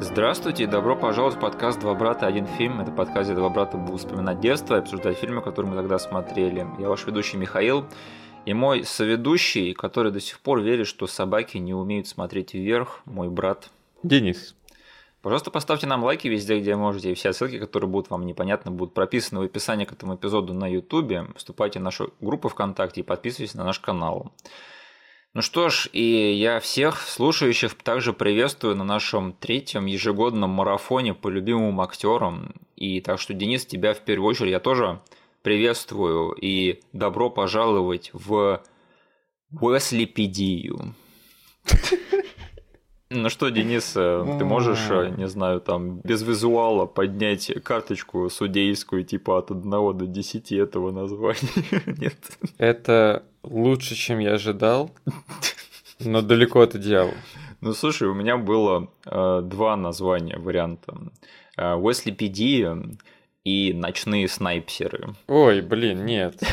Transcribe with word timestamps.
Здравствуйте 0.00 0.62
и 0.62 0.66
добро 0.66 0.94
пожаловать 0.94 1.34
в 1.34 1.40
подкаст 1.40 1.80
«Два 1.80 1.92
брата. 1.92 2.28
Один 2.28 2.46
фильм». 2.46 2.80
Это 2.80 2.92
подкаст, 2.92 3.28
где 3.28 3.34
два 3.34 3.48
брата 3.48 3.76
будут 3.76 4.00
вспоминать 4.00 4.38
детство 4.38 4.76
и 4.76 4.78
обсуждать 4.78 5.18
фильмы, 5.18 5.42
которые 5.42 5.72
мы 5.72 5.76
тогда 5.76 5.98
смотрели. 5.98 6.64
Я 6.78 6.88
ваш 6.88 7.04
ведущий 7.04 7.36
Михаил 7.36 7.84
и 8.44 8.54
мой 8.54 8.84
соведущий, 8.84 9.74
который 9.74 10.12
до 10.12 10.20
сих 10.20 10.38
пор 10.38 10.60
верит, 10.60 10.86
что 10.86 11.08
собаки 11.08 11.58
не 11.58 11.74
умеют 11.74 12.06
смотреть 12.06 12.54
вверх, 12.54 13.00
мой 13.06 13.28
брат. 13.28 13.70
Денис. 14.04 14.54
Пожалуйста, 15.20 15.50
поставьте 15.50 15.88
нам 15.88 16.04
лайки 16.04 16.28
везде, 16.28 16.60
где 16.60 16.76
можете, 16.76 17.10
и 17.10 17.14
все 17.14 17.32
ссылки, 17.32 17.58
которые 17.58 17.90
будут 17.90 18.08
вам 18.08 18.24
непонятны, 18.24 18.70
будут 18.70 18.94
прописаны 18.94 19.40
в 19.40 19.44
описании 19.44 19.84
к 19.84 19.92
этому 19.92 20.14
эпизоду 20.14 20.54
на 20.54 20.70
YouTube. 20.70 21.36
Вступайте 21.36 21.80
в 21.80 21.82
нашу 21.82 22.14
группу 22.20 22.48
ВКонтакте 22.48 23.00
и 23.00 23.04
подписывайтесь 23.04 23.56
на 23.56 23.64
наш 23.64 23.80
канал. 23.80 24.30
Ну 25.34 25.42
что 25.42 25.68
ж, 25.68 25.88
и 25.92 26.32
я 26.32 26.58
всех 26.58 27.02
слушающих 27.02 27.74
также 27.74 28.12
приветствую 28.12 28.74
на 28.76 28.84
нашем 28.84 29.34
третьем 29.34 29.86
ежегодном 29.86 30.50
марафоне 30.50 31.12
по 31.14 31.28
любимым 31.28 31.80
актерам. 31.80 32.54
И 32.76 33.00
так 33.00 33.20
что, 33.20 33.34
Денис, 33.34 33.66
тебя 33.66 33.92
в 33.92 34.00
первую 34.00 34.30
очередь 34.30 34.52
я 34.52 34.60
тоже 34.60 35.00
приветствую 35.42 36.32
и 36.32 36.80
добро 36.92 37.28
пожаловать 37.28 38.10
в 38.14 38.62
Уэслипедию. 39.52 40.94
Ну 43.10 43.30
что, 43.30 43.48
Денис, 43.48 43.94
э, 43.96 44.36
ты 44.38 44.44
можешь, 44.44 44.90
э, 44.90 45.14
не 45.16 45.28
знаю, 45.28 45.60
там 45.60 46.00
без 46.00 46.22
визуала 46.22 46.84
поднять 46.84 47.50
карточку 47.64 48.28
судейскую 48.28 49.02
типа 49.02 49.38
от 49.38 49.50
1 49.50 49.70
до 49.94 50.06
10 50.06 50.52
этого 50.52 50.90
названия? 50.90 51.48
Нет. 51.86 52.18
Это 52.58 53.22
лучше, 53.42 53.94
чем 53.94 54.18
я 54.18 54.34
ожидал, 54.34 54.90
но 56.00 56.20
далеко 56.20 56.60
от 56.60 56.74
идеала. 56.74 57.14
Ну 57.62 57.72
слушай, 57.72 58.06
у 58.06 58.14
меня 58.14 58.36
было 58.36 58.88
э, 59.06 59.40
два 59.42 59.76
названия 59.76 60.36
варианта. 60.38 60.94
Э, 61.56 61.76
Уэслипедия 61.76 62.76
и 63.48 63.72
ночные 63.72 64.28
снайперы. 64.28 65.14
Ой, 65.26 65.62
блин, 65.62 66.04
нет. 66.04 66.40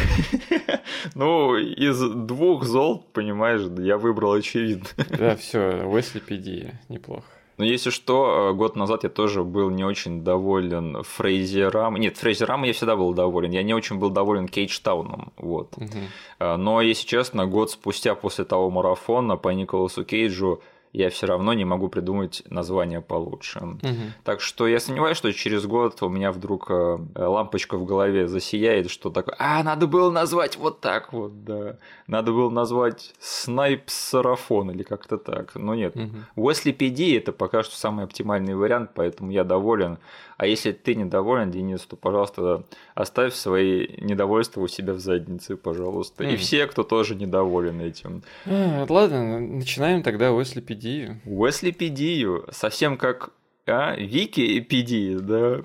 Ну, 1.13 1.55
из 1.55 1.99
двух 1.99 2.63
зол, 2.63 3.05
понимаешь, 3.11 3.61
я 3.79 3.97
выбрал 3.97 4.33
очевидно. 4.33 4.87
Да, 5.09 5.35
все, 5.35 5.83
Уэслипедия, 5.85 6.79
неплохо. 6.89 7.25
Но 7.57 7.65
если 7.65 7.89
что, 7.89 8.49
э, 8.51 8.53
год 8.53 8.75
назад 8.75 9.03
я 9.03 9.09
тоже 9.09 9.43
был 9.43 9.69
не 9.69 9.83
очень 9.83 10.23
доволен 10.23 11.03
Фрейзером. 11.03 11.95
Нет, 11.95 12.17
Фрейзером 12.17 12.63
я 12.63 12.73
всегда 12.73 12.95
был 12.95 13.13
доволен. 13.13 13.51
Я 13.51 13.63
не 13.63 13.73
очень 13.73 13.97
был 13.97 14.09
доволен 14.09 14.47
Кейджтауном. 14.47 15.31
Вот. 15.37 15.73
Угу. 15.77 16.57
Но, 16.57 16.81
если 16.81 17.07
честно, 17.07 17.45
год 17.45 17.71
спустя 17.71 18.13
после 18.15 18.45
того 18.45 18.69
марафона 18.69 19.37
по 19.37 19.49
Николасу 19.49 20.03
Кейджу 20.03 20.61
я 20.95 21.09
все 21.09 21.27
равно 21.27 21.53
не 21.53 21.65
могу 21.65 21.89
придумать 21.89 22.43
название 22.49 23.01
получше. 23.01 23.59
Угу. 23.59 23.95
Так 24.23 24.41
что 24.41 24.67
я 24.67 24.79
сомневаюсь, 24.79 25.17
что 25.17 25.31
через 25.33 25.65
год 25.65 26.01
у 26.01 26.09
меня 26.09 26.31
вдруг 26.31 26.69
э, 26.69 26.97
лампочка 27.15 27.77
в 27.77 27.85
голове 27.85 28.27
засияет, 28.27 28.89
что 28.89 29.09
такое, 29.09 29.35
а, 29.37 29.61
надо 29.63 29.87
было 29.87 30.09
назвать 30.09 30.57
вот 30.57 30.81
так 30.81 31.11
вот, 31.11 31.43
да. 31.43 31.77
Надо 32.07 32.31
было 32.31 32.49
назвать 32.49 33.13
снайп-сарафон 33.19 34.71
или 34.71 34.83
как-то 34.83 35.17
так. 35.17 35.55
Но 35.55 35.75
нет. 35.75 35.95
Угу. 35.95 36.45
Уэсли 36.47 36.71
это 37.15 37.31
пока 37.31 37.63
что 37.63 37.75
самый 37.75 38.05
оптимальный 38.05 38.55
вариант, 38.55 38.91
поэтому 38.93 39.31
я 39.31 39.43
доволен. 39.43 39.97
А 40.37 40.47
если 40.47 40.71
ты 40.71 40.95
недоволен, 40.95 41.49
Денис, 41.51 41.81
то, 41.81 41.95
пожалуйста, 41.95 42.65
оставь 42.93 43.33
свои 43.33 43.87
недовольства 43.99 44.61
у 44.61 44.67
себя 44.67 44.93
в 44.93 44.99
заднице, 44.99 45.55
пожалуйста. 45.55 46.23
Mm. 46.23 46.33
И 46.33 46.37
все, 46.37 46.67
кто 46.67 46.83
тоже 46.83 47.15
недоволен 47.15 47.79
этим. 47.81 48.23
А, 48.45 48.85
ладно, 48.87 49.39
начинаем 49.39 50.03
тогда 50.03 50.33
Уэслипедию. 50.33 51.21
Уэслипедию. 51.25 52.45
Совсем 52.51 52.97
как 52.97 53.31
а, 53.65 53.95
Википедия, 53.95 55.19
да? 55.19 55.61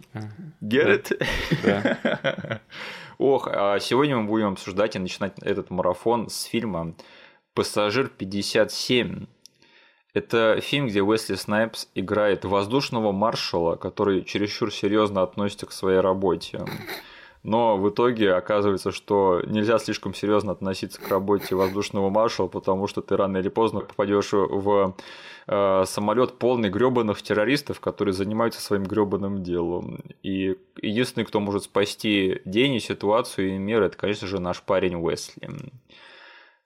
Get 0.63 1.21
Да. 1.63 2.61
Ох, 3.19 3.49
а 3.53 3.79
сегодня 3.81 4.17
мы 4.17 4.27
будем 4.27 4.53
обсуждать 4.53 4.97
и 4.97 4.99
начинать 4.99 5.35
этот 5.43 5.69
марафон 5.69 6.31
с 6.31 6.45
фильма 6.45 6.95
«Пассажир 7.55 8.11
57». 8.19 9.27
Это 10.13 10.61
фильм, 10.61 10.89
где 10.89 11.03
Уэсли 11.03 11.37
Снайпс 11.37 11.89
играет 11.95 12.45
воздушного 12.45 13.13
маршала, 13.13 13.77
который 13.77 14.25
чересчур 14.25 14.73
серьезно 14.73 15.23
относится 15.23 15.67
к 15.67 15.73
своей 15.73 16.01
работе. 16.01 16.65
Но 17.43 17.79
в 17.79 17.89
итоге 17.89 18.35
оказывается, 18.35 18.91
что 18.91 19.41
нельзя 19.47 19.79
слишком 19.79 20.13
серьезно 20.13 20.53
относиться 20.53 21.01
к 21.01 21.09
работе 21.09 21.55
воздушного 21.55 22.11
маршала, 22.11 22.49
потому 22.49 22.87
что 22.87 23.01
ты 23.01 23.17
рано 23.17 23.39
или 23.39 23.49
поздно 23.49 23.81
попадешь 23.81 24.33
в 24.33 24.95
э, 25.47 25.85
самолет 25.87 26.39
полный 26.39 26.69
гребаных 26.69 27.23
террористов, 27.23 27.81
которые 27.81 28.13
занимаются 28.13 28.61
своим 28.61 28.85
гребаным 28.85 29.43
делом. 29.43 30.01
И 30.23 30.59
единственный, 30.83 31.25
кто 31.25 31.41
может 31.41 31.63
спасти 31.63 32.43
день 32.45 32.75
и 32.75 32.81
ситуацию 32.81 33.55
и 33.55 33.59
мир, 33.59 33.83
это, 33.85 33.97
конечно 33.97 34.27
же, 34.27 34.39
наш 34.39 34.61
парень 34.63 34.97
Уэсли. 34.97 35.49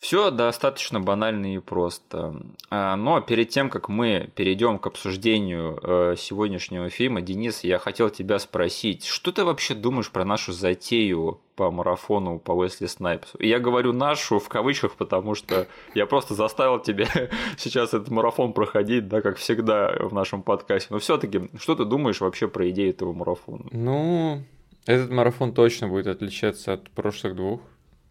Все 0.04 0.30
достаточно 0.30 1.00
банально 1.00 1.54
и 1.54 1.58
просто. 1.60 2.36
А, 2.68 2.94
но 2.94 3.22
перед 3.22 3.48
тем, 3.48 3.70
как 3.70 3.88
мы 3.88 4.30
перейдем 4.34 4.78
к 4.78 4.86
обсуждению 4.86 5.80
э, 5.82 6.16
сегодняшнего 6.18 6.90
фильма, 6.90 7.22
Денис, 7.22 7.64
я 7.64 7.78
хотел 7.78 8.10
тебя 8.10 8.38
спросить, 8.38 9.06
что 9.06 9.32
ты 9.32 9.46
вообще 9.46 9.72
думаешь 9.74 10.10
про 10.10 10.26
нашу 10.26 10.52
затею 10.52 11.40
по 11.56 11.70
марафону 11.70 12.38
по 12.38 12.52
Уэсли 12.52 12.84
Снайпсу? 12.84 13.38
И 13.38 13.48
я 13.48 13.58
говорю 13.58 13.94
нашу 13.94 14.40
в 14.40 14.48
кавычках, 14.50 14.96
потому 14.96 15.34
что 15.34 15.68
я 15.94 16.04
просто 16.04 16.34
заставил 16.34 16.80
тебя 16.80 17.08
сейчас 17.56 17.94
этот 17.94 18.10
марафон 18.10 18.52
проходить, 18.52 19.08
да, 19.08 19.22
как 19.22 19.38
всегда 19.38 19.96
в 19.98 20.12
нашем 20.12 20.42
подкасте. 20.42 20.88
Но 20.90 20.98
все-таки, 20.98 21.48
что 21.58 21.76
ты 21.76 21.86
думаешь 21.86 22.20
вообще 22.20 22.46
про 22.46 22.68
идею 22.68 22.90
этого 22.90 23.14
марафона? 23.14 23.64
Ну, 23.72 24.42
этот 24.84 25.10
марафон 25.10 25.54
точно 25.54 25.88
будет 25.88 26.08
отличаться 26.08 26.74
от 26.74 26.90
прошлых 26.90 27.34
двух. 27.36 27.62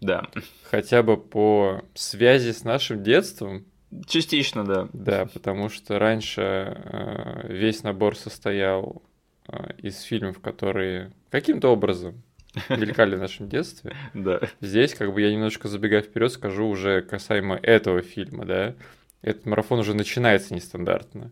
Да. 0.04 0.28
Хотя 0.70 1.04
бы 1.04 1.18
по 1.18 1.82
связи 1.94 2.52
с 2.52 2.64
нашим 2.64 3.04
детством. 3.04 3.66
Частично, 4.08 4.64
да. 4.66 4.90
Да, 4.94 5.26
потому 5.26 5.70
что 5.70 6.00
раньше 6.00 6.42
э, 6.42 7.48
весь 7.48 7.84
набор 7.84 8.16
состоял 8.16 9.04
э, 9.48 9.74
из 9.78 10.02
фильмов, 10.02 10.40
которые 10.40 11.12
каким-то 11.30 11.70
образом 11.70 12.24
мелькали 12.70 13.16
в 13.16 13.20
нашем 13.20 13.50
детстве. 13.50 13.96
Да. 14.14 14.42
Здесь, 14.62 14.96
как 14.96 15.14
бы 15.14 15.22
я 15.22 15.32
немножко 15.32 15.68
забегая 15.68 16.02
вперед, 16.02 16.32
скажу 16.32 16.68
уже 16.68 17.02
касаемо 17.02 17.56
этого 17.56 18.02
фильма, 18.02 18.46
да. 18.46 18.76
Этот 19.22 19.46
марафон 19.46 19.80
уже 19.80 19.94
начинается 19.94 20.54
нестандартно 20.54 21.32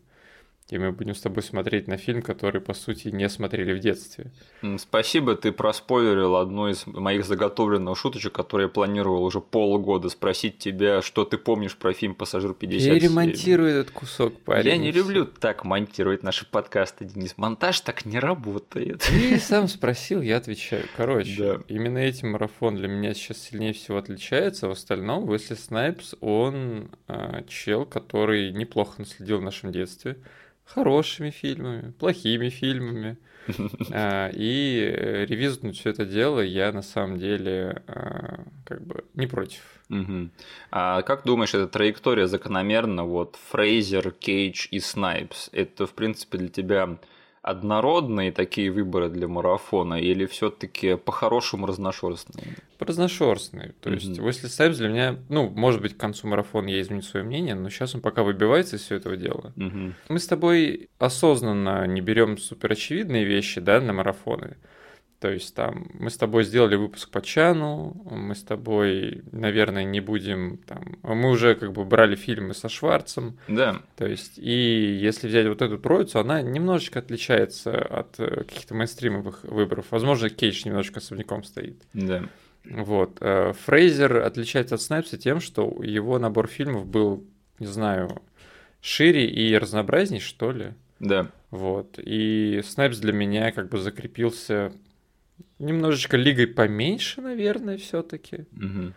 и 0.72 0.78
мы 0.78 0.94
будем 0.94 1.14
с 1.14 1.20
тобой 1.20 1.44
смотреть 1.44 1.88
на 1.90 1.98
фильм, 1.98 2.22
который, 2.22 2.62
по 2.62 2.74
сути, 2.74 3.10
не 3.10 3.28
смотрели 3.28 3.74
в 3.74 3.80
детстве. 3.80 4.32
Спасибо, 4.78 5.36
ты 5.36 5.52
проспойлерил 5.52 6.38
одну 6.38 6.70
из 6.70 6.88
моих 6.88 7.26
заготовленных 7.26 7.98
шуточек, 7.98 8.32
которые 8.32 8.68
я 8.68 8.70
планировал 8.70 9.26
уже 9.26 9.42
полгода 9.42 10.08
спросить 10.08 10.60
тебя, 10.60 11.02
что 11.02 11.26
ты 11.26 11.38
помнишь 11.38 11.76
про 11.76 11.92
фильм 11.92 12.16
«Пассажир 12.16 12.52
57». 12.52 13.00
Перемонтируй 13.00 13.72
этот 13.72 13.92
кусок, 13.92 14.40
парень. 14.40 14.70
Я 14.70 14.78
не 14.78 14.92
люблю 14.92 15.26
так 15.26 15.66
монтировать 15.66 16.24
наши 16.24 16.50
подкасты, 16.50 17.04
Денис. 17.04 17.34
Монтаж 17.36 17.82
так 17.82 18.06
не 18.06 18.20
работает. 18.20 19.02
Ты 19.02 19.38
сам 19.40 19.68
спросил, 19.68 20.22
я 20.22 20.38
отвечаю. 20.38 20.86
Короче, 20.96 21.36
да. 21.38 21.60
именно 21.68 21.98
этим 21.98 22.32
марафон 22.32 22.78
для 22.78 22.88
меня 22.88 23.14
сейчас 23.14 23.40
сильнее 23.40 23.74
всего 23.74 23.98
отличается. 23.98 24.70
В 24.70 24.72
остальном, 24.72 25.30
Уэсли 25.30 25.56
Снайпс, 25.56 26.16
он 26.22 26.92
а, 27.10 27.44
чел, 27.44 27.86
который 27.86 28.54
неплохо 28.54 29.02
наследил 29.02 29.40
в 29.40 29.42
нашем 29.42 29.74
детстве 29.74 30.16
хорошими 30.74 31.30
фильмами, 31.30 31.92
плохими 31.92 32.50
фильмами. 32.50 33.18
А, 33.92 34.30
и 34.30 35.26
revisit 35.28 35.58
нуть 35.58 35.76
все 35.78 35.90
это 35.90 36.06
дело 36.06 36.42
я 36.42 36.72
на 36.72 36.84
самом 36.84 37.18
деле 37.18 37.82
а, 37.88 38.44
как 38.66 38.86
бы 38.86 39.04
не 39.16 39.26
против. 39.26 39.62
А 40.72 41.02
как 41.02 41.26
думаешь, 41.26 41.54
эта 41.54 41.68
траектория 41.68 42.28
закономерна? 42.28 43.04
Вот 43.04 43.38
Фрейзер, 43.50 44.12
Кейдж 44.12 44.68
и 44.72 44.80
Снайпс. 44.80 45.50
Это, 45.52 45.86
в 45.86 45.94
принципе, 45.94 46.38
для 46.38 46.50
тебя 46.50 46.98
однородные 47.42 48.32
такие 48.32 48.72
выборы 48.72 49.10
для 49.10 49.28
марафона 49.28 49.96
или 49.96 50.26
все-таки 50.26 50.96
по-хорошему 50.96 51.66
разношерстные? 51.66 52.58
Разношерстные. 52.80 53.74
То 53.82 53.90
есть, 53.90 54.20
mm-hmm. 54.20 54.24
Уэсли 54.24 54.48
Снайпс 54.48 54.78
для 54.78 54.90
меня, 54.90 55.20
ну, 55.30 55.50
может 55.50 55.82
быть, 55.82 55.96
к 55.96 56.00
концу 56.00 56.28
марафона 56.28 56.70
я 56.70 56.82
изменю 56.82 57.02
свое 57.02 57.26
мнение, 57.26 57.56
но 57.56 57.70
сейчас 57.70 57.96
он 57.96 58.02
пока 58.02 58.24
выбивается 58.24 58.76
из 58.76 58.82
всего 58.82 58.98
этого 58.98 59.18
дела. 59.18 59.54
Mm-hmm. 59.56 59.94
Мы 60.10 60.20
с 60.20 60.28
тобой 60.28 60.90
осознанно 61.00 61.88
не 61.88 62.02
берем 62.02 62.38
суперочевидные 62.38 63.26
вещи, 63.26 63.60
да, 63.60 63.82
на 63.82 63.94
марафоны. 63.94 64.58
То 65.22 65.30
есть 65.30 65.54
там 65.54 65.86
мы 65.94 66.10
с 66.10 66.18
тобой 66.18 66.44
сделали 66.44 66.76
выпуск 66.76 67.12
по 67.12 67.22
Чану, 67.22 67.96
мы 68.10 68.34
с 68.34 68.42
тобой, 68.42 69.22
наверное, 69.32 69.84
не 69.84 70.00
будем 70.00 70.58
там... 70.66 70.98
Мы 71.04 71.30
уже 71.30 71.54
как 71.54 71.74
бы 71.74 71.86
брали 71.86 72.16
фильмы 72.16 72.56
со 72.56 72.70
Шварцем. 72.70 73.38
Да. 73.48 73.84
То 73.98 74.08
есть, 74.08 74.40
и 74.40 74.98
если 75.00 75.28
взять 75.28 75.46
вот 75.46 75.62
эту 75.62 75.78
троицу, 75.78 76.20
она 76.20 76.42
немножечко 76.42 76.98
отличается 76.98 77.78
от 77.78 78.20
э, 78.20 78.46
каких-то 78.46 78.74
мейнстримовых 78.74 79.44
выборов. 79.44 79.86
Возможно, 79.92 80.32
Кейдж 80.32 80.64
немножко 80.66 80.98
особняком 80.98 81.44
стоит. 81.44 81.84
Да. 81.94 82.24
Вот. 82.66 83.20
Э, 83.22 83.54
Фрейзер 83.66 84.24
отличается 84.24 84.74
от 84.74 84.82
Снайпса 84.82 85.20
тем, 85.20 85.40
что 85.40 85.84
его 85.84 86.18
набор 86.18 86.48
фильмов 86.48 86.88
был, 86.88 87.24
не 87.60 87.68
знаю, 87.68 88.24
шире 88.82 89.28
и 89.28 89.56
разнообразней, 89.56 90.20
что 90.20 90.52
ли. 90.52 90.74
Да. 91.00 91.28
Вот. 91.52 92.00
И 92.00 92.62
Снайпс 92.66 92.98
для 92.98 93.14
меня 93.14 93.52
как 93.52 93.70
бы 93.70 93.78
закрепился 93.78 94.74
немножечко 95.60 96.18
лигой 96.18 96.48
поменьше, 96.48 97.22
наверное, 97.22 97.78
все-таки. 97.78 98.46
Угу. 98.52 98.94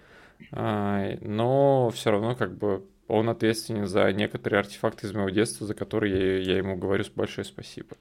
А, 0.52 1.16
но 1.20 1.90
все 1.90 2.10
равно 2.10 2.34
как 2.34 2.56
бы 2.56 2.84
он 3.06 3.28
ответственен 3.28 3.86
за 3.86 4.10
некоторые 4.12 4.60
артефакты 4.60 5.06
из 5.06 5.12
моего 5.12 5.30
детства, 5.30 5.66
за 5.66 5.74
которые 5.74 6.42
я, 6.42 6.52
я 6.52 6.58
ему 6.58 6.76
говорю 6.76 7.04
большое 7.14 7.44
спасибо. 7.44 7.96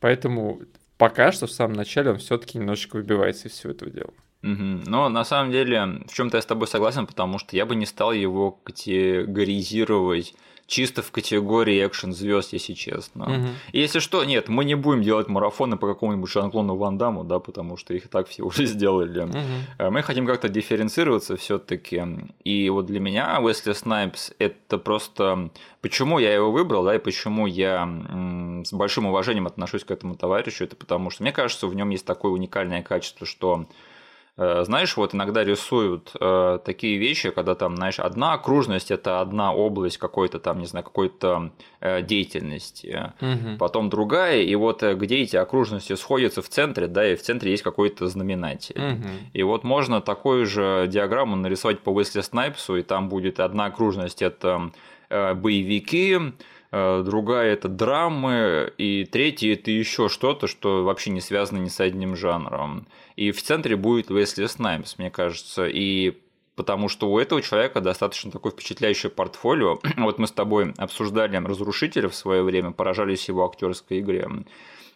Поэтому 0.00 0.62
пока 0.96 1.32
что 1.32 1.46
в 1.46 1.52
самом 1.52 1.74
начале 1.74 2.10
он 2.10 2.18
все-таки 2.18 2.58
немножечко 2.58 2.96
выбивается 2.96 3.48
из 3.48 3.52
всего 3.52 3.72
этого 3.72 3.90
дела. 3.90 4.12
Угу. 4.42 4.90
Но 4.90 5.08
на 5.08 5.24
самом 5.24 5.52
деле 5.52 6.02
в 6.06 6.14
чем-то 6.14 6.38
я 6.38 6.42
с 6.42 6.46
тобой 6.46 6.66
согласен, 6.66 7.06
потому 7.06 7.38
что 7.38 7.56
я 7.56 7.66
бы 7.66 7.76
не 7.76 7.86
стал 7.86 8.12
его 8.12 8.50
категоризировать 8.50 10.34
чисто 10.66 11.02
в 11.02 11.10
категории 11.10 11.86
экшен 11.86 12.12
звезд, 12.12 12.52
если 12.52 12.74
честно. 12.74 13.24
Угу. 13.24 13.48
если 13.72 13.98
что, 13.98 14.24
нет, 14.24 14.48
мы 14.48 14.64
не 14.64 14.74
будем 14.74 15.02
делать 15.02 15.28
марафоны 15.28 15.76
по 15.76 15.86
какому-нибудь 15.86 16.30
Жан-Клону 16.30 16.76
Ван 16.76 16.98
Даму, 16.98 17.24
да, 17.24 17.38
потому 17.38 17.76
что 17.76 17.94
их 17.94 18.06
и 18.06 18.08
так 18.08 18.28
все 18.28 18.42
уже 18.46 18.66
сделали. 18.66 19.24
Угу. 19.24 19.90
Мы 19.90 20.02
хотим 20.02 20.26
как-то 20.26 20.48
дифференцироваться 20.48 21.36
все-таки. 21.36 22.02
И 22.44 22.68
вот 22.70 22.86
для 22.86 23.00
меня 23.00 23.40
Уэсли 23.40 23.72
Снайпс 23.72 24.32
это 24.38 24.78
просто 24.78 25.50
почему 25.80 26.18
я 26.18 26.32
его 26.32 26.50
выбрал, 26.50 26.84
да, 26.84 26.94
и 26.94 26.98
почему 26.98 27.46
я 27.46 27.86
с 28.64 28.72
большим 28.72 29.06
уважением 29.06 29.46
отношусь 29.46 29.84
к 29.84 29.90
этому 29.90 30.14
товарищу, 30.14 30.64
это 30.64 30.76
потому 30.76 31.10
что 31.10 31.22
мне 31.22 31.32
кажется, 31.32 31.66
в 31.66 31.74
нем 31.74 31.90
есть 31.90 32.06
такое 32.06 32.32
уникальное 32.32 32.82
качество, 32.82 33.26
что 33.26 33.66
знаешь, 34.36 34.96
вот 34.96 35.14
иногда 35.14 35.44
рисуют 35.44 36.12
э, 36.18 36.58
такие 36.64 36.96
вещи, 36.96 37.30
когда 37.30 37.54
там, 37.54 37.76
знаешь, 37.76 37.98
одна 37.98 38.32
окружность 38.32 38.90
это 38.90 39.20
одна 39.20 39.52
область 39.52 39.98
какой-то 39.98 40.38
там, 40.38 40.58
не 40.58 40.66
знаю, 40.66 40.84
какой-то 40.84 41.52
э, 41.80 42.00
деятельности, 42.00 43.12
угу. 43.20 43.58
потом 43.58 43.90
другая, 43.90 44.40
и 44.40 44.54
вот 44.54 44.82
э, 44.82 44.94
где 44.94 45.18
эти 45.18 45.36
окружности 45.36 45.94
сходятся 45.96 46.40
в 46.40 46.48
центре, 46.48 46.86
да, 46.86 47.12
и 47.12 47.16
в 47.16 47.22
центре 47.22 47.50
есть 47.50 47.62
какой-то 47.62 48.06
знаменатель. 48.06 48.80
Угу. 48.80 49.08
И 49.34 49.42
вот 49.42 49.64
можно 49.64 50.00
такую 50.00 50.46
же 50.46 50.86
диаграмму 50.88 51.36
нарисовать 51.36 51.80
по 51.80 51.90
Уэсли 51.90 52.22
Снайпсу, 52.22 52.76
и 52.76 52.82
там 52.82 53.10
будет 53.10 53.38
одна 53.38 53.66
окружность 53.66 54.22
это 54.22 54.70
э, 55.10 55.34
боевики, 55.34 56.14
э, 56.14 56.32
другая 56.72 57.52
это 57.52 57.68
драмы, 57.68 58.72
и 58.78 59.04
третья 59.04 59.52
это 59.52 59.70
еще 59.70 60.08
что-то, 60.08 60.46
что 60.46 60.84
вообще 60.84 61.10
не 61.10 61.20
связано 61.20 61.58
ни 61.58 61.68
с 61.68 61.80
одним 61.80 62.16
жанром. 62.16 62.86
И 63.16 63.30
в 63.30 63.42
центре 63.42 63.76
будет 63.76 64.10
Уэсли 64.10 64.46
Снайпс, 64.46 64.98
мне 64.98 65.10
кажется. 65.10 65.66
И 65.66 66.16
потому 66.56 66.88
что 66.88 67.10
у 67.10 67.18
этого 67.18 67.42
человека 67.42 67.80
достаточно 67.80 68.30
такое 68.30 68.52
впечатляющее 68.52 69.10
портфолио. 69.10 69.78
вот 69.96 70.18
мы 70.18 70.26
с 70.26 70.32
тобой 70.32 70.72
обсуждали 70.76 71.36
«Разрушителя» 71.36 72.08
в 72.08 72.14
свое 72.14 72.42
время, 72.42 72.72
поражались 72.72 73.28
его 73.28 73.44
актерской 73.44 74.00
игре. 74.00 74.28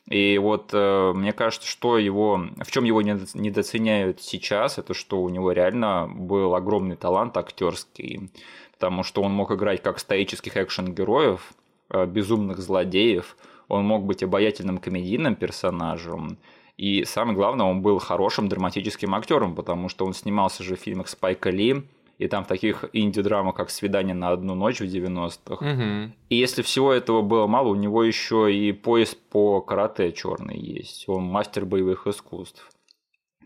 И 0.09 0.39
вот 0.39 0.71
э, 0.73 1.13
мне 1.15 1.33
кажется, 1.33 1.67
что 1.67 1.99
его, 1.99 2.41
в 2.65 2.71
чем 2.71 2.85
его 2.85 3.03
недооценяют 3.03 4.23
сейчас, 4.23 4.79
это 4.79 4.95
что 4.95 5.21
у 5.21 5.29
него 5.29 5.51
реально 5.51 6.09
был 6.09 6.55
огромный 6.55 6.95
талант 6.95 7.37
актерский, 7.37 8.31
потому 8.73 9.03
что 9.03 9.23
он 9.23 9.33
мог 9.33 9.51
играть 9.51 9.83
как 9.83 9.99
стоических 9.99 10.57
экшен-героев, 10.57 11.41
э, 11.51 11.66
безумных 11.91 12.59
злодеев, 12.59 13.37
он 13.69 13.85
мог 13.85 14.05
быть 14.05 14.23
обаятельным 14.23 14.79
комедийным 14.79 15.35
персонажем, 15.35 16.39
и 16.77 17.05
самое 17.05 17.35
главное, 17.35 17.67
он 17.67 17.81
был 17.81 17.99
хорошим 17.99 18.49
драматическим 18.49 19.15
актером, 19.15 19.55
потому 19.55 19.89
что 19.89 20.05
он 20.05 20.13
снимался 20.13 20.63
же 20.63 20.77
в 20.77 20.81
фильмах 20.81 21.09
Спайка 21.09 21.51
Ли, 21.51 21.85
и 22.19 22.29
там 22.29 22.45
в 22.45 22.49
таких 22.49 22.85
инди-драмах, 22.93 23.55
как 23.55 23.71
«Свидание 23.71 24.15
на 24.15 24.31
одну 24.31 24.55
ночь» 24.55 24.81
в 24.81 24.85
90-х. 24.85 25.55
Угу. 25.55 26.13
И 26.31 26.37
если 26.37 26.63
всего 26.63 26.93
этого 26.93 27.23
было 27.23 27.47
мало, 27.47 27.69
у 27.69 27.75
него 27.75 28.03
еще 28.03 28.55
и 28.55 28.73
пояс 28.73 29.15
по 29.15 29.61
карате 29.61 30.13
черный 30.13 30.59
есть. 30.59 31.05
Он 31.09 31.25
мастер 31.25 31.67
боевых 31.67 32.07
искусств. 32.07 32.71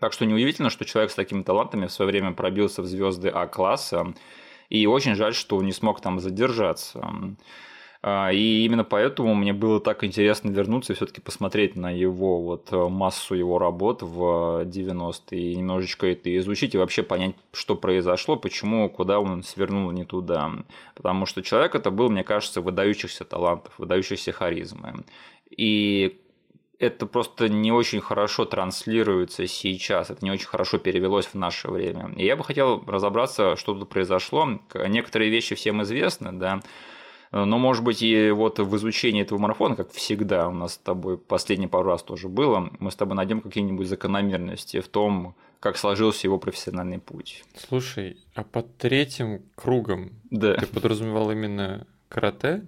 Так 0.01 0.13
что 0.13 0.25
неудивительно, 0.25 0.71
что 0.71 0.85
человек 0.85 1.11
с 1.11 1.17
такими 1.17 1.43
талантами 1.43 1.87
в 1.87 1.93
свое 1.93 2.11
время 2.11 2.33
пробился 2.33 2.83
в 2.83 2.87
звезды 2.87 3.29
А-класса, 3.29 4.15
и 4.69 4.87
очень 4.87 5.15
жаль, 5.15 5.35
что 5.35 5.57
он 5.57 5.67
не 5.67 5.73
смог 5.73 6.01
там 6.01 6.21
задержаться. 6.21 7.09
А, 8.03 8.31
и 8.33 8.65
именно 8.65 8.83
поэтому 8.83 9.35
мне 9.35 9.53
было 9.53 9.79
так 9.79 10.05
интересно 10.05 10.51
вернуться 10.51 10.93
и 10.93 10.97
все-таки 10.97 11.21
посмотреть 11.21 11.77
на 11.77 11.91
его 11.91 12.41
вот 12.41 12.69
э, 12.73 12.89
массу 12.89 13.35
его 13.35 13.59
работ 13.59 14.01
в 14.01 14.65
90-е 14.65 15.53
и 15.53 15.57
немножечко 15.57 16.07
это 16.07 16.35
изучить 16.39 16.75
и 16.75 16.79
вообще 16.79 17.03
понять, 17.03 17.35
что 17.53 17.77
произошло, 17.77 18.37
почему, 18.37 18.89
куда 18.89 19.21
он 19.21 19.43
свернул 19.43 19.91
не 19.91 20.05
туда. 20.05 20.51
Потому 20.95 21.27
что 21.27 21.43
человек 21.43 21.75
это 21.75 21.91
был, 21.91 22.09
мне 22.09 22.25
кажется, 22.25 22.63
выдающихся 22.63 23.25
талантов, 23.25 23.75
выдающихся 23.77 24.33
харизмы. 24.33 25.05
И 25.51 26.19
это 26.79 27.05
просто 27.05 27.51
не 27.51 27.71
очень 27.71 28.01
хорошо 28.01 28.47
транслируется 28.47 29.47
сейчас, 29.47 30.09
это 30.09 30.25
не 30.25 30.31
очень 30.31 30.47
хорошо 30.47 30.79
перевелось 30.79 31.27
в 31.27 31.35
наше 31.35 31.71
время. 31.71 32.11
И 32.17 32.25
я 32.25 32.35
бы 32.35 32.45
хотел 32.45 32.83
разобраться, 32.87 33.57
что 33.57 33.75
тут 33.75 33.91
произошло. 33.91 34.49
Некоторые 34.75 35.31
вещи 35.31 35.55
всем 35.55 35.83
известны, 35.83 36.33
да, 36.33 36.63
но, 37.33 37.59
может 37.59 37.85
быть, 37.85 38.03
и 38.03 38.31
вот 38.31 38.59
в 38.59 38.77
изучении 38.77 39.23
этого 39.23 39.39
марафона, 39.39 39.77
как 39.77 39.93
всегда 39.93 40.49
у 40.49 40.53
нас 40.53 40.75
с 40.75 40.79
тобой 40.79 41.17
последний 41.17 41.69
пару 41.69 41.91
раз 41.91 42.03
тоже 42.03 42.29
было, 42.29 42.71
мы 42.81 42.91
с 42.91 42.97
тобой 42.97 43.17
найдем 43.17 43.41
какие-нибудь 43.41 43.89
закономерности 43.89 44.81
в 44.81 44.89
том, 44.89 45.37
как 45.61 45.77
сложился 45.77 46.27
его 46.27 46.39
профессиональный 46.39 46.99
путь. 46.99 47.45
Слушай, 47.57 48.19
а 48.35 48.43
под 48.43 48.77
третьим 48.79 49.43
кругом 49.55 50.13
да. 50.31 50.55
ты 50.55 50.67
подразумевал 50.67 51.31
именно 51.31 51.87
карате? 52.09 52.67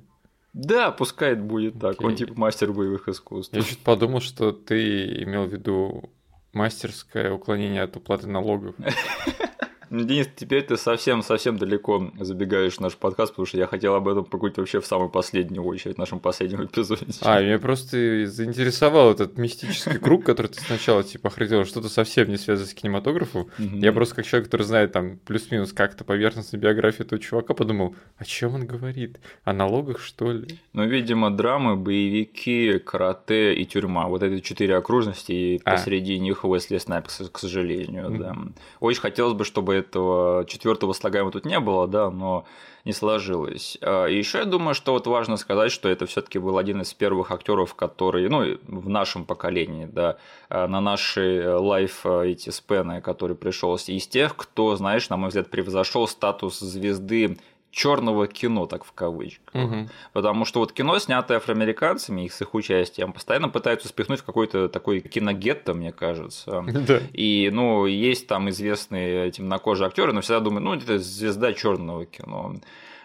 Да, 0.53 0.91
пускай 0.91 1.33
это 1.33 1.43
будет 1.43 1.81
так. 1.81 1.97
Okay. 1.97 2.07
Он 2.07 2.15
типа 2.15 2.35
мастер 2.39 2.73
боевых 2.73 3.09
искусств. 3.09 3.55
Я 3.55 3.63
чуть 3.63 3.79
подумал, 3.79 4.21
что 4.21 4.53
ты 4.53 5.23
имел 5.23 5.47
в 5.47 5.53
виду 5.53 6.11
мастерское 6.53 7.33
уклонение 7.33 7.83
от 7.83 7.97
уплаты 7.97 8.29
налогов. 8.29 8.77
Денис, 9.93 10.27
теперь 10.35 10.63
ты 10.63 10.79
совсем-совсем 10.79 11.59
далеко 11.59 12.11
забегаешь 12.19 12.77
в 12.77 12.81
наш 12.81 12.97
подкаст, 12.97 13.33
потому 13.33 13.45
что 13.45 13.59
я 13.59 13.67
хотел 13.67 13.95
об 13.95 14.09
этом 14.09 14.25
поговорить 14.25 14.57
вообще 14.57 14.81
в 14.81 14.87
самую 14.87 15.11
последнюю 15.11 15.63
очередь, 15.65 15.97
в 15.97 15.99
нашем 15.99 16.19
последнем 16.19 16.65
эпизоде. 16.65 17.05
А, 17.21 17.43
меня 17.43 17.59
просто 17.59 18.27
заинтересовал 18.27 19.11
этот 19.11 19.37
мистический 19.37 19.99
круг, 19.99 20.25
который 20.25 20.47
ты 20.47 20.63
сначала 20.63 21.03
типа 21.03 21.29
охренел, 21.29 21.67
что-то 21.67 21.91
совсем 21.91 22.31
не 22.31 22.39
связано 22.39 22.69
с 22.69 22.73
кинематографом. 22.73 23.49
Я 23.59 23.93
просто 23.93 24.15
как 24.15 24.25
человек, 24.25 24.47
который 24.47 24.63
знает 24.63 24.93
там 24.93 25.19
плюс-минус 25.27 25.75
как-то 25.75 26.05
поверхностно 26.05 26.57
биографию 26.57 27.07
этого 27.07 27.21
чувака, 27.21 27.53
подумал, 27.53 27.95
о 28.17 28.25
чем 28.25 28.55
он 28.55 28.67
говорит? 28.67 29.21
О 29.45 29.53
налогах, 29.53 30.01
что 30.01 30.33
ли? 30.33 30.59
Ну, 30.73 30.87
видимо, 30.87 31.31
драмы, 31.31 31.77
боевики, 31.77 32.79
карате 32.79 33.53
и 33.53 33.67
тюрьма. 33.67 34.09
Вот 34.09 34.23
эти 34.23 34.41
четыре 34.41 34.77
окружности, 34.77 35.33
и 35.33 35.61
а. 35.65 35.73
посреди 35.73 36.19
них 36.19 36.47
Уэсли 36.47 36.79
Снайпс, 36.79 37.29
к 37.31 37.39
сожалению, 37.39 38.11
да. 38.19 38.35
Очень 38.81 39.03
хотелось 39.03 39.35
бы, 39.35 39.45
чтобы 39.45 39.82
этого 39.87 40.45
четвертого 40.47 40.93
слагаемого 40.93 41.33
тут 41.33 41.45
не 41.45 41.61
было, 41.61 41.87
да, 41.87 42.11
но 42.11 42.45
не 42.85 42.93
сложилось. 42.93 43.79
А, 43.81 44.07
и 44.07 44.17
еще 44.17 44.39
я 44.39 44.45
думаю, 44.45 44.75
что 44.75 44.93
вот 44.93 45.07
важно 45.07 45.37
сказать, 45.37 45.71
что 45.71 45.89
это 45.89 46.07
все-таки 46.07 46.39
был 46.39 46.59
один 46.59 46.81
из 46.83 46.93
первых 46.95 47.31
актеров, 47.31 47.75
который, 47.75 48.29
ну, 48.29 48.59
в 48.67 48.89
нашем 48.89 49.25
поколении, 49.25 49.87
да, 49.87 50.17
а, 50.49 50.67
на 50.67 50.81
наши 50.81 51.55
лайф 51.57 52.05
эти 52.07 52.51
спены, 52.51 53.01
который 53.01 53.37
пришелся 53.37 53.93
из 53.93 54.07
тех, 54.07 54.37
кто, 54.37 54.75
знаешь, 54.77 55.09
на 55.09 55.17
мой 55.17 55.29
взгляд, 55.29 55.49
превзошел 55.51 56.09
статус 56.09 56.59
звезды 56.59 57.39
черного 57.73 58.29
кино, 58.29 58.67
так 58.67 58.85
в 58.85 58.93
кавычках. 58.93 59.55
Угу. 59.55 59.89
Потому 60.13 60.45
что 60.45 60.61
вот 60.61 60.73
кино, 60.73 60.99
снятое 60.99 61.39
афроамериканцами, 61.39 62.27
их 62.27 62.33
с 62.33 62.43
их 62.43 62.55
участием, 62.55 63.13
постоянно 63.13 63.49
пытаются 63.49 63.89
спихнуть 63.89 64.21
в 64.21 64.25
какой-то 64.25 64.69
такой 64.69 65.01
киногетто, 65.01 65.75
мне 65.75 65.91
кажется. 65.91 66.65
Да. 66.83 67.01
И, 67.13 67.49
ну, 67.53 67.87
есть 67.87 68.27
там 68.27 68.51
известные 68.51 69.31
темнокожие 69.31 69.87
актеры, 69.87 70.13
но 70.13 70.21
всегда 70.21 70.41
думаю, 70.41 70.63
ну, 70.63 70.75
это 70.75 70.99
звезда 70.99 71.53
черного 71.53 72.07
кино. 72.07 72.57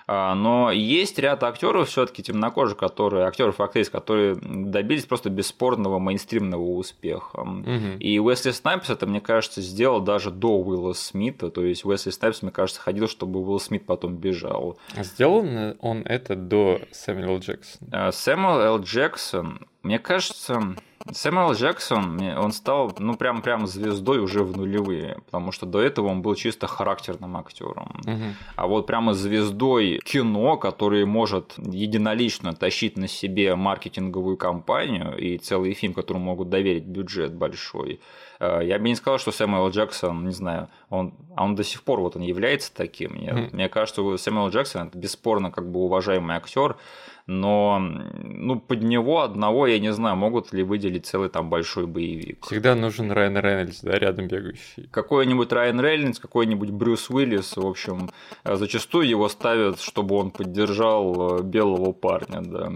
А, 0.09 0.35
но 0.35 0.71
есть 0.71 1.19
ряд 1.19 1.43
актеров 1.43 1.89
все-таки 1.89 2.23
темнокожих, 2.23 2.77
которые 2.77 3.25
актеров 3.25 3.59
и 3.59 3.63
актрис, 3.63 3.89
которые 3.89 4.35
добились 4.35 5.05
просто 5.05 5.29
бесспорного 5.29 5.99
мейнстримного 5.99 6.61
успеха. 6.61 7.41
Угу. 7.41 7.99
И 7.99 8.17
Уэсли 8.17 8.51
Снайпс 8.51 8.89
это, 8.89 9.05
мне 9.05 9.19
кажется, 9.19 9.61
сделал 9.61 9.99
даже 9.99 10.31
до 10.31 10.57
Уилла 10.59 10.93
Смита. 10.93 11.49
То 11.49 11.63
есть 11.63 11.83
Уэсли 11.83 12.11
Снайпс, 12.11 12.41
мне 12.41 12.51
кажется, 12.51 12.79
ходил, 12.79 13.09
чтобы 13.09 13.41
Уилл 13.41 13.59
Смит 13.59 13.85
потом 13.85 14.15
бежал. 14.15 14.77
А 14.95 15.03
сделал 15.03 15.75
он 15.81 16.03
это 16.03 16.35
до 16.35 16.79
Сэмюэла 16.91 17.39
Джексона? 17.39 18.11
Сэмюэл 18.11 18.61
Л. 18.61 18.79
Джексон, 18.79 19.67
мне 19.83 19.99
кажется, 19.99 20.75
Сэмюэл 21.11 21.53
Джексон, 21.53 22.19
он 22.37 22.51
стал, 22.51 22.93
ну, 22.99 23.15
прям, 23.15 23.41
прям 23.41 23.67
звездой 23.67 24.19
уже 24.19 24.43
в 24.43 24.55
нулевые, 24.57 25.19
потому 25.25 25.51
что 25.51 25.65
до 25.65 25.81
этого 25.81 26.07
он 26.07 26.21
был 26.21 26.35
чисто 26.35 26.67
характерным 26.67 27.37
актером. 27.37 28.01
Угу. 28.05 28.23
А 28.55 28.67
вот 28.67 28.87
прямо 28.87 29.13
звездой 29.13 29.99
кино, 30.03 30.57
который 30.57 31.05
может 31.05 31.53
единолично 31.57 32.53
тащить 32.53 32.97
на 32.97 33.07
себе 33.07 33.55
маркетинговую 33.55 34.37
кампанию 34.37 35.17
и 35.17 35.37
целый 35.37 35.73
фильм, 35.73 35.93
которому 35.93 36.25
могут 36.25 36.49
доверить 36.49 36.85
бюджет 36.85 37.33
большой, 37.33 37.99
э, 38.39 38.61
я 38.63 38.79
бы 38.79 38.87
не 38.87 38.95
сказал, 38.95 39.19
что 39.19 39.31
Сэмюэл 39.31 39.69
Джексон, 39.69 40.25
не 40.25 40.33
знаю, 40.33 40.69
он, 40.89 41.13
а 41.35 41.43
он 41.43 41.55
до 41.55 41.63
сих 41.63 41.83
пор 41.83 42.01
вот 42.01 42.15
он 42.15 42.21
является 42.21 42.73
таким. 42.73 43.13
Мне, 43.13 43.49
мне 43.51 43.69
кажется, 43.69 44.17
Сэмюэл 44.17 44.49
Джексон 44.49 44.87
это 44.87 44.97
бесспорно 44.97 45.51
как 45.51 45.71
бы 45.71 45.79
уважаемый 45.79 46.35
актер, 46.35 46.77
но 47.27 47.79
ну, 47.79 48.57
под 48.57 48.83
него 48.83 49.21
одного, 49.21 49.67
я 49.67 49.79
не 49.79 49.91
знаю, 49.91 50.15
могут 50.15 50.53
ли 50.53 50.63
выделить 50.63 51.05
целый 51.05 51.29
там 51.29 51.49
большой 51.49 51.85
боевик. 51.85 52.45
Всегда 52.45 52.73
нужен 52.73 53.11
Райан 53.11 53.37
Рейнольдс, 53.37 53.81
да, 53.81 53.99
рядом 53.99 54.27
бегающий. 54.27 54.87
Какой-нибудь 54.91 55.51
Райан 55.51 55.81
Рейнольдс, 55.81 56.19
какой-нибудь 56.19 56.71
Брюс 56.71 57.09
Уиллис, 57.09 57.57
в 57.57 57.65
общем, 57.65 58.09
зачастую 58.45 59.09
его 59.09 59.27
ставят, 59.27 59.81
чтобы 59.81 60.15
он 60.15 60.31
поддержал 60.31 61.39
э, 61.39 61.43
белого 61.43 61.91
парня, 61.91 62.41
да. 62.41 62.71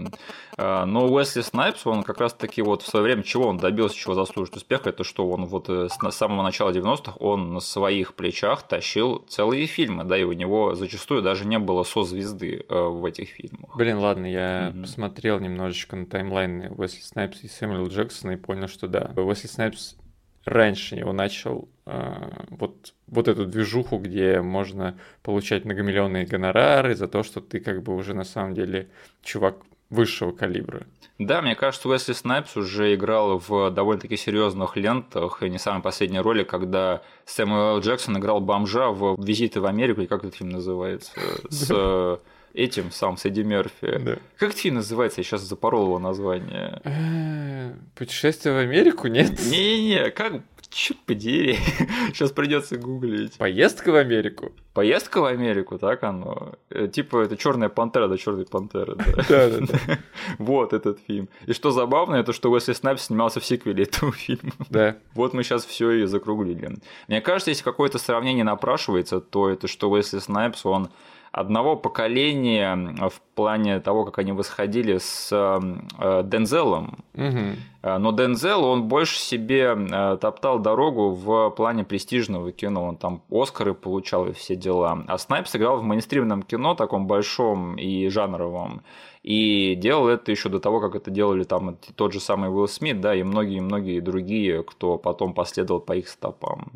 А, 0.56 0.84
но 0.84 1.06
Уэсли 1.08 1.40
Снайпс, 1.40 1.86
он 1.86 2.02
как 2.02 2.18
раз-таки 2.18 2.62
вот 2.62 2.82
в 2.82 2.86
свое 2.88 3.04
время, 3.04 3.22
чего 3.22 3.48
он 3.48 3.56
добился, 3.56 3.96
чего 3.96 4.14
заслужит 4.14 4.56
успеха, 4.56 4.90
это 4.90 5.04
что 5.04 5.28
он 5.28 5.46
вот 5.46 5.68
э, 5.68 5.88
с 5.88 6.14
самого 6.14 6.42
начала 6.42 6.70
90-х, 6.70 7.14
он 7.18 7.54
на 7.54 7.60
своих 7.60 8.14
плечах 8.14 8.62
тащил 8.62 9.24
целые 9.28 9.66
фильмы, 9.66 10.04
да, 10.04 10.18
и 10.18 10.24
у 10.24 10.32
него 10.32 10.74
зачастую 10.74 11.22
даже 11.22 11.46
не 11.46 11.58
было 11.58 11.84
созвезды 11.84 12.64
э, 12.68 12.74
в 12.74 13.04
этих 13.04 13.30
фильмах. 13.30 13.76
Блин, 13.76 13.98
ладно, 13.98 14.26
я 14.26 14.68
mm-hmm. 14.68 14.82
посмотрел 14.82 15.40
немножечко 15.40 15.96
на 15.96 16.06
таймлайны 16.06 16.70
Уэсли 16.70 17.00
Снайпс 17.00 17.42
и 17.44 17.48
Сэмюэла 17.48 17.88
Джексона 17.88 18.32
и 18.32 18.36
понял, 18.36 18.68
что 18.68 18.88
да, 18.88 19.12
Уэсли 19.16 19.46
Снайпс 19.46 19.96
раньше 20.44 20.96
его 20.96 21.12
начал 21.12 21.68
э, 21.86 22.30
вот, 22.50 22.94
вот 23.06 23.28
эту 23.28 23.46
движуху, 23.46 23.98
где 23.98 24.40
можно 24.40 24.98
получать 25.22 25.64
многомиллионные 25.64 26.26
гонорары 26.26 26.94
за 26.94 27.08
то, 27.08 27.22
что 27.22 27.40
ты 27.40 27.60
как 27.60 27.82
бы 27.82 27.94
уже 27.94 28.14
на 28.14 28.24
самом 28.24 28.54
деле 28.54 28.88
чувак 29.22 29.56
высшего 29.92 30.32
калибра. 30.32 30.86
Да, 31.18 31.40
мне 31.42 31.54
кажется, 31.54 31.88
Уэсли 31.88 32.14
Снайпс 32.14 32.56
уже 32.56 32.94
играл 32.94 33.38
в 33.38 33.70
довольно-таки 33.70 34.16
серьезных 34.16 34.76
лентах, 34.76 35.42
и 35.42 35.50
не 35.50 35.58
самой 35.58 35.82
последней 35.82 36.20
роли, 36.20 36.42
когда 36.42 37.02
Сэмюэл 37.26 37.80
Джексон 37.80 38.18
играл 38.18 38.40
бомжа 38.40 38.88
в 38.88 39.22
«Визиты 39.22 39.60
в 39.60 39.66
Америку», 39.66 40.00
и 40.00 40.06
как 40.06 40.24
этот 40.24 40.34
фильм 40.36 40.50
называется, 40.50 41.12
с 41.50 42.20
этим 42.54 42.90
сам 42.90 43.16
с 43.16 43.24
Эдди 43.24 43.42
Мерфи. 43.42 43.98
Да. 43.98 44.16
Как 44.36 44.50
этот 44.50 44.58
фильм 44.58 44.76
называется? 44.76 45.20
Я 45.20 45.24
сейчас 45.24 45.42
запорол 45.42 45.84
его 45.84 45.98
название. 45.98 46.80
Э, 46.84 47.72
Путешествие 47.94 48.54
в 48.54 48.58
Америку, 48.58 49.08
нет? 49.08 49.40
Не-не-не, 49.46 50.10
как 50.10 50.42
Черт 50.72 50.98
подери, 51.00 51.58
сейчас 52.14 52.32
придется 52.32 52.78
гуглить. 52.78 53.36
Поездка 53.36 53.92
в 53.92 53.96
Америку? 53.96 54.52
Поездка 54.72 55.20
в 55.20 55.26
Америку, 55.26 55.78
так 55.78 56.02
оно. 56.02 56.54
Э, 56.70 56.88
типа 56.88 57.18
это 57.18 57.36
Черная 57.36 57.68
пантера, 57.68 58.08
да, 58.08 58.16
Черная 58.16 58.46
пантера. 58.46 58.96
Да, 59.28 59.50
да, 59.50 59.58
да. 59.60 59.98
Вот 60.38 60.72
этот 60.72 60.98
фильм. 61.06 61.28
И 61.44 61.52
что 61.52 61.72
забавно, 61.72 62.14
это 62.14 62.32
что 62.32 62.50
Уэсли 62.50 62.72
Снайпс 62.72 63.04
снимался 63.04 63.38
в 63.40 63.44
сиквеле 63.44 63.84
этого 63.84 64.12
фильма. 64.12 64.52
Да. 64.70 64.96
Вот 65.14 65.34
мы 65.34 65.42
сейчас 65.42 65.66
все 65.66 65.90
и 65.90 66.06
закруглили. 66.06 66.78
Мне 67.06 67.20
кажется, 67.20 67.50
если 67.50 67.64
какое-то 67.64 67.98
сравнение 67.98 68.44
напрашивается, 68.44 69.20
то 69.20 69.50
это 69.50 69.68
что 69.68 69.90
Уэсли 69.90 70.20
Снайпс, 70.20 70.64
он 70.64 70.88
одного 71.32 71.76
поколения 71.76 72.76
в 73.08 73.20
плане 73.34 73.80
того, 73.80 74.04
как 74.04 74.18
они 74.18 74.32
восходили 74.32 74.98
с 74.98 75.30
э, 75.32 76.22
Дензелом. 76.24 76.98
Угу. 77.14 77.98
Но 77.98 78.12
Дензел, 78.12 78.64
он 78.64 78.84
больше 78.84 79.18
себе 79.18 79.74
э, 79.74 80.18
топтал 80.20 80.58
дорогу 80.58 81.10
в 81.10 81.50
плане 81.50 81.84
престижного 81.84 82.52
кино. 82.52 82.84
Он 82.84 82.96
там 82.96 83.22
Оскары 83.30 83.72
получал 83.72 84.28
и 84.28 84.32
все 84.32 84.54
дела. 84.54 85.04
А 85.08 85.16
Снайп 85.16 85.48
сыграл 85.48 85.78
в 85.78 85.82
мейнстримном 85.82 86.42
кино, 86.42 86.74
таком 86.74 87.06
большом 87.06 87.76
и 87.76 88.08
жанровом. 88.08 88.82
И 89.22 89.74
делал 89.76 90.08
это 90.08 90.30
еще 90.30 90.48
до 90.48 90.60
того, 90.60 90.80
как 90.80 90.94
это 90.96 91.10
делали 91.10 91.44
там 91.44 91.78
тот 91.96 92.12
же 92.12 92.20
самый 92.20 92.50
Уилл 92.50 92.68
Смит, 92.68 93.00
да, 93.00 93.14
и 93.14 93.22
многие-многие 93.22 94.00
другие, 94.00 94.62
кто 94.64 94.98
потом 94.98 95.32
последовал 95.32 95.80
по 95.80 95.94
их 95.94 96.08
стопам. 96.08 96.72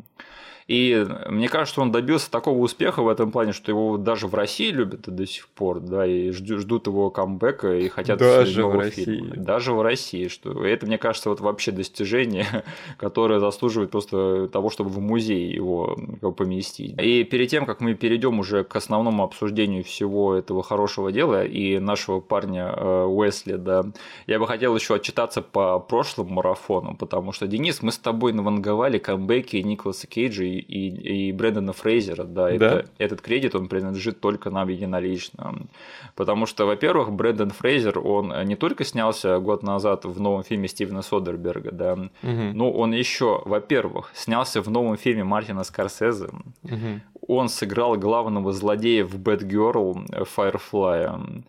И 0.67 1.07
мне 1.29 1.47
кажется, 1.47 1.73
что 1.73 1.81
он 1.81 1.91
добился 1.93 2.29
такого 2.29 2.59
успеха 2.59 3.01
в 3.01 3.07
этом 3.07 3.31
плане, 3.31 3.53
что 3.53 3.71
его 3.71 3.97
даже 3.97 4.27
в 4.27 4.35
России 4.35 4.69
любят 4.69 5.01
до 5.07 5.25
сих 5.25 5.47
пор, 5.47 5.79
да, 5.79 6.05
и 6.05 6.31
ждут 6.31 6.87
его 6.87 7.09
камбэка 7.09 7.73
и 7.77 7.87
хотят 7.87 8.19
даже 8.19 8.65
в 8.65 8.77
России. 8.77 9.05
Фильма. 9.05 9.35
Даже 9.37 9.73
в 9.73 9.81
России, 9.81 10.27
что 10.27 10.65
это, 10.65 10.85
мне 10.85 10.97
кажется, 10.97 11.29
вот 11.29 11.39
вообще 11.39 11.71
достижение, 11.71 12.65
которое 12.97 13.39
заслуживает 13.39 13.91
просто 13.91 14.49
того, 14.51 14.69
чтобы 14.69 14.89
в 14.89 14.99
музей 14.99 15.49
его 15.53 15.95
поместить. 16.37 17.01
И 17.01 17.23
перед 17.23 17.49
тем, 17.49 17.65
как 17.65 17.79
мы 17.79 17.93
перейдем 17.93 18.39
уже 18.39 18.65
к 18.65 18.75
основному 18.75 19.23
обсуждению 19.23 19.85
всего 19.85 20.35
этого 20.35 20.63
хорошего 20.63 21.13
дела 21.13 21.45
и 21.45 21.79
нашего 21.79 22.19
парня 22.19 22.73
э, 22.75 23.05
Уэсли, 23.05 23.53
да, 23.53 23.85
я 24.27 24.37
бы 24.37 24.45
хотел 24.47 24.75
еще 24.75 24.95
отчитаться 24.95 25.41
по 25.41 25.79
прошлым 25.79 26.33
марафонам, 26.33 26.97
потому 26.97 27.31
что, 27.31 27.47
Денис, 27.47 27.81
мы 27.81 27.93
с 27.93 27.97
тобой 27.97 28.33
наванговали 28.33 28.97
камбэки 28.97 29.55
Николаса 29.57 30.07
Кейджа 30.07 30.43
и 30.43 30.56
и, 30.59 31.27
и 31.27 31.31
Брэндона 31.31 31.73
Фрейзера, 31.73 32.23
да, 32.23 32.49
да? 32.57 32.79
Это, 32.79 32.85
этот 32.97 33.21
кредит, 33.21 33.55
он 33.55 33.67
принадлежит 33.67 34.19
только 34.19 34.49
нам 34.49 34.67
единолично. 34.69 35.67
Потому 36.15 36.45
что, 36.45 36.65
во-первых, 36.65 37.11
Брэндон 37.11 37.51
Фрейзер, 37.51 37.99
он 37.99 38.33
не 38.45 38.55
только 38.55 38.83
снялся 38.83 39.39
год 39.39 39.63
назад 39.63 40.05
в 40.05 40.19
новом 40.19 40.43
фильме 40.43 40.67
Стивена 40.67 41.01
Содерберга, 41.01 41.71
да, 41.71 41.93
угу. 41.93 42.09
но 42.21 42.71
он 42.71 42.93
еще, 42.93 43.41
во-первых, 43.45 44.11
снялся 44.13 44.61
в 44.61 44.69
новом 44.69 44.97
фильме 44.97 45.23
Мартина 45.23 45.63
Скорсезе, 45.63 46.29
угу. 46.63 47.01
он 47.27 47.49
сыграл 47.49 47.95
главного 47.95 48.53
злодея 48.53 49.05
в 49.05 49.17
Бэтгерл 49.19 50.05
Firefly. 50.35 51.43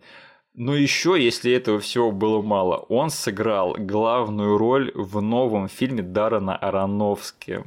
Но 0.58 0.74
еще, 0.74 1.16
если 1.16 1.52
этого 1.52 1.78
всего 1.78 2.10
было 2.10 2.42
мало, 2.42 2.78
он 2.88 3.10
сыграл 3.10 3.76
главную 3.78 4.58
роль 4.58 4.90
в 4.92 5.20
новом 5.20 5.68
фильме 5.68 6.02
Даррена 6.02 6.56
Аронофски. 6.56 7.62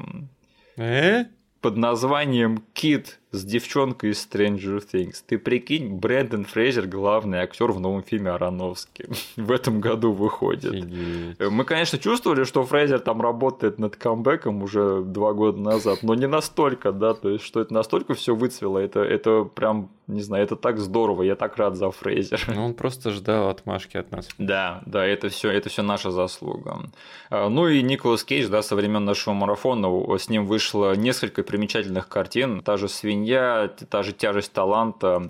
Э? 0.82 1.26
Под 1.62 1.78
названием 1.78 2.64
«Кит 2.74 3.20
с 3.32 3.46
девчонкой 3.46 4.12
из 4.12 4.28
Stranger 4.28 4.84
Things. 4.92 5.24
Ты 5.26 5.38
прикинь, 5.38 5.94
Брэндон 5.96 6.44
Фрейзер 6.46 6.88
главный 6.88 7.40
актер 7.40 7.72
в 7.72 7.80
новом 7.80 8.04
фильме 8.04 8.32
Ароновски. 8.32 9.08
в 9.38 9.52
этом 9.52 9.80
году 9.80 10.12
выходит. 10.12 10.74
Офигеть. 10.74 11.40
Мы, 11.40 11.64
конечно, 11.64 11.98
чувствовали, 11.98 12.44
что 12.44 12.64
Фрейзер 12.64 13.00
там 13.00 13.22
работает 13.22 13.80
над 13.80 13.96
камбэком 13.96 14.62
уже 14.64 15.02
два 15.02 15.34
года 15.34 15.60
назад, 15.60 16.00
но 16.04 16.14
не 16.14 16.28
настолько, 16.28 16.92
да, 16.92 17.14
то 17.14 17.30
есть, 17.30 17.46
что 17.46 17.62
это 17.62 17.74
настолько 17.74 18.14
все 18.16 18.36
выцвело, 18.36 18.78
это, 18.78 19.00
это 19.00 19.44
прям, 19.44 19.90
не 20.08 20.22
знаю, 20.22 20.44
это 20.44 20.58
так 20.58 20.78
здорово, 20.78 21.24
я 21.24 21.36
так 21.36 21.56
рад 21.56 21.78
за 21.78 21.90
Фрейзера. 21.90 22.42
Ну, 22.54 22.66
он 22.66 22.74
просто 22.74 23.12
ждал 23.12 23.50
отмашки 23.50 23.96
от 23.96 24.12
нас. 24.12 24.28
Да, 24.38 24.82
да, 24.86 25.06
это 25.06 25.30
все, 25.30 25.50
это 25.50 25.70
все 25.70 25.84
наша 25.84 26.12
заслуга. 26.12 26.82
А, 27.30 27.48
ну 27.48 27.68
и 27.70 27.82
Николас 27.82 28.26
Кейдж, 28.26 28.50
да, 28.50 28.62
со 28.62 28.76
времен 28.76 29.06
нашего 29.06 29.34
марафона, 29.34 29.88
с 30.18 30.28
ним 30.28 30.46
вышло 30.46 30.96
несколько 30.96 31.44
примечательных 31.44 32.10
картин, 32.10 32.62
та 32.62 32.76
же 32.76 32.90
«Свинья», 32.90 33.21
свинья, 33.22 33.70
та 33.90 34.04
же 34.04 34.14
тяжесть 34.14 34.52
таланта. 34.54 35.30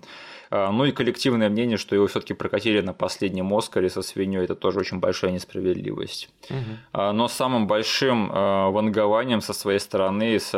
А, 0.50 0.72
ну 0.72 0.86
и 0.86 0.92
коллективное 0.92 1.50
мнение, 1.50 1.78
что 1.78 1.96
его 1.96 2.08
все-таки 2.08 2.34
прокатили 2.34 2.82
на 2.82 2.94
последнем 2.94 3.54
Оскаре 3.54 3.90
со 3.90 4.02
свиньей, 4.02 4.44
это 4.44 4.56
тоже 4.56 4.80
очень 4.80 5.00
большая 5.00 5.32
несправедливость. 5.32 6.30
Угу. 6.50 7.02
Но 7.14 7.28
самым 7.28 7.68
большим 7.68 8.30
а, 8.32 8.70
вангованием 8.70 9.42
со 9.42 9.54
своей 9.54 9.80
стороны 9.80 10.40
с, 10.40 10.52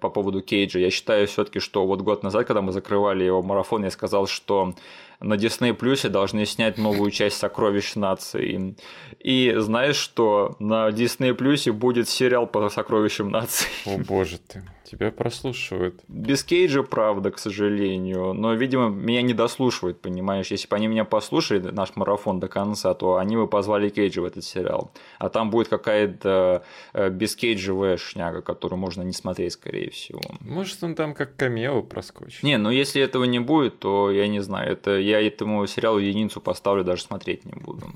по 0.00 0.10
поводу 0.10 0.42
Кейджа, 0.42 0.78
я 0.78 0.90
считаю 0.90 1.26
все-таки, 1.26 1.60
что 1.60 1.86
вот 1.86 2.02
год 2.02 2.22
назад, 2.22 2.46
когда 2.46 2.62
мы 2.62 2.72
закрывали 2.72 3.24
его 3.24 3.42
марафон, 3.42 3.84
я 3.84 3.90
сказал, 3.90 4.26
что 4.26 4.74
на 5.20 5.34
Disney 5.34 5.74
Плюсе 5.74 6.08
должны 6.08 6.46
снять 6.46 6.78
новую 6.78 7.10
часть 7.10 7.38
«Сокровищ 7.38 7.96
нации». 7.96 8.76
И 9.18 9.54
знаешь, 9.56 9.96
что 9.96 10.56
на 10.60 10.90
Disney 10.90 11.34
Плюсе 11.34 11.72
будет 11.72 12.08
сериал 12.08 12.46
по 12.46 12.68
«Сокровищам 12.68 13.30
нации». 13.30 13.66
О 13.86 13.98
боже 13.98 14.38
ты, 14.38 14.62
тебя 14.88 15.10
прослушивают. 15.10 16.00
Без 16.08 16.42
Кейджа, 16.42 16.82
правда, 16.82 17.30
к 17.30 17.38
сожалению, 17.38 18.32
но, 18.32 18.54
видимо, 18.54 18.88
меня 18.88 19.22
не 19.22 19.34
дослушивают, 19.34 20.00
понимаешь? 20.00 20.50
Если 20.50 20.68
бы 20.68 20.76
они 20.76 20.86
меня 20.86 21.04
послушали, 21.04 21.70
наш 21.70 21.96
марафон 21.96 22.40
до 22.40 22.48
конца, 22.48 22.94
то 22.94 23.16
они 23.16 23.36
бы 23.36 23.46
позвали 23.46 23.88
Кейджа 23.88 24.22
в 24.22 24.24
этот 24.24 24.44
сериал. 24.44 24.90
А 25.18 25.28
там 25.28 25.50
будет 25.50 25.68
какая-то 25.68 26.64
э, 26.94 27.10
бескейджевая 27.10 27.96
шняга, 27.96 28.40
которую 28.42 28.78
можно 28.78 29.02
не 29.02 29.12
смотреть, 29.12 29.52
скорее 29.52 29.90
всего. 29.90 30.22
Может, 30.40 30.82
он 30.82 30.94
там 30.94 31.14
как 31.14 31.36
камео 31.36 31.82
проскочит. 31.82 32.42
Не, 32.42 32.58
ну 32.58 32.70
если 32.70 33.02
этого 33.02 33.24
не 33.24 33.40
будет, 33.40 33.78
то 33.78 34.10
я 34.10 34.28
не 34.28 34.40
знаю, 34.40 34.72
это 34.72 34.98
я 34.98 35.20
этому 35.20 35.66
сериалу 35.66 35.98
единицу 35.98 36.40
поставлю, 36.40 36.84
даже 36.84 37.02
смотреть 37.02 37.44
не 37.44 37.52
буду. 37.52 37.86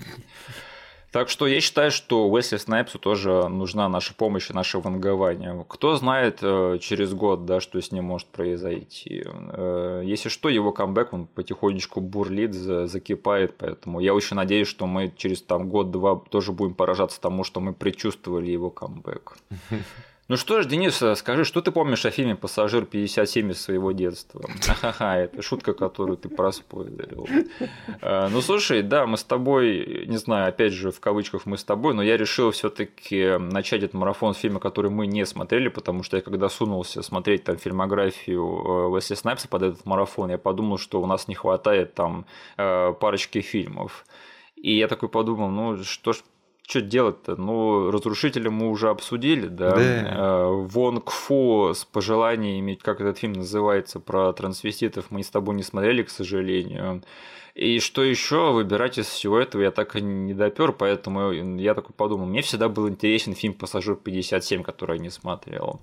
Так 1.12 1.28
что 1.28 1.46
я 1.46 1.60
считаю, 1.60 1.90
что 1.90 2.26
Уэсли 2.26 2.56
Снайпсу 2.56 2.98
тоже 2.98 3.46
нужна 3.48 3.86
наша 3.90 4.14
помощь 4.14 4.48
и 4.48 4.54
наше 4.54 4.78
вангование. 4.78 5.64
Кто 5.68 5.94
знает 5.96 6.38
э, 6.40 6.78
через 6.80 7.12
год, 7.12 7.44
да, 7.44 7.60
что 7.60 7.80
с 7.82 7.92
ним 7.92 8.04
может 8.04 8.28
произойти. 8.28 9.22
Э, 9.26 10.00
если 10.06 10.30
что, 10.30 10.48
его 10.48 10.72
камбэк, 10.72 11.12
он 11.12 11.26
потихонечку 11.26 12.00
бурлит, 12.00 12.54
закипает, 12.54 13.58
поэтому 13.58 14.00
я 14.00 14.14
очень 14.14 14.36
надеюсь, 14.36 14.68
что 14.68 14.86
мы 14.86 15.12
через 15.14 15.42
там 15.42 15.68
год-два 15.68 16.16
тоже 16.16 16.52
будем 16.52 16.74
поражаться 16.74 17.20
тому, 17.20 17.44
что 17.44 17.60
мы 17.60 17.74
предчувствовали 17.74 18.50
его 18.50 18.70
камбэк. 18.70 19.36
Ну 20.28 20.36
что 20.36 20.62
ж, 20.62 20.66
Денис, 20.66 21.02
скажи, 21.16 21.44
что 21.44 21.60
ты 21.62 21.72
помнишь 21.72 22.06
о 22.06 22.12
фильме 22.12 22.36
«Пассажир 22.36 22.84
57» 22.84 23.50
из 23.50 23.60
своего 23.60 23.90
детства? 23.90 24.40
Ха-ха, 24.80 25.18
это 25.18 25.42
шутка, 25.42 25.74
которую 25.74 26.16
ты 26.16 26.28
проспойлерил. 26.28 27.26
Э, 28.00 28.28
ну 28.28 28.40
слушай, 28.40 28.82
да, 28.82 29.04
мы 29.06 29.16
с 29.16 29.24
тобой, 29.24 30.06
не 30.06 30.16
знаю, 30.16 30.48
опять 30.48 30.72
же, 30.72 30.92
в 30.92 31.00
кавычках 31.00 31.44
мы 31.44 31.58
с 31.58 31.64
тобой, 31.64 31.94
но 31.94 32.02
я 32.02 32.16
решил 32.16 32.52
все 32.52 32.70
таки 32.70 33.36
начать 33.38 33.82
этот 33.82 33.94
марафон 33.94 34.34
с 34.34 34.38
фильма, 34.38 34.60
который 34.60 34.90
мы 34.92 35.08
не 35.08 35.26
смотрели, 35.26 35.68
потому 35.68 36.04
что 36.04 36.16
я 36.16 36.22
когда 36.22 36.48
сунулся 36.48 37.02
смотреть 37.02 37.42
там 37.42 37.58
фильмографию 37.58 38.42
э, 38.42 38.86
Уэсли 38.90 39.16
Снайпса 39.16 39.48
под 39.48 39.62
этот 39.62 39.86
марафон, 39.86 40.30
я 40.30 40.38
подумал, 40.38 40.78
что 40.78 41.02
у 41.02 41.06
нас 41.06 41.26
не 41.26 41.34
хватает 41.34 41.94
там 41.94 42.26
э, 42.56 42.92
парочки 42.92 43.40
фильмов. 43.40 44.04
И 44.56 44.78
я 44.78 44.86
такой 44.86 45.08
подумал, 45.08 45.48
ну 45.48 45.82
что 45.82 46.12
ж 46.12 46.22
что 46.66 46.80
делать-то? 46.80 47.36
Ну, 47.36 47.90
разрушителя 47.90 48.50
мы 48.50 48.70
уже 48.70 48.88
обсудили, 48.88 49.48
да. 49.48 49.74
да. 49.74 49.82
Э, 49.82 50.46
Вонг 50.48 51.10
Фу 51.10 51.72
с 51.74 51.84
пожеланиями, 51.84 52.78
как 52.80 53.00
этот 53.00 53.18
фильм 53.18 53.34
называется, 53.34 54.00
про 54.00 54.32
трансвеститов 54.32 55.10
мы 55.10 55.22
с 55.22 55.30
тобой 55.30 55.56
не 55.56 55.62
смотрели, 55.62 56.02
к 56.02 56.10
сожалению. 56.10 57.02
И 57.54 57.80
что 57.80 58.02
еще 58.02 58.52
выбирать 58.52 58.96
из 58.96 59.06
всего 59.06 59.38
этого 59.38 59.62
я 59.62 59.70
так 59.70 59.96
и 59.96 60.00
не 60.00 60.32
допер, 60.32 60.72
поэтому 60.72 61.32
я 61.32 61.74
такой 61.74 61.92
подумал, 61.94 62.26
мне 62.26 62.40
всегда 62.40 62.68
был 62.68 62.88
интересен 62.88 63.34
фильм 63.34 63.52
«Пассажир 63.52 63.98
57», 64.02 64.62
который 64.62 64.96
я 64.96 65.02
не 65.02 65.10
смотрел. 65.10 65.80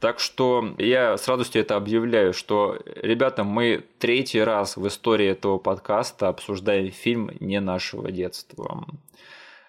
Так 0.00 0.18
что 0.18 0.74
я 0.78 1.16
с 1.16 1.28
радостью 1.28 1.62
это 1.62 1.76
объявляю, 1.76 2.34
что, 2.34 2.76
ребята, 2.96 3.44
мы 3.44 3.84
третий 4.00 4.42
раз 4.42 4.76
в 4.76 4.86
истории 4.88 5.28
этого 5.28 5.58
подкаста 5.58 6.26
обсуждаем 6.28 6.90
фильм 6.90 7.30
не 7.38 7.60
нашего 7.60 8.10
детства. 8.10 8.84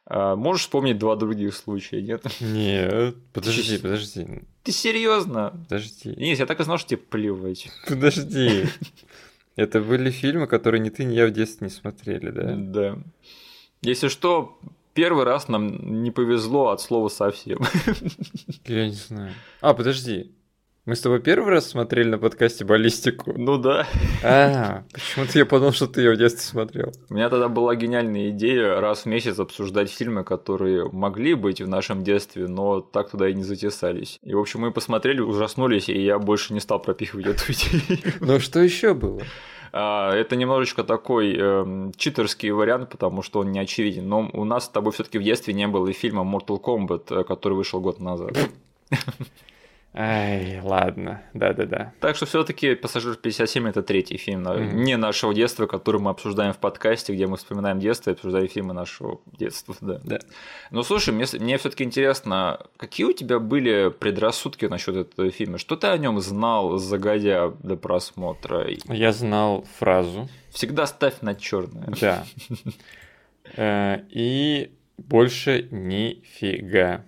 А, 0.05 0.35
можешь 0.35 0.63
вспомнить 0.63 0.97
два 0.97 1.15
других 1.15 1.55
случая, 1.55 2.01
нет? 2.01 2.25
Нет, 2.41 3.15
подожди, 3.31 3.77
подожди. 3.77 4.27
Ты 4.63 4.71
серьезно? 4.71 5.51
Подожди. 5.69 6.13
Нет, 6.17 6.39
я 6.39 6.45
так 6.45 6.59
и 6.59 6.63
знал, 6.63 6.77
что 6.77 6.89
тебе 6.89 6.97
плевать. 6.99 7.69
Подожди. 7.87 8.65
Это 9.55 9.81
были 9.81 10.09
фильмы, 10.09 10.47
которые 10.47 10.81
ни 10.81 10.89
ты, 10.89 11.03
ни 11.03 11.13
я 11.13 11.27
в 11.27 11.31
детстве 11.31 11.67
не 11.67 11.73
смотрели, 11.73 12.31
да? 12.31 12.55
Да. 12.55 12.99
Если 13.81 14.07
что, 14.07 14.59
первый 14.93 15.25
раз 15.25 15.47
нам 15.47 16.03
не 16.03 16.11
повезло 16.11 16.69
от 16.69 16.81
слова 16.81 17.09
совсем. 17.09 17.59
Я 18.65 18.87
не 18.87 18.95
знаю. 18.95 19.33
А, 19.61 19.73
подожди. 19.73 20.31
Мы 20.85 20.97
с 20.97 20.99
тобой 20.99 21.21
первый 21.21 21.49
раз 21.49 21.69
смотрели 21.69 22.09
на 22.09 22.17
подкасте 22.17 22.65
баллистику? 22.65 23.31
Ну 23.37 23.57
да. 23.57 23.87
А, 24.21 24.83
почему-то 24.91 25.39
я 25.39 25.45
подумал, 25.45 25.71
что 25.71 25.87
ты 25.87 26.01
ее 26.01 26.11
в 26.11 26.17
детстве 26.17 26.41
смотрел. 26.41 26.91
У 27.09 27.13
меня 27.13 27.29
тогда 27.29 27.47
была 27.47 27.73
гениальная 27.75 28.31
идея 28.31 28.81
раз 28.81 29.03
в 29.03 29.05
месяц 29.05 29.39
обсуждать 29.39 29.89
фильмы, 29.89 30.25
которые 30.25 30.89
могли 30.91 31.35
быть 31.35 31.61
в 31.61 31.69
нашем 31.69 32.03
детстве, 32.03 32.49
но 32.49 32.81
так 32.81 33.11
туда 33.11 33.29
и 33.29 33.33
не 33.33 33.43
затесались. 33.43 34.19
И, 34.23 34.33
в 34.33 34.39
общем, 34.39 34.59
мы 34.59 34.71
посмотрели, 34.71 35.21
ужаснулись, 35.21 35.87
и 35.87 36.03
я 36.03 36.19
больше 36.19 36.53
не 36.53 36.59
стал 36.59 36.81
пропихивать 36.81 37.27
эту 37.27 37.53
идею. 37.53 38.01
Ну 38.19 38.41
что 38.41 38.59
еще 38.59 38.93
было? 38.93 39.21
А, 39.71 40.13
это 40.13 40.35
немножечко 40.35 40.83
такой 40.83 41.33
э, 41.39 41.91
читерский 41.95 42.51
вариант, 42.51 42.89
потому 42.89 43.21
что 43.21 43.39
он 43.39 43.53
не 43.53 43.59
очевиден. 43.59 44.09
Но 44.09 44.29
у 44.33 44.43
нас 44.43 44.65
с 44.65 44.69
тобой 44.69 44.91
все-таки 44.91 45.17
в 45.17 45.23
детстве 45.23 45.53
не 45.53 45.65
было 45.65 45.87
и 45.87 45.93
фильма 45.93 46.23
Mortal 46.23 46.61
Kombat, 46.61 47.21
э, 47.21 47.23
который 47.23 47.53
вышел 47.53 47.79
год 47.79 48.01
назад. 48.01 48.37
Ай, 49.95 50.59
ладно, 50.63 51.21
да-да-да. 51.35 51.93
Так 51.99 52.15
что 52.15 52.25
все-таки 52.25 52.73
«Пассажир 52.73 53.15
57»— 53.21 53.69
это 53.69 53.83
третий 53.83 54.17
фильм 54.17 54.47
mm-hmm. 54.47 54.73
не 54.73 54.97
нашего 54.97 55.35
детства, 55.35 55.67
который 55.67 56.01
мы 56.01 56.09
обсуждаем 56.09 56.51
в 56.51 56.57
подкасте, 56.57 57.13
где 57.13 57.27
мы 57.27 57.37
вспоминаем 57.37 57.79
детство 57.79 58.09
и 58.09 58.13
обсуждаем 58.13 58.47
фильмы 58.47 58.73
нашего 58.73 59.21
детства. 59.37 59.75
Да. 59.81 59.99
да. 60.03 60.19
Ну, 60.71 60.81
слушай, 60.81 61.13
мне, 61.13 61.25
мне 61.33 61.59
все-таки 61.59 61.83
интересно, 61.83 62.65
какие 62.77 63.05
у 63.05 63.13
тебя 63.13 63.37
были 63.37 63.89
предрассудки 63.91 64.65
насчет 64.65 64.95
этого 64.95 65.29
фильма? 65.29 65.59
Что 65.59 65.75
ты 65.75 65.85
о 65.85 65.97
нем 65.99 66.19
знал, 66.21 66.79
загодя 66.79 67.53
до 67.61 67.77
просмотра? 67.77 68.67
Я 68.85 69.11
знал 69.11 69.63
фразу. 69.77 70.27
Всегда 70.49 70.87
ставь 70.87 71.21
на 71.21 71.35
черное. 71.35 71.93
Да. 72.01 72.25
Э, 73.57 73.99
и 74.09 74.71
больше 74.97 75.67
нифига. 75.69 77.03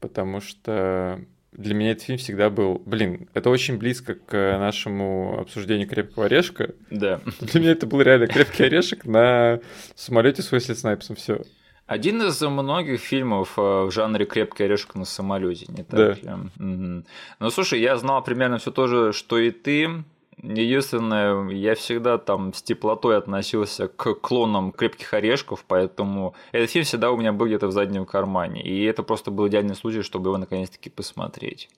Потому 0.00 0.40
что 0.40 1.24
для 1.52 1.74
меня 1.74 1.92
этот 1.92 2.04
фильм 2.04 2.18
всегда 2.18 2.48
был... 2.48 2.82
Блин, 2.86 3.28
это 3.34 3.50
очень 3.50 3.76
близко 3.76 4.14
к 4.14 4.58
нашему 4.58 5.38
обсуждению 5.38 5.88
«Крепкого 5.88 6.26
орешка». 6.26 6.74
Да. 6.90 7.20
Для 7.40 7.60
меня 7.60 7.72
это 7.72 7.86
был 7.86 8.00
реально 8.00 8.26
«Крепкий 8.26 8.64
орешек» 8.64 9.04
на 9.04 9.60
самолете 9.94 10.42
с 10.42 10.50
Уэсли 10.50 10.72
Снайпсом, 10.72 11.16
все. 11.16 11.42
Один 11.86 12.22
из 12.22 12.40
многих 12.40 13.00
фильмов 13.00 13.58
э, 13.58 13.60
в 13.60 13.90
жанре 13.90 14.24
«Крепкий 14.24 14.64
орешек» 14.64 14.94
на 14.94 15.04
самолете, 15.04 15.66
не 15.68 15.82
так 15.84 15.90
да. 15.90 16.12
ли? 16.12 16.20
Угу. 16.56 17.04
Ну, 17.40 17.50
слушай, 17.50 17.80
я 17.80 17.98
знал 17.98 18.24
примерно 18.24 18.56
все 18.56 18.70
то 18.70 18.86
же, 18.86 19.12
что 19.12 19.38
и 19.38 19.50
ты. 19.50 20.04
Единственное, 20.42 21.48
я 21.50 21.76
всегда 21.76 22.18
там 22.18 22.52
с 22.52 22.62
теплотой 22.62 23.16
относился 23.16 23.86
к 23.86 24.14
клонам 24.14 24.72
крепких 24.72 25.14
орешков, 25.14 25.64
поэтому 25.68 26.34
этот 26.50 26.70
фильм 26.70 26.84
всегда 26.84 27.12
у 27.12 27.16
меня 27.16 27.32
был 27.32 27.46
где-то 27.46 27.68
в 27.68 27.72
заднем 27.72 28.04
кармане. 28.04 28.60
И 28.60 28.82
это 28.82 29.04
просто 29.04 29.30
был 29.30 29.46
идеальный 29.46 29.76
случай, 29.76 30.02
чтобы 30.02 30.30
его 30.30 30.38
наконец-таки 30.38 30.90
посмотреть. 30.90 31.68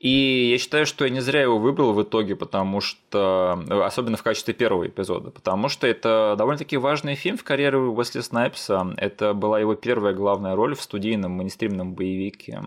И 0.00 0.50
я 0.50 0.58
считаю, 0.58 0.86
что 0.86 1.04
я 1.04 1.10
не 1.10 1.20
зря 1.20 1.42
его 1.42 1.58
выбрал 1.58 1.92
в 1.92 2.02
итоге, 2.02 2.36
потому 2.36 2.80
что, 2.80 3.62
особенно 3.68 4.16
в 4.16 4.22
качестве 4.22 4.54
первого 4.54 4.86
эпизода, 4.86 5.30
потому 5.30 5.68
что 5.68 5.86
это 5.86 6.34
довольно-таки 6.36 6.76
важный 6.78 7.14
фильм 7.14 7.36
в 7.36 7.44
карьере 7.44 7.78
Уэсли 7.78 8.20
Снайпса. 8.20 8.94
Это 8.96 9.34
была 9.34 9.60
его 9.60 9.74
первая 9.74 10.14
главная 10.14 10.56
роль 10.56 10.74
в 10.74 10.82
студийном 10.82 11.32
мейнстримном 11.32 11.94
боевике. 11.94 12.60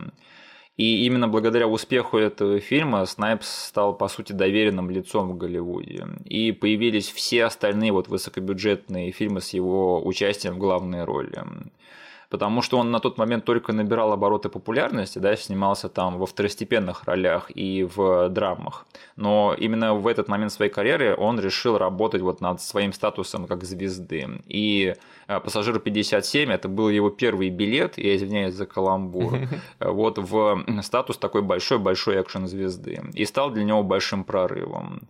И 0.77 1.05
именно 1.05 1.27
благодаря 1.27 1.67
успеху 1.67 2.17
этого 2.19 2.59
фильма 2.59 3.03
Снайпс 3.05 3.67
стал, 3.67 3.97
по 3.97 4.07
сути, 4.07 4.31
доверенным 4.31 4.91
лицом 4.91 5.29
в 5.29 5.37
Голливуде. 5.37 6.07
И 6.25 6.51
появились 6.51 7.09
все 7.09 7.45
остальные 7.45 7.91
вот 7.91 8.07
высокобюджетные 8.07 9.11
фильмы 9.11 9.41
с 9.41 9.49
его 9.53 10.05
участием 10.05 10.53
в 10.53 10.59
главной 10.59 11.03
роли 11.03 11.43
потому 12.29 12.61
что 12.61 12.77
он 12.77 12.91
на 12.91 12.99
тот 12.99 13.17
момент 13.17 13.45
только 13.45 13.73
набирал 13.73 14.11
обороты 14.11 14.49
популярности, 14.49 15.19
да, 15.19 15.35
снимался 15.35 15.89
там 15.89 16.17
во 16.17 16.25
второстепенных 16.25 17.03
ролях 17.05 17.51
и 17.55 17.83
в 17.83 18.29
драмах. 18.29 18.85
Но 19.15 19.55
именно 19.57 19.93
в 19.93 20.07
этот 20.07 20.27
момент 20.27 20.51
своей 20.51 20.71
карьеры 20.71 21.15
он 21.15 21.39
решил 21.39 21.77
работать 21.77 22.21
вот 22.21 22.41
над 22.41 22.61
своим 22.61 22.93
статусом 22.93 23.47
как 23.47 23.63
звезды. 23.63 24.27
И 24.47 24.95
э, 25.27 25.39
«Пассажир 25.39 25.77
57» 25.77 26.51
это 26.51 26.67
был 26.67 26.89
его 26.89 27.09
первый 27.09 27.49
билет, 27.49 27.97
я 27.97 28.15
извиняюсь 28.15 28.53
за 28.53 28.65
каламбур, 28.65 29.39
вот 29.79 30.17
в 30.17 30.63
статус 30.81 31.17
такой 31.17 31.41
большой-большой 31.41 32.21
экшен-звезды. 32.21 33.01
И 33.13 33.25
стал 33.25 33.51
для 33.51 33.63
него 33.63 33.83
большим 33.83 34.23
прорывом. 34.23 35.07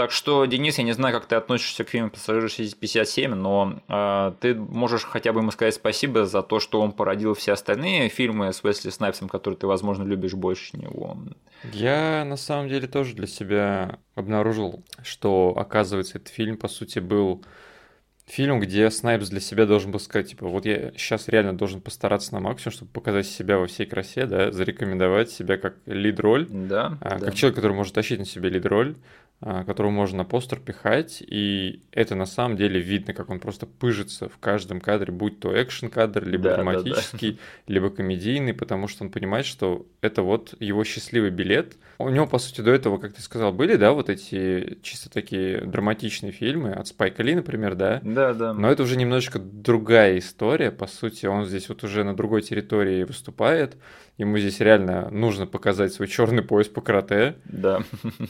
Так 0.00 0.12
что, 0.12 0.46
Денис, 0.46 0.78
я 0.78 0.84
не 0.84 0.92
знаю, 0.92 1.14
как 1.14 1.26
ты 1.26 1.34
относишься 1.34 1.84
к 1.84 1.90
фильму 1.90 2.08
«Пассажир 2.08 2.46
57», 2.46 3.34
но 3.34 3.82
э, 3.86 4.32
ты 4.40 4.54
можешь 4.54 5.04
хотя 5.04 5.34
бы 5.34 5.40
ему 5.40 5.50
сказать 5.50 5.74
спасибо 5.74 6.24
за 6.24 6.40
то, 6.40 6.58
что 6.58 6.80
он 6.80 6.92
породил 6.92 7.34
все 7.34 7.52
остальные 7.52 8.08
фильмы 8.08 8.54
с 8.54 8.64
Уэсли 8.64 8.88
Снайпсом, 8.88 9.28
которые 9.28 9.58
ты, 9.58 9.66
возможно, 9.66 10.04
любишь 10.04 10.32
больше 10.32 10.78
него. 10.78 11.18
Я, 11.74 12.24
на 12.24 12.38
самом 12.38 12.70
деле, 12.70 12.88
тоже 12.88 13.14
для 13.14 13.26
себя 13.26 13.98
обнаружил, 14.14 14.82
что, 15.02 15.52
оказывается, 15.54 16.16
этот 16.16 16.28
фильм, 16.28 16.56
по 16.56 16.68
сути, 16.68 16.98
был 16.98 17.44
фильм, 18.24 18.60
где 18.60 18.90
Снайпс 18.90 19.28
для 19.28 19.40
себя 19.40 19.66
должен 19.66 19.90
был 19.90 20.00
сказать, 20.00 20.30
типа, 20.30 20.46
вот 20.46 20.64
я 20.64 20.92
сейчас 20.92 21.28
реально 21.28 21.54
должен 21.54 21.82
постараться 21.82 22.32
на 22.32 22.40
максимум, 22.40 22.72
чтобы 22.72 22.90
показать 22.90 23.26
себя 23.26 23.58
во 23.58 23.66
всей 23.66 23.84
красе, 23.84 24.24
да, 24.24 24.50
зарекомендовать 24.50 25.30
себя 25.30 25.58
как 25.58 25.76
лид-роль, 25.84 26.46
да, 26.48 26.96
а, 27.02 27.18
да. 27.18 27.26
как 27.26 27.34
человек, 27.34 27.56
который 27.56 27.72
может 27.72 27.92
тащить 27.92 28.18
на 28.18 28.24
себе 28.24 28.48
лид-роль, 28.48 28.96
а, 29.42 29.64
которого 29.64 29.90
можно 29.90 30.18
на 30.18 30.24
постер 30.24 30.60
пихать, 30.60 31.22
и 31.26 31.82
это 31.92 32.14
на 32.14 32.26
самом 32.26 32.58
деле 32.58 32.78
видно, 32.78 33.14
как 33.14 33.30
он 33.30 33.40
просто 33.40 33.64
пыжится 33.64 34.28
в 34.28 34.36
каждом 34.36 34.82
кадре, 34.82 35.12
будь 35.12 35.40
то 35.40 35.50
экшен-кадр, 35.50 36.26
либо 36.26 36.44
да, 36.44 36.56
драматический, 36.56 37.32
да, 37.32 37.36
да. 37.38 37.72
либо 37.72 37.88
комедийный, 37.88 38.52
потому 38.52 38.86
что 38.86 39.04
он 39.04 39.10
понимает, 39.10 39.46
что 39.46 39.86
это 40.02 40.20
вот 40.20 40.54
его 40.60 40.84
счастливый 40.84 41.30
билет. 41.30 41.78
У 41.96 42.10
него, 42.10 42.26
по 42.26 42.38
сути, 42.38 42.60
до 42.60 42.70
этого, 42.70 42.98
как 42.98 43.14
ты 43.14 43.22
сказал, 43.22 43.54
были, 43.54 43.76
да, 43.76 43.92
вот 43.92 44.10
эти 44.10 44.78
чисто 44.82 45.08
такие 45.08 45.62
драматичные 45.62 46.32
фильмы 46.32 46.72
от 46.72 46.88
Спайка 46.88 47.22
Ли, 47.22 47.34
например, 47.34 47.76
да? 47.76 48.00
Да, 48.04 48.34
да. 48.34 48.52
Но 48.52 48.70
это 48.70 48.82
уже 48.82 48.98
немножечко 48.98 49.38
другая 49.38 50.18
история, 50.18 50.70
по 50.70 50.86
сути, 50.86 51.24
он 51.24 51.46
здесь 51.46 51.70
вот 51.70 51.82
уже 51.82 52.04
на 52.04 52.14
другой 52.14 52.42
территории 52.42 53.04
выступает, 53.04 53.78
ему 54.20 54.38
здесь 54.38 54.60
реально 54.60 55.08
нужно 55.10 55.46
показать 55.46 55.92
свой 55.92 56.06
черный 56.06 56.42
пояс 56.42 56.68
по 56.68 56.80
карате. 56.80 57.36
Да. 57.44 57.82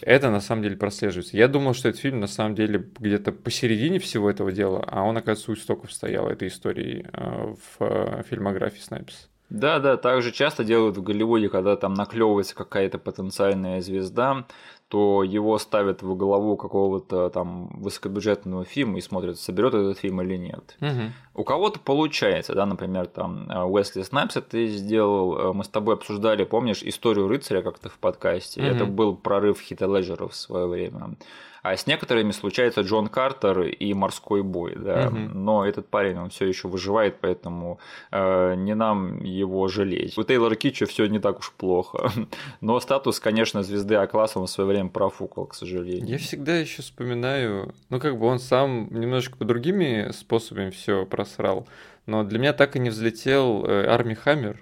Это 0.03 0.31
на 0.31 0.40
самом 0.40 0.62
деле 0.62 0.76
прослеживается. 0.76 1.37
Я 1.37 1.48
думал, 1.48 1.74
что 1.74 1.88
этот 1.88 2.00
фильм 2.00 2.20
на 2.20 2.29
самом 2.29 2.55
деле 2.55 2.87
где-то 2.98 3.33
посередине 3.33 3.98
всего 3.98 4.31
этого 4.31 4.53
дела, 4.53 4.85
а 4.87 5.03
он, 5.03 5.16
оказывается, 5.16 5.50
у 5.50 5.55
истоков 5.55 5.92
стоял 5.92 6.29
этой 6.29 6.48
истории 6.48 7.07
э, 7.12 7.55
в 7.79 7.85
э, 7.85 8.22
фильмографии 8.29 8.81
Снайпс. 8.81 9.29
Да, 9.50 9.81
да, 9.81 9.96
так 9.96 10.22
же 10.22 10.31
часто 10.31 10.62
делают 10.62 10.96
в 10.96 11.03
Голливуде, 11.03 11.48
когда 11.48 11.74
там 11.74 11.94
наклевывается 11.94 12.55
какая-то 12.55 12.98
потенциальная 12.98 13.81
звезда, 13.81 14.46
то 14.90 15.22
его 15.22 15.57
ставят 15.59 16.03
во 16.03 16.16
главу 16.16 16.57
какого-то 16.57 17.31
там 17.31 17.68
высокобюджетного 17.74 18.64
фильма 18.64 18.98
и 18.98 19.00
смотрят, 19.00 19.38
соберет 19.38 19.72
этот 19.72 19.98
фильм 19.98 20.20
или 20.20 20.37
нет. 20.37 20.76
Угу. 20.81 21.12
У 21.35 21.44
кого-то 21.44 21.79
получается, 21.79 22.55
да, 22.55 22.66
например, 22.66 23.07
там 23.07 23.48
э, 23.48 23.62
Уэсли 23.62 24.03
Снайпс 24.03 24.37
это 24.37 24.66
сделал, 24.66 25.38
э, 25.38 25.53
мы 25.53 25.62
с 25.62 25.68
тобой 25.68 25.94
обсуждали, 25.94 26.42
помнишь, 26.42 26.83
историю 26.83 27.29
рыцаря 27.29 27.62
как-то 27.62 27.88
в 27.88 27.98
подкасте, 27.98 28.61
угу. 28.62 28.68
это 28.68 28.85
был 28.85 29.14
прорыв 29.14 29.61
Хита 29.61 29.87
Леджера 29.87 30.26
в 30.26 30.35
свое 30.35 30.66
время. 30.66 31.14
А 31.62 31.77
с 31.77 31.87
некоторыми 31.87 32.33
случается 32.33 32.81
Джон 32.81 33.09
Картер 33.09 33.62
и 33.62 33.94
морской 33.94 34.42
бой, 34.42 34.75
да. 34.77 35.09
Угу. 35.09 35.16
Но 35.35 35.66
этот 35.66 35.88
парень, 35.88 36.18
он 36.18 36.31
все 36.31 36.46
еще 36.46 36.68
выживает, 36.68 37.16
поэтому 37.20 37.79
э, 38.11 38.55
не 38.57 38.75
нам 38.75 39.23
его 39.23 39.68
жалеть. 39.68 40.16
У 40.16 40.23
Тейлора 40.23 40.55
Китча 40.55 40.87
все 40.87 41.07
не 41.07 41.18
так 41.18 41.40
уж 41.40 41.53
плохо. 41.53 42.11
Но 42.61 42.81
статус, 42.81 43.20
конечно, 43.20 43.62
звезды 43.62 43.96
А-класса 43.96 44.38
он 44.38 44.46
в 44.46 44.51
свое 44.51 44.68
время 44.68 44.88
профукал, 44.88 45.46
к 45.46 45.55
сожалению. 45.55 46.07
Я 46.07 46.18
всегда 46.18 46.57
еще 46.57 46.83
вспоминаю, 46.83 47.75
ну 47.90 48.01
как 48.01 48.18
бы 48.18 48.27
он 48.27 48.38
сам 48.38 48.88
немножко 48.90 49.37
по 49.37 49.44
другими 49.44 50.11
способами 50.12 50.70
все 50.70 51.05
просрал. 51.07 51.66
Но 52.07 52.25
для 52.25 52.38
меня 52.38 52.53
так 52.53 52.77
и 52.77 52.79
не 52.79 52.90
взлетел 52.90 53.64
э, 53.66 53.87
Арми 53.87 54.14
Хаммер. 54.14 54.59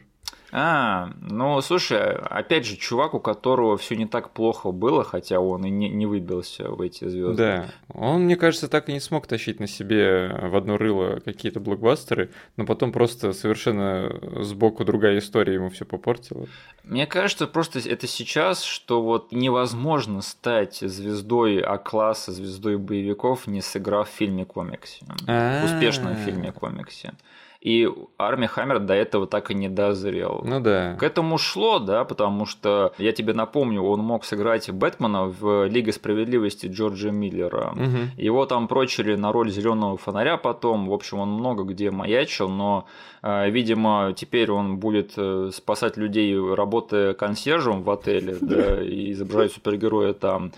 А, 0.50 1.10
ну 1.20 1.60
слушай, 1.60 1.98
опять 1.98 2.64
же, 2.64 2.76
чувак, 2.76 3.14
у 3.14 3.20
которого 3.20 3.76
все 3.76 3.96
не 3.96 4.06
так 4.06 4.30
плохо 4.30 4.72
было, 4.72 5.04
хотя 5.04 5.40
он 5.40 5.64
и 5.66 5.70
не, 5.70 5.88
не 5.90 6.06
выбился 6.06 6.70
в 6.70 6.80
эти 6.80 7.06
звезды. 7.06 7.36
Да. 7.36 7.66
Он, 7.92 8.22
мне 8.22 8.36
кажется, 8.36 8.68
так 8.68 8.88
и 8.88 8.92
не 8.92 9.00
смог 9.00 9.26
тащить 9.26 9.60
на 9.60 9.66
себе 9.66 10.28
в 10.28 10.56
одно 10.56 10.78
рыло 10.78 11.20
какие-то 11.20 11.60
блокбастеры, 11.60 12.30
но 12.56 12.64
потом 12.64 12.92
просто 12.92 13.32
совершенно 13.32 14.10
сбоку 14.42 14.84
другая 14.84 15.18
история 15.18 15.54
ему 15.54 15.68
все 15.68 15.84
попортила. 15.84 16.46
Мне 16.82 17.06
кажется, 17.06 17.46
просто 17.46 17.80
это 17.80 18.06
сейчас, 18.06 18.62
что 18.62 19.02
вот 19.02 19.32
невозможно 19.32 20.22
стать 20.22 20.78
звездой 20.78 21.60
А-класса, 21.60 22.32
звездой 22.32 22.78
боевиков, 22.78 23.46
не 23.46 23.60
сыграв 23.60 24.08
в 24.08 24.12
фильме 24.12 24.46
комиксе. 24.46 25.04
В 25.26 25.64
успешном 25.64 26.16
фильме 26.16 26.52
комиксе. 26.52 27.12
И 27.60 27.88
армия 28.18 28.46
Хаммер 28.46 28.78
до 28.78 28.94
этого 28.94 29.26
так 29.26 29.50
и 29.50 29.54
не 29.54 29.68
дозрел. 29.68 30.42
Ну 30.44 30.60
да. 30.60 30.94
К 30.94 31.02
этому 31.02 31.38
шло, 31.38 31.80
да, 31.80 32.04
потому 32.04 32.46
что, 32.46 32.92
я 32.98 33.10
тебе 33.10 33.34
напомню, 33.34 33.82
он 33.82 34.00
мог 34.00 34.24
сыграть 34.24 34.70
Бэтмена 34.70 35.24
в 35.24 35.66
Лиге 35.66 35.92
справедливости 35.92 36.66
Джорджа 36.66 37.10
Миллера. 37.10 37.72
Угу. 37.72 38.22
Его 38.22 38.46
там 38.46 38.68
прочили 38.68 39.16
на 39.16 39.32
роль 39.32 39.50
зеленого 39.50 39.96
фонаря 39.96 40.36
потом. 40.36 40.88
В 40.88 40.92
общем, 40.92 41.18
он 41.18 41.30
много 41.30 41.64
где 41.64 41.90
маячил, 41.90 42.48
но, 42.48 42.86
э, 43.22 43.50
видимо, 43.50 44.12
теперь 44.16 44.52
он 44.52 44.78
будет 44.78 45.14
э, 45.16 45.50
спасать 45.52 45.96
людей, 45.96 46.38
работая 46.54 47.12
консьержем 47.14 47.82
в 47.82 47.90
отеле, 47.90 48.36
да, 48.40 48.80
и 48.80 49.10
изображать 49.10 49.52
супергероя 49.52 50.12
там 50.12 50.52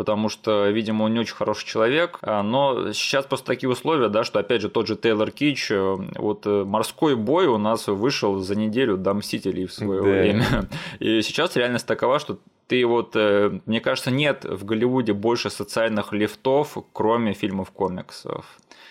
потому 0.00 0.30
что, 0.30 0.70
видимо, 0.70 1.02
он 1.02 1.12
не 1.12 1.20
очень 1.20 1.34
хороший 1.34 1.66
человек. 1.66 2.20
А, 2.22 2.42
но 2.42 2.94
сейчас 2.94 3.26
просто 3.26 3.44
такие 3.48 3.68
условия, 3.68 4.08
да, 4.08 4.24
что, 4.24 4.38
опять 4.38 4.62
же, 4.62 4.70
тот 4.70 4.86
же 4.86 4.96
Тейлор 4.96 5.30
Кич, 5.30 5.70
э, 5.70 5.98
вот 6.16 6.46
э, 6.46 6.64
морской 6.64 7.16
бой 7.16 7.48
у 7.48 7.58
нас 7.58 7.86
вышел 7.86 8.38
за 8.38 8.56
неделю 8.56 8.96
до 8.96 9.12
Мстителей 9.12 9.66
в 9.66 9.74
свое 9.74 10.02
да. 10.02 10.08
время. 10.08 10.68
И 11.00 11.20
сейчас 11.20 11.54
реальность 11.54 11.86
такова, 11.86 12.18
что 12.18 12.38
ты 12.70 12.86
вот, 12.86 13.16
э, 13.16 13.58
мне 13.66 13.80
кажется, 13.80 14.12
нет 14.12 14.44
в 14.44 14.64
Голливуде 14.64 15.12
больше 15.12 15.50
социальных 15.50 16.12
лифтов, 16.12 16.76
кроме 16.92 17.32
фильмов 17.32 17.72
комиксов. 17.72 18.46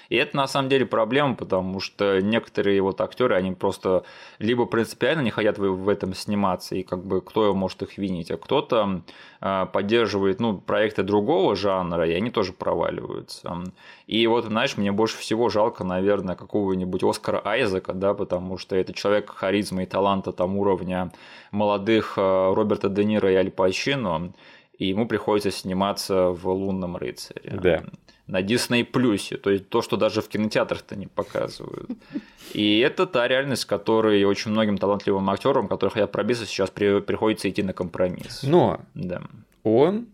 И 0.09 0.17
это 0.17 0.35
на 0.35 0.47
самом 0.47 0.69
деле 0.69 0.85
проблема, 0.85 1.35
потому 1.35 1.79
что 1.79 2.19
некоторые 2.19 2.81
вот 2.81 2.99
актеры, 2.99 3.35
они 3.35 3.53
просто 3.53 4.03
либо 4.39 4.65
принципиально 4.65 5.21
не 5.21 5.29
хотят 5.29 5.59
в 5.59 5.87
этом 5.87 6.13
сниматься, 6.13 6.75
и 6.75 6.83
как 6.83 7.05
бы 7.05 7.21
кто 7.21 7.53
может 7.53 7.81
их 7.83 7.97
винить, 7.97 8.31
а 8.31 8.37
кто-то 8.37 9.01
а, 9.39 9.65
поддерживает 9.67 10.41
ну, 10.41 10.57
проекты 10.57 11.03
другого 11.03 11.55
жанра, 11.55 12.05
и 12.05 12.13
они 12.13 12.31
тоже 12.31 12.53
проваливаются. 12.53 13.63
И 14.09 14.25
вот, 14.25 14.45
знаешь, 14.45 14.75
мне 14.75 14.91
больше 14.91 15.19
всего 15.19 15.49
жалко, 15.49 15.83
наверное, 15.83 16.35
какого-нибудь 16.35 17.03
Оскара 17.03 17.41
Айзека, 17.45 17.93
да, 17.93 18.15
потому 18.15 18.57
что 18.57 18.75
это 18.75 18.91
человек 18.91 19.29
харизмы 19.29 19.83
и 19.83 19.85
таланта 19.85 20.31
там 20.31 20.57
уровня 20.57 21.11
молодых 21.51 22.15
а, 22.17 22.51
Роберта 22.55 22.89
Де 22.89 23.05
Ниро 23.05 23.31
и 23.31 23.35
Аль 23.35 23.51
Пачино, 23.51 24.33
и 24.79 24.87
ему 24.87 25.07
приходится 25.07 25.51
сниматься 25.51 26.29
в 26.29 26.49
«Лунном 26.49 26.97
рыцаре». 26.97 27.51
Да 27.61 27.83
на 28.25 28.41
Disney 28.41 28.83
Плюсе, 28.83 29.37
то 29.37 29.49
есть 29.49 29.69
то, 29.69 29.81
что 29.81 29.97
даже 29.97 30.21
в 30.21 30.27
кинотеатрах-то 30.27 30.95
не 30.95 31.07
показывают. 31.07 31.89
И 32.53 32.77
это 32.77 33.07
та 33.07 33.27
реальность, 33.27 33.65
которой 33.65 34.23
очень 34.23 34.51
многим 34.51 34.77
талантливым 34.77 35.27
актерам, 35.31 35.67
которых 35.67 35.97
я 35.97 36.05
пробился, 36.05 36.45
сейчас 36.45 36.69
при, 36.69 37.01
приходится 37.01 37.49
идти 37.49 37.63
на 37.63 37.73
компромисс. 37.73 38.43
Но 38.43 38.81
да. 38.93 39.23
он 39.63 40.09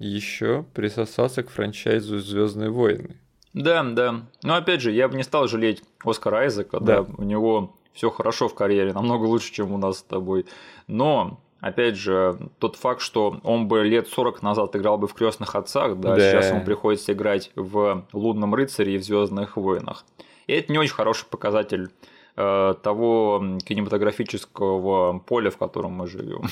еще 0.00 0.64
присосался 0.74 1.44
к 1.44 1.50
франчайзу 1.50 2.18
Звездные 2.18 2.70
войны. 2.70 3.21
Да, 3.54 3.82
да. 3.82 4.22
Но 4.42 4.54
опять 4.54 4.80
же, 4.80 4.92
я 4.92 5.08
бы 5.08 5.16
не 5.16 5.22
стал 5.22 5.46
жалеть 5.46 5.82
Оскара 6.04 6.38
Айзека, 6.38 6.80
да, 6.80 7.02
да 7.02 7.06
у 7.18 7.22
него 7.22 7.74
все 7.92 8.10
хорошо 8.10 8.48
в 8.48 8.54
карьере, 8.54 8.92
намного 8.92 9.24
лучше, 9.24 9.52
чем 9.52 9.72
у 9.72 9.78
нас 9.78 9.98
с 9.98 10.02
тобой. 10.02 10.46
Но 10.86 11.38
опять 11.60 11.96
же, 11.96 12.38
тот 12.58 12.76
факт, 12.76 13.00
что 13.00 13.38
он 13.42 13.68
бы 13.68 13.84
лет 13.84 14.08
40 14.08 14.42
назад 14.42 14.74
играл 14.76 14.98
бы 14.98 15.08
в 15.08 15.14
крестных 15.14 15.54
отцах, 15.54 15.98
да, 15.98 16.16
да. 16.16 16.20
сейчас 16.20 16.50
ему 16.50 16.64
приходится 16.64 17.12
играть 17.12 17.50
в 17.54 18.06
Лунном 18.12 18.54
рыцаре 18.54 18.94
и 18.94 18.98
в 18.98 19.04
Звездных 19.04 19.56
войнах. 19.56 20.04
И 20.46 20.54
это 20.54 20.72
не 20.72 20.78
очень 20.78 20.94
хороший 20.94 21.26
показатель 21.26 21.90
э, 22.36 22.74
того 22.82 23.42
кинематографического 23.64 25.18
поля, 25.20 25.50
в 25.50 25.58
котором 25.58 25.92
мы 25.92 26.06
живем. 26.06 26.44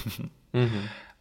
Угу. 0.52 0.68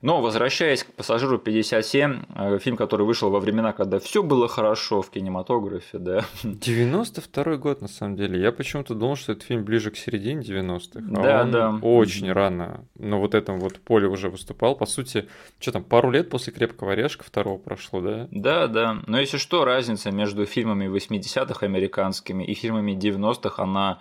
Но 0.02 0.22
возвращаясь 0.22 0.84
к 0.84 0.94
пассажиру 0.94 1.38
57, 1.38 2.24
э, 2.34 2.60
фильм, 2.60 2.78
который 2.78 3.06
вышел 3.06 3.30
во 3.30 3.42
времена, 3.42 3.74
когда 3.74 4.00
все 4.00 4.24
было 4.24 4.48
хорошо 4.48 5.02
в 5.02 5.10
кинематографе, 5.10 5.98
да. 5.98 6.26
92 6.44 7.58
год, 7.58 7.82
на 7.82 7.90
самом 7.90 8.16
деле. 8.16 8.42
Я 8.42 8.54
почему-то 8.54 8.96
думал, 8.96 9.18
что 9.18 9.34
этот 9.34 9.44
фильм 9.44 9.66
ближе 9.66 9.92
к 9.92 9.98
середине 9.98 10.42
90-х. 10.42 11.02
А 11.20 11.22
да, 11.22 11.42
он 11.42 11.52
да. 11.52 11.80
Очень 11.82 12.32
рано 12.32 12.86
на 12.98 13.18
вот 13.18 13.36
этом 13.36 13.60
вот 13.60 13.80
поле 13.80 14.08
уже 14.08 14.30
выступал. 14.30 14.76
По 14.76 14.86
сути, 14.86 15.28
что 15.60 15.74
там, 15.74 15.84
пару 15.84 16.12
лет 16.12 16.30
после 16.30 16.54
крепкого 16.54 16.94
орешка 16.94 17.26
второго 17.26 17.58
прошло, 17.58 18.00
да? 18.00 18.28
Да, 18.32 18.68
да. 18.68 19.02
Но 19.06 19.20
если 19.20 19.38
что, 19.38 19.66
разница 19.66 20.12
между 20.12 20.46
фильмами 20.46 20.86
80-х 20.86 21.66
американскими 21.66 22.46
и 22.46 22.54
фильмами 22.54 22.94
90-х, 22.94 23.62
она 23.62 24.00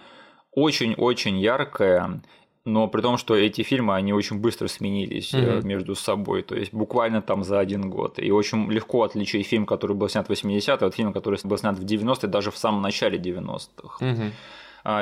очень-очень 0.53 1.39
яркая 1.39 2.21
но 2.69 2.87
при 2.89 3.01
том, 3.01 3.17
что 3.19 3.35
эти 3.35 3.63
фильмы, 3.63 3.95
они 3.95 4.13
очень 4.13 4.39
быстро 4.39 4.69
сменились 4.69 5.33
mm-hmm. 5.33 5.65
между 5.65 5.95
собой, 5.95 6.43
то 6.43 6.55
есть 6.55 6.73
буквально 6.73 7.23
там 7.23 7.43
за 7.45 7.59
один 7.59 7.91
год. 7.91 8.19
И 8.19 8.31
очень 8.31 8.71
легко 8.71 9.03
отличить 9.03 9.47
фильм, 9.47 9.67
который 9.67 9.97
был 9.97 10.09
снят 10.09 10.29
в 10.29 10.31
80-е, 10.31 10.87
от 10.87 10.95
фильма, 10.95 11.13
который 11.13 11.39
был 11.43 11.59
снят 11.59 11.79
в 11.79 11.85
90-е, 11.85 12.29
даже 12.29 12.51
в 12.51 12.59
самом 12.59 12.83
начале 12.83 13.19
90-х. 13.19 14.05
Mm-hmm. 14.05 14.31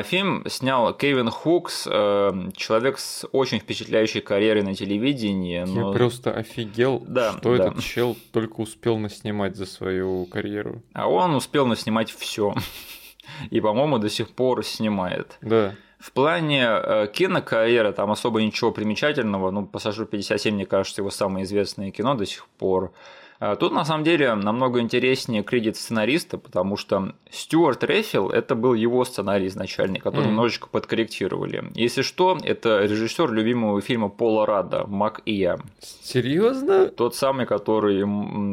Фильм 0.04 0.44
снял 0.48 0.94
Кевин 0.94 1.30
Хукс, 1.30 1.86
э, 1.88 2.32
человек 2.56 2.98
с 2.98 3.28
очень 3.30 3.60
впечатляющей 3.60 4.20
карьерой 4.20 4.62
на 4.62 4.74
телевидении. 4.74 5.62
Но... 5.64 5.92
Я 5.92 5.96
просто 5.96 6.32
офигел, 6.32 7.04
да, 7.06 7.34
что 7.38 7.56
да. 7.56 7.66
этот 7.66 7.84
чел 7.84 8.16
только 8.32 8.62
успел 8.62 8.98
наснимать 8.98 9.54
за 9.54 9.66
свою 9.66 10.24
карьеру. 10.26 10.82
А 10.92 11.08
он 11.08 11.34
успел 11.34 11.66
наснимать 11.66 12.10
все. 12.10 12.54
И, 13.50 13.60
по-моему, 13.60 13.98
до 13.98 14.08
сих 14.08 14.30
пор 14.30 14.64
снимает. 14.64 15.38
Да. 15.40 15.74
В 16.06 16.12
плане 16.12 16.64
э, 16.64 17.08
кинокарьеры 17.12 17.92
там 17.92 18.12
особо 18.12 18.40
ничего 18.40 18.70
примечательного. 18.70 19.50
Ну, 19.50 19.66
«Пассажир 19.66 20.06
57», 20.06 20.52
мне 20.52 20.64
кажется, 20.64 21.00
его 21.00 21.10
самое 21.10 21.44
известное 21.44 21.90
кино 21.90 22.14
до 22.14 22.24
сих 22.24 22.46
пор. 22.58 22.92
А 23.38 23.56
тут 23.56 23.72
на 23.72 23.84
самом 23.84 24.04
деле 24.04 24.34
намного 24.34 24.80
интереснее 24.80 25.42
кредит 25.42 25.76
сценариста, 25.76 26.38
потому 26.38 26.76
что 26.76 27.14
Стюарт 27.30 27.84
Рефил 27.84 28.30
это 28.30 28.54
был 28.54 28.74
его 28.74 29.04
сценарий 29.04 29.48
изначальный, 29.48 30.00
который 30.00 30.26
mm. 30.26 30.28
немножечко 30.28 30.68
подкорректировали. 30.68 31.70
Если 31.74 32.02
что, 32.02 32.38
это 32.42 32.84
режиссер 32.84 33.30
любимого 33.32 33.80
фильма 33.80 34.08
Пола 34.08 34.46
Рада 34.46 34.86
«Мак 34.86 35.20
и 35.26 35.34
я». 35.34 35.58
Серьезно? 35.80 36.88
Тот 36.88 37.14
самый, 37.14 37.46
который 37.46 38.04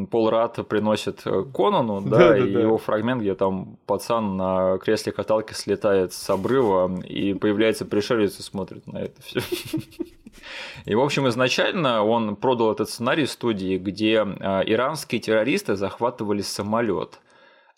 Пол 0.08 0.30
Рад 0.30 0.68
приносит 0.68 1.24
Конану, 1.54 2.02
да, 2.02 2.38
и 2.38 2.52
его 2.52 2.78
фрагмент, 2.78 3.22
где 3.22 3.36
там 3.36 3.78
пацан 3.86 4.38
на 4.38 4.78
кресле 4.80 5.12
каталки 5.12 5.54
слетает 5.54 6.14
с 6.14 6.30
обрыва 6.30 7.02
и 7.04 7.34
появляется 7.34 7.86
пришелец 7.86 8.40
и 8.40 8.44
смотрит 8.44 8.86
на 8.88 8.98
это 8.98 9.22
все. 9.22 9.40
И, 10.86 10.96
в 10.96 11.02
общем, 11.02 11.28
изначально 11.30 12.04
он 12.04 12.36
продал 12.36 12.72
этот 12.72 12.90
сценарий 12.90 13.26
студии, 13.26 13.78
где 13.78 14.22
а, 14.22 14.62
иранские 14.66 15.22
террористы 15.22 15.76
захватывали 15.76 16.42
самолет. 16.42 17.20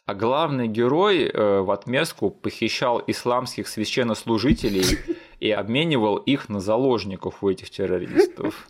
А 0.05 0.13
главный 0.13 0.67
герой 0.67 1.23
э, 1.23 1.61
в 1.61 1.71
отместку 1.71 2.29
похищал 2.29 3.03
исламских 3.07 3.67
священнослужителей 3.67 4.99
и 5.45 5.51
обменивал 5.51 6.17
их 6.17 6.49
на 6.49 6.59
заложников 6.59 7.43
у 7.43 7.49
этих 7.49 7.69
террористов. 7.69 8.67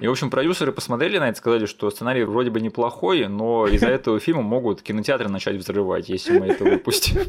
И, 0.00 0.06
в 0.06 0.10
общем, 0.10 0.30
продюсеры 0.30 0.72
посмотрели 0.72 1.18
на 1.18 1.28
это 1.28 1.38
сказали, 1.38 1.66
что 1.66 1.90
сценарий 1.90 2.24
вроде 2.24 2.50
бы 2.50 2.60
неплохой, 2.60 3.28
но 3.28 3.66
из-за 3.68 3.88
этого 3.88 4.18
фильма 4.18 4.42
могут 4.42 4.82
кинотеатры 4.82 5.28
начать 5.28 5.56
взрывать, 5.56 6.08
если 6.08 6.38
мы 6.38 6.46
это 6.46 6.64
выпустим. 6.64 7.20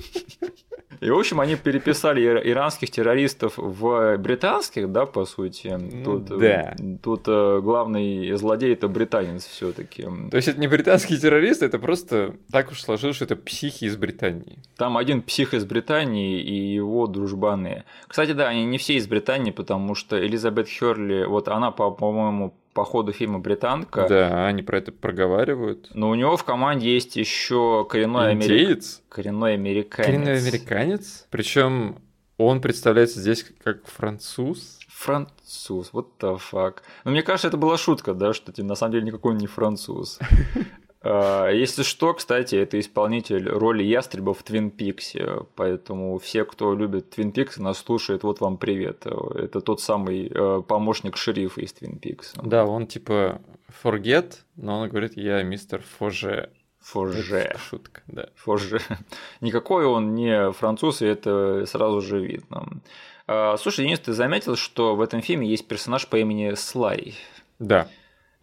И, 1.01 1.09
в 1.09 1.17
общем, 1.17 1.39
они 1.39 1.55
переписали 1.55 2.21
иранских 2.21 2.89
террористов 2.89 3.53
в 3.57 4.17
британских, 4.17 4.91
да, 4.91 5.05
по 5.05 5.25
сути. 5.25 5.67
Ну 5.67 6.19
тут, 6.19 6.39
да. 6.39 6.75
Тут 7.03 7.23
э, 7.27 7.59
главный 7.61 8.35
злодей 8.37 8.73
это 8.73 8.87
британец 8.87 9.45
все-таки. 9.45 10.03
То 10.03 10.37
есть 10.37 10.47
это 10.47 10.59
не 10.59 10.67
британские 10.67 11.19
террористы, 11.19 11.65
это 11.65 11.79
просто 11.79 12.35
так 12.51 12.71
уж 12.71 12.81
сложилось, 12.81 13.17
что 13.17 13.25
это 13.25 13.35
психи 13.35 13.85
из 13.85 13.97
Британии. 13.97 14.59
Там 14.77 14.97
один 14.97 15.21
псих 15.21 15.53
из 15.53 15.65
Британии 15.65 16.41
и 16.41 16.73
его 16.73 17.07
дружбаны. 17.07 17.83
Кстати, 18.07 18.31
да, 18.31 18.53
они 18.55 18.65
не 18.65 18.77
все 18.77 18.95
из 18.95 19.07
Британии, 19.07 19.51
потому 19.51 19.95
что 19.95 20.19
Элизабет 20.19 20.67
Херли, 20.67 21.25
вот 21.25 21.47
она, 21.47 21.71
по-моему, 21.71 22.55
по 22.73 22.83
ходу 22.83 23.13
фильма 23.13 23.39
британка. 23.39 24.05
Да, 24.09 24.47
они 24.47 24.61
про 24.61 24.79
это 24.79 24.91
проговаривают. 24.91 25.89
Но 25.93 26.09
у 26.09 26.15
него 26.15 26.35
в 26.35 26.43
команде 26.43 26.93
есть 26.93 27.15
еще 27.15 27.85
коренной 27.89 28.31
американец. 28.31 29.01
Коренной 29.07 29.53
американец. 29.53 30.05
Коренной 30.07 30.37
американец. 30.37 31.27
Причем 31.29 31.99
он 32.37 32.59
представляется 32.59 33.21
здесь 33.21 33.45
как 33.63 33.87
француз. 33.87 34.79
Француз, 34.89 35.89
вот 35.93 36.13
the 36.19 36.37
fuck. 36.51 36.77
Но 37.05 37.11
мне 37.11 37.23
кажется, 37.23 37.47
это 37.47 37.57
была 37.57 37.77
шутка, 37.77 38.13
да, 38.13 38.33
что 38.33 38.51
ты 38.51 38.63
на 38.63 38.75
самом 38.75 38.93
деле 38.93 39.05
никакой 39.05 39.33
он 39.33 39.37
не 39.37 39.47
француз. 39.47 40.19
А, 41.07 41.49
если 41.49 41.83
что, 41.83 42.15
кстати, 42.15 42.55
это 42.55 42.79
исполнитель 42.79 43.47
роли 43.47 43.83
ястреба 43.83 44.33
в 44.33 44.41
Твин 44.41 44.71
Пиксе, 44.71 45.41
поэтому 45.55 46.17
все, 46.17 46.45
кто 46.45 46.73
любит 46.73 47.11
Твин 47.11 47.31
Пикс, 47.31 47.57
нас 47.57 47.77
слушает, 47.77 48.23
вот 48.23 48.39
вам 48.39 48.57
привет. 48.57 49.05
Это 49.05 49.61
тот 49.61 49.81
самый 49.81 50.31
э, 50.33 50.61
помощник 50.67 51.15
шерифа 51.15 51.61
из 51.61 51.73
Твин 51.73 51.99
Пикс. 51.99 52.33
Да, 52.41 52.65
он 52.65 52.87
типа 52.87 53.39
forget, 53.83 54.33
но 54.55 54.79
он 54.79 54.89
говорит, 54.89 55.15
я 55.15 55.43
мистер 55.43 55.83
Фоже. 55.99 56.49
Фоже. 56.81 57.55
Шутка, 57.69 58.01
да. 58.07 58.29
Фоже. 58.35 58.79
Никакой 59.41 59.85
он 59.85 60.15
не 60.15 60.51
француз, 60.53 61.03
и 61.03 61.05
это 61.05 61.65
сразу 61.67 62.01
же 62.01 62.19
видно. 62.19 62.81
А, 63.27 63.57
слушай, 63.57 63.85
Денис, 63.85 63.99
ты 63.99 64.13
заметил, 64.13 64.55
что 64.55 64.95
в 64.95 65.01
этом 65.01 65.21
фильме 65.21 65.47
есть 65.47 65.67
персонаж 65.67 66.07
по 66.07 66.17
имени 66.17 66.55
Слай? 66.55 67.13
Да. 67.59 67.87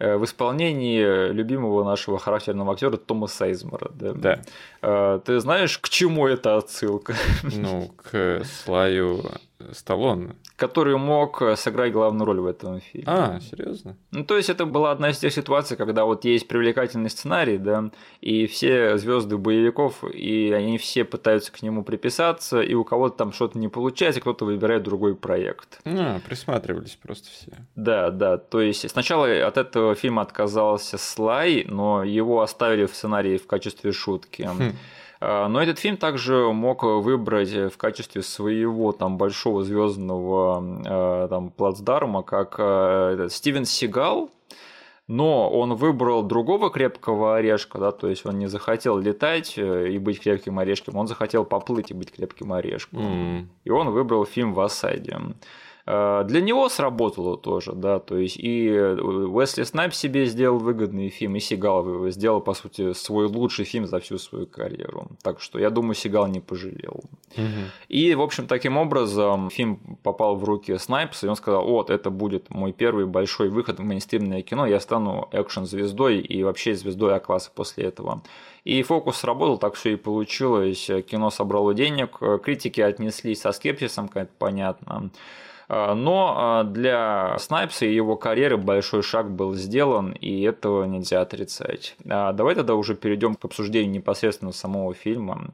Э, 0.03 0.17
в 0.17 0.25
исполнении 0.25 1.31
любимого 1.31 1.85
нашего 1.85 2.19
характерного 2.19 2.73
актера 2.73 2.97
Тома 2.97 3.29
Сейзмора. 3.29 3.89
Да. 3.95 4.13
да. 4.13 4.43
Э, 4.83 5.21
ты 5.25 5.39
знаешь, 5.39 5.79
к 5.79 5.89
чему 5.89 6.27
эта 6.27 6.57
отсылка? 6.57 7.15
Ну, 7.45 7.93
к 7.97 8.43
Слаю 8.65 9.25
Сталлоне 9.71 10.35
который 10.63 10.97
мог 10.97 11.43
э, 11.43 11.57
сыграть 11.57 11.93
главную 11.93 12.25
роль 12.25 12.39
в 12.39 12.47
этом 12.47 12.81
фильме. 12.81 13.05
А, 13.09 13.41
серьезно? 13.41 13.97
Ну, 14.13 14.25
то 14.25 14.37
есть 14.37 14.49
это 14.49 14.65
была 14.65 14.93
одна 14.93 15.11
из 15.11 15.19
тех 15.19 15.33
ситуаций, 15.33 15.77
когда 15.77 16.05
вот 16.05 16.25
есть 16.25 16.47
привлекательный 16.47 17.11
сценарий, 17.11 17.59
да, 17.59 17.91
и 18.21 18.47
все 18.47 18.97
звезды 18.97 19.37
боевиков, 19.39 20.05
и 20.05 20.53
они 20.53 20.79
все 20.79 21.05
пытаются 21.05 21.51
к 21.51 21.63
нему 21.63 21.83
приписаться, 21.83 22.61
и 22.61 22.75
у 22.75 22.85
кого-то 22.85 23.17
там 23.17 23.33
что-то 23.33 23.59
не 23.59 23.67
получается, 23.67 24.21
кто-то 24.21 24.45
выбирает 24.45 24.85
другой 24.85 25.17
проект. 25.17 25.81
А, 25.85 26.21
присматривались 26.21 26.97
просто 27.03 27.29
все. 27.31 27.51
Да, 27.75 28.11
да. 28.11 28.39
То 28.39 28.61
есть 28.61 28.89
сначала 28.89 29.27
от 29.45 29.57
этого 29.57 29.97
фильма 29.97 30.23
отказался 30.23 30.97
Слай, 30.97 31.67
но 31.69 32.05
его 32.05 32.41
оставили 32.41 32.87
в 32.87 32.95
сценарии 32.95 33.37
в 33.37 33.49
качестве 33.49 33.91
шутки. 33.91 34.43
Хм. 34.43 34.77
А, 35.25 35.49
но 35.49 35.63
этот 35.63 35.79
фильм 35.79 35.97
также 35.97 36.53
мог 36.53 36.83
выбрать 36.83 37.53
в 37.53 37.77
качестве 37.77 38.23
своего 38.23 38.93
там 38.93 39.19
большого 39.19 39.63
звездного 39.63 40.63
а, 40.87 41.29
там 41.29 41.51
плацдарма, 41.51 42.23
как 42.23 42.55
этот, 42.55 43.33
Стивен 43.33 43.65
Сигал, 43.65 44.31
но 45.07 45.51
он 45.51 45.75
выбрал 45.75 46.23
другого 46.23 46.71
крепкого 46.71 47.37
орешка, 47.37 47.79
да, 47.79 47.93
то 47.93 48.09
есть 48.09 48.25
он 48.25 48.39
не 48.39 48.47
захотел 48.47 48.99
летать 48.99 49.55
э, 49.57 49.91
и 49.91 49.99
быть 49.99 50.21
крепким 50.21 50.59
орешком, 50.59 50.97
он 50.97 51.07
захотел 51.07 51.45
поплыть 51.45 51.91
и 51.91 51.95
быть 51.95 52.13
крепким 52.13 52.53
орешком. 52.53 53.01
Mm. 53.01 53.47
И 53.65 53.71
он 53.71 53.91
выбрал 53.91 54.25
фильм 54.25 54.55
в 54.55 54.61
осаде. 54.61 55.19
Э, 55.85 56.23
для 56.25 56.41
него 56.41 56.69
сработало 56.69 57.37
тоже, 57.37 57.73
да, 57.73 57.99
то 57.99 58.17
есть 58.17 58.37
и 58.37 58.69
э, 58.69 58.95
Уэсли 58.95 59.65
Снайп 59.65 59.95
себе 59.95 60.27
сделал 60.27 60.59
выгодный 60.59 61.09
фильм, 61.09 61.37
и 61.37 61.41
Сигал 61.41 62.09
сделал, 62.11 62.41
по 62.41 62.55
сути, 62.55 62.93
свой 62.93 63.27
лучший 63.27 63.65
фильм 63.65 63.87
за 63.87 63.99
всю 63.99 64.19
свою 64.19 64.47
карьеру. 64.47 65.09
Так 65.23 65.41
что 65.41 65.59
я 65.59 65.71
думаю, 65.71 65.95
Сигал 65.95 66.29
не 66.29 66.41
пожалел. 66.41 67.03
Угу. 67.37 67.47
И, 67.89 68.15
в 68.15 68.23
общем, 68.23 68.47
таким 68.47 68.77
образом 68.77 69.51
фильм 69.51 69.99
попал 70.03 70.37
в 70.37 70.45
руки 70.45 70.77
Снайпса, 70.79 71.27
и 71.27 71.29
он 71.29 71.37
сказал, 71.37 71.65
вот, 71.65 71.91
это 71.91 72.11
будет 72.11 72.51
мой 72.51 72.73
первый 72.73 73.07
большой 73.07 73.49
выход 73.49 73.81
в 73.81 73.83
мейнстримное 73.83 74.43
кино, 74.43 74.67
я 74.67 74.79
стану 74.79 75.29
экшен-звездой 75.33 76.21
и 76.21 76.45
вообще 76.45 76.75
звездой 76.75 77.17
А-класса 77.17 77.51
после 77.55 77.85
этого. 77.85 78.23
И 78.65 78.81
фокус 78.85 79.17
сработал, 79.17 79.59
так 79.59 79.75
все 79.75 79.95
и 79.95 79.97
получилось. 79.97 80.89
Кино 81.11 81.31
собрало 81.31 81.75
денег, 81.75 82.21
критики 82.45 82.81
отнеслись 82.81 83.41
со 83.41 83.51
скепсисом, 83.51 84.07
как 84.07 84.25
это 84.25 84.33
понятно. 84.39 85.11
А, 85.75 85.95
но 85.95 86.35
а, 86.37 86.65
для 86.65 87.39
Снайпса 87.39 87.87
и 87.87 87.95
его 87.95 88.17
карьеры 88.17 88.59
большой 88.59 89.03
шаг 89.03 89.31
был 89.31 89.55
сделан, 89.55 90.13
и 90.13 90.43
этого 90.43 90.85
нельзя 90.85 91.23
отрицать. 91.23 91.97
А, 92.07 92.35
давай 92.35 92.55
тогда 92.55 92.75
уже 92.75 92.95
перейдем 92.95 93.35
к 93.35 93.45
обсуждению 93.47 93.91
непосредственно 93.91 94.53
самого 94.53 94.93
фильма. 94.93 95.51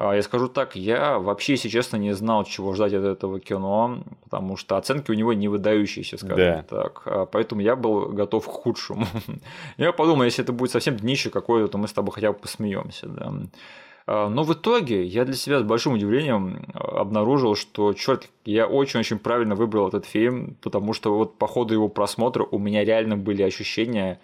Я 0.00 0.22
скажу 0.22 0.46
так, 0.46 0.76
я 0.76 1.18
вообще, 1.18 1.54
если 1.54 1.68
честно, 1.68 1.96
не 1.96 2.12
знал, 2.12 2.44
чего 2.44 2.72
ждать 2.72 2.94
от 2.94 3.02
этого 3.02 3.40
кино, 3.40 4.04
потому 4.22 4.56
что 4.56 4.76
оценки 4.76 5.10
у 5.10 5.14
него 5.14 5.32
не 5.32 5.48
выдающиеся, 5.48 6.18
скажем 6.18 6.36
да. 6.36 6.62
так. 6.62 7.30
Поэтому 7.32 7.62
я 7.62 7.74
был 7.74 8.06
готов 8.10 8.46
к 8.46 8.48
худшему. 8.48 9.06
Я 9.76 9.90
подумал, 9.90 10.22
если 10.22 10.44
это 10.44 10.52
будет 10.52 10.70
совсем 10.70 10.96
днище 10.96 11.30
какое-то, 11.30 11.72
то 11.72 11.78
мы 11.78 11.88
с 11.88 11.92
тобой 11.92 12.12
хотя 12.12 12.30
бы 12.30 12.38
посмеемся. 12.38 13.08
Да. 13.08 13.32
А, 14.08 14.30
но 14.30 14.42
в 14.42 14.54
итоге 14.54 15.04
я 15.04 15.26
для 15.26 15.34
себя 15.34 15.60
с 15.60 15.62
большим 15.62 15.92
удивлением 15.92 16.64
а, 16.72 17.00
обнаружил, 17.00 17.54
что, 17.54 17.92
черт, 17.92 18.30
я 18.46 18.66
очень-очень 18.66 19.18
правильно 19.18 19.54
выбрал 19.54 19.88
этот 19.88 20.06
фильм, 20.06 20.56
потому 20.62 20.94
что 20.94 21.14
вот 21.14 21.36
по 21.36 21.46
ходу 21.46 21.74
его 21.74 21.88
просмотра 21.88 22.46
у 22.50 22.58
меня 22.58 22.84
реально 22.84 23.18
были 23.18 23.42
ощущения, 23.42 24.18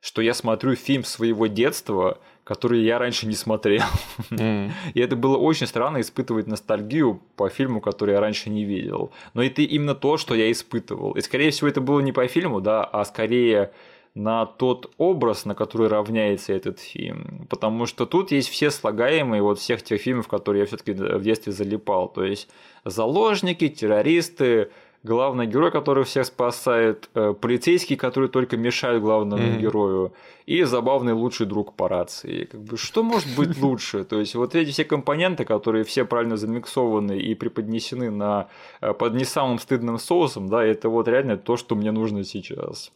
что 0.00 0.22
я 0.22 0.34
смотрю 0.34 0.74
фильм 0.74 1.04
своего 1.04 1.46
детства, 1.46 2.18
который 2.42 2.82
я 2.82 2.98
раньше 2.98 3.28
не 3.28 3.34
смотрел. 3.34 3.84
Mm. 4.30 4.72
И 4.94 5.00
это 5.00 5.14
было 5.14 5.36
очень 5.36 5.68
странно 5.68 6.00
испытывать 6.00 6.48
ностальгию 6.48 7.20
по 7.36 7.48
фильму, 7.48 7.80
который 7.80 8.14
я 8.14 8.20
раньше 8.20 8.50
не 8.50 8.64
видел. 8.64 9.12
Но 9.34 9.42
это 9.44 9.62
именно 9.62 9.94
то, 9.94 10.16
что 10.16 10.34
я 10.34 10.50
испытывал. 10.50 11.12
И, 11.12 11.20
скорее 11.20 11.52
всего, 11.52 11.68
это 11.68 11.80
было 11.80 12.00
не 12.00 12.10
по 12.10 12.26
фильму, 12.26 12.60
да, 12.60 12.82
а 12.82 13.04
скорее 13.04 13.70
на 14.18 14.46
тот 14.46 14.90
образ, 14.98 15.44
на 15.44 15.54
который 15.54 15.88
равняется 15.88 16.52
этот 16.52 16.80
фильм. 16.80 17.46
Потому 17.48 17.86
что 17.86 18.04
тут 18.04 18.32
есть 18.32 18.48
все 18.48 18.70
слагаемые 18.70 19.42
вот 19.42 19.58
всех 19.60 19.82
тех 19.82 20.00
фильмов, 20.00 20.26
которые 20.26 20.60
я 20.60 20.66
все-таки 20.66 20.92
в 20.92 21.22
детстве 21.22 21.52
залипал. 21.52 22.08
То 22.08 22.24
есть 22.24 22.48
заложники, 22.84 23.68
террористы, 23.68 24.70
главный 25.04 25.46
герой, 25.46 25.70
который 25.70 26.02
всех 26.02 26.26
спасает, 26.26 27.08
э, 27.14 27.32
полицейский, 27.40 27.96
который 27.96 28.28
только 28.28 28.56
мешает 28.56 29.00
главному 29.02 29.42
mm-hmm. 29.42 29.60
герою, 29.60 30.12
и 30.46 30.64
забавный 30.64 31.12
лучший 31.12 31.46
друг 31.46 31.74
по 31.74 31.88
рации. 31.88 32.44
Как 32.44 32.60
бы, 32.60 32.76
что 32.76 33.04
может 33.04 33.28
быть 33.36 33.56
лучше? 33.62 34.04
То 34.04 34.18
есть 34.18 34.34
вот 34.34 34.56
эти 34.56 34.70
все 34.70 34.84
компоненты, 34.84 35.44
которые 35.44 35.84
все 35.84 36.04
правильно 36.04 36.36
замиксованы 36.36 37.18
и 37.18 37.34
преподнесены 37.36 38.10
на, 38.10 38.48
э, 38.80 38.92
под 38.94 39.14
не 39.14 39.24
самым 39.24 39.60
стыдным 39.60 39.98
соусом, 39.98 40.48
да, 40.48 40.64
это 40.64 40.88
вот 40.88 41.06
реально 41.06 41.36
то, 41.36 41.56
что 41.56 41.76
мне 41.76 41.92
нужно 41.92 42.24
сейчас. 42.24 42.90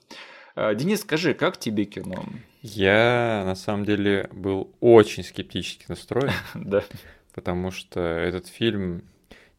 А, 0.55 0.75
Денис, 0.75 1.01
скажи, 1.01 1.35
как 1.35 1.59
тебе 1.59 1.85
кино? 1.85 2.25
Я 2.63 3.43
на 3.45 3.55
самом 3.55 3.85
деле 3.85 4.29
был 4.33 4.71
очень 4.81 5.25
скептически 5.25 5.87
настроен. 5.89 6.33
Да. 6.55 6.83
Потому 7.35 7.71
что 7.71 8.01
этот 8.01 8.47
фильм 8.47 9.05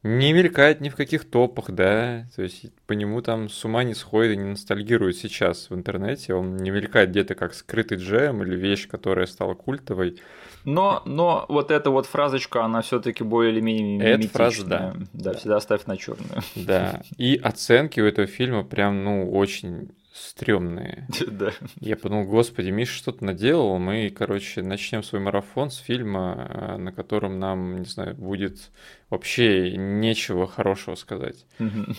не 0.03 0.33
мелькает 0.33 0.81
ни 0.81 0.89
в 0.89 0.95
каких 0.95 1.27
топах, 1.29 1.71
да, 1.71 2.27
то 2.35 2.43
есть 2.43 2.65
по 2.85 2.91
нему 2.91 3.21
там 3.21 3.49
с 3.49 3.63
ума 3.63 3.83
не 3.83 3.93
сходит 3.93 4.33
и 4.33 4.37
не 4.37 4.49
ностальгирует 4.49 5.15
сейчас 5.15 5.69
в 5.69 5.75
интернете, 5.75 6.33
он 6.33 6.57
не 6.57 6.71
мелькает 6.71 7.11
где-то 7.11 7.35
как 7.35 7.53
скрытый 7.53 7.97
джем 7.97 8.43
или 8.43 8.55
вещь, 8.55 8.87
которая 8.87 9.25
стала 9.25 9.53
культовой. 9.53 10.19
Но, 10.65 11.01
но 11.05 11.45
вот 11.47 11.71
эта 11.71 11.89
вот 11.89 12.05
фразочка, 12.05 12.63
она 12.63 12.81
все-таки 12.81 13.23
более 13.23 13.53
или 13.53 13.61
менее 13.61 14.05
Эта 14.05 14.27
фраза, 14.27 14.65
да. 14.65 14.93
да. 15.13 15.31
Да, 15.31 15.39
всегда 15.39 15.59
ставь 15.61 15.85
на 15.85 15.97
черную. 15.97 16.43
Да, 16.55 17.01
и 17.17 17.39
оценки 17.41 17.99
у 18.01 18.05
этого 18.05 18.27
фильма 18.27 18.63
прям, 18.63 19.03
ну, 19.03 19.31
очень 19.31 19.89
стрёмные. 20.13 21.07
Да. 21.33 21.51
Я 21.79 21.97
подумал, 21.97 22.25
господи, 22.25 22.69
Миша 22.69 22.93
что-то 22.93 23.25
наделал, 23.25 23.79
мы, 23.79 24.09
короче, 24.09 24.61
начнем 24.61 25.01
свой 25.01 25.21
марафон 25.21 25.71
с 25.71 25.77
фильма, 25.77 26.47
э, 26.49 26.77
на 26.77 26.91
котором 26.91 27.39
нам, 27.39 27.79
не 27.79 27.85
знаю, 27.85 28.15
будет 28.15 28.71
вообще 29.09 29.75
нечего 29.75 30.47
хорошего 30.47 30.95
сказать. 30.95 31.45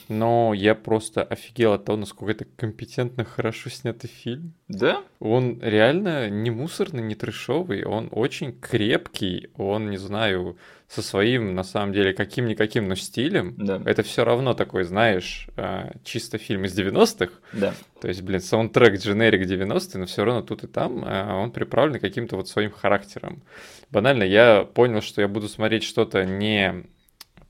Но 0.09 0.53
я 0.55 0.74
просто 0.74 1.22
офигел 1.22 1.72
от 1.72 1.85
того, 1.85 1.98
насколько 1.98 2.33
это 2.33 2.44
компетентно 2.57 3.24
хорошо 3.24 3.70
снятый 3.70 4.11
фильм. 4.11 4.55
Да? 4.68 5.03
Он 5.20 5.61
реально 5.62 6.29
не 6.29 6.50
мусорный, 6.50 7.03
не 7.03 7.14
трешовый, 7.14 7.85
он 7.85 8.09
очень 8.11 8.53
крепкий, 8.53 9.48
он, 9.57 9.90
не 9.90 9.96
знаю, 9.96 10.57
со 10.88 11.03
своим, 11.03 11.55
на 11.55 11.62
самом 11.62 11.92
деле, 11.92 12.12
каким-никаким, 12.12 12.88
но 12.88 12.94
стилем. 12.94 13.55
Да. 13.57 13.81
Это 13.85 14.03
все 14.03 14.25
равно 14.25 14.55
такой, 14.55 14.85
знаешь, 14.85 15.49
а, 15.57 15.92
чисто 16.05 16.38
фильм 16.38 16.64
из 16.64 16.79
90-х. 16.79 17.33
Да. 17.53 17.75
То 18.01 18.09
есть, 18.09 18.23
блин, 18.23 18.40
саундтрек 18.40 19.01
дженерик 19.01 19.47
90-х, 19.47 19.99
но 19.99 20.07
все 20.07 20.25
равно 20.25 20.42
тут 20.42 20.64
и 20.64 20.66
там 20.66 21.03
а, 21.05 21.37
он 21.37 21.51
приправлен 21.51 21.99
каким-то 21.99 22.37
вот 22.37 22.49
своим 22.49 22.70
характером. 22.70 23.42
Банально, 23.90 24.25
я 24.25 24.64
понял, 24.64 25.01
что 25.01 25.20
я 25.20 25.29
буду 25.29 25.49
смотреть 25.49 25.85
что-то 25.85 26.25
не 26.25 26.85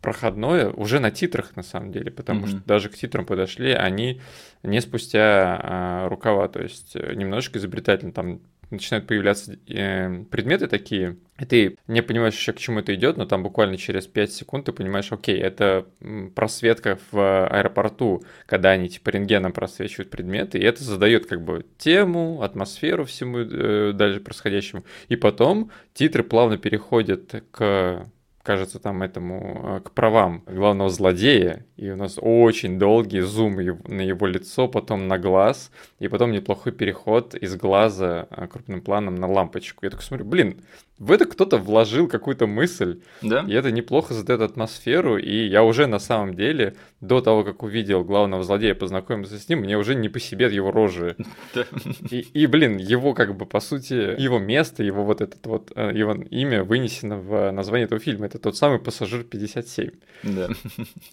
проходное 0.00 0.68
уже 0.68 1.00
на 1.00 1.10
титрах, 1.10 1.56
на 1.56 1.62
самом 1.62 1.90
деле, 1.90 2.10
потому 2.10 2.44
mm-hmm. 2.44 2.48
что 2.48 2.66
даже 2.66 2.88
к 2.90 2.94
титрам 2.94 3.24
подошли 3.24 3.72
они 3.72 4.20
не 4.62 4.80
спустя 4.80 5.58
а, 5.62 6.08
рукава, 6.08 6.48
то 6.48 6.62
есть 6.62 6.94
немножечко 6.94 7.58
изобретательно, 7.58 8.12
там 8.12 8.40
начинают 8.74 9.06
появляться 9.06 9.58
э, 9.66 10.24
предметы 10.30 10.66
такие, 10.66 11.16
и 11.38 11.44
ты 11.44 11.78
не 11.88 12.02
понимаешь 12.02 12.34
еще, 12.34 12.52
к 12.52 12.58
чему 12.58 12.78
это 12.78 12.94
идет, 12.94 13.16
но 13.16 13.26
там 13.26 13.42
буквально 13.42 13.76
через 13.76 14.06
5 14.06 14.32
секунд 14.32 14.66
ты 14.66 14.72
понимаешь, 14.72 15.10
окей, 15.10 15.38
это 15.38 15.86
просветка 16.34 16.98
в 17.10 17.46
аэропорту, 17.46 18.22
когда 18.46 18.70
они 18.70 18.88
типа 18.88 19.10
рентгеном 19.10 19.52
просвечивают 19.52 20.10
предметы, 20.10 20.58
и 20.58 20.64
это 20.64 20.84
задает 20.84 21.26
как 21.26 21.42
бы 21.42 21.66
тему, 21.76 22.42
атмосферу 22.42 23.04
всему 23.04 23.38
э, 23.38 23.92
дальше 23.94 24.20
происходящему. 24.20 24.84
И 25.08 25.16
потом 25.16 25.70
титры 25.92 26.22
плавно 26.22 26.56
переходят 26.56 27.44
к 27.50 28.06
кажется, 28.44 28.78
там 28.78 29.02
этому 29.02 29.62
э, 29.64 29.80
к 29.80 29.90
правам 29.90 30.44
главного 30.46 30.90
злодея, 30.90 31.64
и 31.76 31.90
у 31.90 31.96
нас 31.96 32.18
очень 32.20 32.78
долгий 32.78 33.22
зум 33.22 33.56
на 33.56 34.02
его 34.02 34.26
лицо, 34.26 34.68
потом 34.68 35.08
на 35.08 35.18
глаз, 35.18 35.72
и 35.98 36.08
потом 36.08 36.30
неплохой 36.30 36.72
переход 36.72 37.34
из 37.34 37.56
глаза 37.56 38.28
э, 38.30 38.46
крупным 38.46 38.82
планом 38.82 39.14
на 39.14 39.26
лампочку. 39.26 39.86
Я 39.86 39.90
такой 39.90 40.04
смотрю, 40.04 40.26
блин, 40.26 40.62
в 40.98 41.10
это 41.10 41.26
кто-то 41.26 41.56
вложил 41.56 42.06
какую-то 42.06 42.46
мысль, 42.46 43.00
да? 43.20 43.44
и 43.48 43.52
это 43.52 43.72
неплохо 43.72 44.14
задает 44.14 44.40
атмосферу, 44.42 45.18
и 45.18 45.46
я 45.46 45.64
уже 45.64 45.86
на 45.86 45.98
самом 45.98 46.34
деле, 46.34 46.76
до 47.00 47.20
того, 47.20 47.42
как 47.42 47.64
увидел 47.64 48.04
главного 48.04 48.44
злодея, 48.44 48.74
познакомился 48.74 49.38
с 49.38 49.48
ним, 49.48 49.60
мне 49.60 49.76
уже 49.76 49.96
не 49.96 50.08
по 50.08 50.20
себе 50.20 50.46
его 50.46 50.70
рожи. 50.70 51.16
И, 52.10 52.20
и, 52.32 52.46
блин, 52.46 52.76
его 52.76 53.14
как 53.14 53.36
бы, 53.36 53.46
по 53.46 53.60
сути, 53.60 53.94
его 54.20 54.38
место, 54.38 54.82
его 54.82 55.04
вот 55.04 55.20
этот 55.20 55.44
вот, 55.46 55.72
э, 55.74 55.90
его 55.94 56.12
имя 56.12 56.62
вынесено 56.62 57.16
в 57.16 57.50
название 57.50 57.86
этого 57.86 58.00
фильма, 58.00 58.26
это 58.26 58.38
тот 58.38 58.56
самый 58.56 58.78
«Пассажир 58.78 59.22
57». 59.22 59.94
Да. 60.22 60.48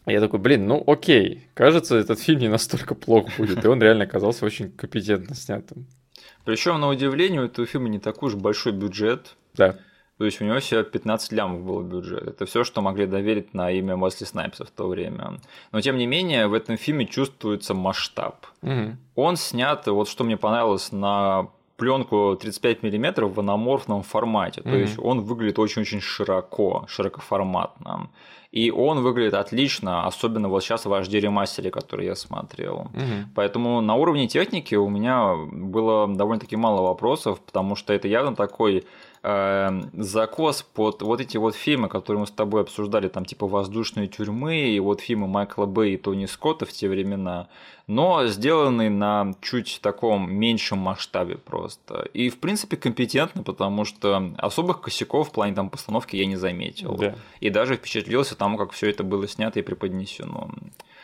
Я 0.05 0.19
такой, 0.19 0.39
блин, 0.39 0.67
ну 0.67 0.83
окей, 0.85 1.47
кажется, 1.53 1.97
этот 1.97 2.19
фильм 2.19 2.39
не 2.39 2.49
настолько 2.49 2.93
плох 2.95 3.29
будет, 3.37 3.63
и 3.63 3.67
он 3.67 3.81
реально 3.81 4.03
оказался 4.03 4.45
очень 4.45 4.71
компетентно 4.71 5.35
снятым. 5.35 5.87
Причем, 6.45 6.79
на 6.79 6.89
удивление, 6.89 7.41
у 7.41 7.45
этого 7.45 7.67
фильма 7.67 7.89
не 7.89 7.99
такой 7.99 8.29
уж 8.29 8.35
большой 8.35 8.73
бюджет, 8.73 9.35
да. 9.55 9.75
То 10.17 10.25
есть 10.25 10.39
у 10.39 10.45
него 10.45 10.59
всего 10.59 10.83
15 10.83 11.31
лямов 11.31 11.63
был 11.63 11.81
бюджет. 11.81 12.27
Это 12.27 12.45
все, 12.45 12.63
что 12.63 12.81
могли 12.81 13.07
доверить 13.07 13.55
на 13.55 13.71
имя 13.71 13.95
Мосли 13.95 14.25
Снайпса 14.25 14.65
в 14.65 14.69
то 14.69 14.87
время. 14.87 15.39
Но 15.71 15.81
тем 15.81 15.97
не 15.97 16.05
менее, 16.05 16.47
в 16.47 16.53
этом 16.53 16.77
фильме 16.77 17.07
чувствуется 17.07 17.73
масштаб. 17.73 18.45
Угу. 18.61 18.97
Он 19.15 19.35
снят, 19.35 19.87
вот 19.87 20.07
что 20.07 20.23
мне 20.23 20.37
понравилось, 20.37 20.91
на 20.91 21.47
пленку 21.81 22.37
35 22.39 22.83
мм 22.83 23.25
в 23.25 23.39
аноморфном 23.39 24.03
формате. 24.03 24.61
Mm-hmm. 24.61 24.71
То 24.71 24.77
есть 24.77 24.99
он 24.99 25.21
выглядит 25.21 25.57
очень-очень 25.57 25.99
широко, 25.99 26.85
широкоформатно. 26.87 28.11
И 28.51 28.69
он 28.69 29.01
выглядит 29.01 29.33
отлично, 29.33 30.05
особенно 30.05 30.47
вот 30.47 30.63
сейчас 30.63 30.85
в 30.85 30.93
HD 30.93 31.19
ремастере, 31.19 31.71
который 31.71 32.05
я 32.05 32.15
смотрел. 32.15 32.91
Mm-hmm. 32.93 33.23
Поэтому 33.33 33.81
на 33.81 33.95
уровне 33.95 34.27
техники 34.27 34.75
у 34.75 34.89
меня 34.89 35.33
было 35.51 36.07
довольно-таки 36.07 36.55
мало 36.55 36.83
вопросов, 36.83 37.39
потому 37.39 37.75
что 37.75 37.93
это 37.93 38.07
явно 38.07 38.35
такой 38.35 38.83
э, 39.23 39.81
закос 39.93 40.63
под 40.63 41.01
вот 41.01 41.21
эти 41.21 41.37
вот 41.37 41.55
фильмы, 41.55 41.89
которые 41.89 42.21
мы 42.21 42.27
с 42.27 42.31
тобой 42.31 42.61
обсуждали, 42.61 43.07
там 43.07 43.25
типа 43.25 43.47
«Воздушные 43.47 44.07
тюрьмы» 44.07 44.69
и 44.69 44.79
вот 44.79 45.01
фильмы 45.01 45.27
Майкла 45.27 45.65
Бэй 45.65 45.93
и 45.93 45.97
Тони 45.97 46.25
Скотта 46.25 46.65
в 46.65 46.71
те 46.71 46.89
времена, 46.89 47.47
но 47.87 48.25
сделанный 48.27 48.89
на 48.89 49.33
чуть 49.41 49.79
таком 49.81 50.33
меньшем 50.33 50.79
масштабе 50.79 51.35
просто. 51.35 52.07
И, 52.13 52.29
в 52.29 52.39
принципе, 52.39 52.77
компетентно, 52.77 53.43
потому 53.43 53.85
что 53.85 54.33
особых 54.37 54.81
косяков 54.81 55.29
в 55.29 55.31
плане 55.31 55.55
там 55.55 55.69
постановки 55.69 56.15
я 56.15 56.25
не 56.25 56.35
заметил. 56.35 56.95
Да. 56.95 57.15
И 57.39 57.49
даже 57.49 57.75
впечатлился 57.75 58.35
тому, 58.35 58.57
как 58.57 58.71
все 58.71 58.89
это 58.89 59.03
было 59.03 59.27
снято 59.27 59.59
и 59.59 59.63
преподнесено. 59.63 60.51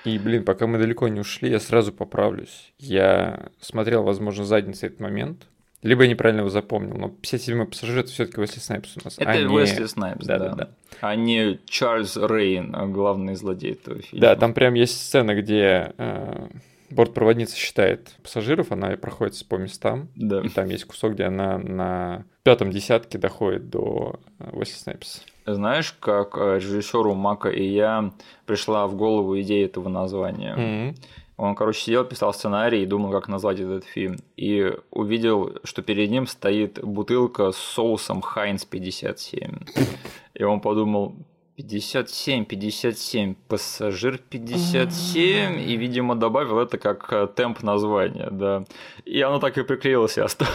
И, 0.06 0.18
блин, 0.18 0.46
пока 0.46 0.68
мы 0.68 0.78
далеко 0.78 1.08
не 1.08 1.20
ушли, 1.20 1.50
я 1.50 1.60
сразу 1.60 1.92
поправлюсь. 1.92 2.72
Я 2.80 3.50
смотрел, 3.60 4.04
возможно, 4.04 4.46
задницей 4.46 4.88
этот 4.88 5.02
момент, 5.02 5.48
либо 5.84 6.04
я 6.04 6.10
неправильно 6.10 6.42
его 6.42 6.50
запомнил, 6.50 6.98
но 6.98 7.08
57-й 7.08 7.66
пассажир 7.68 8.00
это 8.00 8.10
все-таки 8.10 8.40
Уэсли 8.40 8.60
Снайпс 8.60 8.98
у 8.98 9.02
нас. 9.04 9.18
Это 9.18 9.32
а 9.32 9.52
Уэсли 9.52 9.82
не... 9.82 9.88
Снайпс, 9.88 10.26
да, 10.26 10.40
да, 10.40 10.50
да. 10.54 10.70
А 11.02 11.16
не 11.16 11.60
Чарльз 11.66 12.18
Рейн, 12.18 12.76
а 12.76 12.88
главный 12.88 13.36
злодей 13.36 13.74
этого 13.74 14.02
фильма. 14.02 14.22
Да, 14.22 14.36
там 14.36 14.54
прям 14.54 14.74
есть 14.74 15.00
сцена, 15.00 15.36
где 15.36 15.94
э, 15.98 16.48
бортпроводница 16.90 17.56
считает 17.56 18.16
пассажиров, 18.24 18.72
она 18.72 18.90
проходит 18.98 19.48
по 19.48 19.56
местам, 19.56 20.10
да. 20.16 20.42
и 20.42 20.50
там 20.50 20.68
есть 20.70 20.86
кусок, 20.86 21.14
где 21.14 21.26
она 21.26 21.58
на 21.60 22.26
пятом 22.44 22.72
десятке 22.72 23.18
доходит 23.18 23.70
до 23.70 24.20
э, 24.40 24.50
Уэсли 24.54 24.78
Снайпса. 24.78 25.22
Знаешь, 25.46 25.96
как 26.00 26.38
э, 26.38 26.56
режиссеру 26.56 27.14
Мака 27.14 27.50
и 27.50 27.64
я 27.64 28.12
пришла 28.46 28.88
в 28.88 28.96
голову 28.96 29.40
идея 29.42 29.66
этого 29.66 29.90
названия? 29.90 30.56
Mm-hmm. 30.56 30.96
Он, 31.38 31.54
короче, 31.54 31.82
сидел, 31.82 32.04
писал 32.04 32.34
сценарий 32.34 32.82
и 32.82 32.88
думал, 32.88 33.12
как 33.12 33.28
назвать 33.28 33.60
этот 33.60 33.86
фильм. 33.86 34.18
И 34.38 34.74
увидел, 34.90 35.60
что 35.64 35.84
перед 35.84 36.10
ним 36.10 36.26
стоит 36.26 36.84
бутылка 36.84 37.52
с 37.52 37.58
соусом 37.58 38.22
Хайнс 38.22 38.66
57. 38.66 39.52
И 40.34 40.44
он 40.44 40.60
подумал, 40.62 41.16
57, 41.58 42.46
57, 42.46 43.34
пассажир 43.48 44.20
57, 44.20 45.60
и, 45.60 45.76
видимо, 45.76 46.16
добавил 46.16 46.60
это 46.60 46.78
как 46.78 47.12
э, 47.12 47.28
темп 47.36 47.64
названия, 47.64 48.30
да. 48.32 48.64
И 49.06 49.20
оно 49.22 49.40
так 49.40 49.58
и 49.58 49.64
приклеилось 49.64 50.18
и 50.18 50.22
осталось. 50.22 50.54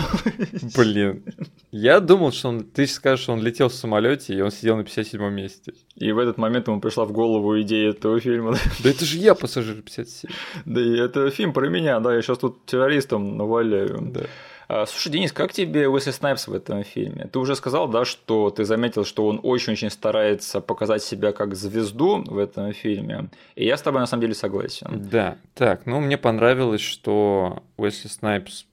Блин. 0.77 1.25
Я 1.73 1.99
думал, 1.99 2.31
что 2.31 2.51
он, 2.51 2.61
ты 2.61 2.87
скажешь, 2.87 3.25
что 3.25 3.33
он 3.33 3.43
летел 3.43 3.69
в 3.69 3.75
самолете, 3.75 4.33
и 4.33 4.41
он 4.41 4.53
сидел 4.53 4.77
на 4.77 4.85
57 4.85 5.29
месте. 5.31 5.73
И 5.97 6.13
в 6.13 6.19
этот 6.21 6.39
момент 6.39 6.69
ему 6.69 6.81
пришла 6.81 7.05
в 7.05 7.11
голову 7.11 7.61
идея 7.63 7.91
этого 7.91 8.21
фильма. 8.21 8.55
Да 8.85 8.91
это 8.91 9.05
же 9.05 9.19
я, 9.19 9.35
пассажир 9.35 9.83
57. 9.83 10.31
Да 10.67 10.81
и 10.81 10.97
это 10.99 11.31
фильм 11.31 11.53
про 11.53 11.69
меня, 11.69 11.99
да, 11.99 12.15
я 12.15 12.23
сейчас 12.23 12.39
тут 12.39 12.65
террористом 12.65 13.37
наваляю. 13.37 14.13
Да. 14.13 14.21
А, 14.69 14.87
слушай, 14.87 15.11
Денис, 15.11 15.33
как 15.33 15.53
тебе 15.53 15.89
Уэсли 15.89 16.11
Снайпс 16.11 16.49
в 16.49 16.55
этом 16.55 16.85
фильме? 16.85 17.29
Ты 17.33 17.39
уже 17.39 17.57
сказал, 17.57 17.89
да, 17.89 18.05
что 18.05 18.51
ты 18.51 18.65
заметил, 18.65 19.05
что 19.05 19.27
он 19.27 19.41
очень-очень 19.43 19.91
старается 19.91 20.61
показать 20.61 21.03
себя 21.03 21.33
как 21.33 21.55
звезду 21.55 22.25
в 22.27 22.39
этом 22.39 22.73
фильме, 22.73 23.31
и 23.55 23.65
я 23.65 23.77
с 23.77 23.83
тобой 23.83 24.01
на 24.01 24.07
самом 24.07 24.23
деле 24.23 24.35
согласен. 24.35 24.89
Да, 25.11 25.37
так, 25.55 25.87
ну 25.87 26.01
мне 26.01 26.19
понравилось, 26.19 26.81
что 26.81 27.63
Уэсли 27.77 28.09
Снайпс 28.09 28.67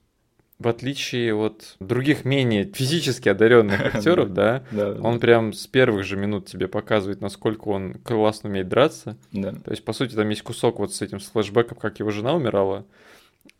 в 0.60 0.68
отличие 0.68 1.34
от 1.34 1.76
других 1.80 2.26
менее 2.26 2.64
физически 2.64 3.30
одаренных 3.30 3.80
актеров, 3.94 4.34
да, 4.34 4.62
он 5.02 5.18
прям 5.18 5.54
с 5.54 5.66
первых 5.66 6.04
же 6.04 6.16
минут 6.16 6.46
тебе 6.46 6.68
показывает, 6.68 7.22
насколько 7.22 7.68
он 7.68 7.94
классно 7.94 8.50
умеет 8.50 8.68
драться. 8.68 9.16
То 9.32 9.70
есть, 9.70 9.84
по 9.84 9.94
сути, 9.94 10.14
там 10.14 10.28
есть 10.28 10.42
кусок 10.42 10.78
вот 10.78 10.94
с 10.94 11.00
этим 11.00 11.18
флешбеком, 11.18 11.78
как 11.78 11.98
его 11.98 12.10
жена 12.10 12.34
умирала. 12.34 12.84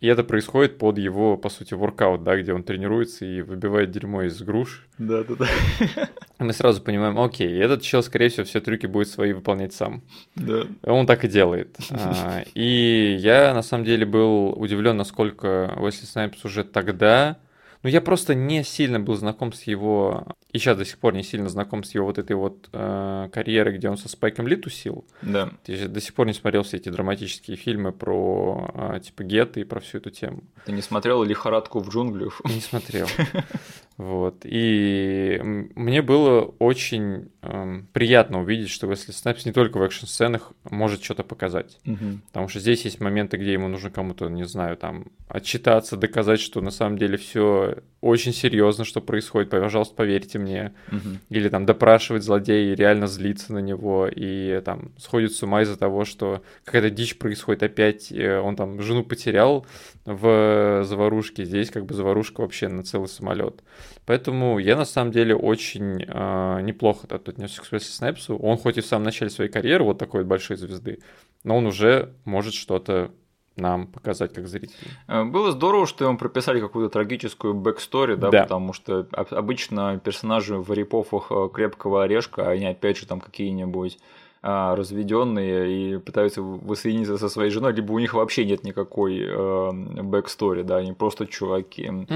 И 0.01 0.07
это 0.07 0.25
происходит 0.25 0.79
под 0.79 0.97
его, 0.97 1.37
по 1.37 1.51
сути, 1.51 1.75
воркаут, 1.75 2.25
да, 2.25 2.41
где 2.41 2.55
он 2.55 2.63
тренируется 2.63 3.27
и 3.27 3.43
выбивает 3.43 3.91
дерьмо 3.91 4.23
из 4.23 4.41
груш. 4.41 4.87
Да, 4.97 5.23
да, 5.25 5.35
да. 5.35 6.09
Мы 6.39 6.55
сразу 6.55 6.81
понимаем, 6.81 7.21
окей, 7.21 7.61
этот 7.61 7.83
чел, 7.83 8.03
скорее 8.03 8.31
всего, 8.31 8.47
все 8.47 8.61
трюки 8.61 8.87
будет 8.87 9.09
свои 9.09 9.35
выполнять 9.35 9.75
сам. 9.75 10.03
Да. 10.37 10.67
Он 10.85 11.07
так 11.07 11.25
и 11.25 11.29
делает. 11.29 11.77
А, 11.93 12.43
и 12.55 13.17
я, 13.21 13.53
на 13.53 13.63
самом 13.63 13.85
деле, 13.85 14.07
был 14.07 14.53
удивлен, 14.57 14.97
насколько 14.97 15.75
Уэсли 15.77 16.07
Снайпс 16.07 16.45
уже 16.45 16.65
тогда 16.65 17.37
ну, 17.83 17.89
я 17.89 18.01
просто 18.01 18.35
не 18.35 18.63
сильно 18.63 19.01
был 19.01 19.15
знаком 19.15 19.53
с 19.53 19.63
его, 19.63 20.27
и 20.53 20.59
сейчас 20.59 20.77
до 20.77 20.85
сих 20.85 20.99
пор 20.99 21.15
не 21.15 21.23
сильно 21.23 21.49
знаком 21.49 21.83
с 21.83 21.95
его 21.95 22.07
вот 22.07 22.19
этой 22.19 22.37
вот 22.37 22.69
э, 22.73 23.29
карьерой, 23.33 23.79
где 23.79 23.89
он 23.89 23.97
со 23.97 24.09
Спайком 24.09 24.47
Ли 24.47 24.57
тусил. 24.57 25.07
Да. 25.23 25.51
Я 25.67 25.89
до 25.89 26.01
сих 26.01 26.15
пор 26.15 26.27
не 26.27 26.35
смотрел 26.35 26.63
все 26.63 26.77
эти 26.77 26.91
драматические 26.91 27.57
фильмы 27.57 27.93
про, 27.93 28.71
э, 28.75 29.01
типа, 29.01 29.25
гетто 29.25 29.61
и 29.61 29.65
про 29.65 29.81
всю 29.81 29.99
эту 29.99 30.11
тему. 30.11 30.43
Ты 30.67 30.73
не 30.73 30.83
смотрел 30.83 31.23
«Лихорадку 31.23 31.81
в 31.81 31.89
джунглях»? 31.89 32.43
Не 32.45 32.61
смотрел. 32.61 33.07
Вот. 34.01 34.45
И 34.45 35.39
мне 35.43 36.01
было 36.01 36.55
очень 36.59 37.31
эм, 37.43 37.87
приятно 37.93 38.41
увидеть, 38.41 38.71
что 38.71 38.87
Уэсли 38.87 39.13
Снайпс 39.13 39.45
не 39.45 39.53
только 39.53 39.77
в 39.77 39.83
экшн-сценах 39.83 40.53
может 40.71 41.05
что-то 41.05 41.23
показать. 41.23 41.79
Угу. 41.85 42.21
Потому 42.29 42.49
что 42.49 42.61
здесь 42.61 42.87
есть 42.87 42.99
моменты, 43.01 43.37
где 43.37 43.53
ему 43.53 43.69
нужно 43.69 43.91
кому-то, 43.91 44.31
не 44.31 44.45
знаю, 44.45 44.79
там, 44.79 45.09
отчитаться, 45.29 45.99
доказать, 45.99 46.41
что 46.41 46.63
на 46.63 46.71
самом 46.71 46.97
деле 46.97 47.19
все 47.19 47.70
очень 48.01 48.33
серьезно, 48.33 48.85
что 48.85 49.01
происходит, 49.01 49.51
пожалуйста, 49.51 49.95
поверьте 49.95 50.39
мне. 50.39 50.73
Угу. 50.89 51.09
Или 51.29 51.49
там 51.49 51.67
допрашивать 51.67 52.23
злодея 52.23 52.73
и 52.73 52.75
реально 52.75 53.07
злиться 53.07 53.53
на 53.53 53.59
него, 53.59 54.09
и 54.09 54.61
там 54.65 54.93
сходит 54.99 55.33
с 55.33 55.43
ума 55.43 55.63
из-за 55.63 55.77
того, 55.77 56.05
что 56.05 56.43
какая-то 56.65 56.91
дичь 56.91 57.19
происходит 57.19 57.63
опять, 57.63 58.13
он 58.13 58.57
там 58.57 58.81
жену 58.81 59.05
потерял 59.05 59.67
в 60.05 60.83
заварушке, 60.85 61.45
здесь 61.45 61.71
как 61.71 61.85
бы 61.87 61.95
заварушка 61.95 62.41
вообще 62.41 62.69
на 62.69 62.85
целый 62.85 63.09
самолет. 63.09 63.63
Поэтому 64.07 64.59
я 64.59 64.77
на 64.77 64.85
самом 64.85 65.13
деле 65.13 65.37
очень 65.37 66.03
э, 66.03 66.61
неплохо 66.63 67.07
отнесся 67.11 67.61
к 67.61 67.73
Уэсли 67.73 67.93
Снайпсу. 67.93 68.37
Он 68.37 68.57
хоть 68.57 68.79
и 68.79 68.81
в 68.81 68.87
самом 68.87 69.05
начале 69.05 69.31
своей 69.31 69.51
карьеры 69.51 69.85
вот 69.85 69.99
такой 69.99 70.23
вот 70.23 70.29
большой 70.29 70.57
звезды, 70.57 70.99
но 71.45 71.57
он 71.57 71.67
уже 71.67 72.15
может 72.25 72.55
что-то 72.55 73.13
нам 73.61 73.87
показать 73.87 74.33
как 74.33 74.49
зрителям. 74.49 74.93
Э, 75.09 75.25
было 75.25 75.53
здорово, 75.53 75.87
что 75.87 76.05
ему 76.05 76.19
прописали 76.19 76.61
какую-то 76.61 76.93
трагическую 76.93 77.55
backstory, 77.55 78.17
да, 78.17 78.31
да, 78.31 78.43
потому 78.43 78.73
что 78.73 79.07
обычно 79.13 80.01
персонажи 80.03 80.57
в 80.57 80.73
rip-off 80.73 81.11
ах 81.11 81.27
э, 81.31 81.49
крепкого 81.53 82.05
орешка, 82.05 82.49
они 82.49 82.67
опять 82.67 82.99
же 82.99 83.07
там 83.07 83.21
какие-нибудь 83.21 83.99
а, 84.43 84.75
разведенные 84.75 85.97
и 85.97 85.99
пытаются 85.99 86.41
воссоединиться 86.41 87.19
со 87.19 87.29
своей 87.29 87.51
женой, 87.51 87.75
либо 87.75 87.93
у 87.93 87.99
них 87.99 88.15
вообще 88.15 88.47
нет 88.47 88.65
никакой 88.65 89.21
э, 89.21 89.71
backstory, 90.03 90.63
да, 90.63 90.79
они 90.79 90.95
просто 90.95 91.27
чуваки. 91.27 91.91
Угу. 91.91 92.09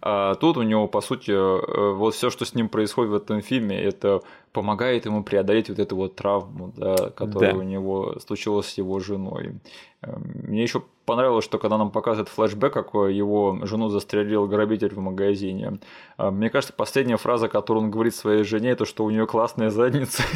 А 0.00 0.36
тут 0.36 0.58
у 0.58 0.62
него, 0.62 0.86
по 0.86 1.00
сути, 1.00 1.32
вот 1.32 2.14
все, 2.14 2.30
что 2.30 2.44
с 2.44 2.54
ним 2.54 2.68
происходит 2.68 3.10
в 3.10 3.16
этом 3.16 3.42
фильме, 3.42 3.82
это 3.82 4.22
помогает 4.52 5.06
ему 5.06 5.24
преодолеть 5.24 5.70
вот 5.70 5.80
эту 5.80 5.96
вот 5.96 6.14
травму, 6.14 6.72
да, 6.76 7.10
которая 7.16 7.52
да. 7.52 7.58
у 7.58 7.62
него 7.62 8.16
случилась 8.24 8.68
с 8.68 8.78
его 8.78 9.00
женой. 9.00 9.54
Мне 10.02 10.62
еще 10.62 10.84
понравилось, 11.04 11.44
что 11.44 11.58
когда 11.58 11.78
нам 11.78 11.90
показывают 11.90 12.28
флешбэк, 12.28 12.72
как 12.72 12.94
его 12.94 13.58
жену 13.62 13.88
застрелил 13.88 14.46
грабитель 14.46 14.94
в 14.94 14.98
магазине. 14.98 15.78
Э, 16.18 16.30
мне 16.30 16.50
кажется, 16.50 16.74
последняя 16.74 17.16
фраза, 17.16 17.48
которую 17.48 17.84
он 17.84 17.90
говорит 17.90 18.14
своей 18.14 18.44
жене, 18.44 18.70
это 18.70 18.84
что 18.84 19.04
у 19.04 19.10
нее 19.10 19.26
классная 19.26 19.70
задница. 19.70 20.22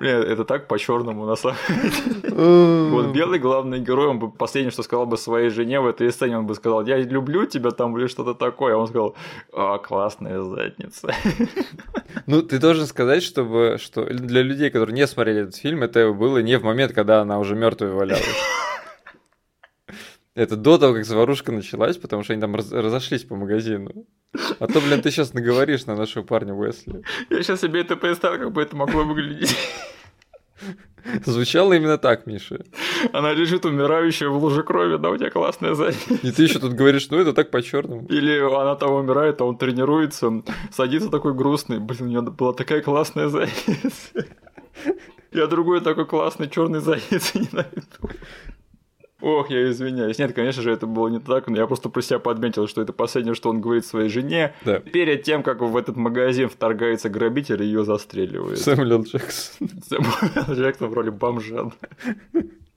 это 0.00 0.44
так 0.44 0.68
по-черному 0.68 1.26
на 1.26 1.36
самом 1.36 1.56
деле. 1.68 2.90
Вот 2.90 3.06
белый 3.12 3.38
главный 3.38 3.78
герой, 3.78 4.08
он 4.08 4.18
бы 4.18 4.30
последнее, 4.30 4.70
что 4.70 4.82
сказал 4.82 5.06
бы 5.06 5.16
своей 5.16 5.50
жене 5.50 5.80
в 5.80 5.86
этой 5.86 6.10
сцене, 6.10 6.38
он 6.38 6.46
бы 6.46 6.54
сказал, 6.54 6.84
я 6.86 6.98
люблю 6.98 7.46
тебя 7.46 7.70
там 7.70 7.96
или 7.98 8.06
что-то 8.06 8.34
такое. 8.34 8.74
А 8.74 8.78
он 8.78 8.86
сказал, 8.86 9.14
а, 9.52 9.78
классная 9.78 10.42
задница. 10.42 11.14
Ну, 12.26 12.42
ты 12.42 12.58
должен 12.58 12.86
сказать, 12.86 13.22
чтобы, 13.22 13.76
что 13.78 14.04
для 14.04 14.42
людей, 14.42 14.70
которые 14.70 14.94
не 14.94 15.06
смотрели 15.06 15.42
этот 15.42 15.56
фильм, 15.56 15.82
это 15.82 16.12
было 16.12 16.38
не 16.38 16.56
в 16.58 16.62
момент, 16.62 16.92
когда 16.92 17.20
она 17.20 17.38
уже 17.38 17.54
мертвой 17.54 17.90
валялась. 17.90 18.63
Это 20.34 20.56
до 20.56 20.78
того, 20.78 20.94
как 20.94 21.04
заварушка 21.04 21.52
началась, 21.52 21.96
потому 21.96 22.24
что 22.24 22.32
они 22.32 22.42
там 22.42 22.56
раз 22.56 22.72
разошлись 22.72 23.22
по 23.22 23.36
магазину. 23.36 24.06
А 24.58 24.66
то, 24.66 24.80
блин, 24.80 25.00
ты 25.00 25.12
сейчас 25.12 25.32
наговоришь 25.32 25.86
на 25.86 25.94
нашего 25.94 26.24
парня 26.24 26.54
Уэсли. 26.54 27.04
Я 27.30 27.42
сейчас 27.42 27.60
себе 27.60 27.82
это 27.82 27.96
представил, 27.96 28.38
как 28.38 28.52
бы 28.52 28.62
это 28.62 28.74
могло 28.74 29.04
выглядеть. 29.04 29.56
Звучало 31.24 31.74
именно 31.74 31.98
так, 31.98 32.26
Миша. 32.26 32.64
Она 33.12 33.32
лежит 33.32 33.64
умирающая 33.64 34.28
в 34.28 34.42
луже 34.42 34.62
крови, 34.62 34.96
да, 34.96 35.10
у 35.10 35.16
тебя 35.16 35.30
классная 35.30 35.74
задница. 35.74 36.14
И 36.22 36.32
ты 36.32 36.44
еще 36.44 36.58
тут 36.58 36.72
говоришь, 36.72 37.08
ну 37.10 37.18
это 37.18 37.32
так 37.32 37.50
по-черному. 37.50 38.06
Или 38.08 38.38
она 38.40 38.74
там 38.74 38.92
умирает, 38.92 39.40
а 39.40 39.44
он 39.44 39.56
тренируется, 39.56 40.42
садится 40.72 41.10
такой 41.10 41.34
грустный. 41.34 41.78
Блин, 41.78 42.02
у 42.02 42.06
нее 42.06 42.22
была 42.22 42.52
такая 42.54 42.80
классная 42.80 43.28
задница. 43.28 44.26
Я 45.32 45.46
другой 45.46 45.80
такой 45.80 46.06
классный 46.06 46.48
черный 46.48 46.80
задницы 46.80 47.38
ненавижу. 47.38 48.18
Ох, 49.24 49.48
я 49.48 49.70
извиняюсь. 49.70 50.18
Нет, 50.18 50.34
конечно 50.34 50.60
же, 50.60 50.70
это 50.70 50.86
было 50.86 51.08
не 51.08 51.18
так, 51.18 51.48
но 51.48 51.56
я 51.56 51.66
просто 51.66 51.88
про 51.88 52.02
себя 52.02 52.18
подметил, 52.18 52.68
что 52.68 52.82
это 52.82 52.92
последнее, 52.92 53.34
что 53.34 53.48
он 53.48 53.62
говорит 53.62 53.86
своей 53.86 54.10
жене. 54.10 54.54
Да. 54.66 54.80
Перед 54.80 55.22
тем, 55.22 55.42
как 55.42 55.62
в 55.62 55.76
этот 55.78 55.96
магазин 55.96 56.50
вторгается 56.50 57.08
грабитель 57.08 57.62
и 57.62 57.64
ее 57.64 57.84
застреливает. 57.84 58.58
Сэмюэл 58.58 59.02
Джексон. 59.04 59.70
Сэмюэл 59.88 60.54
Джексон 60.54 60.90
в 60.90 60.92
роли 60.92 61.08
бомжа. 61.08 61.70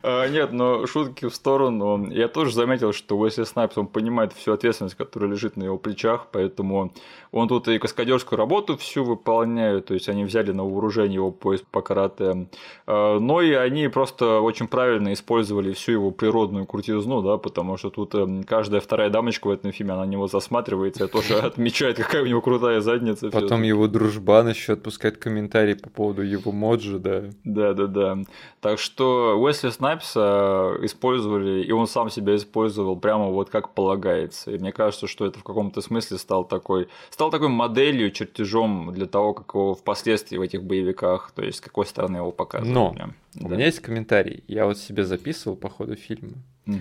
А, 0.03 0.29
нет, 0.29 0.53
но 0.53 0.87
шутки 0.87 1.27
в 1.27 1.35
сторону. 1.35 2.09
Я 2.11 2.29
тоже 2.29 2.53
заметил, 2.53 2.93
что 2.93 3.17
Уэсли 3.17 3.43
Снайпс, 3.43 3.77
он 3.77 3.87
понимает 3.87 4.31
всю 4.31 4.53
ответственность, 4.53 4.95
которая 4.95 5.29
лежит 5.29 5.57
на 5.57 5.65
его 5.65 5.77
плечах, 5.77 6.27
поэтому 6.31 6.93
он 7.31 7.47
тут 7.47 7.67
и 7.67 7.77
каскадерскую 7.77 8.37
работу 8.37 8.77
всю 8.77 9.03
выполняет, 9.03 9.85
то 9.85 9.93
есть 9.93 10.09
они 10.09 10.23
взяли 10.23 10.51
на 10.51 10.63
вооружение 10.63 11.15
его 11.15 11.31
поезд 11.31 11.65
по 11.71 11.81
карате, 11.81 12.47
а, 12.85 13.19
но 13.19 13.41
и 13.41 13.53
они 13.53 13.87
просто 13.87 14.39
очень 14.39 14.67
правильно 14.67 15.13
использовали 15.13 15.73
всю 15.73 15.93
его 15.93 16.11
природную 16.11 16.65
крутизну, 16.65 17.21
да, 17.21 17.37
потому 17.37 17.77
что 17.77 17.89
тут 17.89 18.15
эм, 18.15 18.43
каждая 18.43 18.81
вторая 18.81 19.09
дамочка 19.09 19.47
в 19.47 19.51
этом 19.51 19.71
фильме, 19.71 19.93
она 19.93 20.05
на 20.05 20.09
него 20.09 20.27
засматривается 20.27 21.05
и 21.05 21.07
тоже 21.07 21.35
отмечает, 21.39 21.97
какая 21.97 22.23
у 22.23 22.27
него 22.27 22.41
крутая 22.41 22.81
задница. 22.81 23.29
Потом 23.29 23.63
его 23.63 23.87
дружбан 23.87 24.49
еще 24.49 24.73
отпускает 24.73 25.17
комментарии 25.17 25.73
по 25.73 25.89
поводу 25.89 26.21
его 26.21 26.51
моджи, 26.51 26.99
да. 26.99 27.23
Да, 27.43 27.73
да, 27.73 27.87
да. 27.87 28.17
Так 28.61 28.79
что 28.79 29.37
Уэсли 29.39 29.69
Снайпс 29.69 29.97
Снайпса 29.97 30.77
использовали, 30.81 31.63
и 31.63 31.71
он 31.71 31.87
сам 31.87 32.09
себя 32.09 32.35
использовал 32.35 32.97
прямо 32.97 33.27
вот 33.27 33.49
как 33.49 33.73
полагается. 33.73 34.51
И 34.51 34.57
мне 34.57 34.71
кажется, 34.71 35.07
что 35.07 35.25
это 35.25 35.39
в 35.39 35.43
каком-то 35.43 35.81
смысле 35.81 36.17
стал 36.17 36.45
такой, 36.45 36.87
стал 37.17 37.31
такой 37.31 37.47
моделью, 37.47 38.11
чертежом 38.11 38.93
для 38.93 39.07
того, 39.07 39.33
как 39.33 39.55
его 39.55 39.73
впоследствии 39.73 40.37
в 40.37 40.41
этих 40.41 40.61
боевиках, 40.61 41.31
то 41.31 41.41
есть 41.41 41.57
с 41.57 41.61
какой 41.61 41.87
стороны 41.87 42.17
его 42.17 42.31
показывали. 42.31 42.71
Но 42.71 42.95
да. 42.95 43.09
у 43.43 43.49
меня 43.49 43.65
есть 43.65 43.79
комментарий, 43.79 44.43
я 44.47 44.67
вот 44.67 44.77
себе 44.77 45.03
записывал 45.03 45.57
по 45.57 45.67
ходу 45.67 45.95
фильма, 45.95 46.33
угу. 46.67 46.77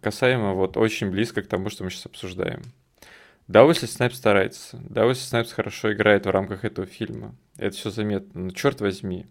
касаемо 0.00 0.54
вот 0.54 0.76
очень 0.76 1.10
близко 1.10 1.42
к 1.42 1.48
тому, 1.48 1.70
что 1.70 1.82
мы 1.82 1.90
сейчас 1.90 2.06
обсуждаем. 2.06 2.62
Да, 3.48 3.64
Уэсли 3.64 3.86
Снайпс 3.86 4.16
старается, 4.16 4.80
да, 4.88 5.04
Уэсли 5.04 5.24
Снайпс 5.24 5.50
хорошо 5.54 5.92
играет 5.92 6.26
в 6.26 6.30
рамках 6.30 6.64
этого 6.64 6.86
фильма, 6.86 7.34
это 7.56 7.76
все 7.76 7.90
заметно, 7.90 8.42
но 8.42 8.50
черт 8.50 8.80
возьми, 8.80 9.26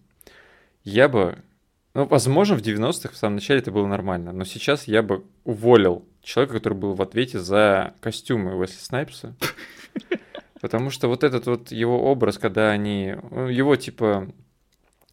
я 0.83 1.07
бы 1.07 1.37
ну, 1.93 2.05
возможно, 2.05 2.57
в 2.57 2.61
90-х, 2.61 3.13
в 3.13 3.17
самом 3.17 3.35
начале 3.35 3.61
это 3.61 3.71
было 3.71 3.87
нормально, 3.87 4.33
но 4.33 4.43
сейчас 4.43 4.89
я 4.89 5.01
бы 5.01 5.23
уволил 5.45 6.05
человека, 6.21 6.55
который 6.55 6.73
был 6.73 6.93
в 6.93 7.01
ответе 7.01 7.39
за 7.39 7.93
костюмы 8.01 8.55
Уэсли 8.55 8.79
Снайпса. 8.79 9.35
Потому 10.61 10.89
что 10.89 11.07
вот 11.07 11.23
этот 11.23 11.47
вот 11.47 11.71
его 11.71 12.11
образ, 12.11 12.37
когда 12.37 12.69
они... 12.69 13.15
Ну, 13.31 13.47
его 13.47 13.75
типа 13.75 14.27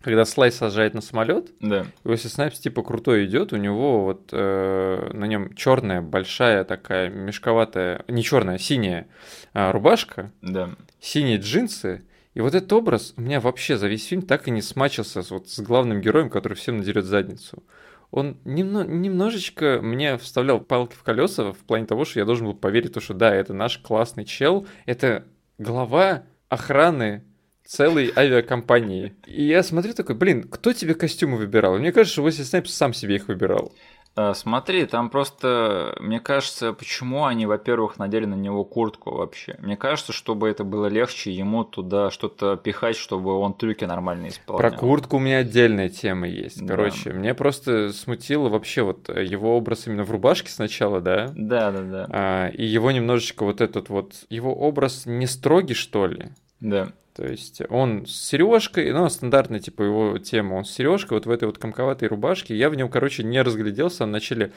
когда 0.07 0.24
Слай 0.24 0.52
сажает 0.52 0.94
на 0.94 1.00
самолет, 1.00 1.50
да. 1.59 1.84
Уэсли 2.04 2.28
Снайпс 2.28 2.61
типа 2.61 2.84
крутой 2.84 3.26
идет, 3.26 3.52
у 3.52 3.57
него 3.57 4.04
вот 4.04 4.28
э, 4.30 5.11
на 5.12 5.24
нем 5.24 5.52
черная, 5.57 6.00
большая 6.00 6.62
такая 6.62 7.11
мешковатая, 7.11 8.04
не 8.07 8.22
черная, 8.22 8.59
синяя 8.59 9.09
э, 9.52 9.70
рубашка, 9.72 10.30
да. 10.42 10.70
синие 11.00 11.38
джинсы, 11.38 12.04
и 12.34 12.40
вот 12.40 12.54
этот 12.54 12.72
образ 12.72 13.14
у 13.16 13.22
меня 13.22 13.40
вообще 13.40 13.78
за 13.78 13.88
весь 13.88 14.07
фильм 14.07 14.22
так 14.22 14.46
и 14.46 14.52
не 14.52 14.62
смачился 14.62 15.22
с, 15.22 15.30
вот, 15.32 15.48
с 15.48 15.59
главным 15.59 16.00
героем, 16.00 16.30
который 16.30 16.52
всем 16.52 16.76
надерет 16.76 17.07
задницу. 17.07 17.64
Он 18.11 18.38
немно, 18.44 18.84
немножечко 18.84 19.80
мне 19.82 20.16
вставлял 20.18 20.61
палки 20.61 20.94
в 20.94 21.02
колеса 21.02 21.52
в 21.52 21.59
плане 21.59 21.86
того, 21.86 22.04
что 22.04 22.20
я 22.20 22.24
должен 22.24 22.46
был 22.46 22.54
поверить, 22.54 22.94
то, 22.94 23.00
что 23.00 23.14
да, 23.14 23.34
это 23.34 23.52
наш 23.52 23.78
классный 23.78 24.24
чел, 24.24 24.66
это 24.86 25.24
глава 25.59 26.22
охраны 26.48 27.24
целой 27.64 28.12
авиакомпании. 28.16 29.14
И 29.26 29.44
я 29.44 29.62
смотрю 29.62 29.92
такой, 29.92 30.14
блин, 30.14 30.44
кто 30.44 30.72
тебе 30.72 30.94
костюмы 30.94 31.36
выбирал? 31.36 31.78
Мне 31.78 31.92
кажется, 31.92 32.14
что 32.14 32.22
Уэсли 32.22 32.44
Снайпс 32.44 32.72
сам 32.72 32.94
себе 32.94 33.16
их 33.16 33.28
выбирал. 33.28 33.72
А, 34.16 34.32
смотри, 34.32 34.86
там 34.86 35.10
просто, 35.10 35.94
мне 36.00 36.20
кажется, 36.20 36.72
почему 36.72 37.26
они, 37.26 37.44
во-первых, 37.44 37.98
надели 37.98 38.24
на 38.24 38.34
него 38.34 38.64
куртку 38.64 39.14
вообще. 39.14 39.56
Мне 39.58 39.76
кажется, 39.76 40.14
чтобы 40.14 40.48
это 40.48 40.64
было 40.64 40.86
легче 40.86 41.30
ему 41.30 41.64
туда 41.64 42.10
что-то 42.10 42.56
пихать, 42.56 42.96
чтобы 42.96 43.34
он 43.34 43.52
трюки 43.52 43.84
нормально 43.84 44.28
исполнял. 44.28 44.70
Про 44.70 44.76
куртку 44.76 45.16
у 45.18 45.20
меня 45.20 45.38
отдельная 45.38 45.90
тема 45.90 46.26
есть. 46.26 46.66
Короче, 46.66 47.10
да. 47.10 47.18
мне 47.18 47.34
просто 47.34 47.92
смутило 47.92 48.48
вообще 48.48 48.82
вот 48.82 49.10
его 49.10 49.54
образ 49.54 49.86
именно 49.86 50.04
в 50.04 50.10
рубашке 50.10 50.50
сначала, 50.50 51.02
да? 51.02 51.30
Да, 51.36 51.70
да, 51.70 51.82
да. 51.82 52.06
А, 52.08 52.48
и 52.48 52.64
его 52.64 52.90
немножечко 52.90 53.44
вот 53.44 53.60
этот 53.60 53.90
вот, 53.90 54.14
его 54.30 54.54
образ 54.54 55.04
не 55.04 55.26
строгий, 55.26 55.74
что 55.74 56.06
ли? 56.06 56.30
Да. 56.60 56.88
То 57.16 57.26
есть 57.26 57.62
он 57.70 58.04
с 58.06 58.12
сережкой, 58.12 58.92
ну, 58.92 59.08
стандартная 59.08 59.58
типа 59.58 59.82
его 59.82 60.18
тема, 60.18 60.56
он 60.56 60.66
с 60.66 60.70
сережкой, 60.70 61.16
вот 61.16 61.24
в 61.24 61.30
этой 61.30 61.46
вот 61.46 61.56
комковатой 61.56 62.08
рубашке. 62.08 62.54
Я 62.54 62.68
в 62.68 62.74
нем, 62.74 62.90
короче, 62.90 63.24
не 63.24 63.40
разглядел 63.40 63.88
в 63.88 63.94
самом 63.94 64.12
начале 64.12 64.52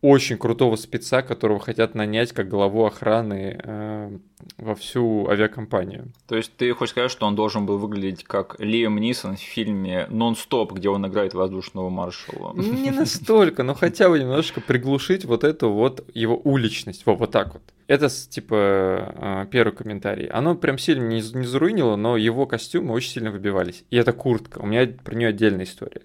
очень 0.00 0.38
крутого 0.38 0.76
спеца, 0.76 1.22
которого 1.22 1.58
хотят 1.58 1.96
нанять 1.96 2.30
как 2.32 2.48
главу 2.48 2.84
охраны 2.84 3.58
э, 3.60 4.18
во 4.58 4.74
всю 4.76 5.26
авиакомпанию. 5.28 6.12
То 6.28 6.36
есть 6.36 6.52
ты 6.56 6.72
хочешь 6.72 6.92
сказать, 6.92 7.10
что 7.10 7.26
он 7.26 7.34
должен 7.34 7.66
был 7.66 7.78
выглядеть 7.78 8.22
как 8.22 8.60
Лиам 8.60 8.98
Нисон 8.98 9.36
в 9.36 9.40
фильме 9.40 10.06
«Нон-стоп», 10.08 10.72
где 10.72 10.90
он 10.90 11.04
играет 11.06 11.34
воздушного 11.34 11.90
маршала? 11.90 12.54
Не 12.54 12.90
настолько, 12.90 13.64
но 13.64 13.74
хотя 13.74 14.08
бы 14.08 14.20
немножко 14.20 14.60
приглушить 14.60 15.24
вот 15.24 15.42
эту 15.42 15.70
вот 15.70 16.08
его 16.14 16.36
уличность, 16.36 17.06
вот, 17.06 17.18
вот 17.18 17.32
так 17.32 17.54
вот. 17.54 17.62
Это, 17.86 18.08
типа, 18.08 19.44
э, 19.44 19.46
первый 19.50 19.74
комментарий. 19.74 20.26
Оно 20.26 20.54
прям 20.54 20.78
сильно 20.78 21.06
не, 21.06 21.16
не 21.16 21.46
заруинило, 21.46 21.96
но 21.96 22.16
его 22.16 22.46
костюмы 22.46 22.94
очень 22.94 23.10
сильно 23.10 23.30
выбивались. 23.30 23.84
И 23.90 23.96
это 23.96 24.12
куртка. 24.12 24.58
У 24.58 24.66
меня 24.66 24.86
про 24.86 25.14
нее 25.14 25.28
отдельная 25.28 25.64
история. 25.64 26.00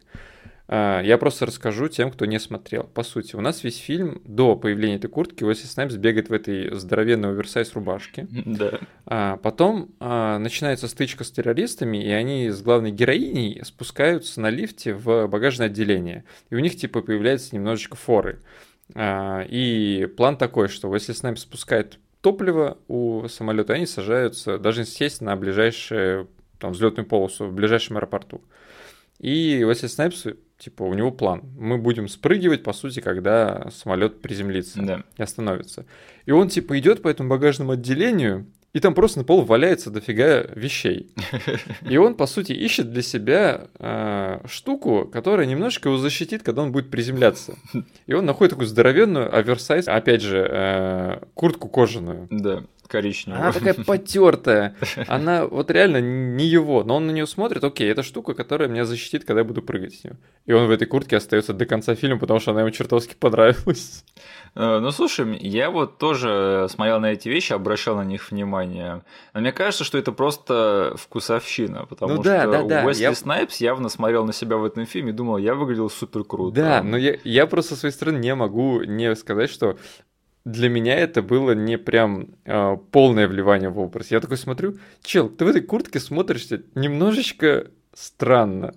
А, 0.71 1.01
я 1.01 1.17
просто 1.17 1.45
расскажу 1.45 1.87
тем, 1.87 2.11
кто 2.11 2.25
не 2.25 2.37
смотрел. 2.37 2.83
По 2.83 3.03
сути, 3.03 3.35
у 3.35 3.41
нас 3.41 3.63
весь 3.63 3.77
фильм 3.77 4.21
до 4.25 4.55
появления 4.55 4.97
этой 4.97 5.09
куртки 5.09 5.43
Уэсли 5.43 5.65
Снайпс 5.67 5.95
бегает 5.95 6.29
в 6.29 6.33
этой 6.33 6.75
здоровенной 6.75 7.29
оверсайз 7.29 7.73
рубашке. 7.73 8.27
Да. 8.29 8.79
А 9.05 9.37
потом 9.37 9.89
начинается 9.99 10.87
стычка 10.87 11.23
с 11.23 11.31
террористами, 11.31 11.97
и 12.03 12.09
они 12.09 12.49
с 12.49 12.61
главной 12.61 12.91
героиней 12.91 13.63
спускаются 13.63 14.41
на 14.41 14.51
лифте 14.51 14.93
в 14.93 15.27
багажное 15.27 15.67
отделение. 15.67 16.23
И 16.51 16.55
у 16.55 16.59
них 16.59 16.75
типа 16.75 17.01
появляется 17.01 17.55
немножечко 17.55 17.95
форы. 17.95 18.39
А, 18.95 19.41
и 19.47 20.05
план 20.17 20.37
такой, 20.37 20.67
что 20.67 20.89
Уэсли 20.89 21.13
Снайпс 21.13 21.41
спускает 21.41 21.99
топливо 22.21 22.77
у 22.87 23.27
самолета, 23.27 23.73
они 23.73 23.85
сажаются, 23.85 24.57
должны 24.57 24.85
сесть 24.85 25.21
на 25.21 25.35
ближайшую 25.35 26.29
там, 26.57 26.71
взлетную 26.73 27.07
полосу 27.07 27.45
в 27.45 27.53
ближайшем 27.53 27.97
аэропорту. 27.97 28.41
И 29.19 29.63
Уэсли 29.63 29.87
Снайпс 29.87 30.25
типа, 30.59 30.83
у 30.83 30.93
него 30.93 31.11
план. 31.11 31.43
Мы 31.57 31.77
будем 31.77 32.07
спрыгивать, 32.07 32.63
по 32.63 32.73
сути, 32.73 32.99
когда 32.99 33.69
самолет 33.71 34.21
приземлится 34.21 34.81
да. 34.81 35.03
и 35.17 35.23
остановится. 35.23 35.85
И 36.25 36.31
он, 36.31 36.49
типа, 36.49 36.77
идет 36.77 37.01
по 37.01 37.07
этому 37.07 37.29
багажному 37.29 37.71
отделению 37.71 38.45
и 38.73 38.79
там 38.79 38.93
просто 38.93 39.19
на 39.19 39.25
полу 39.25 39.43
валяется 39.43 39.89
дофига 39.89 40.41
вещей. 40.55 41.11
И 41.89 41.97
он, 41.97 42.15
по 42.15 42.27
сути, 42.27 42.53
ищет 42.53 42.91
для 42.91 43.01
себя 43.01 43.67
э, 43.79 44.39
штуку, 44.47 45.09
которая 45.11 45.47
немножко 45.47 45.89
его 45.89 45.97
защитит, 45.97 46.43
когда 46.43 46.61
он 46.61 46.71
будет 46.71 46.91
приземляться. 46.91 47.55
И 48.07 48.13
он 48.13 48.25
находит 48.25 48.51
такую 48.51 48.67
здоровенную 48.67 49.35
оверсайз, 49.35 49.87
опять 49.87 50.21
же, 50.21 50.47
э, 50.49 51.19
куртку 51.33 51.67
кожаную. 51.67 52.27
Да 52.29 52.63
коричневую. 52.89 53.41
Она 53.41 53.51
такая 53.53 53.73
потертая. 53.73 54.75
Она 55.07 55.45
вот 55.45 55.71
реально 55.71 56.01
не 56.01 56.45
его. 56.45 56.83
Но 56.83 56.95
он 56.97 57.07
на 57.07 57.11
нее 57.11 57.27
смотрит, 57.27 57.63
окей, 57.63 57.89
это 57.89 58.03
штука, 58.03 58.33
которая 58.33 58.67
меня 58.67 58.85
защитит, 58.85 59.23
когда 59.23 59.41
я 59.41 59.45
буду 59.45 59.61
прыгать 59.61 59.93
с 59.93 60.03
нее. 60.03 60.17
И 60.45 60.51
он 60.51 60.67
в 60.67 60.71
этой 60.71 60.87
куртке 60.87 61.17
остается 61.17 61.53
до 61.53 61.65
конца 61.65 61.95
фильма, 61.95 62.19
потому 62.19 62.39
что 62.39 62.51
она 62.51 62.61
ему 62.61 62.71
чертовски 62.71 63.15
понравилась. 63.15 64.03
Э, 64.55 64.79
ну, 64.79 64.91
слушай, 64.91 65.37
я 65.37 65.69
вот 65.69 65.97
тоже 65.97 66.67
смотрел 66.69 66.99
на 66.99 67.13
эти 67.13 67.29
вещи, 67.29 67.53
обращал 67.53 67.97
на 67.97 68.03
них 68.03 68.31
внимание. 68.31 69.03
Но 69.33 69.41
мне 69.41 69.51
кажется, 69.51 69.83
что 69.83 69.97
это 69.97 70.11
просто 70.11 70.93
вкусовщина, 70.97 71.85
потому 71.85 72.15
ну, 72.15 72.23
да, 72.23 72.41
что 72.41 72.51
да, 72.51 72.63
да. 72.63 72.85
Уэсли 72.85 73.03
я... 73.03 73.13
Снайпс 73.13 73.57
явно 73.57 73.89
смотрел 73.89 74.25
на 74.25 74.33
себя 74.33 74.57
в 74.57 74.65
этом 74.65 74.85
фильме 74.85 75.11
и 75.11 75.13
думал, 75.13 75.37
я 75.37 75.53
выглядел 75.53 75.89
супер 75.89 76.23
круто. 76.23 76.55
Да, 76.55 76.83
но 76.83 76.97
я, 76.97 77.17
я 77.23 77.45
просто 77.45 77.75
со 77.75 77.81
своей 77.81 77.93
стороны 77.93 78.17
не 78.17 78.33
могу 78.33 78.81
не 78.83 79.15
сказать, 79.15 79.49
что 79.49 79.77
для 80.51 80.69
меня 80.69 80.95
это 80.95 81.21
было 81.21 81.51
не 81.51 81.77
прям 81.77 82.29
э, 82.45 82.77
полное 82.91 83.27
вливание 83.27 83.69
в 83.69 83.79
образ. 83.79 84.11
Я 84.11 84.19
такой 84.19 84.37
смотрю, 84.37 84.77
чел, 85.03 85.29
ты 85.29 85.45
в 85.45 85.47
этой 85.47 85.61
куртке 85.61 85.99
смотришься 85.99 86.61
немножечко 86.75 87.67
странно. 87.93 88.73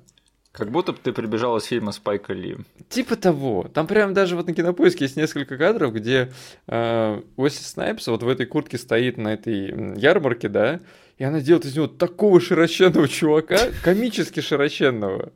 Как 0.53 0.71
будто 0.71 0.93
бы 0.93 0.99
ты 1.03 1.13
прибежал 1.13 1.57
из 1.57 1.65
фильма 1.65 1.93
Спайка 1.93 2.35
Ли. 2.35 2.59
Типа 2.91 3.17
того. 3.17 3.71
Там 3.73 3.87
прям 3.87 4.13
даже 4.13 4.37
вот 4.37 4.47
на 4.47 4.55
кинопоиске 4.55 5.07
есть 5.07 5.17
несколько 5.17 5.57
кадров, 5.57 5.95
где 5.95 6.31
э, 6.67 7.23
Уэсли 7.37 7.65
Снайпс 7.65 8.07
вот 8.09 8.23
в 8.23 8.29
этой 8.29 8.45
куртке 8.45 8.77
стоит 8.77 9.17
на 9.17 9.33
этой 9.33 9.99
ярмарке, 9.99 10.51
да, 10.51 10.81
и 11.17 11.25
она 11.25 11.41
делает 11.41 11.65
из 11.65 11.75
него 11.75 11.87
такого 11.87 12.39
широченного 12.39 13.09
чувака, 13.09 13.59
комически 13.83 14.41
широченного. 14.41 15.33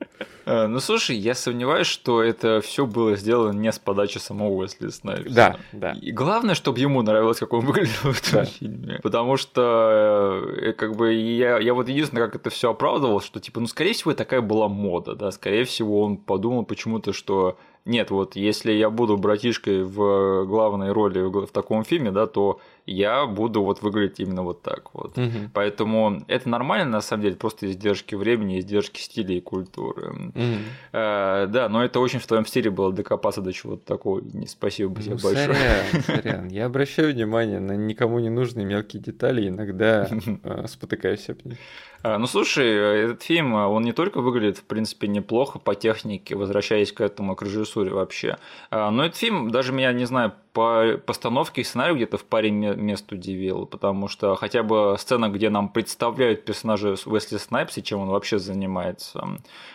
Э, 0.46 0.68
ну 0.68 0.78
слушай, 0.78 1.16
я 1.16 1.34
сомневаюсь, 1.34 1.88
что 1.88 2.22
это 2.22 2.60
все 2.60 2.86
было 2.86 3.16
сделано 3.16 3.58
не 3.58 3.70
с 3.70 3.80
подачи 3.80 4.18
самого 4.18 4.50
Уэсли 4.50 4.88
Снайпса. 4.88 5.34
Да, 5.34 5.56
да. 5.72 5.92
И 6.00 6.12
главное, 6.12 6.54
чтобы 6.54 6.78
ему 6.78 7.02
нравилось, 7.02 7.40
как 7.40 7.52
он 7.52 7.60
выглядел 7.66 8.12
в 8.12 8.18
этом 8.18 8.32
да. 8.32 8.44
фильме. 8.44 9.00
Потому 9.02 9.36
что, 9.36 10.42
э, 10.56 10.72
как 10.72 10.94
бы, 10.94 11.12
я, 11.12 11.58
я 11.58 11.74
вот 11.74 11.88
единственное, 11.88 12.26
как 12.26 12.36
это 12.36 12.50
все 12.50 12.70
оправдывал, 12.70 13.20
что, 13.20 13.40
типа, 13.40 13.58
ну, 13.60 13.66
скорее 13.66 13.92
всего, 13.92 14.14
такая 14.14 14.40
была 14.40 14.68
мода, 14.68 15.16
да, 15.16 15.32
скорее 15.32 15.64
всего, 15.64 16.02
он 16.02 16.16
подумал 16.16 16.64
почему-то, 16.64 17.12
что 17.12 17.58
нет, 17.86 18.10
вот 18.10 18.34
если 18.34 18.72
я 18.72 18.90
буду 18.90 19.16
братишкой 19.16 19.84
в 19.84 20.44
главной 20.44 20.90
роли 20.90 21.20
в 21.20 21.46
таком 21.46 21.84
фильме, 21.84 22.10
да, 22.10 22.26
то 22.26 22.60
я 22.84 23.26
буду 23.26 23.62
вот 23.62 23.80
выглядеть 23.80 24.20
именно 24.20 24.42
вот 24.42 24.62
так 24.62 24.92
вот. 24.92 25.16
Угу. 25.16 25.50
Поэтому 25.54 26.24
это 26.26 26.48
нормально, 26.48 26.90
на 26.90 27.00
самом 27.00 27.22
деле, 27.22 27.36
просто 27.36 27.66
издержки 27.66 28.16
времени, 28.16 28.58
издержки 28.58 29.00
стиля 29.00 29.36
и 29.36 29.40
культуры. 29.40 30.10
Угу. 30.10 30.44
А, 30.92 31.46
да, 31.46 31.68
но 31.68 31.84
это 31.84 32.00
очень 32.00 32.18
в 32.18 32.26
твоем 32.26 32.44
стиле 32.44 32.70
было 32.70 32.92
докопаться 32.92 33.40
до 33.40 33.52
чего-то 33.52 33.84
такого. 33.84 34.20
Не 34.20 34.46
спасибо 34.46 35.00
тебе 35.00 35.14
ну, 35.14 35.20
большое. 35.22 35.46
Сорян, 35.46 36.02
сорян. 36.06 36.48
Я 36.48 36.66
обращаю 36.66 37.12
внимание 37.12 37.60
на 37.60 37.72
никому 37.72 38.18
не 38.18 38.30
нужные 38.30 38.66
мелкие 38.66 39.00
детали, 39.00 39.48
иногда 39.48 40.08
э, 40.42 40.66
спотыкаюсь 40.66 41.28
об 41.28 41.44
них. 41.44 41.58
А, 42.02 42.18
ну 42.18 42.26
слушай, 42.26 42.66
этот 42.66 43.22
фильм, 43.22 43.54
он 43.54 43.82
не 43.82 43.92
только 43.92 44.20
выглядит, 44.20 44.58
в 44.58 44.64
принципе, 44.64 45.08
неплохо 45.08 45.58
по 45.58 45.74
технике, 45.74 46.36
возвращаясь 46.36 46.92
к 46.92 47.00
этому, 47.00 47.34
к 47.34 47.42
режиссуре 47.42 47.90
вообще, 47.90 48.38
но 48.70 49.04
этот 49.04 49.16
фильм 49.16 49.50
даже 49.50 49.72
меня, 49.72 49.92
не 49.92 50.04
знаю, 50.04 50.32
по 50.52 50.98
постановке 51.04 51.60
и 51.60 51.64
сценарию 51.64 51.96
где-то 51.96 52.16
в 52.18 52.24
паре 52.24 52.50
мест 52.50 53.10
удивил, 53.12 53.66
потому 53.66 54.08
что 54.08 54.34
хотя 54.36 54.62
бы 54.62 54.96
сцена, 54.98 55.28
где 55.28 55.50
нам 55.50 55.68
представляют 55.68 56.44
персонажа 56.44 56.94
Уэсли 57.04 57.36
Снайпса, 57.36 57.82
чем 57.82 58.00
он 58.00 58.08
вообще 58.08 58.38
занимается, 58.38 59.26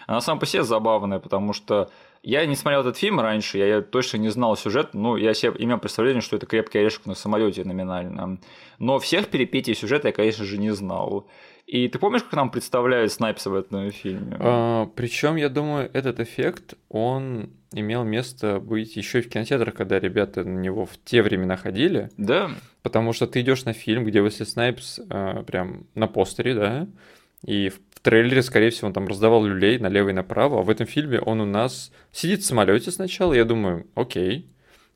она 0.08 0.22
сама 0.22 0.40
по 0.40 0.46
себе 0.46 0.64
забавная, 0.64 1.20
потому 1.20 1.54
что 1.54 1.90
я 2.24 2.46
не 2.46 2.56
смотрел 2.56 2.82
этот 2.82 2.98
фильм 2.98 3.20
раньше, 3.20 3.58
я 3.58 3.82
точно 3.82 4.18
не 4.18 4.30
знал 4.30 4.56
сюжет, 4.56 4.94
ну, 4.94 5.16
я 5.16 5.34
себе 5.34 5.54
имел 5.58 5.80
представление, 5.80 6.22
что 6.22 6.36
это 6.36 6.46
крепкий 6.46 6.78
орешек 6.78 7.06
на 7.08 7.16
самолете 7.16 7.64
номинально. 7.64 8.38
Но 8.78 9.00
всех 9.00 9.28
перипетий 9.30 9.74
сюжета 9.74 10.10
я, 10.10 10.14
конечно 10.14 10.46
же, 10.46 10.60
не 10.60 10.70
знал. 10.70 11.26
И 11.72 11.88
ты 11.88 12.00
помнишь, 12.00 12.24
как 12.24 12.34
нам 12.34 12.52
представляют 12.52 13.14
Снайпса 13.14 13.50
в 13.50 13.56
этом 13.56 13.92
фильме? 13.92 14.36
А, 14.40 14.88
причем, 14.94 15.38
я 15.38 15.48
думаю, 15.48 15.90
этот 15.94 16.20
эффект, 16.20 16.74
он 16.90 17.50
имел 17.72 18.04
место 18.04 18.60
быть 18.60 18.98
еще 18.98 19.20
и 19.20 19.22
в 19.22 19.30
кинотеатрах, 19.30 19.74
когда 19.74 19.98
ребята 19.98 20.44
на 20.44 20.60
него 20.60 20.86
в 20.86 20.98
те 21.06 21.22
времена 21.22 21.56
ходили. 21.56 22.10
Да. 22.18 22.52
Потому 22.82 23.14
что 23.14 23.26
ты 23.26 23.40
идешь 23.40 23.64
на 23.64 23.72
фильм, 23.72 24.04
где 24.04 24.22
Уэсли 24.22 24.44
Снайпс 24.44 25.00
а, 25.10 25.44
прям 25.44 25.88
на 25.96 26.08
постере, 26.08 26.56
да, 26.56 26.88
и 27.46 27.70
в 27.70 27.80
трейлере, 28.02 28.42
скорее 28.42 28.72
всего, 28.72 28.88
он 28.88 28.94
там 28.94 29.08
раздавал 29.08 29.46
люлей 29.46 29.80
налево 29.80 30.10
и 30.10 30.14
направо, 30.14 30.60
а 30.60 30.64
в 30.64 30.70
этом 30.70 30.88
фильме 30.88 31.22
он 31.22 31.40
у 31.40 31.46
нас 31.46 31.94
сидит 32.12 32.42
в 32.42 32.46
самолете 32.46 32.92
сначала, 32.92 33.32
я 33.32 33.46
думаю, 33.46 33.88
окей. 33.96 34.46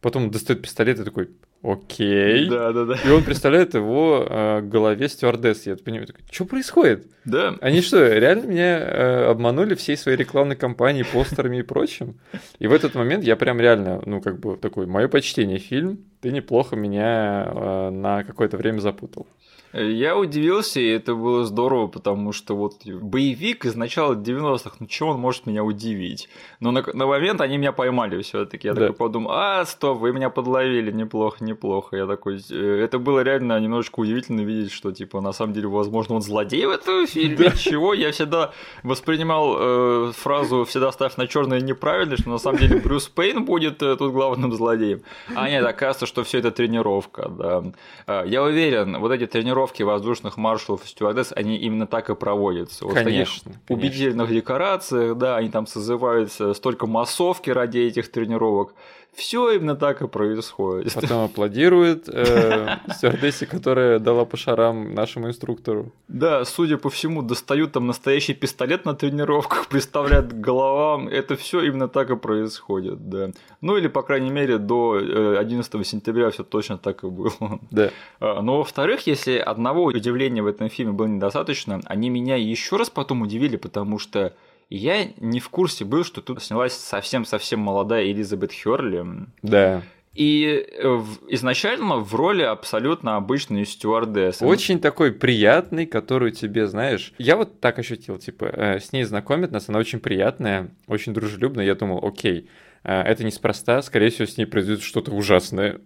Потом 0.01 0.29
достает 0.29 0.61
пистолет 0.61 0.99
и 0.99 1.05
такой, 1.05 1.29
окей. 1.65 2.49
Да, 2.49 2.71
да, 2.71 2.85
да. 2.85 2.97
И 3.05 3.09
он 3.09 3.23
представляет 3.23 3.73
его 3.73 4.25
э, 4.27 4.61
голове 4.61 5.09
стюардесс. 5.09 5.65
Я 5.65 5.75
понимаю, 5.75 6.07
что 6.31 6.45
происходит? 6.45 7.07
Да. 7.25 7.55
Они 7.61 7.81
что, 7.81 8.07
реально 8.07 8.45
меня 8.45 8.79
э, 8.79 9.25
обманули 9.31 9.75
всей 9.75 9.97
своей 9.97 10.17
рекламной 10.17 10.55
кампанией, 10.55 11.05
постерами 11.05 11.57
и 11.57 11.63
прочим? 11.63 12.19
И 12.59 12.67
в 12.67 12.73
этот 12.73 12.95
момент 12.95 13.23
я 13.23 13.35
прям 13.35 13.59
реально, 13.59 14.01
ну, 14.05 14.21
как 14.21 14.39
бы 14.39 14.57
такой, 14.57 14.85
мое 14.85 15.07
почтение, 15.07 15.57
фильм, 15.57 15.99
ты 16.21 16.31
неплохо 16.31 16.75
меня 16.75 17.45
э, 17.47 17.89
на 17.89 18.23
какое-то 18.23 18.57
время 18.57 18.79
запутал. 18.79 19.27
Я 19.75 20.17
удивился, 20.17 20.79
и 20.79 20.87
это 20.87 21.15
было 21.15 21.43
здорово, 21.43 21.87
потому 21.87 22.31
что 22.31 22.55
вот 22.55 22.85
боевик 22.85 23.65
из 23.65 23.75
начала 23.75 24.13
90-х, 24.13 24.77
ну 24.79 24.87
чего 24.87 25.09
он 25.09 25.19
может 25.19 25.45
меня 25.45 25.65
удивить? 25.65 26.29
Но 26.61 26.71
на, 26.71 26.81
на 26.93 27.05
момент 27.05 27.41
они 27.41 27.57
меня 27.57 27.73
поймали 27.73 28.21
все 28.21 28.45
таки 28.45 28.67
Я 28.67 28.73
да. 28.73 28.81
такой 28.81 28.95
подумал, 28.95 29.31
а, 29.33 29.65
стоп, 29.65 29.99
вы 29.99 30.13
меня 30.13 30.29
подловили, 30.29 30.91
неплохо, 30.91 31.43
неплохо. 31.43 31.97
Я 31.97 32.07
такой, 32.07 32.39
э, 32.49 32.79
это 32.83 32.99
было 32.99 33.19
реально 33.19 33.59
немножечко 33.59 33.99
удивительно 33.99 34.41
видеть, 34.41 34.71
что, 34.71 34.93
типа, 34.93 35.19
на 35.19 35.33
самом 35.33 35.53
деле, 35.53 35.67
возможно, 35.67 36.15
он 36.15 36.21
злодей 36.21 36.65
в 36.65 36.69
этом 36.69 37.05
фильме. 37.05 37.49
Да. 37.49 37.51
Чего? 37.51 37.93
Я 37.93 38.11
всегда 38.13 38.53
воспринимал 38.83 39.57
э, 39.59 40.11
фразу 40.15 40.63
«всегда 40.63 40.93
ставь 40.93 41.17
на 41.17 41.27
черное 41.27 41.59
неправильно», 41.59 42.15
что 42.15 42.29
на 42.29 42.37
самом 42.37 42.59
деле 42.59 42.79
Брюс 42.79 43.09
Пейн 43.09 43.43
будет 43.43 43.83
э, 43.83 43.97
тут 43.97 44.13
главным 44.13 44.53
злодеем. 44.53 45.01
А 45.35 45.49
нет, 45.49 45.65
оказывается, 45.65 46.05
что 46.05 46.23
все 46.23 46.39
это 46.39 46.51
тренировка, 46.51 47.27
да. 47.27 47.63
Э, 48.07 48.23
я 48.25 48.41
уверен, 48.41 48.99
вот 48.99 49.11
эти 49.11 49.25
тренировки 49.25 49.64
тренировки 49.65 49.83
воздушных 49.83 50.37
маршалов 50.37 50.85
и 50.85 50.87
стюардесс, 50.87 51.31
они 51.35 51.57
именно 51.57 51.87
так 51.87 52.09
и 52.09 52.15
проводятся. 52.15 52.85
Вот 52.85 52.95
конечно, 52.95 53.51
в 53.51 53.55
таких 53.55 53.69
убедительных 53.69 54.29
декорациях, 54.29 55.17
да, 55.17 55.37
они 55.37 55.49
там 55.49 55.67
созываются 55.67 56.53
столько 56.53 56.87
массовки 56.87 57.49
ради 57.49 57.79
этих 57.79 58.11
тренировок. 58.11 58.73
Все 59.15 59.51
именно 59.51 59.75
так 59.75 60.01
и 60.01 60.07
происходит. 60.07 60.93
Потом 60.93 61.25
аплодирует 61.25 62.09
э, 62.09 62.77
стюардессе, 62.95 63.45
которая 63.45 63.99
дала 63.99 64.25
по 64.25 64.35
шарам 64.35 64.93
нашему 64.93 65.29
инструктору. 65.29 65.93
Да, 66.09 66.43
судя 66.43 66.77
по 66.77 66.89
всему, 66.89 67.21
достают 67.21 67.71
там 67.71 67.87
настоящий 67.87 68.33
пистолет 68.33 68.83
на 68.85 68.93
тренировках, 68.93 69.67
представляют 69.69 70.33
головам. 70.33 71.07
Это 71.07 71.37
все 71.37 71.61
именно 71.61 71.87
так 71.87 72.09
и 72.09 72.15
происходит, 72.17 73.09
да. 73.09 73.31
Ну 73.61 73.77
или, 73.77 73.87
по 73.87 74.01
крайней 74.01 74.31
мере, 74.31 74.57
до 74.57 75.37
11 75.39 75.75
э, 75.75 75.83
сентября 75.83 76.29
все 76.31 76.43
точно 76.43 76.77
так 76.77 77.03
и 77.03 77.07
было. 77.07 77.59
Да. 77.71 77.91
А, 78.19 78.41
но, 78.41 78.57
во-вторых, 78.57 79.07
если 79.07 79.37
одного 79.37 79.85
удивления 79.85 80.41
в 80.41 80.47
этом 80.47 80.69
фильме 80.69 80.91
было 80.91 81.07
недостаточно, 81.07 81.79
они 81.85 82.09
меня 82.09 82.35
еще 82.35 82.75
раз 82.75 82.89
потом 82.89 83.21
удивили, 83.21 83.55
потому 83.55 83.97
что 83.97 84.33
я 84.69 85.07
не 85.17 85.39
в 85.39 85.49
курсе 85.49 85.85
был, 85.85 86.03
что 86.03 86.21
тут 86.21 86.41
снялась 86.41 86.73
совсем-совсем 86.73 87.59
молодая 87.59 88.05
Элизабет 88.05 88.51
Херли. 88.51 89.05
Да. 89.41 89.81
И 90.15 90.65
э, 90.71 91.01
изначально 91.27 91.97
в 91.97 92.15
роли 92.15 92.41
абсолютно 92.41 93.17
обычной 93.17 93.65
стюардессы. 93.65 94.45
Очень 94.45 94.79
такой 94.79 95.11
приятный, 95.11 95.85
который 95.85 96.31
тебе, 96.31 96.67
знаешь... 96.67 97.13
Я 97.17 97.35
вот 97.35 97.59
так 97.59 97.79
ощутил, 97.79 98.17
типа, 98.17 98.45
э, 98.45 98.79
с 98.79 98.93
ней 98.93 99.03
знакомят 99.03 99.51
нас, 99.51 99.67
она 99.67 99.77
очень 99.77 99.99
приятная, 99.99 100.71
очень 100.87 101.13
дружелюбная. 101.13 101.65
Я 101.65 101.75
думал, 101.75 101.99
окей, 102.01 102.49
э, 102.83 103.01
это 103.01 103.25
неспроста, 103.25 103.81
скорее 103.81 104.09
всего, 104.09 104.25
с 104.25 104.37
ней 104.37 104.45
произойдет 104.45 104.83
что-то 104.83 105.11
ужасное. 105.11 105.81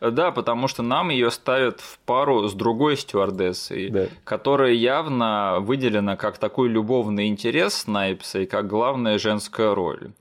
Да, 0.00 0.30
потому 0.30 0.68
что 0.68 0.82
нам 0.82 1.10
ее 1.10 1.30
ставят 1.30 1.80
в 1.80 1.98
пару 2.00 2.48
с 2.48 2.54
другой 2.54 2.96
стюардессой, 2.96 3.90
да. 3.90 4.06
которая 4.24 4.72
явно 4.72 5.58
выделена 5.60 6.16
как 6.16 6.38
такой 6.38 6.68
любовный 6.68 7.28
интерес 7.28 7.74
Снайпса 7.74 8.40
и 8.40 8.46
как 8.46 8.66
главная 8.66 9.18
женская 9.18 9.74
роль. 9.74 10.12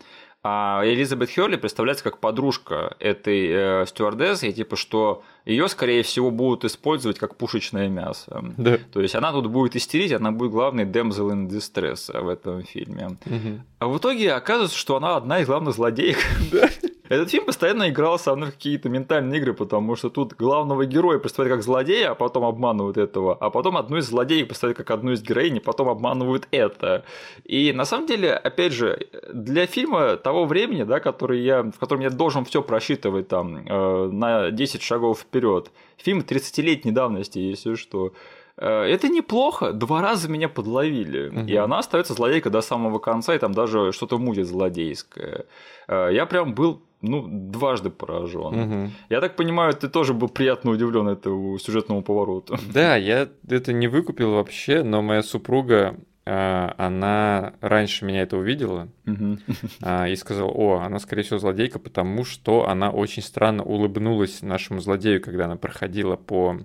А 0.44 0.82
Элизабет 0.84 1.30
Херли 1.30 1.56
представляется 1.56 2.04
как 2.04 2.18
подружка 2.18 2.96
этой 2.98 3.48
э, 3.48 3.86
стюардессы, 3.86 4.50
и 4.50 4.54
типа 4.54 4.76
что 4.76 5.22
ее, 5.46 5.68
скорее 5.68 6.02
всего, 6.02 6.32
будут 6.32 6.66
использовать 6.66 7.20
как 7.20 7.36
пушечное 7.36 7.90
мясо. 7.90 8.44
Да. 8.58 8.80
То 8.92 9.02
есть 9.02 9.14
она 9.14 9.32
тут 9.32 9.48
будет 9.48 9.76
истерить, 9.76 10.12
она 10.14 10.32
будет 10.32 10.52
главной 10.52 10.86
damsel 10.86 11.32
in 11.32 11.48
distress 11.48 12.20
в 12.20 12.28
этом 12.28 12.64
фильме. 12.64 13.18
Угу. 13.26 13.62
А 13.80 13.88
в 13.88 13.98
итоге 14.00 14.34
оказывается, 14.34 14.78
что 14.78 14.96
она 14.96 15.16
одна 15.16 15.42
из 15.42 15.48
главных 15.48 15.76
злодеек. 15.76 16.18
Да. 16.52 16.70
Этот 17.12 17.30
фильм 17.30 17.46
постоянно 17.46 17.90
играл 17.90 18.18
со 18.18 18.34
мной 18.38 18.52
в 18.52 18.54
какие-то 18.54 18.88
ментальные 18.88 19.42
игры, 19.42 19.54
потому 19.54 19.98
что 19.98 20.10
тут 20.10 20.34
главного 20.34 20.86
героя 20.86 21.20
представляют 21.20 21.58
как 21.58 21.66
злодея, 21.66 22.12
а 22.12 22.16
потом 22.16 22.46
обманывают 22.46 22.98
этого, 22.98 23.36
а 23.36 23.50
потом 23.50 23.76
одну 23.76 23.98
из 23.98 24.06
злодеев 24.06 24.48
представляют 24.48 24.78
как 24.78 24.92
одну 24.92 25.12
из 25.12 25.22
героинь, 25.22 25.58
а 25.58 25.62
потом 25.62 25.90
обманывают 25.90 26.48
это. 26.52 27.04
И 27.44 27.74
на 27.74 27.84
самом 27.84 28.08
деле, 28.08 28.34
опять 28.34 28.72
же, 28.72 29.08
для 29.34 29.66
фильма 29.66 30.16
того 30.16 30.46
времени, 30.46 30.84
да, 30.84 31.02
который 31.02 31.42
я, 31.42 31.64
в 31.64 31.78
котором 31.80 32.00
я 32.02 32.10
должен 32.10 32.46
все 32.46 32.62
просчитывать 32.62 33.28
там 33.28 33.58
э, 33.58 34.08
на 34.10 34.50
10 34.52 34.82
шагов 34.82 35.20
вперед, 35.20 35.70
фильм 35.98 36.20
30-летней 36.20 36.92
давности, 36.92 37.40
если 37.40 37.76
что, 37.76 38.14
Э, 38.62 38.84
это 38.84 39.10
неплохо. 39.10 39.74
Два 39.74 40.02
раза 40.02 40.30
меня 40.30 40.48
подловили. 40.48 41.30
Угу. 41.30 41.48
И 41.48 41.56
она 41.56 41.80
остается 41.80 42.14
злодейкой 42.14 42.52
до 42.52 42.62
самого 42.62 43.00
конца, 43.00 43.36
и 43.36 43.40
там 43.40 43.54
даже 43.54 43.92
что-то 43.92 44.18
мутит 44.18 44.48
злодейское. 44.48 45.46
Э, 45.88 46.10
я 46.12 46.26
прям 46.26 46.54
был 46.54 46.82
ну, 47.02 47.28
дважды 47.28 47.90
поражен. 47.90 48.60
Угу. 48.60 48.92
Я 49.10 49.22
так 49.22 49.36
понимаю, 49.36 49.74
ты 49.74 49.90
тоже 49.90 50.14
был 50.14 50.30
приятно 50.30 50.72
удивлен 50.72 51.08
этому 51.08 51.58
сюжетному 51.58 52.02
повороту. 52.04 52.58
Да, 52.74 52.96
я 52.96 53.28
это 53.50 53.74
не 53.74 53.88
выкупил 53.88 54.32
вообще, 54.32 54.84
но 54.84 55.02
моя 55.02 55.24
супруга 55.24 55.98
э, 56.26 56.70
она 56.78 57.54
раньше 57.60 58.06
меня 58.06 58.22
это 58.22 58.38
увидела 58.38 58.88
угу. 59.06 59.38
и 60.08 60.16
сказала, 60.16 60.50
о, 60.50 60.80
она, 60.80 61.00
скорее 61.00 61.24
всего, 61.24 61.40
злодейка, 61.40 61.80
потому 61.80 62.24
что 62.24 62.68
она 62.68 62.92
очень 62.92 63.24
странно 63.24 63.64
улыбнулась 63.64 64.42
нашему 64.42 64.80
злодею, 64.80 65.22
когда 65.22 65.46
она 65.46 65.58
проходила 65.58 66.16
по 66.16 66.60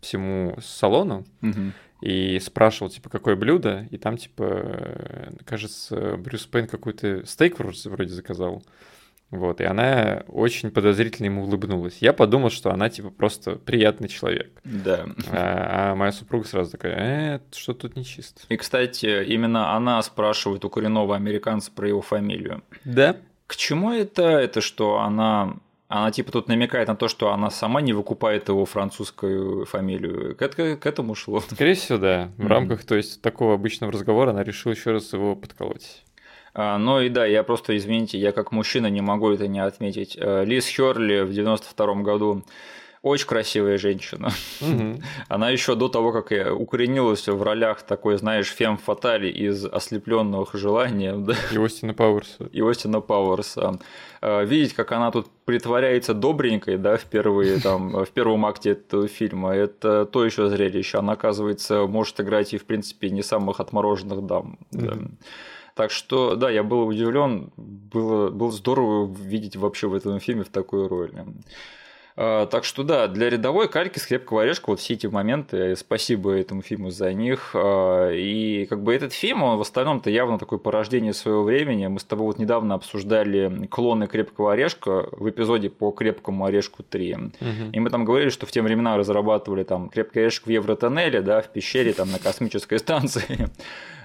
всему 0.00 0.56
салону 0.62 1.26
угу. 1.42 1.72
и 2.00 2.38
спрашивал, 2.38 2.90
типа, 2.90 3.10
какое 3.10 3.36
блюдо, 3.36 3.86
и 3.90 3.98
там, 3.98 4.16
типа, 4.16 5.32
кажется, 5.44 6.16
Брюс 6.16 6.46
Пейн 6.46 6.66
какой-то 6.66 7.26
стейк 7.26 7.58
вроде 7.58 8.14
заказал. 8.14 8.62
Вот, 9.30 9.60
и 9.60 9.64
она 9.64 10.24
очень 10.26 10.70
подозрительно 10.70 11.26
ему 11.26 11.44
улыбнулась. 11.44 11.98
Я 12.00 12.12
подумал, 12.12 12.50
что 12.50 12.72
она, 12.72 12.88
типа, 12.88 13.10
просто 13.10 13.52
приятный 13.56 14.08
человек. 14.08 14.50
Да. 14.64 15.06
А, 15.30 15.92
а 15.92 15.94
моя 15.94 16.10
супруга 16.10 16.46
сразу 16.46 16.72
такая, 16.72 17.36
э, 17.36 17.40
что 17.52 17.72
тут 17.74 17.94
нечисто. 17.94 18.42
И, 18.48 18.56
кстати, 18.56 19.24
именно 19.24 19.76
она 19.76 20.02
спрашивает 20.02 20.64
у 20.64 20.70
коренного 20.70 21.14
американца 21.14 21.70
про 21.70 21.88
его 21.88 22.00
фамилию. 22.00 22.64
Да. 22.84 23.16
К 23.46 23.56
чему 23.56 23.92
это? 23.92 24.22
Это 24.22 24.60
что 24.60 24.98
она 24.98 25.56
она 25.90 26.12
типа 26.12 26.30
тут 26.30 26.46
намекает 26.46 26.86
на 26.86 26.94
то, 26.94 27.08
что 27.08 27.32
она 27.32 27.50
сама 27.50 27.80
не 27.80 27.92
выкупает 27.92 28.48
его 28.48 28.64
французскую 28.64 29.66
фамилию. 29.66 30.36
К, 30.36 30.48
к, 30.48 30.76
к 30.76 30.86
этому 30.86 31.16
шло. 31.16 31.40
Скорее 31.40 31.74
всего, 31.74 31.98
да. 31.98 32.30
В 32.36 32.42
mm-hmm. 32.42 32.46
рамках, 32.46 32.84
то 32.84 32.94
есть, 32.94 33.20
такого 33.20 33.54
обычного 33.54 33.92
разговора 33.92 34.30
она 34.30 34.44
решила 34.44 34.72
еще 34.72 34.92
раз 34.92 35.12
его 35.12 35.34
подколоть. 35.34 36.04
А, 36.52 36.78
ну 36.78 37.00
и 37.00 37.08
да, 37.08 37.26
я 37.26 37.42
просто, 37.42 37.76
извините, 37.76 38.18
я 38.18 38.32
как 38.32 38.52
мужчина 38.52 38.88
не 38.88 39.00
могу 39.00 39.30
это 39.30 39.46
не 39.46 39.60
отметить. 39.60 40.16
Э, 40.18 40.44
Лиз 40.44 40.66
Херли 40.66 41.20
в 41.20 41.32
92 41.32 41.94
году 42.02 42.42
очень 43.02 43.26
красивая 43.26 43.78
женщина. 43.78 44.30
Угу. 44.60 45.00
Она 45.28 45.50
еще 45.50 45.74
до 45.74 45.88
того, 45.88 46.12
как 46.12 46.32
я 46.32 46.54
укоренилась 46.54 47.26
в 47.28 47.42
ролях 47.42 47.82
такой, 47.82 48.18
знаешь, 48.18 48.48
фем 48.48 48.76
фатали 48.76 49.28
из 49.28 49.64
ослепленных 49.64 50.50
желаний. 50.54 51.10
Да? 51.20 51.34
И 51.52 51.58
Остина 51.58 51.94
Пауэрса. 51.94 52.44
И 52.52 52.60
Остина 52.60 53.00
Пауэрса. 53.00 53.78
А, 54.20 54.44
видеть, 54.44 54.74
как 54.74 54.92
она 54.92 55.10
тут 55.10 55.28
притворяется 55.44 56.12
добренькой, 56.12 56.76
да, 56.76 56.96
в 56.96 57.04
первые, 57.04 57.58
там, 57.62 58.04
в 58.04 58.10
первом 58.10 58.44
акте 58.44 58.70
этого 58.70 59.08
фильма, 59.08 59.54
это 59.54 60.04
то 60.04 60.24
еще 60.24 60.48
зрелище. 60.48 60.98
Она, 60.98 61.12
оказывается, 61.14 61.86
может 61.86 62.20
играть 62.20 62.52
и, 62.52 62.58
в 62.58 62.64
принципе, 62.66 63.10
не 63.10 63.22
самых 63.22 63.60
отмороженных 63.60 64.26
дам. 64.26 64.58
Да. 64.72 64.96
Так 65.74 65.90
что, 65.90 66.36
да, 66.36 66.50
я 66.50 66.62
был 66.62 66.86
удивлен, 66.86 67.52
было, 67.56 68.30
было 68.30 68.50
здорово 68.50 69.10
видеть 69.10 69.56
вообще 69.56 69.86
в 69.86 69.94
этом 69.94 70.20
фильме 70.20 70.44
в 70.44 70.50
такой 70.50 70.86
роли. 70.86 71.24
А, 72.22 72.44
так 72.44 72.64
что 72.64 72.82
да, 72.82 73.08
для 73.08 73.30
рядовой 73.30 73.66
кальки 73.66 73.98
с 73.98 74.04
крепкого 74.04 74.42
орешка 74.42 74.68
вот 74.68 74.80
все 74.80 74.92
эти 74.92 75.06
моменты, 75.06 75.74
спасибо 75.74 76.32
этому 76.32 76.60
фильму 76.60 76.90
за 76.90 77.14
них. 77.14 77.52
А, 77.54 78.10
и 78.10 78.66
как 78.66 78.82
бы 78.82 78.94
этот 78.94 79.14
фильм, 79.14 79.42
он 79.42 79.56
в 79.56 79.62
остальном-то 79.62 80.10
явно 80.10 80.38
такое 80.38 80.58
порождение 80.58 81.14
своего 81.14 81.42
времени. 81.44 81.86
Мы 81.86 81.98
с 81.98 82.04
тобой 82.04 82.26
вот 82.26 82.38
недавно 82.38 82.74
обсуждали 82.74 83.66
клоны 83.70 84.06
крепкого 84.06 84.52
орешка 84.52 85.08
в 85.12 85.30
эпизоде 85.30 85.70
по 85.70 85.92
крепкому 85.92 86.44
орешку 86.44 86.82
3. 86.82 87.14
Угу. 87.14 87.30
И 87.72 87.80
мы 87.80 87.88
там 87.88 88.04
говорили, 88.04 88.28
что 88.28 88.44
в 88.44 88.50
те 88.50 88.60
времена 88.60 88.98
разрабатывали 88.98 89.62
там 89.64 89.88
крепкий 89.88 90.20
орешек 90.20 90.46
в 90.46 90.50
Евротоннеле, 90.50 91.22
да, 91.22 91.40
в 91.40 91.48
пещере, 91.48 91.94
там 91.94 92.12
на 92.12 92.18
космической 92.18 92.78
станции. 92.78 93.48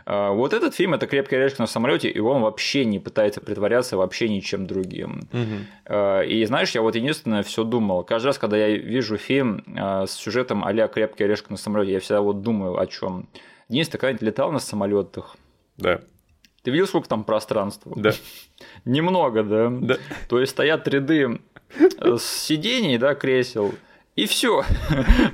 А, 0.05 0.31
вот 0.31 0.53
этот 0.53 0.75
фильм 0.75 0.93
это 0.93 1.07
крепкий 1.07 1.35
орешек 1.35 1.59
на 1.59 1.67
самолете, 1.67 2.09
и 2.09 2.19
он 2.19 2.41
вообще 2.41 2.85
не 2.85 2.99
пытается 2.99 3.41
притворяться 3.41 3.97
вообще 3.97 4.29
ничем 4.29 4.67
другим. 4.67 5.27
Угу. 5.33 6.23
И 6.27 6.45
знаешь, 6.45 6.71
я 6.71 6.81
вот 6.81 6.95
единственное 6.95 7.43
все 7.43 7.63
думал, 7.63 8.03
каждый 8.03 8.27
раз, 8.27 8.37
когда 8.37 8.57
я 8.57 8.77
вижу 8.77 9.17
фильм 9.17 9.63
а, 9.77 10.05
с 10.05 10.11
сюжетом 10.11 10.63
а-ля 10.63 10.87
крепкий 10.87 11.23
орешек 11.23 11.49
на 11.49 11.57
самолете, 11.57 11.93
я 11.93 11.99
всегда 11.99 12.21
вот 12.21 12.41
думаю 12.41 12.79
о 12.79 12.85
чем. 12.87 13.27
Денис, 13.67 13.89
ты 13.89 13.97
когда-нибудь 13.97 14.21
летал 14.21 14.51
на 14.51 14.59
самолетах? 14.59 15.35
Да. 15.77 16.01
Ты 16.61 16.71
видел, 16.71 16.87
сколько 16.87 17.07
там 17.07 17.23
пространства? 17.23 17.93
Да. 17.95 18.11
Немного, 18.85 19.43
да? 19.43 19.69
Да. 19.69 19.97
То 20.29 20.39
есть 20.39 20.51
стоят 20.51 20.87
ряды 20.87 21.39
э, 21.79 22.17
сидений, 22.19 22.97
да, 22.97 23.15
кресел, 23.15 23.73
и 24.15 24.25
все. 24.27 24.63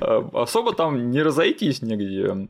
Особо 0.32 0.74
там 0.74 1.10
не 1.10 1.22
разойтись 1.22 1.82
нигде. 1.82 2.48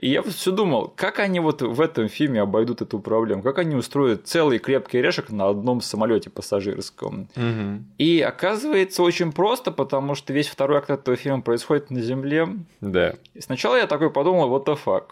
И 0.00 0.10
я 0.10 0.22
все 0.22 0.52
думал, 0.52 0.92
как 0.94 1.18
они 1.20 1.40
вот 1.40 1.62
в 1.62 1.80
этом 1.80 2.08
фильме 2.08 2.42
обойдут 2.42 2.82
эту 2.82 2.98
проблему, 2.98 3.42
как 3.42 3.58
они 3.58 3.74
устроят 3.74 4.26
целый 4.26 4.58
крепкий 4.58 5.00
решек 5.00 5.30
на 5.30 5.48
одном 5.48 5.80
самолете 5.80 6.28
пассажирском. 6.28 7.28
Угу. 7.34 7.84
И 7.98 8.20
оказывается 8.20 9.02
очень 9.02 9.32
просто, 9.32 9.70
потому 9.70 10.14
что 10.14 10.32
весь 10.32 10.48
второй 10.48 10.78
акт 10.78 10.90
этого 10.90 11.16
фильма 11.16 11.40
происходит 11.40 11.90
на 11.90 12.00
Земле. 12.02 12.48
Да. 12.80 13.14
И 13.34 13.40
сначала 13.40 13.76
я 13.76 13.86
такой 13.86 14.10
подумал, 14.10 14.48
вот 14.48 14.68
the 14.68 14.78
fuck. 14.84 15.04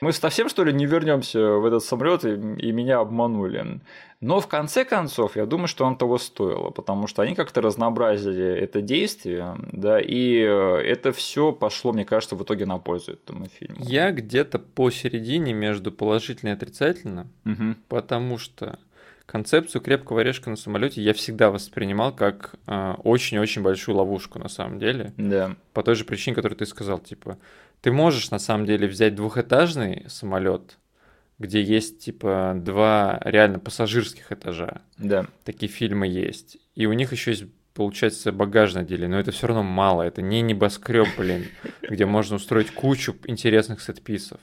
Мы 0.00 0.12
совсем, 0.12 0.48
что 0.48 0.64
ли, 0.64 0.72
не 0.72 0.86
вернемся 0.86 1.40
в 1.40 1.64
этот 1.64 1.82
самолет 1.82 2.24
и, 2.24 2.32
и 2.32 2.72
меня 2.72 3.00
обманули. 3.00 3.80
Но 4.20 4.40
в 4.40 4.46
конце 4.46 4.84
концов, 4.84 5.36
я 5.36 5.44
думаю, 5.44 5.68
что 5.68 5.84
он 5.84 5.98
того 5.98 6.18
стоило, 6.18 6.70
потому 6.70 7.06
что 7.06 7.22
они 7.22 7.34
как-то 7.34 7.60
разнообразили 7.60 8.44
это 8.44 8.80
действие, 8.80 9.56
да, 9.70 10.00
и 10.00 10.38
э, 10.38 10.76
это 10.82 11.12
все 11.12 11.52
пошло, 11.52 11.92
мне 11.92 12.06
кажется, 12.06 12.34
в 12.34 12.42
итоге 12.42 12.64
на 12.64 12.78
пользу 12.78 13.12
этому 13.12 13.46
фильму. 13.48 13.76
Я 13.80 14.12
где-то 14.12 14.58
посередине 14.58 15.52
между 15.52 15.92
положительно 15.92 16.50
и 16.50 16.52
отрицательно, 16.52 17.26
угу. 17.44 17.74
потому 17.88 18.38
что 18.38 18.78
концепцию 19.26 19.82
крепкого 19.82 20.20
орешка 20.20 20.50
на 20.50 20.56
самолете 20.56 21.02
я 21.02 21.12
всегда 21.12 21.50
воспринимал 21.50 22.14
как 22.14 22.54
э, 22.66 22.94
очень-очень 23.04 23.62
большую 23.62 23.96
ловушку 23.96 24.38
на 24.38 24.48
самом 24.48 24.78
деле. 24.78 25.12
Да. 25.16 25.56
По 25.72 25.82
той 25.82 25.94
же 25.96 26.04
причине, 26.04 26.34
которую 26.34 26.56
ты 26.56 26.66
сказал, 26.66 26.98
типа, 26.98 27.38
ты 27.84 27.92
можешь 27.92 28.30
на 28.30 28.38
самом 28.38 28.64
деле 28.64 28.88
взять 28.88 29.14
двухэтажный 29.14 30.06
самолет, 30.08 30.78
где 31.38 31.62
есть 31.62 32.02
типа 32.02 32.54
два 32.56 33.20
реально 33.22 33.58
пассажирских 33.58 34.32
этажа. 34.32 34.80
Да. 34.96 35.26
Такие 35.44 35.70
фильмы 35.70 36.06
есть. 36.06 36.56
И 36.74 36.86
у 36.86 36.94
них 36.94 37.12
еще 37.12 37.32
есть 37.32 37.44
получается 37.74 38.32
багажное 38.32 38.84
отделение, 38.84 39.16
но 39.16 39.20
это 39.20 39.32
все 39.32 39.48
равно 39.48 39.62
мало, 39.62 40.00
это 40.00 40.22
не 40.22 40.40
небоскреб, 40.40 41.08
блин, 41.18 41.44
где 41.82 42.06
можно 42.06 42.36
устроить 42.36 42.70
кучу 42.70 43.16
интересных 43.26 43.82
сетписов, 43.82 44.40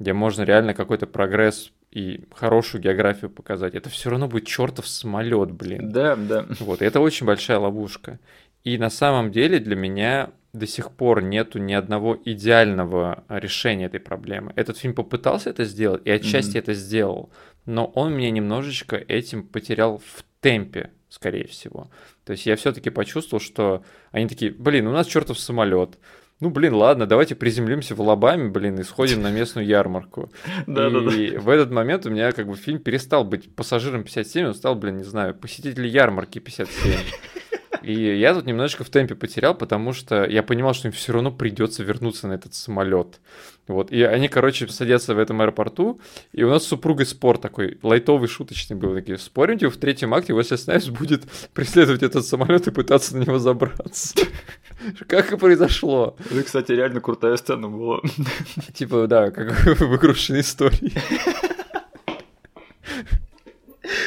где 0.00 0.12
можно 0.12 0.42
реально 0.42 0.74
какой-то 0.74 1.06
прогресс 1.06 1.70
и 1.92 2.24
хорошую 2.34 2.82
географию 2.82 3.30
показать. 3.30 3.76
Это 3.76 3.90
все 3.90 4.10
равно 4.10 4.26
будет 4.26 4.48
чертов 4.48 4.88
самолет, 4.88 5.52
блин. 5.52 5.88
Да, 5.92 6.16
да. 6.16 6.46
Вот, 6.58 6.82
это 6.82 6.98
очень 6.98 7.26
большая 7.26 7.60
ловушка. 7.60 8.18
И 8.64 8.76
на 8.76 8.90
самом 8.90 9.30
деле 9.30 9.60
для 9.60 9.76
меня 9.76 10.30
до 10.52 10.66
сих 10.66 10.90
пор 10.90 11.22
нету 11.22 11.58
ни 11.58 11.72
одного 11.72 12.18
идеального 12.24 13.24
решения 13.28 13.86
этой 13.86 14.00
проблемы. 14.00 14.52
Этот 14.54 14.76
фильм 14.76 14.94
попытался 14.94 15.50
это 15.50 15.64
сделать, 15.64 16.02
и 16.04 16.10
отчасти 16.10 16.56
mm-hmm. 16.56 16.60
это 16.60 16.74
сделал, 16.74 17.30
но 17.64 17.86
он 17.86 18.14
меня 18.14 18.30
немножечко 18.30 18.96
этим 18.96 19.46
потерял 19.46 19.98
в 19.98 20.24
темпе, 20.40 20.90
скорее 21.08 21.46
всего. 21.46 21.90
То 22.24 22.32
есть 22.32 22.46
я 22.46 22.56
все-таки 22.56 22.90
почувствовал, 22.90 23.40
что 23.40 23.82
они 24.10 24.28
такие, 24.28 24.52
блин, 24.52 24.86
у 24.88 24.92
нас 24.92 25.06
чертов 25.06 25.38
самолет. 25.38 25.98
Ну, 26.40 26.50
блин, 26.50 26.74
ладно, 26.74 27.06
давайте 27.06 27.36
приземлимся 27.36 27.94
в 27.94 28.00
Алабаме, 28.00 28.50
блин, 28.50 28.78
и 28.80 28.82
сходим 28.82 29.22
на 29.22 29.30
местную 29.30 29.66
ярмарку. 29.66 30.32
Да, 30.66 30.90
да, 30.90 31.00
да. 31.00 31.14
И 31.14 31.36
в 31.36 31.48
этот 31.48 31.70
момент 31.70 32.04
у 32.04 32.10
меня 32.10 32.32
как 32.32 32.48
бы 32.48 32.56
фильм 32.56 32.80
перестал 32.80 33.24
быть 33.24 33.54
пассажиром 33.54 34.02
57, 34.02 34.48
он 34.48 34.54
стал, 34.54 34.74
блин, 34.74 34.96
не 34.98 35.04
знаю, 35.04 35.34
посетитель 35.34 35.86
ярмарки 35.86 36.40
57. 36.40 36.92
И 37.82 38.18
я 38.18 38.34
тут 38.34 38.46
немножечко 38.46 38.84
в 38.84 38.90
темпе 38.90 39.14
потерял, 39.14 39.54
потому 39.54 39.92
что 39.92 40.24
я 40.24 40.42
понимал, 40.42 40.74
что 40.74 40.88
им 40.88 40.92
все 40.92 41.12
равно 41.12 41.30
придется 41.30 41.82
вернуться 41.82 42.28
на 42.28 42.34
этот 42.34 42.54
самолет. 42.54 43.20
Вот. 43.68 43.92
И 43.92 44.02
они, 44.02 44.28
короче, 44.28 44.66
садятся 44.68 45.14
в 45.14 45.18
этом 45.18 45.40
аэропорту, 45.40 46.00
и 46.32 46.42
у 46.42 46.50
нас 46.50 46.64
с 46.64 46.68
супругой 46.68 47.06
спор 47.06 47.38
такой, 47.38 47.78
лайтовый, 47.82 48.28
шуточный 48.28 48.76
был. 48.76 48.94
Такие, 48.94 49.18
споримте, 49.18 49.68
в 49.68 49.76
третьем 49.76 50.12
акте 50.14 50.34
Уэсли 50.34 50.56
Снайпс 50.56 50.88
будет 50.88 51.22
преследовать 51.54 52.02
этот 52.02 52.26
самолет 52.26 52.66
и 52.66 52.70
пытаться 52.72 53.16
на 53.16 53.22
него 53.22 53.38
забраться. 53.38 54.14
Как 55.06 55.32
и 55.32 55.36
произошло. 55.36 56.16
Это, 56.30 56.42
кстати, 56.42 56.72
реально 56.72 57.00
крутая 57.00 57.36
сцена 57.36 57.68
была. 57.68 58.00
Типа, 58.74 59.06
да, 59.06 59.30
как 59.30 59.52
в 59.80 59.96
игрушечной 59.96 60.40
истории. 60.40 60.92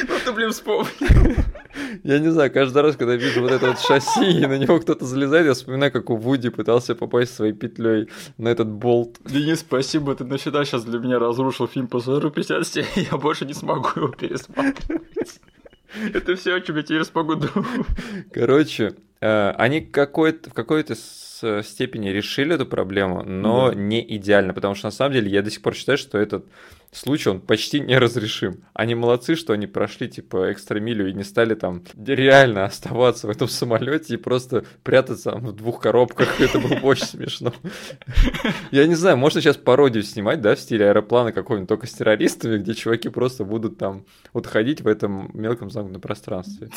Ну 0.08 0.14
ты, 0.24 0.32
блин, 0.32 0.52
вспомнил. 0.52 0.90
Я 2.04 2.18
не 2.18 2.30
знаю, 2.30 2.52
каждый 2.52 2.82
раз, 2.82 2.96
когда 2.96 3.16
вижу 3.16 3.42
вот 3.42 3.50
это 3.50 3.68
вот 3.68 3.80
шасси, 3.80 4.40
и 4.40 4.46
на 4.46 4.58
него 4.58 4.80
кто-то 4.80 5.04
залезает, 5.04 5.46
я 5.46 5.54
вспоминаю, 5.54 5.92
как 5.92 6.10
у 6.10 6.16
Вуди 6.16 6.50
пытался 6.50 6.94
попасть 6.94 7.34
своей 7.34 7.52
петлей 7.52 8.08
на 8.38 8.48
этот 8.48 8.68
болт. 8.68 9.18
Денис, 9.24 9.60
спасибо, 9.60 10.14
ты 10.14 10.24
навсегда 10.24 10.64
сейчас 10.64 10.84
для 10.84 10.98
меня 10.98 11.18
разрушил 11.18 11.68
фильм 11.68 11.88
по 11.88 12.00
57, 12.00 12.84
я 13.10 13.16
больше 13.16 13.46
не 13.46 13.54
смогу 13.54 13.88
его 13.96 14.08
пересматривать. 14.08 15.40
Это 16.12 16.36
все, 16.36 16.54
о 16.54 16.60
чем 16.60 16.76
я 16.76 16.82
теперь 16.82 17.04
смогу 17.04 17.36
думать. 17.36 17.86
Короче, 18.32 18.94
э, 19.20 19.50
они 19.50 19.80
какой-то, 19.80 20.50
в 20.50 20.52
какой-то 20.52 20.94
степени 20.94 22.08
решили 22.08 22.54
эту 22.54 22.66
проблему, 22.66 23.22
но 23.22 23.70
да. 23.70 23.74
не 23.74 24.16
идеально, 24.16 24.54
потому 24.54 24.74
что 24.74 24.86
на 24.86 24.90
самом 24.90 25.12
деле 25.12 25.30
я 25.30 25.42
до 25.42 25.50
сих 25.50 25.62
пор 25.62 25.74
считаю, 25.74 25.98
что 25.98 26.18
этот 26.18 26.46
случай, 26.92 27.28
он 27.28 27.40
почти 27.40 27.80
неразрешим. 27.80 28.64
Они 28.74 28.94
молодцы, 28.94 29.34
что 29.36 29.52
они 29.52 29.66
прошли, 29.66 30.08
типа, 30.08 30.52
экстрамилю 30.52 31.08
и 31.08 31.12
не 31.12 31.24
стали 31.24 31.54
там 31.54 31.82
реально 32.06 32.64
оставаться 32.64 33.26
в 33.26 33.30
этом 33.30 33.48
самолете 33.48 34.14
и 34.14 34.16
просто 34.16 34.64
прятаться 34.82 35.32
там, 35.32 35.46
в 35.46 35.52
двух 35.52 35.80
коробках. 35.80 36.40
Это 36.40 36.58
было 36.58 36.74
очень 36.82 37.06
смешно. 37.06 37.52
Я 38.70 38.86
не 38.86 38.94
знаю, 38.94 39.16
можно 39.16 39.40
сейчас 39.40 39.56
пародию 39.56 40.02
снимать, 40.02 40.40
да, 40.40 40.54
в 40.54 40.60
стиле 40.60 40.88
аэроплана 40.88 41.32
какого-нибудь, 41.32 41.68
только 41.68 41.86
с 41.86 41.92
террористами, 41.92 42.58
где 42.58 42.74
чуваки 42.74 43.08
просто 43.08 43.44
будут 43.44 43.78
там 43.78 44.04
вот 44.32 44.46
ходить 44.46 44.80
в 44.80 44.88
этом 44.88 45.30
мелком 45.34 45.70
замкнутом 45.70 46.00
пространстве. 46.00 46.70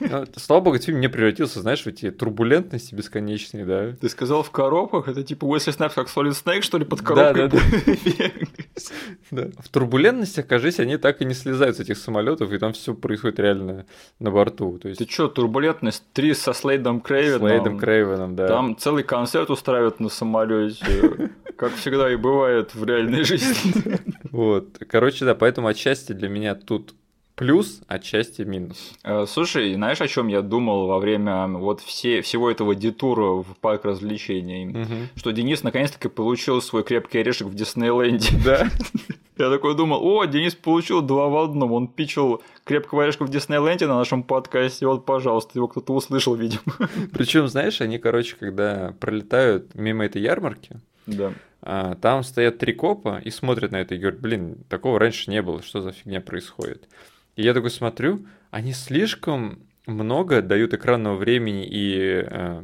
Но, 0.00 0.24
слава 0.36 0.60
богу, 0.60 0.78
фильм 0.78 1.00
не 1.00 1.08
превратился, 1.08 1.60
знаешь, 1.60 1.82
в 1.82 1.86
эти 1.86 2.10
турбулентности 2.10 2.94
бесконечные, 2.94 3.64
да. 3.64 3.92
Ты 4.00 4.08
сказал 4.08 4.42
в 4.42 4.50
коробках? 4.50 5.08
Это 5.08 5.22
типа 5.22 5.44
Уэсли 5.44 5.70
Снайпс 5.70 5.94
как 5.94 6.08
Solid 6.08 6.32
Snake, 6.32 6.62
что 6.62 6.78
ли, 6.78 6.84
под 6.84 7.02
коробкой? 7.02 7.48
Да, 7.48 7.56
да, 7.56 7.58
да 7.58 8.30
в 9.30 9.68
турбулентностях, 9.70 10.46
кажись, 10.46 10.80
они 10.80 10.96
так 10.96 11.20
и 11.22 11.24
не 11.24 11.34
слезают 11.34 11.76
с 11.76 11.80
этих 11.80 11.98
самолетов, 11.98 12.52
и 12.52 12.58
там 12.58 12.72
все 12.72 12.94
происходит 12.94 13.38
реально 13.38 13.86
на 14.18 14.30
борту. 14.30 14.78
То 14.78 14.88
есть... 14.88 14.98
Ты 14.98 15.10
что, 15.10 15.28
турбулентность 15.28 16.04
3 16.12 16.34
со 16.34 16.52
Слейдом 16.52 17.00
Крейвеном? 17.00 17.48
Слейдом 17.48 17.78
Крейвеном, 17.78 18.36
да. 18.36 18.48
Там 18.48 18.76
целый 18.76 19.04
концерт 19.04 19.50
устраивают 19.50 20.00
на 20.00 20.08
самолете, 20.08 21.30
как 21.56 21.74
всегда 21.74 22.12
и 22.12 22.16
бывает 22.16 22.74
в 22.74 22.84
реальной 22.84 23.24
жизни. 23.24 23.72
Вот. 24.32 24.78
Короче, 24.88 25.26
да, 25.26 25.34
поэтому 25.34 25.68
отчасти 25.68 26.12
для 26.12 26.30
меня 26.30 26.54
тут 26.54 26.94
плюс, 27.42 27.80
отчасти 27.88 28.42
минус. 28.42 28.92
Э, 29.04 29.26
слушай, 29.28 29.74
знаешь, 29.74 30.00
о 30.00 30.08
чем 30.08 30.28
я 30.28 30.42
думал 30.42 30.86
во 30.86 30.98
время 30.98 31.46
вот 31.48 31.80
все, 31.80 32.22
всего 32.22 32.50
этого 32.50 32.74
детура 32.74 33.42
в 33.42 33.56
парк 33.60 33.84
развлечений? 33.84 34.68
Угу. 34.68 34.94
Что 35.16 35.30
Денис 35.32 35.62
наконец-таки 35.62 36.08
получил 36.08 36.62
свой 36.62 36.84
крепкий 36.84 37.18
орешек 37.18 37.48
в 37.48 37.54
Диснейленде. 37.54 38.28
Да. 38.44 38.68
Я 39.38 39.50
такой 39.50 39.74
думал, 39.74 40.04
о, 40.04 40.24
Денис 40.24 40.54
получил 40.54 41.02
два 41.02 41.28
в 41.28 41.36
одном. 41.36 41.72
Он 41.72 41.88
пичил 41.88 42.42
крепкого 42.64 43.02
орешка 43.02 43.24
в 43.24 43.30
Диснейленде 43.30 43.86
на 43.86 43.96
нашем 43.96 44.22
подкасте. 44.22 44.86
Вот, 44.86 45.04
пожалуйста, 45.04 45.52
его 45.54 45.68
кто-то 45.68 45.94
услышал, 45.94 46.34
видимо. 46.34 46.62
Причем, 47.12 47.48
знаешь, 47.48 47.80
они, 47.80 47.98
короче, 47.98 48.36
когда 48.38 48.94
пролетают 49.00 49.74
мимо 49.74 50.04
этой 50.04 50.22
ярмарки, 50.22 50.80
да. 51.06 51.32
А, 51.64 51.94
там 51.94 52.24
стоят 52.24 52.58
три 52.58 52.72
копа 52.72 53.20
и 53.24 53.30
смотрят 53.30 53.70
на 53.70 53.76
это 53.76 53.94
и 53.94 53.98
говорят, 53.98 54.20
блин, 54.20 54.56
такого 54.68 54.98
раньше 54.98 55.30
не 55.30 55.42
было, 55.42 55.62
что 55.62 55.80
за 55.80 55.92
фигня 55.92 56.20
происходит. 56.20 56.88
И 57.36 57.42
я 57.42 57.54
такой 57.54 57.70
смотрю, 57.70 58.26
они 58.50 58.72
слишком 58.72 59.60
много 59.86 60.42
дают 60.42 60.74
экранного 60.74 61.16
времени 61.16 61.66
и 61.66 62.24
э, 62.24 62.62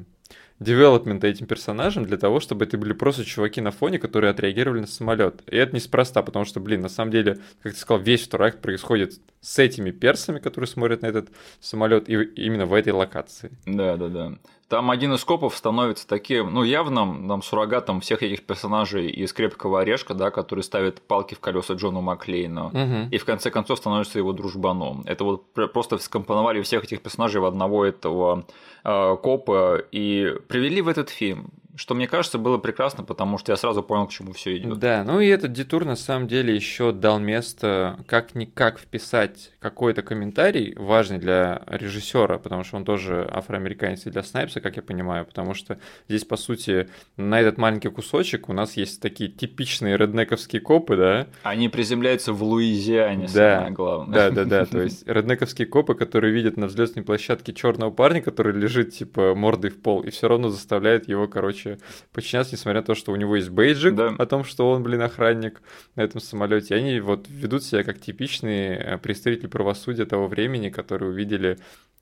девелопмента 0.61 1.27
этим 1.27 1.47
персонажам 1.47 2.05
для 2.05 2.17
того, 2.17 2.41
чтобы 2.41 2.65
это 2.65 2.77
были 2.79 2.93
просто 2.93 3.25
чуваки 3.25 3.61
на 3.61 3.71
фоне, 3.71 3.99
которые 3.99 4.31
отреагировали 4.31 4.81
на 4.81 4.87
самолет. 4.87 5.43
И 5.47 5.57
это 5.57 5.75
неспроста, 5.75 6.23
потому 6.23 6.45
что, 6.45 6.61
блин, 6.61 6.81
на 6.81 6.89
самом 6.89 7.11
деле, 7.11 7.39
как 7.63 7.73
ты 7.73 7.79
сказал, 7.79 8.03
весь 8.03 8.23
второй 8.23 8.49
акт 8.49 8.61
происходит 8.61 9.21
с 9.41 9.59
этими 9.59 9.91
персами, 9.91 10.39
которые 10.39 10.69
смотрят 10.69 11.03
на 11.03 11.07
этот 11.07 11.31
самолет, 11.61 12.09
и 12.09 12.15
именно 12.15 12.67
в 12.67 12.75
этой 12.75 12.93
локации. 12.93 13.51
Да, 13.67 13.97
да, 13.97 14.09
да. 14.09 14.35
Там 14.69 14.91
один 14.91 15.15
из 15.15 15.25
копов 15.25 15.57
становится 15.57 16.07
таким, 16.07 16.53
ну, 16.53 16.63
явным 16.63 17.27
нам 17.27 17.43
суррогатом 17.43 18.01
всех 18.01 18.23
этих 18.23 18.45
персонажей 18.45 19.09
из 19.09 19.33
крепкого 19.33 19.81
орешка, 19.81 20.13
да, 20.13 20.31
который 20.31 20.63
ставит 20.63 21.01
палки 21.01 21.35
в 21.35 21.41
колеса 21.41 21.73
Джону 21.75 22.03
Маклейну, 22.03 22.67
угу. 22.67 23.09
и 23.11 23.17
в 23.17 23.25
конце 23.25 23.51
концов 23.51 23.79
становится 23.79 24.19
его 24.19 24.33
дружбаном. 24.35 25.05
Это 25.07 25.25
вот 25.25 25.47
просто 25.73 25.97
скомпоновали 25.97 26.61
всех 26.61 26.85
этих 26.85 27.01
персонажей 27.01 27.41
в 27.41 27.47
одного 27.47 27.87
этого 27.87 28.45
э, 28.85 29.17
копа 29.23 29.83
и 29.91 30.35
привели 30.49 30.83
в 30.83 30.89
этот 30.89 31.09
фильм 31.09 31.51
что 31.79 31.95
мне 31.95 32.09
кажется 32.09 32.39
было 32.39 32.59
прекрасно, 32.59 33.05
потому 33.05 33.39
что 33.39 33.53
я 33.53 33.57
сразу 33.57 33.85
понял, 33.85 34.09
к 34.09 34.11
чему 34.11 34.33
все 34.33 34.57
идет. 34.57 34.79
Да, 34.79 35.05
ну 35.05 35.21
и 35.21 35.29
этот 35.29 35.53
детур 35.53 35.85
на 35.85 35.95
самом 35.95 36.27
деле 36.27 36.53
еще 36.55 36.91
дал 36.91 37.21
место 37.21 38.01
как-никак 38.09 38.81
вписать 38.81 39.53
какой-то 39.61 40.03
комментарий 40.03 40.75
важный 40.77 41.19
для 41.19 41.63
режиссера, 41.69 42.39
потому 42.39 42.65
что 42.65 42.77
он 42.77 42.85
тоже 42.85 43.29
афроамериканец 43.31 44.07
и 44.07 44.11
для 44.11 44.25
Снайпса, 44.25 44.61
как 44.61 44.75
я 44.75 44.83
понимаю, 44.83 45.25
потому 45.25 45.55
что 45.55 45.79
здесь, 46.09 46.25
по 46.25 46.37
сути, 46.37 46.89
на 47.17 47.41
этот 47.41 47.59
маленький 47.59 47.91
кусочек 47.91 48.49
у 48.49 48.53
нас 48.53 48.77
есть 48.77 49.01
такие 49.01 49.31
типичные 49.31 49.97
реднековские 49.97 50.61
копы, 50.61 50.97
да? 50.97 51.27
Они 51.45 51.69
приземляются 51.69 52.33
в 52.33 52.43
Луизиане, 52.43 53.29
да, 53.33 53.59
самое 53.59 53.73
главное. 53.73 54.15
Да, 54.15 54.31
да, 54.31 54.45
да, 54.45 54.67
то 54.67 54.83
есть 54.83 55.07
реднековские 55.07 55.69
копы, 55.69 55.95
которые 55.95 56.33
видят 56.33 56.57
на 56.57 56.67
взлетной 56.67 57.05
площадке 57.05 57.55
черного 57.55 57.93
парня, 57.93 58.21
который 58.21 58.53
лежит 58.53 58.95
типа 58.95 59.37
мордой 59.37 59.71
в 59.71 59.81
пол, 59.81 60.01
и 60.01 60.11
все 60.11 60.27
равно 60.27 60.49
заставляет 60.49 61.09
его, 61.09 61.29
короче, 61.29 61.68
короче, 61.69 61.83
подчиняться, 62.13 62.55
несмотря 62.55 62.81
на 62.81 62.87
то, 62.87 62.95
что 62.95 63.13
у 63.13 63.17
него 63.17 63.37
есть 63.37 63.51
бейджик 63.51 63.95
да. 63.95 64.15
о 64.19 64.27
том, 64.27 64.45
что 64.45 64.71
он, 64.71 64.83
блин, 64.83 65.03
охранник 65.03 65.61
на 65.97 66.03
этом 66.03 66.21
самолете. 66.21 66.75
Они 66.75 67.01
вот 67.01 67.27
ведут 67.29 67.65
себя 67.65 67.85
как 67.85 68.01
типичные 68.01 68.79
э, 68.79 68.99
представители 68.99 69.47
правосудия 69.47 70.05
того 70.05 70.27
времени, 70.27 70.71
которые 70.71 71.11
увидели, 71.11 71.59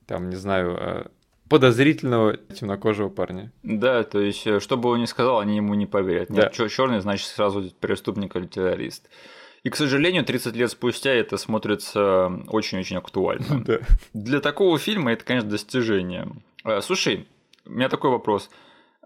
там, 0.06 0.28
не 0.30 0.36
знаю, 0.36 0.76
э, 0.78 1.04
подозрительного 1.48 2.36
темнокожего 2.36 3.08
парня. 3.08 3.52
Да, 3.62 4.02
то 4.02 4.20
есть, 4.20 4.46
э, 4.46 4.60
что 4.60 4.76
бы 4.76 4.90
он 4.90 5.00
ни 5.00 5.06
сказал, 5.06 5.40
они 5.40 5.56
ему 5.56 5.74
не 5.74 5.86
поверят. 5.86 6.30
Нет, 6.30 6.54
да. 6.56 6.68
черный, 6.68 7.00
значит, 7.00 7.26
сразу 7.26 7.70
преступник 7.80 8.36
или 8.36 8.46
террорист. 8.46 9.08
И, 9.62 9.70
к 9.70 9.74
сожалению, 9.74 10.24
30 10.24 10.54
лет 10.54 10.70
спустя 10.70 11.10
это 11.10 11.36
смотрится 11.36 12.30
очень-очень 12.48 12.96
актуально. 12.96 13.64
Да. 13.66 13.78
Для 14.14 14.40
такого 14.40 14.78
фильма 14.78 15.12
это, 15.12 15.24
конечно, 15.24 15.50
достижение. 15.50 16.28
Слушай, 16.82 17.26
у 17.66 17.72
меня 17.72 17.88
такой 17.88 18.10
вопрос. 18.10 18.48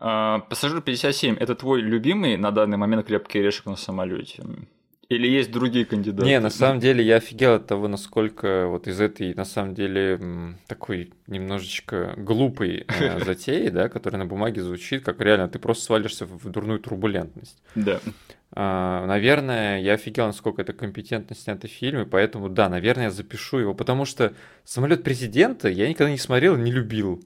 А, 0.01 0.41
пассажир 0.49 0.81
57 0.81 1.37
это 1.37 1.55
твой 1.55 1.83
любимый 1.83 2.39
на 2.39 2.51
данный 2.51 2.79
момент 2.79 3.07
крепкий 3.07 3.39
орешек 3.41 3.67
на 3.67 3.77
самолете? 3.77 4.43
Или 5.11 5.27
есть 5.27 5.51
другие 5.51 5.85
кандидаты? 5.85 6.25
Не, 6.25 6.39
на 6.39 6.51
самом 6.51 6.79
деле 6.79 7.05
я 7.05 7.17
офигел 7.17 7.55
от 7.55 7.67
того, 7.67 7.89
насколько 7.89 8.69
вот 8.69 8.87
из 8.87 9.01
этой, 9.01 9.35
на 9.35 9.45
самом 9.45 9.75
деле, 9.75 10.57
такой 10.69 11.13
немножечко 11.27 12.15
глупой 12.17 12.87
э, 12.87 13.19
затеи, 13.25 13.69
да, 13.71 13.89
которая 13.89 14.21
на 14.23 14.27
бумаге 14.27 14.63
звучит, 14.63 15.05
как 15.05 15.21
реально 15.21 15.49
ты 15.49 15.59
просто 15.59 15.85
свалишься 15.85 16.27
в 16.27 16.49
дурную 16.49 16.79
турбулентность. 16.79 17.61
Да. 17.75 18.01
А, 18.53 19.05
наверное, 19.07 19.81
я 19.81 19.95
офигел, 19.95 20.27
насколько 20.27 20.63
это 20.63 20.73
компетентно 20.73 21.35
снятый 21.35 21.69
фильм, 21.69 22.03
и 22.03 22.07
поэтому, 22.07 22.49
да, 22.49 22.69
наверное, 22.69 23.05
я 23.05 23.11
запишу 23.11 23.59
его, 23.59 23.75
потому 23.75 24.05
что 24.05 24.33
самолет 24.65 25.03
президента 25.03 25.69
я 25.69 25.89
никогда 25.89 26.13
не 26.13 26.19
смотрел, 26.19 26.57
не 26.57 26.71
любил. 26.71 27.21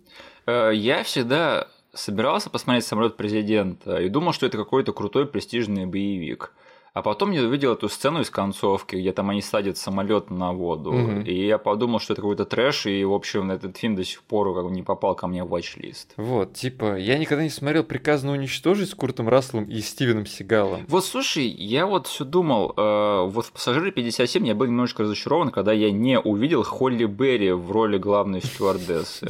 Э, 0.47 0.71
я 0.75 1.03
всегда 1.03 1.69
собирался 1.95 2.51
посмотреть 2.51 2.85
«Самолет 2.85 3.17
президента» 3.17 3.99
и 3.99 4.09
думал, 4.09 4.33
что 4.33 4.47
это 4.47 4.59
какой-то 4.59 4.93
крутой 4.93 5.27
престижный 5.27 5.87
боевик. 5.87 6.53
А 6.95 7.03
потом 7.03 7.33
я 7.33 7.43
увидел 7.43 7.73
эту 7.73 7.89
сцену 7.89 8.21
из 8.21 8.31
концовки, 8.31 8.95
где 8.95 9.13
там 9.13 9.29
они 9.31 9.43
садят 9.43 9.77
самолет 9.77 10.31
на 10.31 10.53
воду. 10.53 10.93
Угу. 10.93 11.21
И 11.23 11.45
я 11.45 11.59
подумал, 11.59 11.99
что 11.99 12.13
это 12.13 12.23
какой-то 12.23 12.45
трэш, 12.45 12.87
и, 12.87 13.05
в 13.05 13.13
общем, 13.13 13.51
этот 13.51 13.77
фильм 13.77 13.97
до 13.97 14.05
сих 14.05 14.23
пор 14.23 14.55
как 14.55 14.65
бы 14.65 14.71
не 14.71 14.85
попал 14.85 15.17
ко 15.17 15.27
мне 15.27 15.43
в 15.43 15.53
watch-лист. 15.53 16.13
Вот, 16.17 16.55
типа, 16.55 16.97
я 16.97 17.19
никогда 17.19 17.43
не 17.43 17.51
смотрел 17.51 17.83
«Приказано 17.83 18.33
уничтожить» 18.33 18.91
с 18.91 18.95
Куртом 18.95 19.29
Расселом 19.29 19.65
и 19.65 19.81
Стивеном 19.81 20.25
Сигалом. 20.25 20.87
Вот, 20.87 21.05
слушай, 21.05 21.49
я 21.49 21.87
вот 21.87 22.07
все 22.07 22.25
думал, 22.25 22.73
э, 22.77 23.27
вот 23.29 23.47
в 23.47 23.53
«Пассажире 23.53 23.91
57» 23.91 24.47
я 24.47 24.55
был 24.55 24.67
немножечко 24.67 25.03
разочарован, 25.03 25.51
когда 25.51 25.73
я 25.73 25.91
не 25.91 26.21
увидел 26.21 26.63
Холли 26.63 27.07
Берри 27.07 27.51
в 27.51 27.73
роли 27.73 27.99
главной 27.99 28.41
стюардессы. 28.41 29.29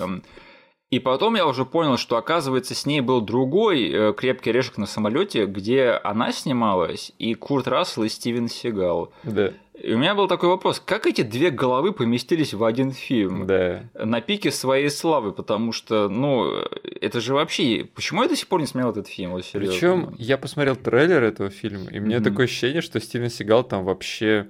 И 0.95 1.01
потом 1.01 1.35
я 1.35 1.45
уже 1.45 1.65
понял, 1.65 1.97
что 1.97 2.17
оказывается 2.17 2.73
с 2.73 2.87
ней 2.87 3.01
был 3.01 3.21
другой 3.21 3.91
э, 3.91 4.15
крепкий 4.17 4.51
орешек 4.51 4.79
на 4.79 4.87
самолете, 4.87 5.45
где 5.45 5.91
она 6.05 6.31
снималась, 6.31 7.11
и 7.19 7.35
Курт 7.35 7.67
Рассел, 7.67 8.05
и 8.05 8.09
Стивен 8.09 8.47
Сигал. 8.49 9.13
Да. 9.25 9.53
И 9.83 9.93
у 9.93 9.99
меня 9.99 10.15
был 10.15 10.29
такой 10.29 10.51
вопрос, 10.51 10.81
как 10.85 11.09
эти 11.09 11.23
две 11.23 11.51
головы 11.51 11.93
поместились 11.93 12.55
в 12.55 12.63
один 12.63 12.93
фильм? 12.93 13.45
Да. 13.45 13.83
На 13.95 14.21
пике 14.21 14.53
своей 14.53 14.89
славы, 14.89 15.33
потому 15.33 15.73
что, 15.73 16.09
ну, 16.09 16.63
это 17.01 17.21
же 17.21 17.35
вообще... 17.35 17.89
Почему 17.93 18.23
я 18.23 18.29
до 18.29 18.37
сих 18.37 18.47
пор 18.47 18.61
не 18.61 18.69
смотрел 18.69 18.93
этот 18.93 19.09
фильм? 19.09 19.33
Вот, 19.33 19.45
Причем 19.53 20.15
я 20.17 20.39
посмотрел 20.39 20.77
трейлер 20.77 21.25
этого 21.25 21.51
фильма, 21.51 21.91
и 21.91 21.99
мне 21.99 22.19
mm-hmm. 22.19 22.23
такое 22.23 22.45
ощущение, 22.45 22.83
что 22.83 23.01
Стивен 23.01 23.31
Сигал 23.31 23.65
там 23.65 23.85
вообще 23.85 24.47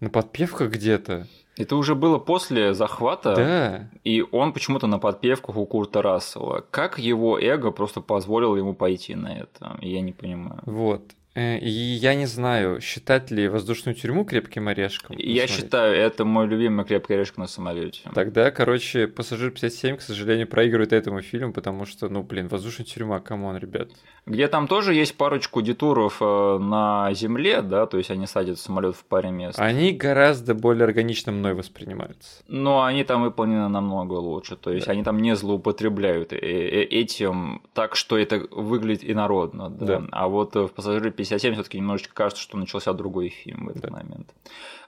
на 0.00 0.08
подпевках 0.08 0.70
где-то. 0.70 1.26
Это 1.60 1.76
уже 1.76 1.94
было 1.94 2.18
после 2.18 2.74
захвата, 2.74 3.34
да. 3.34 3.90
и 4.04 4.24
он 4.32 4.52
почему-то 4.52 4.86
на 4.86 4.98
подпевках 4.98 5.56
у 5.56 5.66
Курта 5.66 6.02
Рассела. 6.02 6.64
Как 6.70 6.98
его 6.98 7.38
эго 7.38 7.70
просто 7.70 8.00
позволило 8.00 8.56
ему 8.56 8.74
пойти 8.74 9.14
на 9.14 9.38
это? 9.38 9.76
Я 9.80 10.00
не 10.00 10.12
понимаю. 10.12 10.60
Вот. 10.64 11.02
Э, 11.34 11.58
и 11.58 11.68
я 11.68 12.14
не 12.14 12.26
знаю, 12.26 12.80
считать 12.80 13.30
ли 13.30 13.48
воздушную 13.48 13.94
тюрьму 13.94 14.24
крепким 14.24 14.66
орешком. 14.66 15.16
Я 15.16 15.46
Смотрите. 15.46 15.62
считаю, 15.62 15.94
это 15.94 16.24
мой 16.24 16.48
любимый 16.48 16.84
крепкий 16.84 17.14
орешек 17.14 17.36
на 17.38 17.46
самолете. 17.46 18.00
Тогда, 18.14 18.50
короче, 18.50 19.06
пассажир 19.06 19.50
57, 19.50 19.96
к 19.96 20.02
сожалению, 20.02 20.48
проигрывает 20.48 20.92
этому 20.92 21.22
фильму, 21.22 21.52
потому 21.52 21.86
что, 21.86 22.08
ну, 22.08 22.22
блин, 22.22 22.48
воздушная 22.48 22.84
тюрьма, 22.84 23.20
come 23.20 23.42
on, 23.42 23.58
ребят. 23.58 23.90
Где 24.26 24.48
там 24.48 24.66
тоже 24.66 24.94
есть 24.94 25.16
парочку 25.16 25.62
detour 25.62 26.04
ов 26.04 26.18
э, 26.20 26.58
на 26.58 27.12
земле, 27.14 27.62
да, 27.62 27.86
то 27.86 27.98
есть 27.98 28.10
они 28.10 28.26
садят 28.26 28.58
самолет 28.58 28.96
в 28.96 29.04
паре 29.04 29.30
мест. 29.30 29.58
Они 29.58 29.92
гораздо 29.92 30.54
более 30.54 30.84
органично 30.84 31.32
мной 31.32 31.54
воспринимаются. 31.54 32.42
Но 32.48 32.82
они 32.82 33.04
там 33.04 33.22
выполнены 33.22 33.68
намного 33.68 34.14
лучше, 34.14 34.56
то 34.56 34.72
есть 34.72 34.86
да. 34.86 34.92
они 34.92 35.04
там 35.04 35.18
не 35.22 35.36
злоупотребляют 35.36 36.32
э, 36.32 36.36
этим 36.36 37.62
так, 37.72 37.96
что 37.96 38.18
это 38.18 38.42
выглядит 38.50 39.08
инородно, 39.08 39.70
да. 39.70 39.86
да. 39.86 40.02
А 40.10 40.28
вот 40.28 40.54
в 40.54 40.68
пассажире 40.68 41.10
57 41.20 41.54
все-таки 41.54 41.78
немножечко 41.78 42.14
кажется, 42.14 42.42
что 42.42 42.56
начался 42.56 42.92
другой 42.92 43.28
фильм 43.28 43.66
в 43.66 43.68
этот 43.70 43.82
да. 43.82 43.90
момент. 43.90 44.34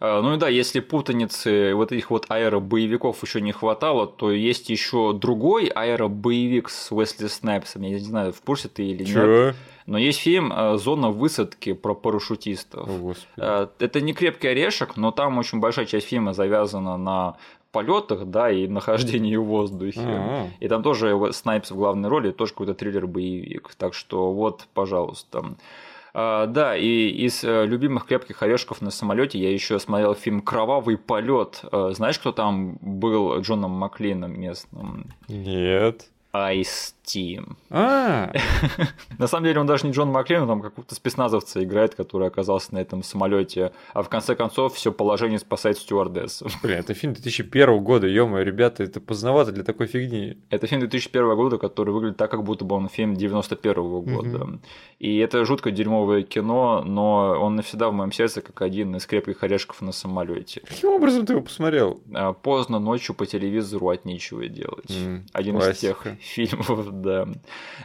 А, 0.00 0.22
ну 0.22 0.34
и 0.34 0.38
да, 0.38 0.48
если 0.48 0.80
путаницы 0.80 1.74
вот 1.74 1.92
этих 1.92 2.10
вот 2.10 2.26
аэробоевиков 2.28 3.22
еще 3.22 3.40
не 3.40 3.52
хватало, 3.52 4.06
то 4.06 4.32
есть 4.32 4.70
еще 4.70 5.12
другой 5.12 5.66
аэробоевик 5.66 6.70
с 6.70 6.90
Уэсли 6.90 7.26
Снайпсом. 7.26 7.82
Я 7.82 7.90
не 7.90 7.98
знаю, 7.98 8.32
в 8.32 8.40
курсе 8.40 8.68
ты 8.68 8.84
или 8.84 9.04
Чё? 9.04 9.46
нет. 9.46 9.56
Но 9.84 9.98
есть 9.98 10.20
фильм 10.20 10.52
а, 10.54 10.76
«Зона 10.76 11.10
высадки» 11.10 11.72
про 11.72 11.94
парашютистов. 11.94 12.88
О, 12.88 13.14
а, 13.36 13.70
Это 13.78 14.00
не 14.00 14.14
крепкий 14.14 14.48
орешек, 14.48 14.96
но 14.96 15.10
там 15.10 15.38
очень 15.38 15.60
большая 15.60 15.86
часть 15.86 16.06
фильма 16.06 16.32
завязана 16.32 16.96
на 16.96 17.36
полетах, 17.72 18.26
да, 18.26 18.50
и 18.50 18.68
нахождении 18.68 19.36
в 19.36 19.44
воздухе. 19.44 20.00
А-а-а. 20.00 20.48
И 20.60 20.68
там 20.68 20.82
тоже 20.82 21.32
Снайпс 21.32 21.70
в 21.70 21.76
главной 21.76 22.08
роли, 22.08 22.30
тоже 22.30 22.52
какой-то 22.52 22.74
триллер-боевик. 22.74 23.74
Так 23.76 23.94
что 23.94 24.32
вот, 24.32 24.66
пожалуйста. 24.74 25.56
А, 26.14 26.46
да, 26.46 26.76
и 26.76 27.08
из 27.08 27.42
э, 27.42 27.64
любимых 27.66 28.06
крепких 28.06 28.42
орешков 28.42 28.82
на 28.82 28.90
самолете 28.90 29.38
я 29.38 29.50
еще 29.50 29.78
смотрел 29.78 30.14
фильм 30.14 30.42
Кровавый 30.42 30.98
полет. 30.98 31.60
А, 31.72 31.92
знаешь, 31.92 32.18
кто 32.18 32.32
там 32.32 32.76
был 32.80 33.40
Джоном 33.40 33.70
Маклином 33.70 34.38
местным? 34.38 35.06
Нет. 35.28 36.10
Ice 36.34 36.94
Team. 37.04 37.56
А. 37.68 38.32
На 39.18 39.26
самом 39.26 39.44
деле 39.44 39.60
он 39.60 39.66
даже 39.66 39.86
не 39.86 39.92
Джон 39.92 40.08
Маклин, 40.08 40.42
он 40.42 40.48
там 40.48 40.62
какого-то 40.62 40.94
спецназовца 40.94 41.62
играет, 41.62 41.94
который 41.94 42.28
оказался 42.28 42.74
на 42.74 42.78
этом 42.78 43.02
самолете, 43.02 43.72
а 43.92 44.02
в 44.02 44.08
конце 44.08 44.34
концов 44.34 44.74
все 44.74 44.92
положение 44.92 45.38
спасает 45.38 45.78
стюардессу. 45.78 46.48
Блин, 46.62 46.78
это 46.78 46.94
фильм 46.94 47.12
2001 47.14 47.82
года, 47.82 48.06
ё 48.06 48.22
ребята, 48.42 48.84
это 48.84 49.00
поздновато 49.00 49.52
для 49.52 49.64
такой 49.64 49.86
фигни. 49.86 50.38
Это 50.48 50.66
фильм 50.66 50.80
2001 50.80 51.36
года, 51.36 51.58
который 51.58 51.92
выглядит 51.92 52.16
так, 52.16 52.30
как 52.30 52.44
будто 52.44 52.64
бы 52.64 52.76
он 52.76 52.88
фильм 52.88 53.14
91 53.14 53.74
года. 54.00 54.60
И 54.98 55.18
это 55.18 55.44
жутко 55.44 55.70
дерьмовое 55.70 56.22
кино, 56.22 56.82
но 56.84 57.36
он 57.40 57.56
навсегда 57.56 57.90
в 57.90 57.92
моем 57.92 58.12
сердце 58.12 58.40
как 58.40 58.62
один 58.62 58.94
из 58.96 59.06
крепких 59.06 59.42
орешков 59.42 59.82
на 59.82 59.92
самолете. 59.92 60.62
Каким 60.66 60.90
образом 60.90 61.26
ты 61.26 61.32
его 61.32 61.42
посмотрел? 61.42 62.00
А, 62.14 62.32
поздно 62.32 62.78
ночью 62.78 63.14
по 63.14 63.26
телевизору 63.26 63.88
от 63.88 64.04
нечего 64.04 64.46
делать. 64.48 64.96
Один 65.32 65.58
из 65.58 65.78
тех 65.78 66.06
фильмов, 66.22 66.90
да. 67.02 67.28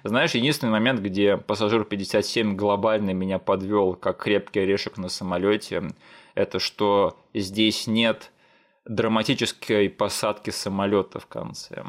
Знаешь, 0.03 0.31
единственный 0.31 0.71
момент, 0.71 0.99
где 0.99 1.37
пассажир 1.37 1.83
57 1.83 2.55
глобально 2.55 3.11
меня 3.11 3.39
подвел 3.39 3.95
как 3.95 4.23
крепкий 4.23 4.61
орешек 4.61 4.97
на 4.97 5.09
самолете, 5.09 5.83
это 6.35 6.59
что 6.59 7.17
здесь 7.33 7.87
нет 7.87 8.31
драматической 8.85 9.89
посадки 9.89 10.49
самолета 10.49 11.19
в 11.19 11.27
конце. 11.27 11.83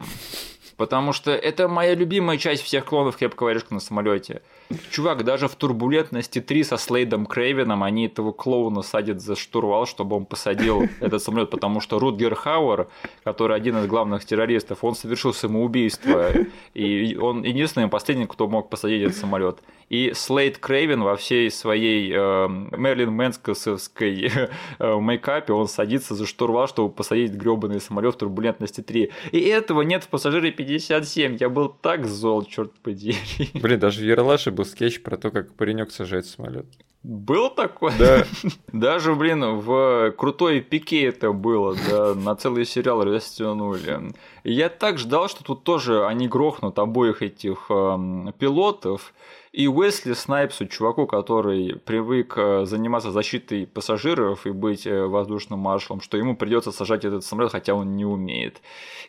Потому 0.76 1.12
что 1.12 1.32
это 1.32 1.68
моя 1.68 1.94
любимая 1.94 2.38
часть 2.38 2.62
всех 2.62 2.84
клонов 2.84 3.16
крепкого 3.16 3.50
орешка 3.50 3.74
на 3.74 3.80
самолете. 3.80 4.42
Чувак, 4.90 5.24
даже 5.24 5.48
в 5.48 5.54
турбулентности 5.54 6.40
3 6.40 6.64
со 6.64 6.76
Слейдом 6.76 7.24
Крейвеном 7.24 7.82
они 7.82 8.06
этого 8.06 8.32
клоуна 8.32 8.82
садят 8.82 9.20
за 9.20 9.34
штурвал, 9.34 9.86
чтобы 9.86 10.16
он 10.16 10.26
посадил 10.26 10.82
этот 11.00 11.22
самолет, 11.22 11.50
потому 11.50 11.80
что 11.80 11.98
Рутгер 11.98 12.34
Хауэр, 12.34 12.88
который 13.24 13.56
один 13.56 13.78
из 13.78 13.86
главных 13.86 14.26
террористов, 14.26 14.84
он 14.84 14.94
совершил 14.94 15.32
самоубийство, 15.32 16.32
и 16.74 17.16
он 17.16 17.44
единственный 17.44 17.88
последний, 17.88 18.26
кто 18.26 18.46
мог 18.46 18.68
посадить 18.68 19.02
этот 19.02 19.16
самолет. 19.16 19.58
И 19.88 20.12
Слейд 20.14 20.58
Крейвен 20.58 21.02
во 21.02 21.16
всей 21.16 21.50
своей 21.50 22.12
э, 22.14 22.48
Мерлин 22.76 23.10
Мэнскосовской 23.12 24.30
э, 24.78 25.00
мейкапе, 25.00 25.54
он 25.54 25.66
садится 25.66 26.14
за 26.14 26.26
штурвал, 26.26 26.68
чтобы 26.68 26.90
посадить 26.90 27.32
гребаный 27.32 27.80
самолет 27.80 28.16
в 28.16 28.18
турбулентности 28.18 28.82
3. 28.82 29.10
И 29.32 29.40
этого 29.40 29.80
нет 29.80 30.04
в 30.04 30.08
пассажире 30.08 30.52
57. 30.52 31.38
Я 31.40 31.48
был 31.48 31.68
так 31.68 32.06
зол, 32.06 32.44
черт 32.44 32.72
подери. 32.82 33.16
Блин, 33.54 33.78
даже 33.78 34.00
в 34.00 34.04
Ералаше 34.04 34.50
был 34.58 34.64
скетч 34.64 35.02
про 35.02 35.16
то, 35.16 35.30
как 35.30 35.54
паренек 35.54 35.92
сажает 35.92 36.26
самолет. 36.26 36.66
Был 37.04 37.48
такой? 37.48 37.92
Да. 37.96 38.24
Даже, 38.72 39.14
блин, 39.14 39.60
в 39.60 40.10
крутой 40.18 40.60
пике 40.60 41.04
это 41.04 41.32
было, 41.32 41.76
да, 41.88 42.14
на 42.14 42.34
целый 42.34 42.66
сериал 42.66 43.04
растянули. 43.04 44.12
И 44.42 44.52
я 44.52 44.68
так 44.68 44.98
ждал, 44.98 45.28
что 45.28 45.44
тут 45.44 45.62
тоже 45.62 46.04
они 46.06 46.26
грохнут 46.26 46.76
обоих 46.80 47.22
этих 47.22 47.66
э, 47.70 48.32
пилотов, 48.38 49.14
и 49.58 49.66
Уэсли 49.66 50.12
Снайпсу, 50.12 50.66
чуваку, 50.66 51.08
который 51.08 51.80
привык 51.84 52.34
э, 52.36 52.64
заниматься 52.64 53.10
защитой 53.10 53.66
пассажиров 53.66 54.46
и 54.46 54.52
быть 54.52 54.86
э, 54.86 55.04
воздушным 55.04 55.58
маршалом, 55.58 56.00
что 56.00 56.16
ему 56.16 56.36
придется 56.36 56.70
сажать 56.70 57.04
этот 57.04 57.24
самолет, 57.24 57.50
хотя 57.50 57.74
он 57.74 57.96
не 57.96 58.04
умеет. 58.04 58.62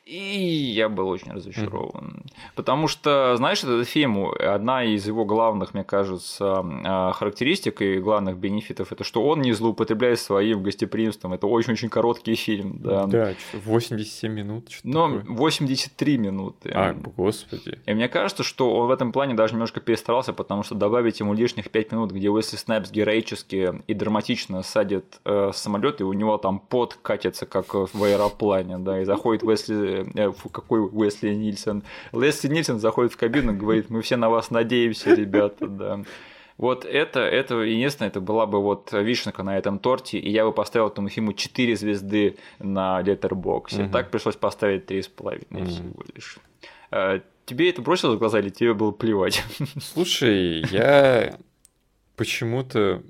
И 0.05 0.17
я 0.17 0.89
был 0.89 1.07
очень 1.07 1.33
разочарован. 1.33 2.23
Mm-hmm. 2.25 2.31
Потому 2.55 2.87
что, 2.87 3.35
знаешь, 3.37 3.63
этот 3.63 3.87
фильм, 3.87 4.27
одна 4.27 4.83
из 4.83 5.05
его 5.05 5.23
главных, 5.23 5.75
мне 5.75 5.83
кажется, 5.83 6.65
э, 6.65 7.11
характеристик 7.13 7.83
и 7.83 7.99
главных 7.99 8.37
бенефитов, 8.37 8.91
это 8.91 9.03
что 9.03 9.21
он 9.27 9.41
не 9.41 9.53
злоупотребляет 9.53 10.19
своим 10.19 10.63
гостеприимством. 10.63 11.33
Это 11.33 11.45
очень-очень 11.45 11.89
короткий 11.89 12.33
фильм. 12.33 12.79
Да, 12.79 13.05
да 13.05 13.33
87 13.53 14.33
минут. 14.33 14.69
Но 14.83 15.19
такое. 15.19 15.35
83 15.35 16.17
минуты. 16.17 16.71
А, 16.73 16.93
господи. 16.93 17.77
И 17.85 17.93
мне 17.93 18.09
кажется, 18.09 18.41
что 18.41 18.73
он 18.73 18.87
в 18.87 18.91
этом 18.91 19.11
плане 19.11 19.35
даже 19.35 19.53
немножко 19.53 19.79
перестарался 19.79 20.33
потому 20.39 20.63
что 20.63 20.73
добавить 20.73 21.19
ему 21.19 21.33
лишних 21.33 21.69
5 21.69 21.91
минут, 21.91 22.11
где 22.11 22.29
Уэсли 22.29 22.55
Снайпс 22.55 22.91
героически 22.91 23.81
и 23.87 23.93
драматично 23.93 24.63
садит 24.63 25.19
э, 25.25 25.51
самолет, 25.53 25.99
и 25.99 26.05
у 26.05 26.13
него 26.13 26.37
там 26.37 26.59
пот 26.61 26.97
катится, 27.01 27.45
как 27.45 27.73
в 27.73 28.01
аэроплане, 28.01 28.77
да, 28.77 29.01
и 29.01 29.03
заходит 29.03 29.43
Уэсли, 29.43 30.09
э, 30.15 30.31
фу, 30.31 30.47
какой 30.47 30.79
Уэсли 30.79 31.33
Нильсон, 31.33 31.83
Лесли 32.13 32.47
Нильсон 32.47 32.79
заходит 32.79 33.11
в 33.11 33.17
кабину 33.17 33.51
и 33.51 33.57
говорит, 33.57 33.89
мы 33.89 34.01
все 34.01 34.15
на 34.15 34.29
вас 34.29 34.49
надеемся, 34.49 35.13
ребята, 35.13 35.67
да. 35.67 35.99
Вот 36.57 36.85
это, 36.85 37.19
это 37.19 37.55
единственное, 37.55 38.09
это 38.09 38.21
была 38.21 38.45
бы 38.45 38.61
вот 38.61 38.93
вишенка 38.93 39.43
на 39.43 39.57
этом 39.57 39.77
торте, 39.77 40.19
и 40.19 40.29
я 40.31 40.45
бы 40.45 40.53
поставил 40.53 40.87
этому 40.87 41.09
фильму 41.09 41.33
4 41.33 41.75
звезды 41.75 42.37
на 42.59 43.01
Letterboxd. 43.01 43.83
Угу. 43.83 43.91
Так 43.91 44.09
пришлось 44.09 44.37
поставить 44.37 44.89
3,5 44.89 45.47
угу. 45.51 45.65
всего 45.65 46.03
лишь. 46.13 46.37
Э, 46.91 47.19
Тебе 47.49 47.71
это 47.71 47.81
бросило 47.81 48.13
в 48.15 48.19
глаза 48.19 48.37
или 48.37 48.49
тебе 48.49 48.75
было 48.75 48.91
плевать? 48.91 49.43
Слушай, 49.81 50.63
я 50.69 51.35
почему-то 52.15 53.01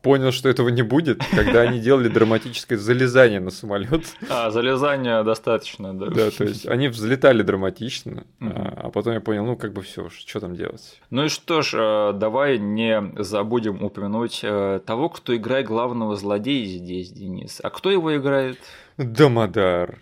понял, 0.00 0.30
что 0.30 0.48
этого 0.48 0.68
не 0.68 0.82
будет, 0.82 1.20
когда 1.34 1.62
они 1.62 1.80
делали 1.80 2.06
драматическое 2.06 2.78
залезание 2.78 3.40
на 3.40 3.50
самолет. 3.50 4.04
А, 4.30 4.52
залезание 4.52 5.24
достаточно, 5.24 5.92
да. 5.92 6.06
Да, 6.06 6.30
то 6.30 6.44
есть 6.44 6.68
они 6.68 6.86
взлетали 6.86 7.42
драматично, 7.42 8.24
а 8.38 8.90
потом 8.90 9.14
я 9.14 9.20
понял, 9.20 9.44
ну 9.44 9.56
как 9.56 9.72
бы 9.72 9.82
все, 9.82 10.08
что 10.08 10.38
там 10.38 10.54
делать. 10.54 11.00
Ну 11.10 11.24
и 11.24 11.28
что 11.28 11.62
ж, 11.62 11.74
э, 11.74 12.12
давай 12.12 12.58
не 12.58 13.12
забудем 13.24 13.82
упомянуть 13.82 14.38
э, 14.44 14.80
того, 14.86 15.08
кто 15.08 15.34
играет 15.34 15.66
главного 15.66 16.14
злодея 16.14 16.64
здесь, 16.64 17.10
Денис. 17.10 17.58
А 17.60 17.70
кто 17.70 17.90
его 17.90 18.16
играет? 18.16 18.60
Дамодар. 18.98 19.98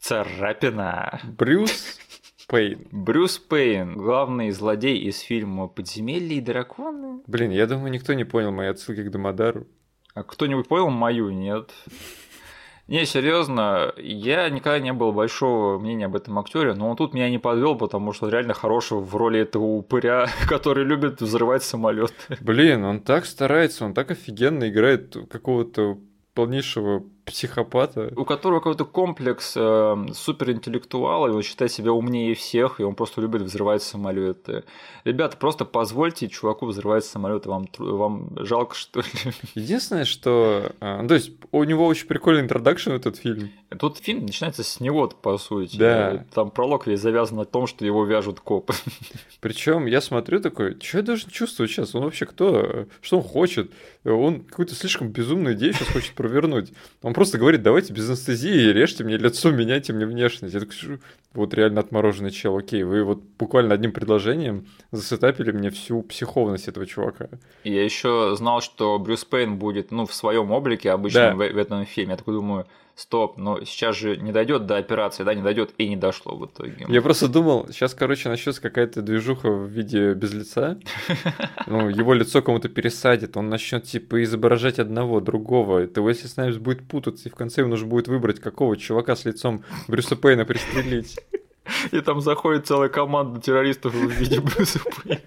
Царапина. 0.00 1.20
Брюс 1.38 1.98
Пейн. 2.52 2.86
Брюс 2.90 3.38
Пейн, 3.38 3.96
главный 3.96 4.50
злодей 4.50 4.98
из 4.98 5.20
фильма 5.20 5.68
«Подземелье 5.68 6.36
и 6.36 6.40
драконы». 6.42 7.22
Блин, 7.26 7.50
я 7.50 7.66
думаю, 7.66 7.90
никто 7.90 8.12
не 8.12 8.24
понял 8.24 8.52
мои 8.52 8.66
отсылки 8.66 9.02
к 9.02 9.10
Дамодару. 9.10 9.66
А 10.14 10.22
кто-нибудь 10.22 10.68
понял 10.68 10.90
мою? 10.90 11.30
Нет. 11.30 11.70
Не, 12.88 13.06
серьезно, 13.06 13.94
я 13.96 14.50
никогда 14.50 14.80
не 14.80 14.92
был 14.92 15.12
большого 15.12 15.78
мнения 15.78 16.04
об 16.04 16.14
этом 16.14 16.38
актере, 16.38 16.74
но 16.74 16.90
он 16.90 16.96
тут 16.98 17.14
меня 17.14 17.30
не 17.30 17.38
подвел, 17.38 17.74
потому 17.74 18.12
что 18.12 18.28
реально 18.28 18.52
хороший 18.52 18.98
в 18.98 19.16
роли 19.16 19.40
этого 19.40 19.64
упыря, 19.64 20.28
который 20.46 20.84
любит 20.84 21.22
взрывать 21.22 21.62
самолет. 21.62 22.12
Блин, 22.42 22.84
он 22.84 23.00
так 23.00 23.24
старается, 23.24 23.86
он 23.86 23.94
так 23.94 24.10
офигенно 24.10 24.68
играет 24.68 25.16
какого-то 25.30 25.98
полнейшего 26.34 27.02
психопата. 27.24 28.12
У 28.16 28.24
которого 28.24 28.60
какой-то 28.60 28.84
комплекс 28.84 29.54
э, 29.56 30.06
суперинтеллектуала, 30.12 31.28
и 31.28 31.30
он 31.30 31.42
считает 31.42 31.70
себя 31.70 31.92
умнее 31.92 32.34
всех, 32.34 32.80
и 32.80 32.82
он 32.82 32.94
просто 32.94 33.20
любит 33.20 33.42
взрывать 33.42 33.82
самолеты. 33.82 34.64
Ребята, 35.04 35.36
просто 35.36 35.64
позвольте 35.64 36.28
чуваку 36.28 36.66
взрывать 36.66 37.04
самолеты, 37.04 37.48
вам, 37.48 37.68
вам 37.78 38.30
жалко, 38.40 38.74
что 38.74 39.00
ли? 39.00 39.06
Единственное, 39.54 40.04
что... 40.04 40.72
Э, 40.80 41.04
то 41.06 41.14
есть, 41.14 41.32
у 41.52 41.64
него 41.64 41.86
очень 41.86 42.06
прикольный 42.06 42.42
интродакшн 42.42 42.90
этот 42.90 43.16
фильм. 43.16 43.50
Тут 43.78 43.98
фильм 43.98 44.26
начинается 44.26 44.64
с 44.64 44.80
него, 44.80 45.08
по 45.08 45.38
сути. 45.38 45.76
Да. 45.76 46.24
Там 46.34 46.50
пролог 46.50 46.86
весь 46.86 47.00
завязан 47.00 47.38
на 47.38 47.44
том, 47.44 47.66
что 47.66 47.84
его 47.84 48.04
вяжут 48.04 48.40
копы. 48.40 48.74
Причем 49.40 49.86
я 49.86 50.00
смотрю 50.00 50.40
такой, 50.40 50.78
что 50.80 50.98
я 50.98 51.02
должен 51.02 51.30
чувствовать 51.30 51.70
сейчас? 51.70 51.94
Он 51.94 52.04
вообще 52.04 52.26
кто? 52.26 52.86
Что 53.00 53.18
он 53.18 53.22
хочет? 53.22 53.70
Он 54.04 54.40
какую-то 54.40 54.74
слишком 54.74 55.08
безумную 55.08 55.54
идею 55.54 55.72
сейчас 55.72 55.88
хочет 55.88 56.14
провернуть. 56.14 56.72
Он 57.02 57.11
просто 57.12 57.38
говорит, 57.38 57.62
давайте 57.62 57.92
без 57.92 58.08
анестезии, 58.08 58.72
режьте 58.72 59.04
мне 59.04 59.16
лицо, 59.16 59.50
меняйте 59.52 59.92
мне 59.92 60.06
внешность. 60.06 60.54
Я 60.54 60.60
такой, 60.60 60.98
вот 61.34 61.54
реально 61.54 61.80
отмороженный 61.80 62.30
чел, 62.30 62.56
окей, 62.56 62.82
вы 62.82 63.04
вот 63.04 63.22
буквально 63.38 63.74
одним 63.74 63.92
предложением 63.92 64.66
засетапили 64.90 65.50
мне 65.52 65.70
всю 65.70 66.02
психовность 66.02 66.68
этого 66.68 66.86
чувака. 66.86 67.28
Я 67.64 67.84
еще 67.84 68.34
знал, 68.36 68.60
что 68.60 68.98
Брюс 68.98 69.24
Пейн 69.24 69.56
будет, 69.56 69.90
ну, 69.90 70.06
в 70.06 70.14
своем 70.14 70.50
облике 70.50 70.90
обычно 70.90 71.30
да. 71.30 71.34
в, 71.34 71.38
в 71.38 71.58
этом 71.58 71.84
фильме. 71.86 72.12
Я 72.12 72.16
такой 72.16 72.34
думаю, 72.34 72.66
стоп, 72.94 73.36
но 73.38 73.64
сейчас 73.64 73.96
же 73.96 74.16
не 74.16 74.32
дойдет 74.32 74.66
до 74.66 74.76
операции, 74.76 75.24
да, 75.24 75.34
не 75.34 75.42
дойдет 75.42 75.74
и 75.78 75.88
не 75.88 75.96
дошло 75.96 76.36
в 76.36 76.46
итоге. 76.46 76.86
Я 76.88 77.02
просто 77.02 77.28
думал, 77.28 77.68
сейчас, 77.70 77.94
короче, 77.94 78.28
начнется 78.28 78.60
какая-то 78.60 79.02
движуха 79.02 79.50
в 79.50 79.66
виде 79.66 80.14
без 80.14 80.32
лица. 80.32 80.78
Ну, 81.66 81.88
его 81.88 82.12
лицо 82.12 82.42
кому-то 82.42 82.68
пересадит, 82.68 83.36
он 83.36 83.48
начнет 83.48 83.84
типа 83.84 84.22
изображать 84.24 84.78
одного, 84.78 85.20
другого. 85.20 85.78
Это 85.78 86.06
если 86.08 86.26
Снайпс 86.26 86.58
будет 86.58 86.86
путаться, 86.86 87.28
и 87.28 87.32
в 87.32 87.34
конце 87.34 87.62
ему 87.62 87.70
нужно 87.70 87.86
будет 87.86 88.08
выбрать, 88.08 88.40
какого 88.40 88.76
чувака 88.76 89.16
с 89.16 89.24
лицом 89.24 89.64
Брюса 89.88 90.16
Пейна 90.16 90.44
пристрелить. 90.44 91.18
И 91.92 92.00
там 92.00 92.20
заходит 92.20 92.66
целая 92.66 92.88
команда 92.88 93.40
террористов 93.40 93.94
в 93.94 94.10
виде 94.10 94.40
Брюса 94.40 94.80
Пейна. 94.80 95.20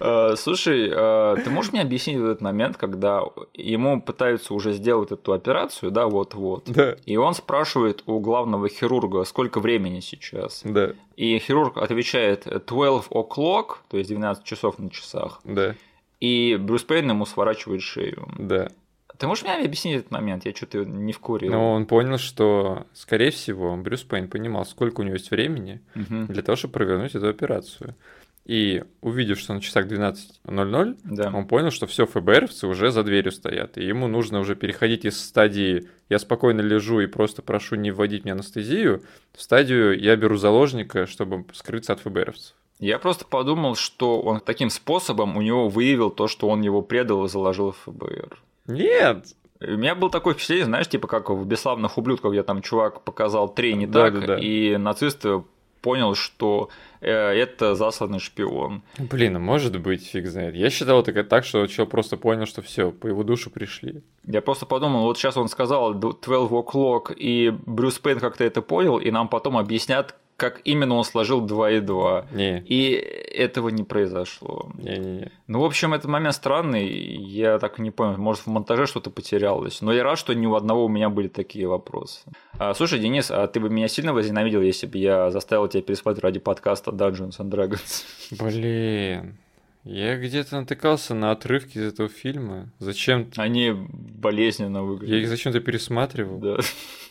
Э, 0.00 0.34
слушай, 0.36 0.90
э, 0.92 1.36
ты 1.42 1.50
можешь 1.50 1.72
мне 1.72 1.82
объяснить 1.82 2.16
этот 2.16 2.40
момент, 2.40 2.76
когда 2.76 3.22
ему 3.54 4.00
пытаются 4.00 4.54
уже 4.54 4.72
сделать 4.72 5.12
эту 5.12 5.32
операцию, 5.32 5.90
да, 5.90 6.06
вот-вот. 6.06 6.64
Да. 6.66 6.96
И 7.04 7.16
он 7.16 7.34
спрашивает 7.34 8.02
у 8.06 8.20
главного 8.20 8.68
хирурга, 8.68 9.24
сколько 9.24 9.60
времени 9.60 10.00
сейчас. 10.00 10.62
Да. 10.64 10.92
И 11.16 11.38
хирург 11.38 11.78
отвечает 11.78 12.44
12 12.44 13.10
o'clock, 13.10 13.76
то 13.88 13.96
есть 13.96 14.10
12 14.10 14.44
часов 14.44 14.78
на 14.78 14.90
часах. 14.90 15.40
Да. 15.44 15.74
И 16.20 16.56
Брюс 16.58 16.82
Пейн 16.82 17.08
ему 17.10 17.26
сворачивает 17.26 17.82
шею. 17.82 18.28
Да. 18.38 18.68
Ты 19.18 19.26
можешь 19.26 19.44
мне 19.44 19.54
объяснить 19.54 19.96
этот 19.96 20.10
момент? 20.10 20.44
Я 20.44 20.54
что-то 20.54 20.84
не 20.84 21.12
в 21.12 21.20
куре. 21.20 21.48
Ну, 21.48 21.72
он 21.72 21.86
понял, 21.86 22.18
что, 22.18 22.86
скорее 22.92 23.30
всего, 23.30 23.76
Брюс 23.76 24.02
Пейн 24.02 24.28
понимал, 24.28 24.66
сколько 24.66 25.00
у 25.00 25.04
него 25.04 25.14
есть 25.14 25.30
времени 25.30 25.80
угу. 25.94 26.26
для 26.28 26.42
того, 26.42 26.56
чтобы 26.56 26.72
провернуть 26.74 27.14
эту 27.14 27.28
операцию. 27.28 27.94
И 28.46 28.84
увидев, 29.00 29.40
что 29.40 29.54
на 29.54 29.60
часах 29.60 29.86
12.00, 29.86 30.98
да. 31.02 31.32
он 31.34 31.48
понял, 31.48 31.72
что 31.72 31.88
все 31.88 32.06
ФБРовцы 32.06 32.68
уже 32.68 32.92
за 32.92 33.02
дверью 33.02 33.32
стоят. 33.32 33.76
И 33.76 33.84
ему 33.84 34.06
нужно 34.06 34.38
уже 34.38 34.54
переходить 34.54 35.04
из 35.04 35.20
стадии 35.20 35.88
«я 36.08 36.20
спокойно 36.20 36.60
лежу 36.60 37.00
и 37.00 37.06
просто 37.06 37.42
прошу 37.42 37.74
не 37.74 37.90
вводить 37.90 38.22
мне 38.22 38.32
анестезию» 38.32 39.02
в 39.34 39.42
стадию 39.42 40.00
«я 40.00 40.14
беру 40.14 40.36
заложника, 40.36 41.06
чтобы 41.06 41.44
скрыться 41.54 41.92
от 41.92 42.00
ФБРовцев». 42.00 42.54
Я 42.78 43.00
просто 43.00 43.24
подумал, 43.24 43.74
что 43.74 44.20
он 44.20 44.38
таким 44.38 44.70
способом 44.70 45.36
у 45.36 45.42
него 45.42 45.68
выявил 45.68 46.10
то, 46.10 46.28
что 46.28 46.48
он 46.48 46.60
его 46.60 46.82
предал 46.82 47.24
и 47.24 47.28
заложил 47.28 47.72
в 47.72 47.78
ФБР. 47.78 48.38
Нет, 48.68 49.26
у 49.60 49.76
меня 49.76 49.96
было 49.96 50.10
такое 50.10 50.34
впечатление, 50.34 50.66
знаешь, 50.66 50.88
типа 50.88 51.08
как 51.08 51.30
в 51.30 51.44
«Бесславных 51.46 51.98
ублюдках», 51.98 52.30
где 52.30 52.44
там 52.44 52.62
чувак 52.62 53.02
показал 53.02 53.48
три 53.48 53.74
не 53.74 53.88
да, 53.88 54.04
так, 54.04 54.20
да, 54.20 54.26
да. 54.26 54.38
и 54.38 54.76
нацисты 54.76 55.42
понял, 55.86 56.16
что 56.16 56.68
э, 57.00 57.12
это 57.12 57.76
засланный 57.76 58.18
шпион. 58.18 58.82
Блин, 58.98 59.36
а 59.36 59.38
может 59.38 59.80
быть, 59.80 60.04
фиг 60.04 60.26
знает. 60.26 60.56
Я 60.56 60.68
считал 60.68 61.00
это 61.00 61.22
так, 61.22 61.44
что 61.44 61.64
человек 61.68 61.92
просто 61.92 62.16
понял, 62.16 62.44
что 62.46 62.60
все, 62.60 62.90
по 62.90 63.06
его 63.06 63.22
душу 63.22 63.50
пришли. 63.50 64.02
Я 64.24 64.40
просто 64.40 64.66
подумал, 64.66 65.02
вот 65.02 65.16
сейчас 65.16 65.36
он 65.36 65.48
сказал 65.48 65.94
12 65.94 66.50
o'clock, 66.50 67.14
и 67.14 67.54
Брюс 67.66 68.00
Пейн 68.00 68.18
как-то 68.18 68.42
это 68.42 68.62
понял, 68.62 68.98
и 68.98 69.12
нам 69.12 69.28
потом 69.28 69.56
объяснят, 69.56 70.16
как 70.36 70.60
именно 70.64 70.94
он 70.94 71.04
сложил 71.04 71.40
2 71.40 71.70
и 71.70 71.80
2. 71.80 72.26
Не. 72.32 72.60
И 72.60 72.92
этого 72.92 73.70
не 73.70 73.84
произошло. 73.84 74.70
Не-не-не. 74.74 75.32
Ну, 75.46 75.60
в 75.60 75.64
общем, 75.64 75.94
этот 75.94 76.10
момент 76.10 76.34
странный. 76.34 76.86
Я 76.88 77.58
так 77.58 77.78
и 77.78 77.82
не 77.82 77.90
понял, 77.90 78.18
может, 78.18 78.42
в 78.42 78.46
монтаже 78.48 78.86
что-то 78.86 79.10
потерялось. 79.10 79.80
Но 79.80 79.92
я 79.92 80.02
рад, 80.02 80.18
что 80.18 80.34
ни 80.34 80.46
у 80.46 80.54
одного 80.54 80.84
у 80.84 80.88
меня 80.88 81.08
были 81.08 81.28
такие 81.28 81.66
вопросы. 81.66 82.20
А, 82.58 82.74
слушай, 82.74 82.98
Денис, 82.98 83.30
а 83.30 83.46
ты 83.46 83.60
бы 83.60 83.70
меня 83.70 83.88
сильно 83.88 84.12
возненавидел, 84.12 84.60
если 84.60 84.86
бы 84.86 84.98
я 84.98 85.30
заставил 85.30 85.68
тебя 85.68 85.82
пересмотреть 85.82 86.22
ради 86.22 86.38
подкаста 86.38 86.90
Dungeons 86.90 87.38
and 87.38 87.50
Dragons? 87.50 88.04
Блин. 88.38 89.38
Я 89.84 90.16
где-то 90.16 90.56
натыкался 90.56 91.14
на 91.14 91.30
отрывки 91.30 91.78
из 91.78 91.92
этого 91.92 92.08
фильма. 92.08 92.72
Зачем? 92.80 93.30
Они 93.36 93.72
болезненно 93.72 94.82
выглядят. 94.82 95.14
Я 95.14 95.22
их 95.22 95.28
зачем-то 95.28 95.60
пересматривал. 95.60 96.38
Да. 96.38 96.58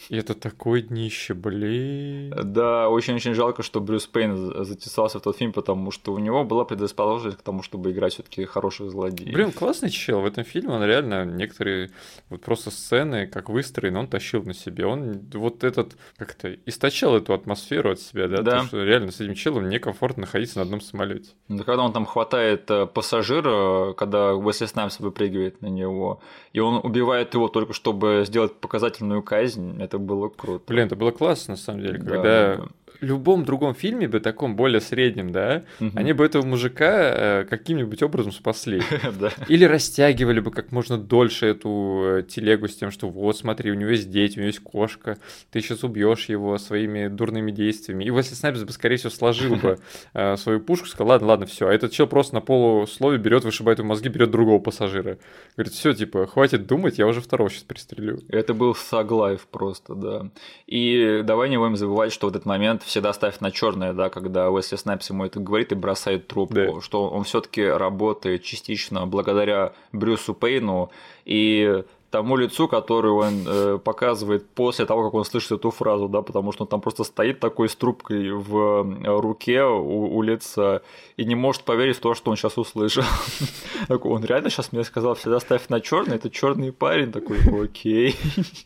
И 0.10 0.18
это 0.18 0.34
такое 0.34 0.82
днище, 0.82 1.34
блин. 1.34 2.34
Да, 2.44 2.90
очень-очень 2.90 3.34
жалко, 3.34 3.64
что 3.64 3.82
Брюс 3.82 4.08
Пейн 4.08 4.66
затесался 4.66 5.20
в 5.20 5.22
тот 5.22 5.38
фильм, 5.38 5.54
потому 5.54 5.92
что 5.92 6.14
у 6.14 6.20
него 6.20 6.44
была 6.44 6.66
предрасположенность 6.66 7.38
к 7.38 7.42
тому, 7.42 7.64
чтобы 7.64 7.92
играть 7.92 8.14
все 8.14 8.24
таки 8.24 8.46
хороших 8.46 8.92
злодеев. 8.92 9.34
Блин, 9.34 9.52
классный 9.52 9.90
чел. 9.90 10.22
В 10.22 10.26
этом 10.26 10.44
фильме 10.44 10.74
он 10.74 10.84
реально 10.84 11.26
некоторые 11.26 11.92
вот 12.30 12.42
просто 12.42 12.72
сцены, 12.72 13.28
как 13.28 13.50
выстроены, 13.50 14.00
он 14.00 14.08
тащил 14.08 14.44
на 14.44 14.54
себе. 14.54 14.86
Он 14.86 15.20
вот 15.34 15.64
этот 15.64 15.96
как-то 16.18 16.54
источал 16.66 17.16
эту 17.16 17.34
атмосферу 17.34 17.92
от 17.92 18.00
себя, 18.00 18.28
да? 18.28 18.42
Да. 18.42 18.60
То, 18.62 18.68
что 18.68 18.84
реально 18.84 19.12
с 19.12 19.20
этим 19.20 19.36
челом 19.36 19.70
некомфортно 19.70 20.22
находиться 20.22 20.58
на 20.58 20.64
одном 20.64 20.82
самолете. 20.82 21.32
Да, 21.48 21.64
когда 21.64 21.84
он 21.84 21.94
там 21.94 22.06
хватает 22.06 22.70
э, 22.70 22.86
пассажира, 22.86 23.94
когда 23.94 24.36
Уэсли 24.36 24.66
Снайпс 24.66 25.00
выпрыгивает 25.00 25.62
на 25.62 25.68
него, 25.68 26.22
и 26.54 26.60
он 26.60 26.80
убивает 26.84 27.34
его 27.34 27.48
только 27.48 27.74
чтобы 27.74 28.24
сделать 28.26 28.54
показательную 28.56 29.22
казнь, 29.22 29.82
это 29.82 29.95
было 29.98 30.30
круто. 30.30 30.64
Блин, 30.68 30.88
это 30.88 30.96
было 30.96 31.12
классно, 31.12 31.54
на 31.54 31.58
самом 31.58 31.82
деле, 31.82 32.00
когда 32.00 32.22
да 32.22 32.68
любом 33.02 33.46
другом 33.46 33.74
фильме 33.74 34.08
бы, 34.08 34.20
таком 34.20 34.56
более 34.56 34.82
среднем, 34.82 35.32
да, 35.32 35.64
угу. 35.80 35.92
они 35.96 36.14
бы 36.14 36.26
этого 36.26 36.46
мужика 36.46 37.42
э, 37.42 37.46
каким-нибудь 37.46 38.02
образом 38.04 38.32
спасли. 38.32 38.82
Или 39.48 39.66
растягивали 39.66 40.40
бы 40.40 40.52
как 40.52 40.72
можно 40.72 40.98
дольше 40.98 41.48
эту 41.48 42.20
э, 42.20 42.24
телегу 42.24 42.68
с 42.68 42.76
тем, 42.76 42.92
что 42.92 43.10
вот, 43.10 43.38
смотри, 43.38 43.72
у 43.72 43.76
него 43.76 43.90
есть 43.90 44.10
дети, 44.10 44.38
у 44.38 44.42
него 44.42 44.48
есть 44.48 44.60
кошка, 44.60 45.18
ты 45.52 45.62
сейчас 45.62 45.84
убьешь 45.84 46.26
его 46.26 46.58
своими 46.58 47.08
дурными 47.08 47.52
действиями. 47.52 48.04
И 48.04 48.10
Уэсли 48.10 48.36
Снайпс 48.36 48.64
бы, 48.64 48.72
скорее 48.72 48.98
всего, 48.98 49.10
сложил 49.10 49.56
бы 49.56 49.80
э, 50.14 50.38
свою 50.38 50.60
пушку, 50.60 50.88
сказал, 50.88 51.10
ладно, 51.10 51.28
ладно, 51.28 51.46
все. 51.46 51.68
А 51.68 51.74
этот 51.74 51.92
чел 51.92 52.08
просто 52.08 52.36
на 52.36 52.42
полуслове 52.42 53.18
берет, 53.18 53.44
вышибает 53.44 53.80
ему 53.80 53.90
мозги, 53.90 54.10
берет 54.10 54.32
другого 54.32 54.60
пассажира. 54.60 55.18
Говорит, 55.56 55.74
все, 55.74 55.94
типа, 55.94 56.28
хватит 56.28 56.68
думать, 56.68 56.98
я 56.98 57.08
уже 57.08 57.22
второго 57.22 57.50
сейчас 57.50 57.64
пристрелю. 57.64 58.20
Это 58.30 58.54
был 58.54 58.76
thug 58.76 59.12
life 59.12 59.48
просто, 59.48 59.96
да. 59.96 60.30
И 60.68 61.22
давай 61.24 61.50
не 61.50 61.58
будем 61.58 61.76
забывать, 61.76 62.14
что 62.14 62.28
в 62.28 62.30
этот 62.30 62.46
момент 62.46 62.84
всегда 62.86 63.14
ставь 63.14 63.40
на 63.40 63.52
черное, 63.52 63.94
да, 63.94 64.10
когда 64.10 64.50
Уэсли 64.50 64.76
Снайпс 64.76 65.10
ему 65.10 65.26
это 65.26 65.40
говорит 65.40 65.72
и 65.72 65.76
бросает 65.76 66.28
трубку, 66.28 66.56
да. 66.56 66.82
что 66.82 67.10
он 67.10 67.24
все-таки 67.24 67.64
работает 67.64 68.44
частично 68.44 69.06
благодаря 69.08 69.74
Брюсу 69.92 70.34
Пейну, 70.34 70.92
и 71.26 71.84
тому 72.16 72.38
лицу, 72.38 72.70
которое 72.70 73.12
он 73.12 73.44
э, 73.46 73.78
показывает 73.78 74.48
после 74.48 74.86
того, 74.86 75.04
как 75.04 75.14
он 75.16 75.26
слышит 75.26 75.52
эту 75.52 75.70
фразу, 75.70 76.08
да, 76.08 76.22
потому 76.22 76.54
что 76.54 76.64
он 76.64 76.70
там 76.70 76.80
просто 76.80 77.04
стоит 77.04 77.42
такой 77.42 77.68
с 77.68 77.76
трубкой 77.76 78.32
в 78.32 78.86
э, 79.04 79.20
руке 79.20 79.66
у, 79.66 80.16
у 80.16 80.22
лица 80.22 80.82
и 81.18 81.26
не 81.26 81.36
может 81.36 81.64
поверить 81.64 81.98
в 81.98 82.00
то, 82.00 82.14
что 82.14 82.32
он 82.32 82.38
сейчас 82.38 82.58
услышал. 82.58 83.04
Такой, 83.90 84.12
он 84.12 84.24
реально 84.24 84.50
сейчас 84.50 84.72
мне 84.72 84.86
сказал, 84.86 85.16
всегда 85.16 85.42
ставь 85.42 85.68
на 85.68 85.82
черный, 85.82 86.16
это 86.16 86.30
черный 86.30 86.72
парень, 86.72 87.12
такой, 87.12 87.40
окей. 87.62 88.16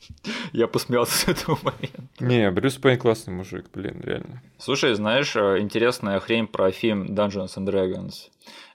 Я 0.53 0.67
посмеялся 0.67 1.17
с 1.17 1.27
этого 1.27 1.57
момента. 1.63 2.03
Не, 2.19 2.51
Брюс 2.51 2.75
Пейн 2.75 2.99
классный 2.99 3.33
мужик, 3.33 3.65
блин, 3.73 3.99
реально. 4.03 4.43
Слушай, 4.59 4.93
знаешь, 4.93 5.35
э, 5.35 5.57
интересная 5.59 6.19
хрень 6.19 6.45
про 6.45 6.69
фильм 6.69 7.07
Dungeons 7.15 7.57
and 7.57 7.65
Dragons. 7.65 8.29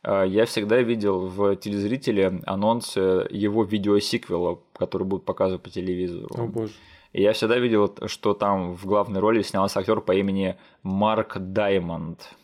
А, 0.04 0.24
я 0.24 0.44
всегда 0.46 0.80
видел 0.80 1.26
в 1.26 1.56
телезрителе 1.56 2.40
анонс 2.46 2.96
его 2.96 3.64
видеосиквела, 3.64 4.60
который 4.74 5.04
будут 5.04 5.24
показывать 5.24 5.62
по 5.62 5.70
телевизору. 5.70 6.28
О 6.36 6.46
боже. 6.46 6.72
И 7.12 7.22
я 7.22 7.32
всегда 7.32 7.58
видел, 7.58 7.94
что 8.06 8.34
там 8.34 8.74
в 8.74 8.86
главной 8.86 9.20
роли 9.20 9.42
снялся 9.42 9.80
актер 9.80 10.00
по 10.00 10.12
имени 10.12 10.56
Марк 10.82 11.36
Даймонд. 11.38 12.34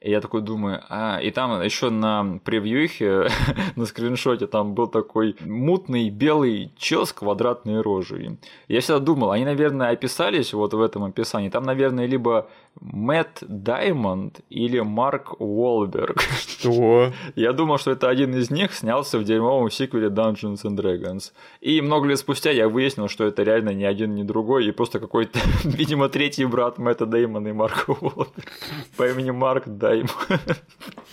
И 0.00 0.10
я 0.10 0.22
такой 0.22 0.40
думаю, 0.40 0.82
а, 0.88 1.18
и 1.18 1.30
там 1.30 1.60
еще 1.60 1.90
на 1.90 2.40
превьюхе, 2.42 3.28
на 3.76 3.84
скриншоте, 3.84 4.46
там 4.46 4.74
был 4.74 4.86
такой 4.86 5.36
мутный 5.40 6.08
белый 6.08 6.72
чел 6.78 7.04
с 7.04 7.12
квадратной 7.12 7.82
рожей. 7.82 8.38
Я 8.66 8.80
всегда 8.80 8.98
думал, 8.98 9.30
они, 9.30 9.44
наверное, 9.44 9.90
описались 9.90 10.54
вот 10.54 10.72
в 10.72 10.80
этом 10.80 11.04
описании. 11.04 11.50
Там, 11.50 11.64
наверное, 11.64 12.06
либо 12.06 12.48
Мэтт 12.80 13.44
Даймонд 13.46 14.40
или 14.48 14.80
Марк 14.80 15.38
Уолберг. 15.38 16.22
Что? 16.22 17.12
Я 17.36 17.52
думал, 17.52 17.76
что 17.76 17.90
это 17.90 18.08
один 18.08 18.34
из 18.34 18.50
них 18.50 18.72
снялся 18.72 19.18
в 19.18 19.24
дерьмовом 19.24 19.70
сиквеле 19.70 20.08
Dungeons 20.08 20.62
and 20.64 20.76
Dragons. 20.76 21.32
И 21.60 21.82
много 21.82 22.08
лет 22.08 22.18
спустя 22.18 22.50
я 22.50 22.68
выяснил, 22.68 23.08
что 23.08 23.24
это 23.24 23.42
реально 23.42 23.70
ни 23.70 23.84
один, 23.84 24.14
ни 24.14 24.22
другой, 24.22 24.66
и 24.66 24.70
просто 24.70 24.98
какой-то, 24.98 25.38
видимо, 25.64 26.08
третий 26.08 26.46
брат 26.46 26.78
Мэтта 26.78 27.04
Дэймона 27.04 27.48
и 27.48 27.52
Марка 27.52 27.90
Уолберга 27.90 28.30
по 28.96 29.08
имени 29.10 29.30
Марк 29.30 29.64
Даймонд. 29.66 29.89
bye. 29.90 30.54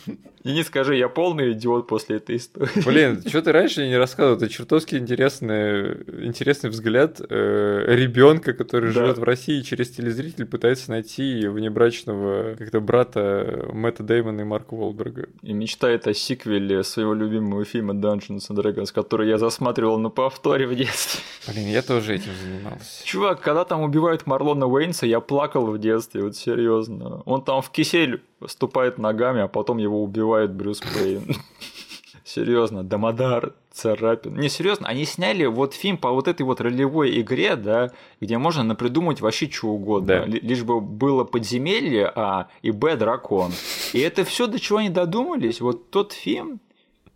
И 0.48 0.54
не 0.54 0.64
скажи, 0.64 0.96
я 0.96 1.10
полный 1.10 1.52
идиот 1.52 1.88
после 1.88 2.18
этой 2.18 2.38
истории. 2.38 2.70
Блин, 2.86 3.22
что 3.28 3.42
ты 3.42 3.52
раньше 3.52 3.86
не 3.86 3.98
рассказывал? 3.98 4.38
Это 4.38 4.48
чертовски 4.48 4.96
интересный, 4.96 5.92
интересный 6.26 6.70
взгляд 6.70 7.20
э, 7.20 7.84
ребенка, 7.90 8.54
который 8.54 8.94
да. 8.94 9.02
живет 9.02 9.18
в 9.18 9.24
России, 9.24 9.60
через 9.60 9.90
телезритель 9.90 10.46
пытается 10.46 10.92
найти 10.92 11.48
внебрачного 11.48 12.56
как-то 12.56 12.80
брата 12.80 13.68
Мэтта 13.74 14.04
Дэймона 14.04 14.40
и 14.40 14.44
Марка 14.46 14.74
Уолберга. 14.74 15.28
И 15.42 15.52
мечтает 15.52 16.08
о 16.08 16.14
сиквеле 16.14 16.82
своего 16.86 17.14
любимого 17.14 17.66
фильма 17.66 17.94
Dungeons 17.94 18.50
and 18.50 18.56
Dragons, 18.56 18.94
который 18.94 19.28
я 19.28 19.38
засматривал 19.38 20.00
на 20.00 20.10
повторе 20.10 20.66
в 20.66 20.74
детстве. 20.74 21.20
Блин, 21.52 21.68
я 21.68 21.82
тоже 21.82 22.16
этим 22.16 22.32
занимался. 22.42 23.06
Чувак, 23.06 23.42
когда 23.42 23.66
там 23.66 23.82
убивают 23.82 24.26
Марлона 24.26 24.66
Уэйнса, 24.66 25.08
я 25.08 25.20
плакал 25.20 25.66
в 25.66 25.78
детстве, 25.78 26.24
вот 26.24 26.38
серьезно. 26.38 27.22
Он 27.26 27.44
там 27.44 27.62
в 27.62 27.70
кисель 27.70 28.22
ступает 28.46 28.98
ногами, 28.98 29.42
а 29.42 29.48
потом 29.48 29.78
его 29.78 30.04
убивает 30.38 30.54
Брюс 30.54 30.80
Пейн. 30.80 31.36
Серьезно, 32.24 32.84
Дамодар, 32.84 33.54
Царапин. 33.72 34.36
Не, 34.36 34.50
серьезно, 34.50 34.88
они 34.88 35.06
сняли 35.06 35.46
вот 35.46 35.74
фильм 35.74 35.98
по 35.98 36.12
вот 36.12 36.28
этой 36.28 36.42
вот 36.42 36.60
ролевой 36.60 37.22
игре, 37.22 37.56
да, 37.56 37.92
где 38.20 38.38
можно 38.38 38.64
напридумать 38.64 39.22
вообще 39.22 39.50
что 39.50 39.70
угодно. 39.70 40.26
Да. 40.26 40.26
Лишь 40.26 40.64
бы 40.64 40.82
было 40.82 41.24
подземелье, 41.24 42.12
а, 42.14 42.50
и 42.62 42.72
Б, 42.72 42.98
дракон. 42.98 43.54
И 43.94 44.00
это 44.00 44.26
все 44.26 44.48
до 44.48 44.60
чего 44.60 44.80
они 44.80 44.90
додумались. 44.90 45.62
Вот 45.62 45.90
тот 45.90 46.12
фильм, 46.12 46.60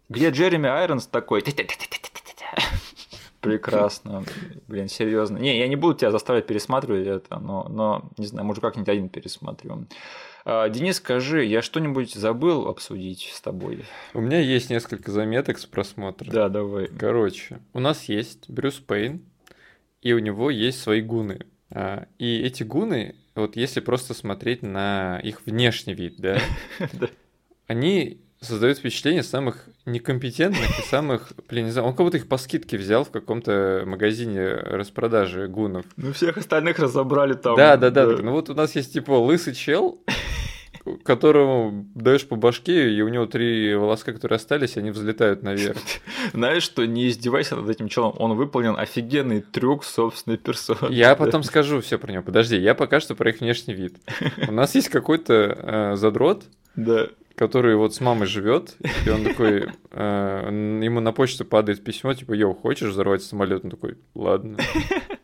где 0.08 0.30
Джереми 0.30 0.70
Айронс 0.70 1.08
такой... 1.08 1.44
Прекрасно. 3.42 4.24
Блин, 4.68 4.88
серьезно. 4.88 5.40
Не, 5.40 5.58
я 5.58 5.68
не 5.68 5.76
буду 5.76 5.96
тебя 5.96 6.12
заставлять 6.12 6.46
пересматривать 6.46 7.08
это, 7.08 7.40
но, 7.40 7.66
но 7.68 8.04
не 8.18 8.28
знаю, 8.28 8.46
может, 8.46 8.62
как-нибудь 8.62 8.88
один 8.88 9.10
пересматриваем. 9.10 9.88
А, 10.44 10.70
Денис, 10.70 10.98
скажи, 10.98 11.46
я 11.46 11.62
что-нибудь 11.62 12.14
забыл 12.14 12.68
обсудить 12.68 13.32
с 13.34 13.42
тобой? 13.42 13.86
У 14.14 14.22
меня 14.22 14.40
есть 14.40 14.70
несколько 14.70 15.12
заметок 15.12 15.60
с 15.60 15.66
просмотра. 15.66 16.32
Да, 16.32 16.50
давай. 16.50 16.88
Короче, 16.88 17.60
у 17.74 17.80
нас 17.80 18.06
есть 18.06 18.50
Брюс 18.50 18.76
Пейн, 18.80 19.22
и 20.02 20.14
у 20.14 20.20
него 20.20 20.50
есть 20.50 20.82
свои 20.82 21.02
гуны. 21.02 21.46
А, 21.70 22.08
и 22.18 22.42
эти 22.42 22.64
гуны, 22.64 23.16
вот 23.36 23.56
если 23.56 23.80
просто 23.80 24.14
смотреть 24.14 24.64
на 24.64 25.20
их 25.20 25.46
внешний 25.46 25.94
вид, 25.94 26.16
да, 26.18 26.40
они 27.68 28.22
создают 28.42 28.80
впечатление 28.80 29.22
самых 29.22 29.70
некомпетентных 29.86 30.80
и 30.80 30.82
самых, 30.90 31.32
блин, 31.48 31.66
не 31.66 31.72
знаю, 31.72 31.90
он 31.90 31.96
как 31.96 32.06
будто 32.06 32.18
их 32.18 32.28
по 32.28 32.38
скидке 32.38 32.78
взял 32.78 33.04
в 33.04 33.12
каком-то 33.12 33.84
магазине 33.86 34.48
распродажи 34.54 35.48
гунов. 35.48 35.86
Ну, 35.96 36.12
всех 36.12 36.38
остальных 36.38 36.80
разобрали 36.80 37.34
там. 37.34 37.56
Да, 37.56 37.78
да, 37.78 37.92
да. 37.92 38.08
да. 38.08 38.22
Ну, 38.22 38.32
вот 38.32 38.50
у 38.50 38.56
нас 38.56 38.76
есть, 38.76 38.94
типа, 38.94 39.12
лысый 39.12 39.54
чел, 39.54 40.04
которому 41.04 41.88
даешь 41.96 42.28
по 42.28 42.36
башке, 42.36 42.92
и 42.92 43.02
у 43.02 43.08
него 43.08 43.26
три 43.26 43.76
волоска, 43.76 44.14
которые 44.14 44.38
остались, 44.38 44.78
они 44.78 44.92
взлетают 44.92 45.44
наверх. 45.44 45.78
Знаешь, 46.34 46.64
что 46.64 46.86
не 46.86 47.08
издевайся 47.08 47.56
над 47.56 47.70
этим 47.70 47.88
челом, 47.88 48.14
он 48.18 48.36
выполнил 48.36 48.76
офигенный 48.78 49.42
трюк 49.42 49.84
собственной 49.84 50.38
персоны. 50.38 50.92
Я 50.92 51.16
потом 51.16 51.44
скажу 51.44 51.82
все 51.82 51.98
про 51.98 52.12
него. 52.12 52.24
Подожди, 52.24 52.58
я 52.58 52.76
пока 52.76 53.00
что 53.00 53.16
про 53.16 53.30
их 53.30 53.42
внешний 53.42 53.74
вид. 53.74 53.96
У 54.48 54.52
нас 54.52 54.76
есть 54.76 54.90
какой-то 54.90 55.34
э, 55.34 55.96
задрот, 55.96 56.44
да 56.76 57.10
который 57.36 57.76
вот 57.76 57.96
с 57.96 58.02
мамой 58.02 58.28
живет, 58.28 58.76
и 59.04 59.10
он 59.10 59.24
такой, 59.24 59.70
э, 59.90 60.80
ему 60.84 61.00
на 61.00 61.12
почту 61.12 61.44
падает 61.44 61.84
письмо, 61.84 62.14
типа, 62.14 62.34
йоу, 62.34 62.54
хочешь 62.54 62.90
взорвать 62.90 63.24
самолет? 63.24 63.64
Он 63.64 63.72
такой, 63.72 63.98
ладно. 64.14 64.58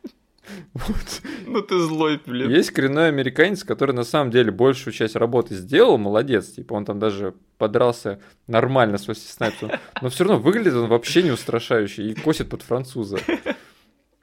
Вот. 0.73 1.21
Ну 1.47 1.61
ты 1.61 1.79
злой, 1.79 2.19
блин. 2.25 2.49
Есть 2.49 2.71
коренной 2.71 3.07
американец, 3.07 3.63
который 3.63 3.95
на 3.95 4.03
самом 4.03 4.31
деле 4.31 4.51
большую 4.51 4.93
часть 4.93 5.15
работы 5.15 5.55
сделал, 5.55 5.97
молодец, 5.97 6.47
типа 6.47 6.73
он 6.73 6.83
там 6.83 6.99
даже 6.99 7.35
подрался 7.57 8.19
нормально 8.47 8.97
с 8.97 9.05
Снайпсом, 9.05 9.71
но 10.01 10.09
все 10.09 10.25
равно 10.25 10.39
выглядит 10.39 10.73
он 10.73 10.89
вообще 10.89 11.23
не 11.23 11.31
устрашающе 11.31 12.03
и 12.03 12.13
косит 12.13 12.49
под 12.49 12.63
француза. 12.63 13.17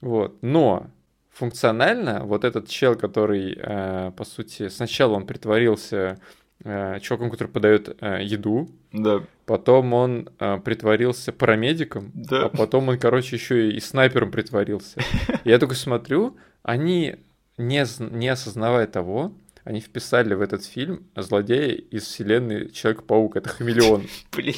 Вот. 0.01 0.37
Но 0.43 0.91
функционально 1.31 2.25
вот 2.25 2.45
этот 2.45 2.69
чел, 2.69 2.95
который, 2.95 3.59
э, 3.59 4.13
по 4.17 4.25
сути, 4.25 4.69
сначала 4.69 5.15
он 5.15 5.27
притворился 5.27 6.19
э, 6.65 6.99
чуваком, 7.01 7.31
который 7.31 7.49
подает 7.49 7.97
э, 8.01 8.23
еду. 8.23 8.69
Да. 8.93 9.23
Потом 9.47 9.93
он 9.93 10.29
э, 10.39 10.59
притворился 10.65 11.33
парамедиком. 11.33 12.11
Да. 12.15 12.47
А 12.47 12.49
потом 12.49 12.89
он, 12.89 12.99
короче, 12.99 13.37
еще 13.37 13.71
и 13.71 13.81
снайпером 13.81 14.31
притворился. 14.31 15.01
Я 15.45 15.59
только 15.59 15.75
смотрю, 15.75 16.37
они, 16.63 17.17
не, 17.57 17.85
не 17.99 18.29
осознавая 18.29 18.87
того, 18.87 19.33
они 19.65 19.81
вписали 19.81 20.35
в 20.35 20.43
этот 20.43 20.65
фильм 20.65 21.05
злодея 21.17 21.73
из 21.73 22.05
вселенной 22.05 22.71
Человек-паук. 22.71 23.37
Это 23.37 23.49
хамелеон. 23.49 24.07
Блин. 24.37 24.57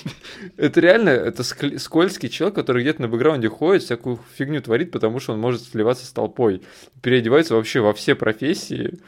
Это 0.56 0.80
реально, 0.80 1.10
это 1.10 1.44
скользкий 1.44 2.28
человек, 2.28 2.56
который 2.56 2.82
где-то 2.82 3.02
на 3.02 3.08
бэкграунде 3.08 3.48
ходит, 3.48 3.84
всякую 3.84 4.18
фигню 4.34 4.60
творит, 4.60 4.90
потому 4.90 5.20
что 5.20 5.32
он 5.32 5.38
может 5.38 5.62
сливаться 5.62 6.06
с 6.06 6.12
толпой. 6.12 6.62
Переодевается 7.02 7.54
вообще 7.54 7.80
во 7.80 7.94
все 7.94 8.16
профессии. 8.16 8.98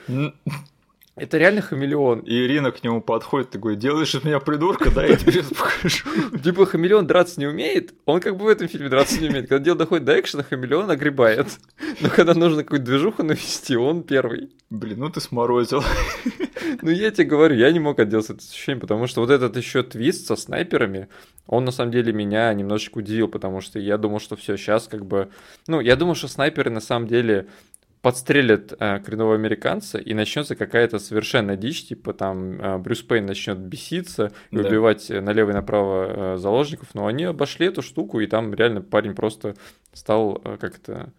Это 1.19 1.39
реально 1.39 1.61
хамелеон. 1.63 2.21
И 2.21 2.35
Ирина 2.35 2.71
к 2.71 2.83
нему 2.83 3.01
подходит, 3.01 3.51
такой, 3.51 3.77
делаешь 3.77 4.15
из 4.15 4.25
меня 4.25 4.41
придурка, 4.41 4.91
да, 4.91 5.05
я 5.05 5.17
тебе 5.17 5.33
сейчас 5.33 5.49
покажу. 5.49 6.39
Типа 6.45 6.67
хамелеон 6.67 7.07
драться 7.07 7.41
не 7.41 7.47
умеет, 7.47 7.95
он 8.07 8.21
как 8.21 8.37
бы 8.37 8.45
в 8.45 8.49
этом 8.49 8.69
фильме 8.69 8.89
драться 8.89 9.21
не 9.21 9.29
умеет. 9.29 9.49
Когда 9.49 9.65
дело 9.65 9.79
доходит 9.79 10.05
до 10.05 10.19
экшена, 10.19 10.43
хамелеон 10.43 10.91
огребает. 10.91 11.47
Но 12.01 12.09
когда 12.09 12.35
нужно 12.35 12.63
какую-то 12.63 12.87
движуху 12.87 13.23
навести, 13.23 13.77
он 13.77 14.03
первый. 14.03 14.51
Блин, 14.71 14.99
ну 15.01 15.11
ты 15.11 15.21
сморозил. 15.21 15.83
Ну 16.83 16.91
я 16.91 17.11
тебе 17.11 17.25
говорю, 17.25 17.57
я 17.57 17.73
не 17.73 17.81
мог 17.81 17.99
отделаться 17.99 18.35
от 18.35 18.41
ощущения, 18.41 18.79
потому 18.79 19.07
что 19.07 19.23
вот 19.23 19.31
этот 19.31 19.57
еще 19.57 19.83
твист 19.83 20.27
со 20.27 20.37
снайперами, 20.37 21.09
он 21.47 21.65
на 21.65 21.71
самом 21.71 21.91
деле 21.93 22.13
меня 22.13 22.53
немножечко 22.53 22.99
удивил, 22.99 23.27
потому 23.27 23.63
что 23.63 23.79
я 23.79 23.97
думал, 23.97 24.21
что 24.21 24.37
все 24.37 24.57
сейчас 24.57 24.87
как 24.87 25.07
бы... 25.07 25.31
Ну, 25.67 25.81
я 25.81 25.97
думал, 25.97 26.15
что 26.15 26.29
снайперы 26.29 26.71
на 26.71 26.81
самом 26.81 27.09
деле 27.09 27.49
подстрелят 28.03 28.73
э, 28.79 29.01
коренного 29.01 29.35
американца, 29.35 29.99
и 29.99 30.15
начнется 30.15 30.55
какая-то 30.55 30.99
совершенно 30.99 31.57
дичь, 31.57 31.87
типа 31.87 32.13
там 32.13 32.61
э, 32.61 32.79
Брюс 32.79 33.03
Пейн 33.03 33.27
начнет 33.27 33.59
беситься 33.59 34.33
и 34.51 34.57
да. 34.57 34.69
убивать 34.69 35.09
налево 35.11 35.51
и 35.51 35.55
направо 35.55 36.35
э, 36.35 36.37
заложников, 36.37 36.95
но 36.95 37.07
они 37.07 37.25
обошли 37.25 37.67
эту 37.67 37.83
штуку, 37.83 38.21
и 38.21 38.27
там 38.27 38.55
реально 38.55 38.83
парень 38.83 39.15
просто 39.15 39.57
стал 39.93 40.41
э, 40.45 40.57
как-то 40.61 41.13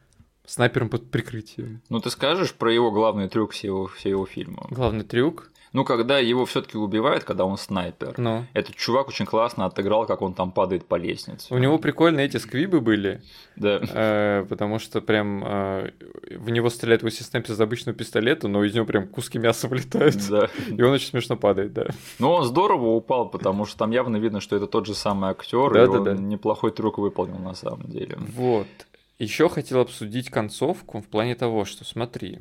снайпером 0.45 0.89
под 0.89 1.11
прикрытием. 1.11 1.81
Ну 1.89 1.99
ты 1.99 2.09
скажешь 2.09 2.53
про 2.53 2.73
его 2.73 2.91
главный 2.91 3.29
трюк 3.29 3.51
всего, 3.51 3.87
всего 3.87 4.25
фильма? 4.25 4.65
Главный 4.71 5.03
трюк? 5.03 5.51
Ну, 5.71 5.85
когда 5.85 6.17
его 6.17 6.45
все-таки 6.45 6.77
убивают, 6.77 7.23
когда 7.23 7.45
он 7.45 7.57
снайпер, 7.57 8.15
ну. 8.17 8.45
этот 8.53 8.75
чувак 8.75 9.07
очень 9.09 9.25
классно 9.25 9.65
отыграл, 9.65 10.05
как 10.05 10.21
он 10.21 10.33
там 10.33 10.51
падает 10.51 10.85
по 10.85 10.95
лестнице. 10.95 11.53
У 11.53 11.57
него 11.57 11.77
прикольные 11.77 12.25
эти 12.25 12.37
сквибы 12.37 12.81
были. 12.81 13.21
Да. 13.55 13.79
Э, 13.81 14.45
потому 14.49 14.79
что 14.79 15.01
прям 15.01 15.43
э, 15.45 15.91
в 16.31 16.49
него 16.49 16.69
стреляет 16.69 17.01
его 17.01 17.11
снайпер 17.11 17.53
из 17.53 17.61
обычного 17.61 17.97
пистолета, 17.97 18.47
но 18.47 18.63
из 18.63 18.73
него 18.73 18.85
прям 18.85 19.07
куски 19.07 19.37
мяса 19.37 19.67
вылетают. 19.69 20.17
Да. 20.29 20.49
И 20.69 20.81
он 20.81 20.93
очень 20.93 21.09
смешно 21.09 21.35
падает, 21.35 21.73
да. 21.73 21.87
Но 22.17 22.35
он 22.35 22.45
здорово 22.45 22.87
упал, 22.87 23.29
потому 23.29 23.65
что 23.65 23.77
там 23.77 23.91
явно 23.91 24.17
видно, 24.17 24.41
что 24.41 24.55
это 24.55 24.65
тот 24.65 24.87
же 24.87 24.95
самый 24.95 25.29
актер, 25.29 25.71
да, 25.71 25.83
и 25.83 25.85
да, 25.85 25.91
он 25.91 26.03
да. 26.03 26.13
неплохой 26.13 26.71
трюк 26.71 26.97
выполнил 26.97 27.39
на 27.39 27.53
самом 27.53 27.83
деле. 27.83 28.17
Вот. 28.35 28.67
Еще 29.19 29.49
хотел 29.49 29.81
обсудить 29.81 30.29
концовку 30.29 31.01
в 31.01 31.07
плане 31.07 31.35
того, 31.35 31.65
что 31.65 31.83
смотри, 31.83 32.39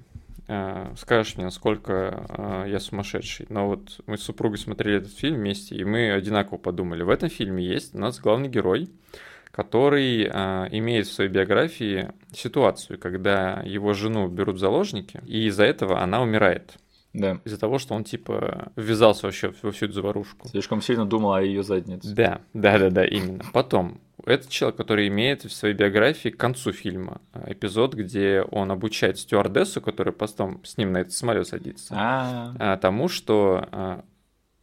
скажешь 0.97 1.37
мне, 1.37 1.45
насколько 1.45 2.27
э, 2.29 2.65
я 2.69 2.81
сумасшедший. 2.81 3.47
Но 3.51 3.69
вот 3.69 4.01
мы 4.07 4.17
с 4.17 4.23
супругой 4.23 4.59
смотрели 4.59 4.99
этот 4.99 5.13
фильм 5.13 5.37
вместе, 5.37 5.77
и 5.77 5.85
мы 5.85 6.11
одинаково 6.13 6.57
подумали. 6.57 7.03
В 7.03 7.11
этом 7.11 7.29
фильме 7.29 7.63
есть 7.63 7.95
у 7.95 7.99
нас 7.99 8.19
главный 8.19 8.49
герой, 8.49 8.89
который 9.51 10.25
э, 10.25 10.29
имеет 10.71 11.07
в 11.07 11.13
своей 11.13 11.31
биографии 11.31 12.13
ситуацию, 12.33 12.99
когда 12.99 13.63
его 13.65 13.93
жену 13.93 14.29
берут 14.29 14.57
в 14.57 14.61
заложники, 14.61 15.21
и 15.27 15.47
из-за 15.49 15.65
этого 15.65 16.01
она 16.01 16.23
умирает. 16.23 16.77
Да. 17.19 17.41
Из-за 17.45 17.59
того, 17.59 17.79
что 17.79 17.95
он 17.95 18.05
типа 18.05 18.73
ввязался 18.77 19.27
вообще 19.27 19.53
во 19.63 19.73
всю 19.73 19.87
эту 19.87 19.95
заварушку. 19.95 20.49
Слишком 20.49 20.81
сильно 20.81 21.05
думал 21.05 21.35
о 21.35 21.43
ее 21.43 21.63
заднице. 21.63 22.15
Да, 22.15 22.41
да, 22.55 22.79
да, 22.79 22.91
да, 22.91 23.05
именно. 23.05 23.43
Потом 23.53 24.01
это 24.25 24.51
человек, 24.51 24.77
который 24.77 25.09
имеет 25.09 25.45
в 25.45 25.53
своей 25.53 25.75
биографии 25.75 26.29
к 26.29 26.37
концу 26.37 26.73
фильма 26.73 27.21
э, 27.33 27.53
эпизод, 27.53 27.95
где 27.95 28.43
он 28.43 28.71
обучает 28.71 29.19
стюардессу, 29.19 29.81
которая 29.81 30.13
потом 30.13 30.63
с 30.65 30.77
ним 30.77 30.93
на 30.93 30.99
этот 30.99 31.13
самолет 31.13 31.47
садится, 31.49 31.95
А-а-а. 31.97 32.77
тому, 32.77 33.09
что 33.09 33.67
а, 33.73 34.05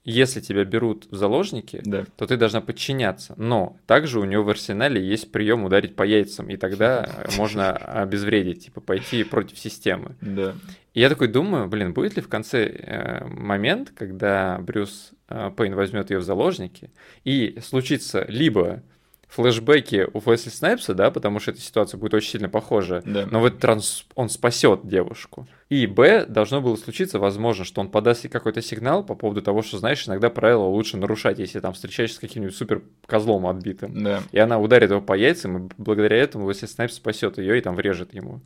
если 0.03 0.39
тебя 0.39 0.65
берут 0.65 1.07
в 1.09 1.15
заложники, 1.15 1.81
да. 1.83 2.05
то 2.15 2.27
ты 2.27 2.37
должна 2.37 2.61
подчиняться. 2.61 3.33
Но 3.37 3.77
также 3.87 4.19
у 4.19 4.25
него 4.25 4.43
в 4.43 4.49
арсенале 4.49 5.03
есть 5.03 5.31
прием 5.31 5.63
ударить 5.63 5.95
по 5.95 6.03
яйцам, 6.03 6.49
и 6.49 6.57
тогда 6.57 7.09
можно 7.37 7.71
обезвредить, 7.71 8.65
типа 8.65 8.81
пойти 8.81 9.23
против 9.23 9.57
системы. 9.57 10.15
Да. 10.21 10.53
И 10.95 11.01
я 11.01 11.09
такой 11.09 11.27
думаю, 11.27 11.67
блин, 11.67 11.93
будет 11.93 12.15
ли 12.15 12.21
в 12.21 12.29
конце 12.29 12.65
э, 12.65 13.25
момент, 13.25 13.91
когда 13.95 14.57
Брюс 14.59 15.11
э, 15.27 15.51
Пейн 15.55 15.75
возьмет 15.75 16.09
ее 16.09 16.19
в 16.19 16.23
заложники, 16.23 16.89
и 17.25 17.59
случится 17.61 18.25
либо 18.29 18.81
флешбеки 19.27 20.07
у 20.13 20.19
Уэсли 20.19 20.49
Снайпса, 20.49 20.93
да, 20.93 21.11
потому 21.11 21.39
что 21.39 21.51
эта 21.51 21.59
ситуация 21.59 21.97
будет 21.97 22.13
очень 22.13 22.29
сильно 22.31 22.47
похожа. 22.47 23.03
Да. 23.05 23.27
Но 23.29 23.41
в 23.41 23.45
этот 23.45 23.63
раз 23.65 24.05
он 24.15 24.29
спасет 24.29 24.87
девушку. 24.87 25.45
И 25.67 25.85
Б, 25.85 26.25
должно 26.27 26.61
было 26.61 26.77
случиться, 26.77 27.19
возможно, 27.19 27.65
что 27.65 27.81
он 27.81 27.89
подаст 27.89 28.23
ей 28.23 28.29
какой-то 28.29 28.61
сигнал 28.61 29.03
по 29.03 29.15
поводу 29.15 29.41
того, 29.41 29.63
что, 29.63 29.77
знаешь, 29.77 30.07
иногда 30.07 30.29
правила 30.29 30.63
лучше 30.63 30.95
нарушать, 30.95 31.39
если 31.39 31.59
там 31.59 31.73
встречаешься 31.73 32.15
с 32.15 32.19
каким-нибудь 32.19 32.55
супер 32.55 32.83
козлом 33.05 33.47
отбитым. 33.47 34.01
Да. 34.01 34.21
И 34.31 34.39
она 34.39 34.59
ударит 34.59 34.91
его 34.91 35.01
по 35.01 35.17
яйцам, 35.17 35.57
и 35.67 35.71
благодаря 35.77 36.15
этому 36.17 36.45
Уэсли 36.45 36.67
Снайпс 36.67 36.95
спасет 36.95 37.37
ее 37.37 37.57
и 37.57 37.61
там 37.61 37.75
врежет 37.75 38.13
ему. 38.13 38.41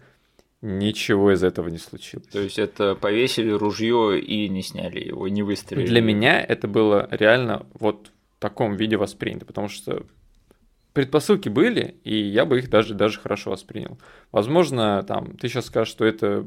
Ничего 0.62 1.32
из 1.32 1.44
этого 1.44 1.70
не 1.70 1.78
случилось. 1.78 2.28
То 2.28 2.42
есть 2.42 2.60
это 2.60 2.96
повесили 2.96 3.50
ружье 3.50 4.20
и 4.20 4.50
не 4.50 4.62
сняли 4.62 5.00
его, 5.00 5.28
не 5.28 5.42
выстрелили. 5.42 5.88
Для 5.88 6.02
меня 6.02 6.42
это 6.42 6.68
было 6.68 7.08
реально 7.12 7.66
вот 7.74 8.12
в 8.38 8.42
таком 8.42 8.76
виде 8.76 8.98
воспринято, 8.98 9.46
потому 9.46 9.70
что 9.70 10.06
предпосылки 10.94 11.48
были, 11.48 11.96
и 12.04 12.16
я 12.16 12.46
бы 12.46 12.60
их 12.60 12.70
даже, 12.70 12.94
даже 12.94 13.20
хорошо 13.20 13.52
воспринял. 13.52 13.98
Возможно, 14.34 15.04
там, 15.04 15.38
ты 15.38 15.48
сейчас 15.48 15.68
скажешь, 15.68 15.92
что 15.92 16.04
это 16.04 16.46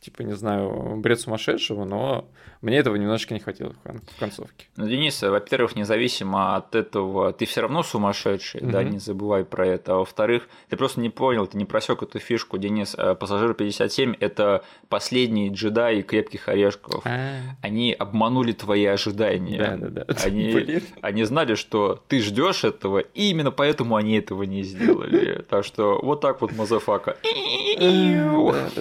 типа, 0.00 0.22
не 0.22 0.34
знаю, 0.34 0.96
бред 0.96 1.20
сумасшедшего, 1.20 1.84
но 1.84 2.28
мне 2.62 2.76
этого 2.76 2.96
немножечко 2.96 3.34
не 3.34 3.40
хватило 3.40 3.74
в 3.84 4.18
концовке. 4.18 4.66
Ну, 4.76 4.86
Денис, 4.86 5.22
во-первых, 5.22 5.76
независимо 5.76 6.56
от 6.56 6.74
этого, 6.74 7.32
ты 7.32 7.46
все 7.46 7.62
равно 7.62 7.82
сумасшедший, 7.82 8.60
mm-hmm. 8.60 8.70
да, 8.70 8.82
не 8.82 8.98
забывай 8.98 9.44
про 9.44 9.66
это. 9.66 9.94
А 9.94 9.96
во-вторых, 9.96 10.48
ты 10.68 10.76
просто 10.76 11.00
не 11.00 11.08
понял, 11.08 11.46
ты 11.46 11.56
не 11.56 11.64
просек 11.64 12.02
эту 12.02 12.18
фишку, 12.18 12.58
Денис. 12.58 12.94
Э, 12.98 13.14
Пассажир 13.14 13.54
57 13.54 14.14
это 14.20 14.62
последние 14.88 15.50
джедаи 15.50 16.02
крепких 16.02 16.48
орешков. 16.48 17.02
А-а-а. 17.04 17.56
Они 17.62 17.92
обманули 17.92 18.52
твои 18.52 18.84
ожидания. 18.84 19.58
Да, 19.58 19.76
да, 19.76 20.04
да. 20.04 20.14
Они, 20.24 20.80
они 21.00 21.24
знали, 21.24 21.54
что 21.54 22.02
ты 22.08 22.20
ждешь 22.20 22.64
этого, 22.64 22.98
и 22.98 23.30
именно 23.30 23.50
поэтому 23.50 23.96
они 23.96 24.18
этого 24.18 24.42
не 24.42 24.62
сделали. 24.62 25.44
Так 25.48 25.64
что 25.64 26.00
вот 26.02 26.20
так 26.20 26.40
вот 26.40 26.52
motherfucker. 26.52 27.16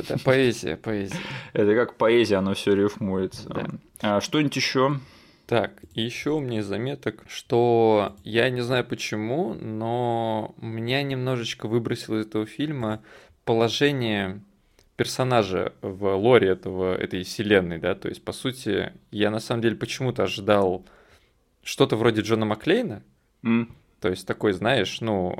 Да, 0.09 0.15
поэзия, 0.23 0.75
поэзия. 1.09 1.25
Это 1.53 1.75
как 1.75 1.95
поэзия, 1.95 2.35
оно 2.37 2.53
все 2.53 2.75
рифмуется. 2.75 3.49
Да. 3.49 3.67
А 4.01 4.21
что-нибудь 4.21 4.55
еще? 4.55 4.99
Так, 5.45 5.81
еще 5.95 6.31
у 6.31 6.39
меня 6.39 6.61
заметок, 6.61 7.23
что 7.27 8.15
я 8.23 8.49
не 8.51 8.61
знаю 8.61 8.85
почему, 8.85 9.55
но 9.55 10.53
меня 10.57 11.01
немножечко 11.01 11.67
выбросило 11.67 12.17
из 12.17 12.27
этого 12.27 12.45
фильма 12.45 13.01
положение 13.45 14.41
персонажа 14.95 15.73
в 15.81 16.15
лоре 16.15 16.49
этого, 16.49 16.93
этой 16.93 17.23
вселенной, 17.23 17.79
да, 17.79 17.95
то 17.95 18.09
есть, 18.09 18.23
по 18.23 18.31
сути, 18.31 18.93
я 19.09 19.31
на 19.31 19.39
самом 19.39 19.63
деле 19.63 19.75
почему-то 19.75 20.23
ожидал 20.23 20.85
что-то 21.63 21.95
вроде 21.95 22.21
Джона 22.21 22.45
Маклейна, 22.45 23.01
mm. 23.41 23.69
то 24.01 24.09
есть 24.09 24.27
такой, 24.27 24.53
знаешь, 24.53 25.01
ну, 25.01 25.35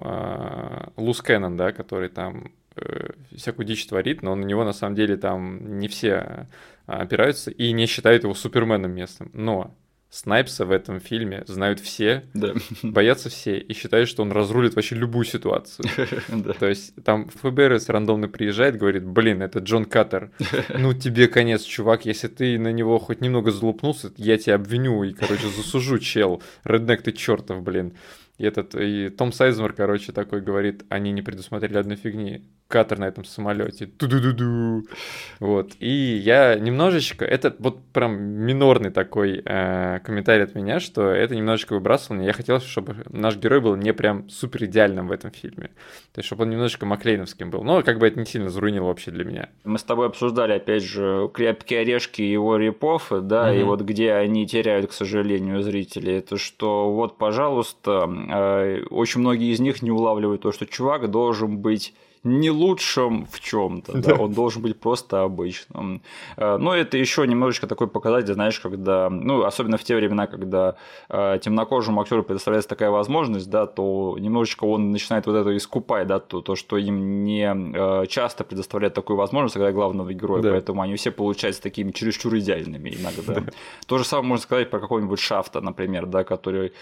Луз 0.97 1.21
Кэннон, 1.21 1.55
да, 1.55 1.71
который 1.71 2.09
там 2.09 2.51
Э, 2.51 2.58
всякую 3.35 3.65
дичь 3.65 3.85
творит, 3.85 4.21
но 4.21 4.35
на 4.35 4.43
него 4.43 4.63
на 4.63 4.73
самом 4.73 4.95
деле 4.95 5.17
там 5.17 5.79
не 5.79 5.87
все 5.87 6.47
а, 6.85 7.01
опираются 7.01 7.51
и 7.51 7.71
не 7.71 7.85
считают 7.85 8.23
его 8.23 8.33
суперменом 8.33 8.91
местным. 8.91 9.31
Но 9.33 9.75
Снайпса 10.11 10.65
в 10.65 10.71
этом 10.71 10.99
фильме 10.99 11.43
знают 11.45 11.79
все, 11.79 12.23
да. 12.33 12.53
боятся 12.81 13.29
все 13.29 13.59
и 13.59 13.73
считают, 13.73 14.09
что 14.09 14.23
он 14.23 14.31
разрулит 14.31 14.73
вообще 14.73 14.95
любую 14.95 15.23
ситуацию. 15.23 15.85
То 16.59 16.67
есть 16.67 16.95
там 17.03 17.29
ФБР 17.29 17.79
рандомно 17.87 18.27
приезжает, 18.27 18.75
говорит, 18.75 19.05
блин, 19.05 19.43
это 19.43 19.59
Джон 19.59 19.85
Каттер, 19.85 20.31
ну 20.75 20.93
тебе 20.93 21.27
конец, 21.27 21.61
чувак, 21.61 22.07
если 22.07 22.27
ты 22.27 22.57
на 22.57 22.71
него 22.71 22.97
хоть 22.97 23.21
немного 23.21 23.51
залупнулся, 23.51 24.11
я 24.17 24.39
тебя 24.39 24.55
обвиню 24.55 25.03
и, 25.03 25.13
короче, 25.13 25.47
засужу, 25.47 25.99
чел, 25.99 26.41
реднек 26.63 27.03
ты 27.03 27.11
чертов, 27.11 27.61
блин. 27.61 27.93
И 28.39 28.45
этот, 28.45 28.73
и 28.73 29.09
Том 29.09 29.33
Сайзмер, 29.33 29.73
короче, 29.73 30.13
такой 30.13 30.41
говорит, 30.41 30.85
они 30.89 31.11
не 31.11 31.21
предусмотрели 31.21 31.77
одной 31.77 31.97
фигни. 31.97 32.41
Катер 32.69 32.99
на 32.99 33.07
этом 33.07 33.25
самолете. 33.25 33.87
Ту-ду-ду-ду. 33.87 34.83
Вот. 35.39 35.71
И 35.79 35.89
я 35.89 36.53
немножечко, 36.55 37.25
это 37.25 37.55
вот 37.57 37.83
прям 37.91 38.21
минорный 38.21 38.91
такой 38.91 39.41
э, 39.43 39.99
комментарий 40.05 40.43
от 40.43 40.53
меня, 40.53 40.79
что 40.79 41.09
это 41.09 41.35
немножечко 41.35 41.73
выбрасывало 41.73 42.17
меня. 42.17 42.27
Я 42.27 42.33
хотел, 42.33 42.59
чтобы 42.59 42.97
наш 43.09 43.37
герой 43.37 43.59
был 43.59 43.75
не 43.75 43.91
прям 43.91 44.29
супер 44.29 44.65
идеальным 44.65 45.07
в 45.07 45.11
этом 45.11 45.31
фильме. 45.31 45.71
То 46.13 46.19
есть, 46.19 46.27
чтобы 46.27 46.43
он 46.43 46.51
немножечко 46.51 46.85
Маклейновским 46.85 47.49
был. 47.49 47.63
Но 47.63 47.81
как 47.81 47.97
бы 47.97 48.07
это 48.07 48.19
не 48.19 48.25
сильно 48.25 48.49
зарунило 48.49 48.85
вообще 48.85 49.09
для 49.09 49.25
меня. 49.25 49.49
Мы 49.63 49.79
с 49.79 49.83
тобой 49.83 50.05
обсуждали, 50.05 50.53
опять 50.53 50.83
же, 50.83 51.27
крепкие 51.33 51.79
орешки 51.79 52.21
его 52.21 52.55
репов, 52.57 53.07
да, 53.09 53.51
mm-hmm. 53.51 53.59
и 53.59 53.63
вот 53.63 53.81
где 53.81 54.13
они 54.13 54.45
теряют, 54.45 54.91
к 54.91 54.93
сожалению, 54.93 55.63
зрителей, 55.63 56.17
это 56.17 56.37
что 56.37 56.93
вот, 56.93 57.17
пожалуйста, 57.17 58.07
очень 58.89 59.21
многие 59.21 59.51
из 59.51 59.59
них 59.59 59.81
не 59.81 59.91
улавливают 59.91 60.41
то, 60.41 60.51
что 60.51 60.65
чувак 60.65 61.09
должен 61.09 61.57
быть 61.57 61.93
не 62.23 62.49
лучшим 62.49 63.25
в 63.31 63.39
чем-то, 63.39 63.93
да. 63.93 64.15
да, 64.15 64.21
он 64.21 64.33
должен 64.33 64.61
быть 64.61 64.79
просто 64.79 65.23
обычным. 65.23 66.01
Э, 66.35 66.57
но 66.57 66.75
это 66.75 66.97
еще 66.97 67.25
немножечко 67.25 67.67
такой 67.67 67.87
показатель, 67.87 68.33
знаешь, 68.33 68.59
когда, 68.59 69.09
ну, 69.09 69.43
особенно 69.43 69.77
в 69.77 69.83
те 69.83 69.95
времена, 69.95 70.27
когда 70.27 70.75
э, 71.09 71.39
темнокожему 71.41 72.01
актеру 72.01 72.23
предоставляется 72.23 72.69
такая 72.69 72.89
возможность, 72.89 73.49
да, 73.49 73.65
то 73.67 74.17
немножечко 74.19 74.65
он 74.65 74.91
начинает 74.91 75.27
вот 75.27 75.35
это 75.35 75.55
искупать, 75.55 76.07
да, 76.07 76.19
то, 76.19 76.41
то 76.41 76.55
что 76.55 76.77
им 76.77 77.23
не 77.23 77.53
э, 77.53 78.05
часто 78.07 78.43
предоставляют 78.43 78.93
такую 78.93 79.15
возможность, 79.15 79.53
когда 79.53 79.71
главного 79.71 80.13
героя, 80.13 80.41
да. 80.41 80.49
поэтому 80.51 80.81
они 80.81 80.95
все 80.95 81.11
получаются 81.11 81.61
такими 81.61 81.91
чересчур 81.91 82.35
идеальными 82.37 82.89
иногда. 82.89 83.41
Да. 83.41 83.51
То 83.87 83.97
же 83.97 84.03
самое 84.03 84.27
можно 84.27 84.43
сказать 84.43 84.69
про 84.69 84.79
какого-нибудь 84.79 85.19
Шафта, 85.19 85.61
например, 85.61 86.05
да, 86.05 86.23
который, 86.23 86.73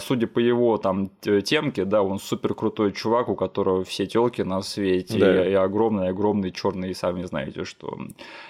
судя 0.00 0.26
по 0.26 0.38
его 0.38 0.78
там 0.78 1.10
темке, 1.44 1.84
да, 1.84 2.02
он 2.02 2.18
супер 2.18 2.54
крутой 2.54 2.92
чувак, 2.92 3.28
у 3.28 3.34
которого 3.34 3.84
все 3.84 4.06
телки 4.06 4.42
на 4.42 4.60
свете, 4.76 5.18
да. 5.18 5.46
и, 5.46 5.50
и 5.50 5.54
огромный, 5.54 6.08
огромный 6.08 6.52
черный, 6.52 6.94
сами 6.94 7.24
знаете 7.24 7.64
что. 7.64 7.98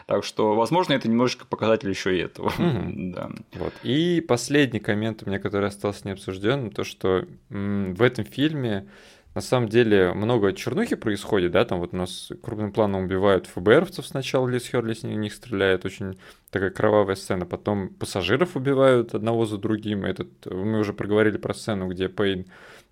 Так 0.07 0.25
что, 0.25 0.55
возможно, 0.55 0.93
это 0.95 1.09
немножечко 1.09 1.47
показатель 1.47 1.89
еще 1.89 2.17
и 2.17 2.21
этого. 2.21 2.49
Угу. 2.49 2.93
да. 3.15 3.31
Вот. 3.55 3.73
И 3.83 4.21
последний 4.27 4.81
коммент 4.81 5.23
у 5.23 5.29
меня, 5.29 5.39
который 5.39 5.69
остался 5.69 6.07
необсужденным, 6.07 6.71
то, 6.71 6.85
что 6.85 7.25
в 7.49 8.03
этом 8.03 8.25
фильме 8.25 8.89
на 9.35 9.43
самом 9.43 9.69
деле 9.69 10.15
много 10.15 10.55
чернухи 10.55 10.97
происходит, 10.97 11.53
да, 11.53 11.67
там 11.67 11.81
вот 11.81 11.93
у 11.93 11.97
нас 11.97 12.33
крупным 12.43 12.73
планом 12.73 13.05
убивают 13.05 13.47
ФБРовцев 13.47 14.07
сначала, 14.07 14.49
Лиз 14.49 14.67
Херли 14.67 14.95
с 14.95 15.03
них 15.03 15.35
стреляет, 15.35 15.85
очень 15.85 16.19
такая 16.51 16.71
кровавая 16.71 17.17
сцена, 17.17 17.45
потом 17.45 17.91
пассажиров 17.91 18.57
убивают 18.57 19.15
одного 19.15 19.45
за 19.45 19.59
другим, 19.59 20.07
этот, 20.07 20.31
мы 20.47 20.79
уже 20.79 20.95
проговорили 20.95 21.37
про 21.37 21.53
сцену, 21.53 21.87
где 21.89 22.09
Пейн 22.09 22.47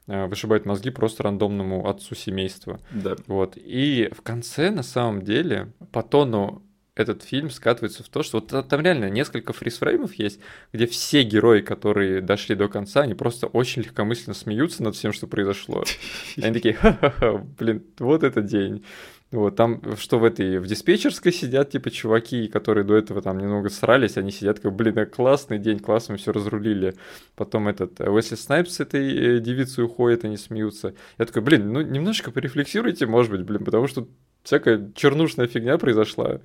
вышибает 0.07 0.67
мозги 0.67 0.91
просто 0.91 1.23
рандомному 1.23 1.89
отцу 1.89 2.15
семейства. 2.15 2.81
Да. 2.91 3.17
Вот. 3.27 3.57
И 3.57 4.11
в 4.13 4.23
конце, 4.23 4.71
на 4.71 4.83
самом 4.83 5.23
деле, 5.23 5.73
по 5.93 6.03
тону 6.03 6.63
этот 6.97 7.23
фильм 7.23 7.51
скатывается 7.51 8.05
в 8.05 8.09
то, 8.09 8.23
что 8.23 8.39
вот 8.39 8.69
там 8.69 8.81
реально 8.81 9.11
несколько 9.11 9.53
фризфреймов 9.53 10.15
есть, 10.15 10.39
где 10.73 10.87
все 10.87 11.25
герои, 11.25 11.61
которые 11.61 12.21
дошли 12.21 12.55
до 12.55 12.69
конца, 12.69 13.01
они 13.01 13.15
просто 13.15 13.47
очень 13.49 13.83
легкомысленно 13.83 14.35
смеются 14.35 14.83
над 14.83 14.95
всем, 14.95 15.13
что 15.13 15.27
произошло. 15.27 15.85
Они 16.37 16.53
такие, 16.53 16.75
ха-ха-ха, 16.75 17.45
блин, 17.59 17.85
вот 17.99 18.23
этот 18.23 18.47
день. 18.47 18.85
Вот, 19.35 19.56
там, 19.56 19.82
что 19.97 20.20
в 20.20 20.24
этой, 20.24 20.61
в 20.61 20.66
диспетчерской 20.69 21.32
сидят, 21.32 21.70
типа, 21.70 21.90
чуваки, 21.90 22.47
которые 22.47 22.85
до 22.85 22.94
этого 22.94 23.20
там 23.20 23.36
немного 23.39 23.69
срались, 23.69 24.16
они 24.16 24.31
сидят, 24.31 24.61
как, 24.61 24.73
блин, 24.73 24.97
а 24.97 25.06
классный 25.06 25.59
день, 25.59 25.81
классно 25.81 26.12
мы 26.12 26.19
все 26.19 26.31
разрулили. 26.31 26.94
Потом 27.35 27.66
этот 27.66 28.01
э, 28.01 28.09
Уэсли 28.09 28.36
Снайпс 28.36 28.74
с 28.74 28.81
этой 28.81 29.39
э, 29.39 29.40
девицей 29.40 29.82
уходит, 29.82 30.24
они 30.24 30.36
смеются. 30.36 30.94
Я 31.19 31.27
такой, 31.27 31.43
блин, 31.43 31.73
ну, 31.73 31.81
немножечко 31.81 32.31
порефлексируйте, 32.31 33.06
может 33.06 33.32
быть, 33.32 33.43
блин, 33.43 33.65
потому 33.65 33.89
что 33.89 34.06
всякая 34.44 34.93
чернушная 34.94 35.48
фигня 35.48 35.78
произошла. 35.78 36.39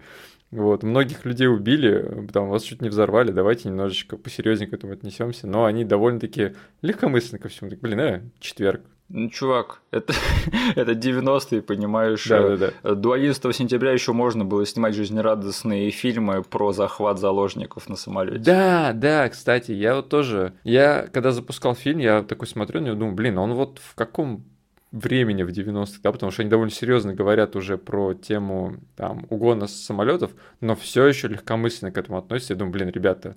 Вот, 0.50 0.82
многих 0.82 1.26
людей 1.26 1.48
убили, 1.48 2.28
там 2.34 2.50
вас 2.50 2.64
чуть 2.64 2.82
не 2.82 2.90
взорвали, 2.90 3.32
давайте 3.32 3.70
немножечко 3.70 4.18
посерьезнее 4.18 4.68
к 4.68 4.74
этому 4.74 4.94
отнесемся. 4.94 5.46
Но 5.46 5.66
они 5.66 5.86
довольно-таки 5.86 6.56
легкомысленно 6.82 7.38
ко 7.38 7.50
всему. 7.50 7.70
Так, 7.70 7.82
блин, 7.82 8.00
э, 8.00 8.22
четверг, 8.40 8.82
ну, 9.10 9.30
чувак, 9.30 9.82
это, 9.92 10.14
это 10.76 10.92
90-е, 10.92 11.62
понимаешь? 11.62 12.28
Да, 12.28 12.56
да, 12.56 12.72
да. 12.84 12.96
До 12.96 13.14
11 13.14 13.56
сентября 13.56 13.92
еще 13.92 14.14
можно 14.14 14.46
было 14.46 14.66
снимать 14.66 14.94
жизнерадостные 14.94 15.90
фильмы 15.90 16.44
про 16.44 16.72
захват 16.74 17.20
заложников 17.20 17.90
на 17.90 17.96
самолете. 17.96 18.40
Да, 18.40 18.94
да, 18.94 19.28
кстати, 19.30 19.72
я 19.72 19.96
вот 19.96 20.10
тоже. 20.10 20.54
Я 20.64 21.08
когда 21.12 21.32
запускал 21.32 21.76
фильм, 21.76 22.00
я 22.00 22.22
такой 22.22 22.48
смотрю 22.48 22.82
него, 22.82 22.96
думаю, 22.96 23.16
блин, 23.16 23.38
он 23.40 23.54
вот 23.54 23.80
в 23.80 23.96
каком 23.96 24.46
времени 24.92 25.44
в 25.44 25.50
90-х, 25.50 26.00
да, 26.02 26.12
потому 26.12 26.32
что 26.32 26.42
они 26.42 26.50
довольно 26.50 26.72
серьезно 26.72 27.14
говорят 27.14 27.56
уже 27.56 27.78
про 27.78 28.14
тему 28.14 28.78
там 28.96 29.26
угона 29.30 29.68
самолетов, 29.68 30.32
но 30.62 30.76
все 30.76 31.06
еще 31.06 31.28
легкомысленно 31.28 31.92
к 31.92 31.98
этому 31.98 32.18
относятся. 32.18 32.54
Я 32.54 32.60
думаю, 32.60 32.74
блин, 32.74 32.90
ребята, 32.90 33.36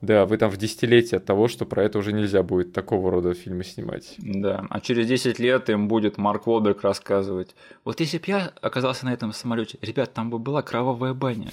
да, 0.00 0.26
вы 0.26 0.36
там 0.36 0.50
в 0.50 0.56
десятилетие 0.56 1.18
от 1.18 1.24
того, 1.24 1.46
что 1.46 1.64
про 1.64 1.84
это 1.84 1.98
уже 1.98 2.12
нельзя 2.12 2.42
будет 2.42 2.72
такого 2.72 3.10
рода 3.10 3.34
фильмы 3.34 3.64
снимать. 3.64 4.14
Да, 4.18 4.66
а 4.68 4.80
через 4.80 5.06
10 5.06 5.38
лет 5.38 5.70
им 5.70 5.88
будет 5.88 6.18
Марк 6.18 6.46
Уолберг 6.46 6.82
рассказывать, 6.82 7.54
вот 7.84 8.00
если 8.00 8.18
бы 8.18 8.24
я 8.26 8.52
оказался 8.60 9.04
на 9.04 9.12
этом 9.12 9.32
самолете, 9.32 9.78
ребят, 9.82 10.12
там 10.12 10.30
бы 10.30 10.38
была 10.38 10.62
кровавая 10.62 11.14
баня. 11.14 11.50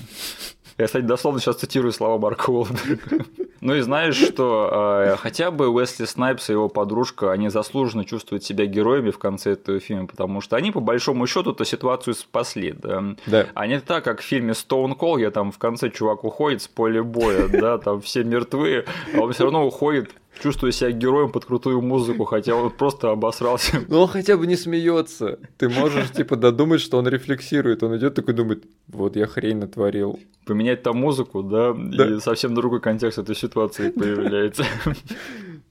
Я, 0.78 0.86
кстати, 0.86 1.06
дословно 1.06 1.40
сейчас 1.40 1.58
цитирую 1.58 1.92
слова 1.92 2.20
Марка 2.20 2.52
Уолберга. 2.52 3.26
Ну 3.62 3.74
и 3.74 3.82
знаешь, 3.82 4.16
что 4.16 5.02
э, 5.04 5.16
хотя 5.18 5.50
бы 5.50 5.70
Уэсли 5.70 6.06
Снайпс 6.06 6.50
и 6.50 6.54
его 6.54 6.70
подружка, 6.70 7.32
они 7.32 7.50
заслуженно 7.50 8.06
чувствуют 8.06 8.44
себя 8.44 8.68
героями 8.68 9.10
в 9.10 9.18
конце 9.28 9.52
этого 9.52 9.80
фильма, 9.80 10.08
потому 10.08 10.42
что 10.42 10.56
они, 10.56 10.72
по 10.72 10.80
большому 10.80 11.28
счету, 11.28 11.52
эту 11.52 11.66
ситуацию 11.66 12.14
спасли. 12.14 12.72
Да? 12.72 13.04
Да. 13.26 13.48
А 13.54 13.68
не 13.68 13.80
так, 13.82 14.04
как 14.04 14.22
в 14.22 14.24
фильме 14.24 14.54
Stone 14.54 14.98
Cold, 14.98 15.18
где 15.18 15.32
там 15.32 15.52
в 15.52 15.58
конце 15.58 15.90
чувак 15.90 16.24
уходит 16.24 16.62
с 16.62 16.68
поля 16.68 17.04
боя, 17.04 17.48
да, 17.52 17.78
там 17.78 18.00
все 18.02 18.24
мертвы, 18.24 18.86
а 19.14 19.20
он 19.20 19.34
все 19.34 19.44
равно 19.44 19.68
уходит 19.68 20.12
чувствуя 20.42 20.72
себя 20.72 20.92
героем 20.92 21.32
под 21.32 21.46
крутую 21.46 21.82
музыку, 21.82 22.26
хотя 22.26 22.54
он 22.54 22.70
просто 22.70 23.10
обосрался. 23.10 23.84
Но 23.88 24.04
он 24.04 24.08
хотя 24.08 24.38
бы 24.38 24.46
не 24.46 24.56
смеется. 24.56 25.40
Ты 25.58 25.68
можешь, 25.68 26.12
типа, 26.12 26.36
додумать, 26.36 26.80
что 26.80 27.00
он 27.00 27.08
рефлексирует. 27.08 27.82
Он 27.82 27.98
идет 27.98 28.14
такой 28.14 28.36
думает, 28.36 28.64
вот 28.88 29.16
я 29.16 29.26
хрень 29.26 29.58
натворил. 29.58 30.20
Поменять 30.46 30.84
там 30.84 30.98
музыку, 30.98 31.42
да, 31.42 31.74
да. 31.76 32.08
и 32.08 32.20
совсем 32.20 32.54
другой 32.54 32.82
контекст 32.82 33.18
этой 33.18 33.36
ситуации 33.36 33.90
появляется. 33.98 34.64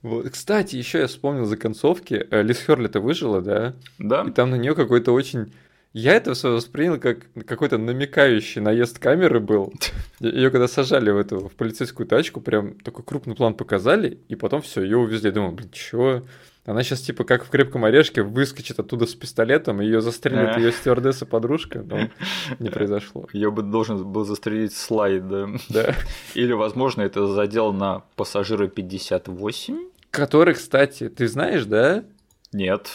Вот. 0.07 0.29
Кстати, 0.29 0.75
еще 0.75 0.99
я 0.99 1.07
вспомнил 1.07 1.45
за 1.45 1.57
концовки. 1.57 2.25
Э, 2.31 2.41
Лиз 2.41 2.59
Херли-то 2.59 2.99
выжила, 3.01 3.41
да? 3.41 3.73
Да. 3.99 4.23
И 4.27 4.31
там 4.31 4.51
на 4.51 4.55
нее 4.55 4.73
какой-то 4.73 5.11
очень 5.11 5.51
я 5.93 6.13
это 6.13 6.35
все 6.35 6.51
воспринял 6.51 6.99
как 6.99 7.25
какой-то 7.47 7.79
намекающий 7.79 8.61
наезд 8.61 8.99
камеры 8.99 9.39
был. 9.39 9.73
Ее 10.19 10.51
когда 10.51 10.67
сажали 10.67 11.09
в 11.09 11.17
эту 11.17 11.49
в 11.49 11.55
полицейскую 11.55 12.05
тачку, 12.05 12.39
прям 12.39 12.75
такой 12.75 13.03
крупный 13.03 13.35
план 13.35 13.55
показали, 13.55 14.19
и 14.27 14.35
потом 14.35 14.61
все, 14.61 14.83
ее 14.83 14.97
увезли. 14.97 15.29
Я 15.29 15.33
думал, 15.33 15.51
блин, 15.53 15.69
чего? 15.71 16.21
Она 16.65 16.83
сейчас 16.83 17.01
типа 17.01 17.23
как 17.23 17.45
в 17.45 17.49
крепком 17.49 17.85
орешке 17.85 18.21
выскочит 18.21 18.77
оттуда 18.79 19.07
с 19.07 19.15
пистолетом, 19.15 19.81
и 19.81 19.85
ее 19.85 20.01
застрелит 20.01 20.57
ее 20.57 20.71
стюардесса 20.71 21.25
подружка, 21.25 21.81
но 21.81 22.09
не 22.59 22.69
произошло. 22.69 23.27
Ее 23.33 23.49
бы 23.49 23.63
должен 23.63 24.05
был 24.05 24.25
застрелить 24.25 24.75
слайд, 24.75 25.27
да? 25.27 25.47
Да. 25.69 25.95
Или, 26.35 26.51
возможно, 26.51 27.01
это 27.01 27.25
задел 27.25 27.73
на 27.73 28.03
пассажира 28.15 28.67
58? 28.67 29.79
Который, 30.11 30.53
кстати, 30.53 31.09
ты 31.09 31.27
знаешь, 31.27 31.65
да? 31.65 32.03
Нет 32.51 32.89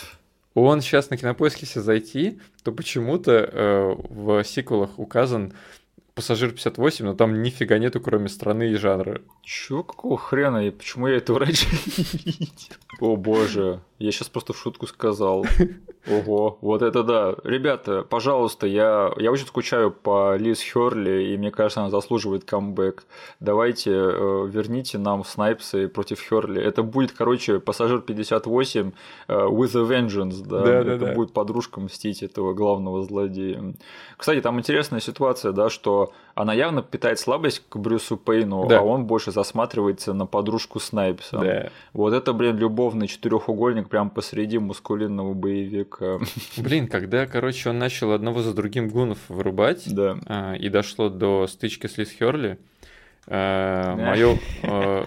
он 0.54 0.80
сейчас 0.80 1.10
на 1.10 1.16
кинопоиске, 1.16 1.60
если 1.62 1.80
зайти, 1.80 2.38
то 2.62 2.72
почему-то 2.72 3.32
э, 3.32 3.94
в 4.10 4.44
сиквелах 4.44 4.98
указан 4.98 5.54
Пассажир 6.14 6.50
58, 6.50 7.06
но 7.06 7.14
там 7.14 7.42
нифига 7.42 7.78
нету, 7.78 7.98
кроме 7.98 8.28
страны 8.28 8.70
и 8.70 8.74
жанра. 8.74 9.22
Чё, 9.42 9.82
какого 9.82 10.18
хрена? 10.18 10.66
И 10.66 10.70
почему 10.70 11.08
я 11.08 11.16
этого 11.16 11.40
раньше 11.40 11.66
не 11.96 12.04
видел? 12.04 12.76
О 13.00 13.16
боже, 13.16 13.80
я 13.98 14.12
сейчас 14.12 14.28
просто 14.28 14.52
в 14.52 14.58
шутку 14.58 14.86
сказал. 14.86 15.46
Ого, 16.10 16.58
вот 16.60 16.82
это 16.82 17.02
да. 17.04 17.36
Ребята, 17.44 18.02
пожалуйста, 18.02 18.66
я, 18.66 19.12
я 19.16 19.30
очень 19.30 19.46
скучаю 19.46 19.92
по 19.92 20.36
Лиз 20.36 20.60
Херли, 20.60 21.32
и 21.32 21.38
мне 21.38 21.50
кажется, 21.50 21.80
она 21.80 21.90
заслуживает 21.90 22.44
камбэк. 22.44 23.04
Давайте 23.40 23.92
э, 23.92 24.46
верните 24.48 24.98
нам 24.98 25.24
Снайпсы 25.24 25.88
против 25.88 26.20
Херли. 26.20 26.60
Это 26.60 26.82
будет, 26.82 27.12
короче, 27.12 27.60
Пассажир 27.60 28.00
58 28.00 28.92
э, 29.28 29.32
with 29.32 29.76
a 29.76 29.88
vengeance, 29.88 30.44
да? 30.44 30.62
да 30.62 30.80
это 30.80 31.06
да, 31.06 31.12
будет 31.14 31.32
подружка 31.32 31.80
мстить 31.80 32.22
этого 32.22 32.52
главного 32.52 33.04
злодея. 33.04 33.74
Кстати, 34.16 34.40
там 34.40 34.58
интересная 34.58 35.00
ситуация, 35.00 35.52
да, 35.52 35.70
что 35.70 36.12
она 36.34 36.54
явно 36.54 36.82
питает 36.82 37.18
слабость 37.18 37.62
к 37.68 37.76
Брюсу 37.76 38.16
Пейну, 38.16 38.66
да. 38.66 38.80
а 38.80 38.82
он 38.82 39.06
больше 39.06 39.32
засматривается 39.32 40.12
на 40.12 40.26
подружку 40.26 40.80
Снайпса. 40.80 41.38
Да. 41.38 41.70
Вот 41.92 42.12
это, 42.14 42.32
блин, 42.32 42.56
любовный 42.56 43.06
четырехугольник 43.06 43.88
прямо 43.88 44.10
посреди 44.10 44.58
мускулинного 44.58 45.34
боевика. 45.34 46.18
Блин, 46.56 46.88
когда, 46.88 47.26
короче, 47.26 47.70
он 47.70 47.78
начал 47.78 48.12
одного 48.12 48.42
за 48.42 48.54
другим 48.54 48.88
гунов 48.88 49.18
вырубать, 49.28 49.82
да. 49.92 50.16
а, 50.26 50.54
и 50.54 50.68
дошло 50.68 51.08
до 51.08 51.46
стычки 51.46 51.86
с 51.86 51.98
Лиз 51.98 52.10
Херли, 52.10 52.58
Мое, 53.28 54.36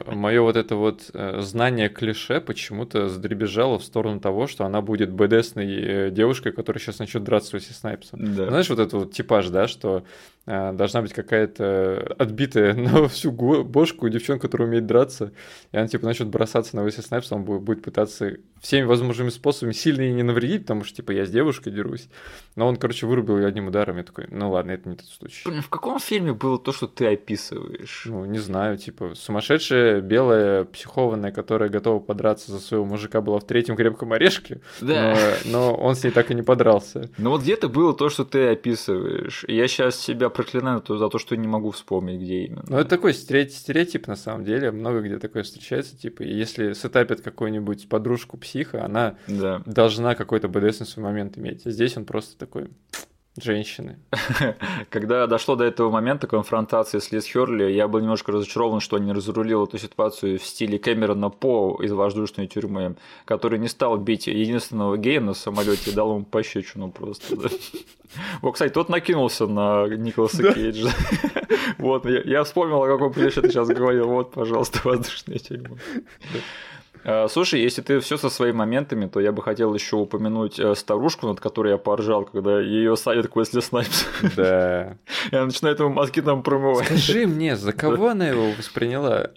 мое 0.06 0.41
вот 0.41 0.56
это 0.56 0.77
вот 0.77 1.11
э, 1.14 1.41
знание 1.41 1.89
клише 1.89 2.39
почему-то 2.39 3.10
задребезжало 3.10 3.77
в 3.77 3.84
сторону 3.84 4.22
того, 4.22 4.47
что 4.47 4.64
она 4.65 4.81
будет 4.81 5.11
БДСной 5.11 5.68
э, 5.68 6.11
девушкой, 6.11 6.53
которая 6.53 6.80
сейчас 6.81 6.99
начнет 6.99 7.26
драться 7.26 7.60
с 7.60 7.65
Снайпсом. 7.65 8.34
Да. 8.34 8.47
Знаешь, 8.47 8.69
вот 8.69 8.80
этот 8.80 8.93
вот 8.93 9.11
типаж, 9.11 9.49
да, 9.49 9.68
что 9.68 10.06
должна 10.45 11.01
быть 11.01 11.13
какая-то 11.13 12.15
отбитая 12.19 12.73
на 12.76 13.07
всю 13.07 13.31
бошку 13.31 14.09
девчонка, 14.09 14.47
которая 14.47 14.67
умеет 14.67 14.85
драться, 14.85 15.31
и 15.72 15.77
она 15.77 15.88
типа 15.88 16.05
начнет 16.05 16.27
бросаться 16.27 16.76
на 16.76 16.84
Уэсли 16.84 17.01
Снайпса, 17.01 17.35
он 17.35 17.43
будет 17.43 17.81
пытаться 17.81 18.38
всеми 18.61 18.85
возможными 18.85 19.30
способами 19.30 19.73
сильно 19.73 20.01
ей 20.01 20.13
не 20.13 20.23
навредить, 20.23 20.61
потому 20.61 20.84
что 20.84 20.95
типа 20.95 21.11
я 21.11 21.26
с 21.26 21.30
девушкой 21.30 21.72
дерусь. 21.72 22.09
Но 22.55 22.67
он, 22.67 22.77
короче, 22.77 23.05
вырубил 23.05 23.38
ее 23.38 23.47
одним 23.47 23.67
ударом, 23.67 23.97
я 23.97 24.03
такой, 24.03 24.27
ну 24.30 24.51
ладно, 24.51 24.72
это 24.72 24.88
не 24.89 24.95
тот 24.95 25.07
случай. 25.07 25.47
Блин, 25.47 25.61
в 25.61 25.69
каком 25.69 25.99
фильме 25.99 26.34
было 26.34 26.57
то, 26.57 26.72
что 26.72 26.88
ты 26.88 27.07
описываешь? 27.07 28.03
Ну, 28.05 28.26
не 28.26 28.39
знаю, 28.39 28.77
типа, 28.77 29.13
сумасшедшая 29.15 30.01
белая 30.01 30.63
психованная, 30.65 31.31
которая 31.31 31.69
готова 31.69 31.99
подраться 31.99 32.51
за 32.51 32.59
своего 32.59 32.85
мужика, 32.85 33.22
была 33.22 33.39
в 33.39 33.45
третьем 33.45 33.76
крепком 33.76 34.13
орешке, 34.13 34.61
да. 34.81 35.15
но, 35.45 35.51
но 35.51 35.76
он 35.76 35.95
с 35.95 36.03
ней 36.03 36.11
так 36.11 36.31
и 36.31 36.35
не 36.35 36.41
подрался. 36.41 37.09
Ну 37.17 37.31
вот 37.31 37.41
где-то 37.41 37.67
было 37.69 37.93
то, 37.93 38.09
что 38.09 38.26
ты 38.26 38.47
описываешь. 38.47 39.45
Я 39.47 39.67
сейчас 39.67 39.99
себя 39.99 40.30
проклинаю 40.36 40.84
за 40.86 41.10
то, 41.10 41.18
что 41.18 41.36
не 41.36 41.48
могу 41.48 41.72
вспомнить, 41.72 42.22
где 42.22 42.45
именно. 42.45 42.64
Ну 42.68 42.78
это 42.78 42.90
такой 42.90 43.14
стереотип 43.14 44.07
на 44.07 44.16
самом 44.16 44.44
деле, 44.44 44.72
много 44.72 45.02
где 45.02 45.18
такое 45.18 45.44
встречается, 45.44 45.98
типа, 45.98 46.24
если 46.24 46.74
сетапит 46.74 47.22
какую-нибудь 47.22 47.88
подружку 47.88 48.38
психа, 48.38 48.84
она 48.84 49.16
да. 49.28 49.62
должна 49.66 50.14
какой-то 50.16 50.49
БДС 50.49 50.88
свой 50.88 51.06
момент 51.06 51.38
иметь. 51.38 51.66
А 51.66 51.72
здесь 51.72 51.95
он 51.98 52.06
просто 52.06 52.38
такой 52.38 52.70
женщины. 53.38 53.99
Когда 54.90 55.28
дошло 55.28 55.56
до 55.56 55.66
этого 55.66 55.90
момента 55.90 56.28
конфронтации 56.28 56.99
с 56.99 57.12
Лиз 57.12 57.26
Херли, 57.26 57.72
я 57.72 57.88
был 57.88 57.99
немножко 57.99 58.32
разочарован, 58.32 58.80
что 58.80 58.98
не 58.98 59.12
разрулил 59.12 59.66
эту 59.66 59.78
ситуацию 59.78 60.40
в 60.40 60.45
стиле 60.45 60.80
Кэмерона 60.80 61.30
По 61.30 61.80
из 61.82 61.91
воздушной 61.91 62.48
тюрьмы, 62.48 62.95
который 63.26 63.60
не 63.60 63.68
стал 63.68 63.98
бить 63.98 64.28
единственного 64.28 64.98
гея 64.98 65.20
на 65.20 65.34
самолете 65.34 65.91
и 65.91 65.94
дал 65.94 66.16
ему 66.16 66.26
пощечину 66.26 66.91
просто. 66.91 67.36
Да. 67.36 67.49
Вот, 68.41 68.53
кстати, 68.53 68.72
тот 68.72 68.88
накинулся 68.88 69.45
на 69.45 69.88
Николаса 69.88 70.41
да. 70.41 70.53
Кейджа. 70.53 70.90
Вот, 71.78 72.06
я, 72.06 72.22
я 72.22 72.44
вспомнил, 72.44 72.82
о 72.84 72.88
каком 72.88 73.12
плече 73.12 73.41
ты 73.41 73.49
сейчас 73.49 73.68
говорил. 73.68 74.07
Вот, 74.07 74.32
пожалуйста, 74.32 74.80
воздушная 74.84 75.38
тюрьма. 75.38 75.76
Слушай, 77.30 77.61
если 77.61 77.82
ты 77.82 77.99
все 77.99 78.18
со 78.18 78.30
своими 78.30 78.56
моментами, 78.56 79.07
то 79.07 79.19
я 79.19 79.32
бы 79.32 79.44
хотел 79.44 79.73
еще 79.73 79.98
упомянуть 79.98 80.60
э, 80.60 80.73
старушку, 80.76 81.27
над 81.27 81.40
которой 81.40 81.73
я 81.73 81.77
поржал, 81.77 82.26
когда 82.26 82.60
ее 82.60 82.95
садят 82.98 83.27
к 83.27 83.36
Уэсли 83.36 83.60
Снайпс. 83.60 84.06
Да. 84.36 84.98
Я 85.32 85.45
начинаю 85.45 85.76
ему 85.77 85.90
мозги 85.90 86.22
там 86.22 86.41
промывать. 86.41 86.86
Скажи 86.86 87.27
мне, 87.27 87.56
за 87.56 87.73
кого 87.73 88.10
она 88.10 88.27
его 88.27 88.52
восприняла? 88.57 89.32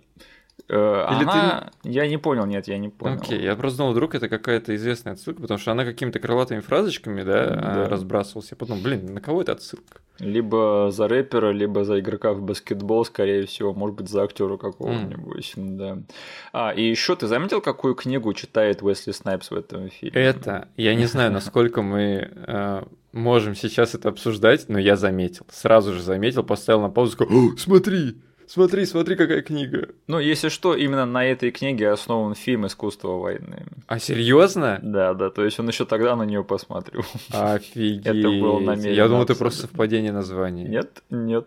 Э, 0.69 1.07
Или 1.13 1.23
она... 1.23 1.71
ты... 1.83 1.91
Я 1.91 2.07
не 2.07 2.19
понял, 2.19 2.45
нет, 2.47 2.69
я 2.69 2.79
не 2.79 2.89
понял. 2.89 3.17
Окей, 3.17 3.41
я 3.41 3.57
просто 3.57 3.79
думал, 3.79 3.93
вдруг 3.93 4.15
это 4.15 4.29
какая-то 4.29 4.75
известная 4.77 5.15
отсылка, 5.15 5.41
потому 5.41 5.59
что 5.59 5.73
она 5.73 5.85
какими-то 5.85 6.21
крылатыми 6.21 6.61
фразочками, 6.61 7.23
да, 7.23 7.47
да. 7.47 7.89
разбрасывалась. 7.89 8.51
Я 8.51 8.57
подумал, 8.57 8.83
блин, 8.83 9.15
на 9.15 9.21
кого 9.21 9.43
это 9.43 9.53
отсылка? 9.53 10.01
Либо 10.21 10.91
за 10.91 11.07
рэпера, 11.07 11.53
либо 11.53 11.85
за 11.85 12.01
игрока 12.01 12.33
в 12.33 12.43
баскетбол, 12.43 13.05
скорее 13.05 13.47
всего, 13.47 13.73
может 13.73 13.97
быть, 13.97 14.09
за 14.09 14.25
актера 14.25 14.57
какого-нибудь, 14.57 15.53
mm. 15.57 15.77
да. 15.77 15.99
А, 16.53 16.71
и 16.71 16.83
еще 16.83 17.15
ты 17.15 17.29
заметил, 17.29 17.61
какую 17.61 17.95
книгу 17.95 18.33
читает 18.35 18.83
Уэсли 18.83 19.13
Снайпс 19.13 19.51
в 19.51 19.55
этом 19.55 19.91
фильме? 19.91 20.21
Это, 20.21 20.69
я 20.77 20.95
не 20.95 21.07
знаю, 21.07 21.31
насколько 21.31 21.83
мы 21.83 22.31
э, 22.35 22.83
можем 23.13 23.55
сейчас 23.55 23.95
это 23.95 24.09
обсуждать, 24.09 24.69
но 24.69 24.79
я 24.79 24.97
заметил, 24.97 25.47
сразу 25.51 25.93
же 25.93 26.03
заметил, 26.03 26.43
поставил 26.43 26.81
на 26.81 26.91
паузу, 26.91 27.13
сказал, 27.13 27.57
смотри, 27.57 28.17
Смотри, 28.49 28.87
смотри, 28.87 29.15
какая 29.15 29.43
книга. 29.43 29.91
Ну, 30.07 30.19
если 30.19 30.49
что, 30.49 30.75
именно 30.75 31.05
на 31.05 31.23
этой 31.27 31.51
книге 31.51 31.91
основан 31.91 32.35
фильм 32.35 32.67
«Искусство 32.67 33.19
войны». 33.19 33.67
А 33.87 33.99
серьезно? 33.99 34.81
Да, 34.83 35.13
да, 35.13 35.29
то 35.29 35.45
есть 35.45 35.61
он 35.61 35.69
еще 35.69 35.85
тогда 35.85 36.17
на 36.17 36.23
нее 36.23 36.43
посмотрел. 36.43 37.05
Офигеть. 37.31 38.07
Это 38.07 38.29
было 38.31 38.59
намеренно. 38.59 38.95
Я 38.95 39.09
думал, 39.09 39.25
это 39.25 39.35
просто 39.35 39.63
совпадение 39.63 40.13
названий. 40.13 40.65
Нет, 40.65 41.03
нет. 41.11 41.47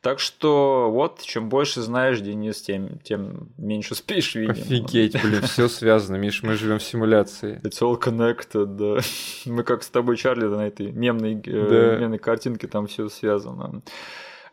Так 0.00 0.18
что 0.18 0.90
вот, 0.90 1.22
чем 1.22 1.48
больше 1.48 1.80
знаешь, 1.80 2.20
Денис, 2.20 2.60
тем, 2.60 2.98
тем 3.04 3.48
меньше 3.56 3.94
спишь, 3.94 4.34
видимо. 4.34 4.52
Офигеть, 4.52 5.20
блин, 5.22 5.42
все 5.42 5.68
связано, 5.68 6.16
Миш, 6.16 6.42
мы 6.42 6.54
живем 6.54 6.78
в 6.78 6.82
симуляции. 6.82 7.60
It's 7.62 7.80
all 7.80 8.00
connected, 8.00 8.66
да. 8.66 9.00
Мы 9.50 9.62
как 9.62 9.84
с 9.84 9.88
тобой, 9.88 10.16
Чарли, 10.16 10.46
на 10.46 10.66
этой 10.66 10.90
мемной, 10.90 11.40
э, 11.44 11.68
да. 11.68 12.00
мемной 12.00 12.18
картинке, 12.18 12.66
там 12.66 12.88
все 12.88 13.08
связано. 13.08 13.82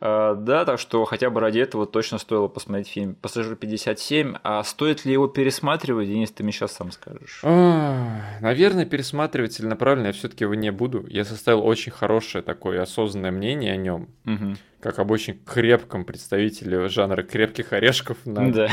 А, 0.05 0.35
да, 0.35 0.65
так 0.65 0.79
что 0.81 1.05
хотя 1.05 1.29
бы 1.29 1.39
ради 1.39 1.59
этого 1.59 1.85
точно 1.85 2.17
стоило 2.17 2.49
посмотреть 2.49 2.89
фильм 2.89 3.15
«Пассажир 3.15 3.53
57». 3.53 4.37
А 4.43 4.61
стоит 4.65 5.05
ли 5.05 5.13
его 5.13 5.27
пересматривать, 5.27 6.09
Денис, 6.09 6.29
ты 6.29 6.43
мне 6.43 6.51
сейчас 6.51 6.73
сам 6.73 6.91
скажешь. 6.91 7.39
А, 7.41 8.19
наверное, 8.41 8.85
пересматривать 8.85 9.53
целенаправленно 9.53 10.07
я 10.07 10.13
все 10.13 10.27
таки 10.27 10.43
его 10.43 10.55
не 10.55 10.73
буду. 10.73 11.05
Я 11.07 11.23
составил 11.23 11.65
очень 11.65 11.93
хорошее 11.93 12.43
такое 12.43 12.81
осознанное 12.81 13.31
мнение 13.31 13.73
о 13.73 13.77
нем. 13.77 14.09
Угу 14.25 14.55
как 14.81 14.99
об 14.99 15.11
очень 15.11 15.39
крепком 15.45 16.03
представителе 16.03 16.89
жанра 16.89 17.23
крепких 17.23 17.71
орешков 17.71 18.17
на, 18.25 18.51
да. 18.51 18.67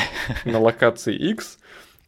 на 0.45 0.59
локации 0.59 1.15
X. 1.15 1.61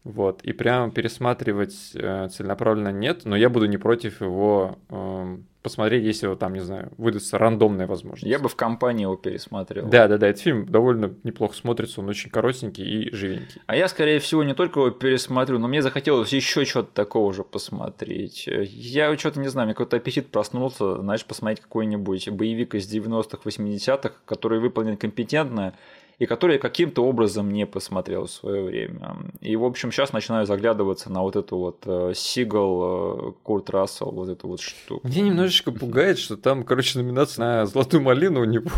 Вот, 0.03 0.43
и 0.43 0.53
прямо 0.53 0.91
пересматривать 0.91 1.93
э, 1.95 2.29
целенаправленно 2.29 2.89
нет, 2.89 3.25
но 3.25 3.37
я 3.37 3.49
буду 3.49 3.67
не 3.67 3.77
против 3.77 4.21
его 4.21 4.81
э, 4.89 5.37
посмотреть, 5.63 6.05
если 6.05 6.27
его 6.27 6.37
там, 6.37 6.55
не 6.55 6.61
знаю, 6.61 6.93
выдастся 6.99 7.39
рандомная 7.39 7.87
возможность. 7.87 8.31
Я 8.31 8.39
бы 8.39 8.49
в 8.49 8.57
компании 8.57 9.03
его 9.03 9.17
пересмотрел. 9.17 9.87
Да, 9.89 10.09
да, 10.09 10.19
да, 10.19 10.29
этот 10.29 10.43
фильм 10.43 10.67
довольно 10.67 11.15
неплохо 11.23 11.55
смотрится, 11.55 12.01
он 12.01 12.09
очень 12.09 12.31
коротенький 12.31 12.85
и 12.85 13.15
живенький. 13.15 13.61
А 13.67 13.77
я, 13.77 13.89
скорее 13.89 14.19
всего, 14.19 14.43
не 14.43 14.55
только 14.55 14.81
его 14.81 14.91
пересмотрю, 14.91 15.59
но 15.59 15.69
мне 15.69 15.83
захотелось 15.83 16.33
еще 16.33 16.65
что-то 16.65 16.93
такого 16.93 17.33
же 17.33 17.45
посмотреть. 17.45 18.47
Я 18.47 19.17
что-то 19.17 19.41
не 19.41 19.49
знаю, 19.49 19.67
мне 19.67 19.75
какой-то 19.75 19.97
аппетит 19.97 20.29
проснулся, 20.29 21.01
знаешь, 21.01 21.25
посмотреть 21.25 21.61
какой-нибудь 21.61 22.29
боевик 22.31 22.75
из 22.75 22.93
90-х, 22.93 23.39
80-х, 23.45 24.15
который 24.25 24.59
выполнен 24.59 24.97
компетентно, 24.97 25.75
и 26.23 26.27
который 26.27 26.59
каким-то 26.59 27.05
образом 27.05 27.51
не 27.51 27.67
посмотрел 27.67 28.27
в 28.27 28.31
свое 28.31 28.63
время. 28.63 29.17
И, 29.41 29.57
в 29.57 29.65
общем, 29.65 29.91
сейчас 29.91 30.13
начинаю 30.13 30.47
заглядываться 30.47 31.11
на 31.11 31.21
вот 31.21 31.35
эту 31.35 31.57
вот 31.57 31.83
э, 31.85 32.13
Сигал, 32.15 33.31
э, 33.31 33.33
Курт 33.43 33.71
Рассел, 33.71 34.13
вот 34.13 34.29
эту 34.29 34.47
вот 34.47 34.61
штуку. 34.61 35.05
Мне 35.05 35.23
немножечко 35.23 35.73
пугает, 35.73 36.19
что 36.19 36.37
там, 36.37 36.63
короче, 36.63 37.01
номинация 37.01 37.45
на 37.45 37.67
Золотую 37.67 38.05
малину 38.05 38.43
у 38.43 38.45
него. 38.45 38.71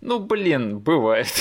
Ну, 0.00 0.18
блин, 0.18 0.78
бывает. 0.78 1.32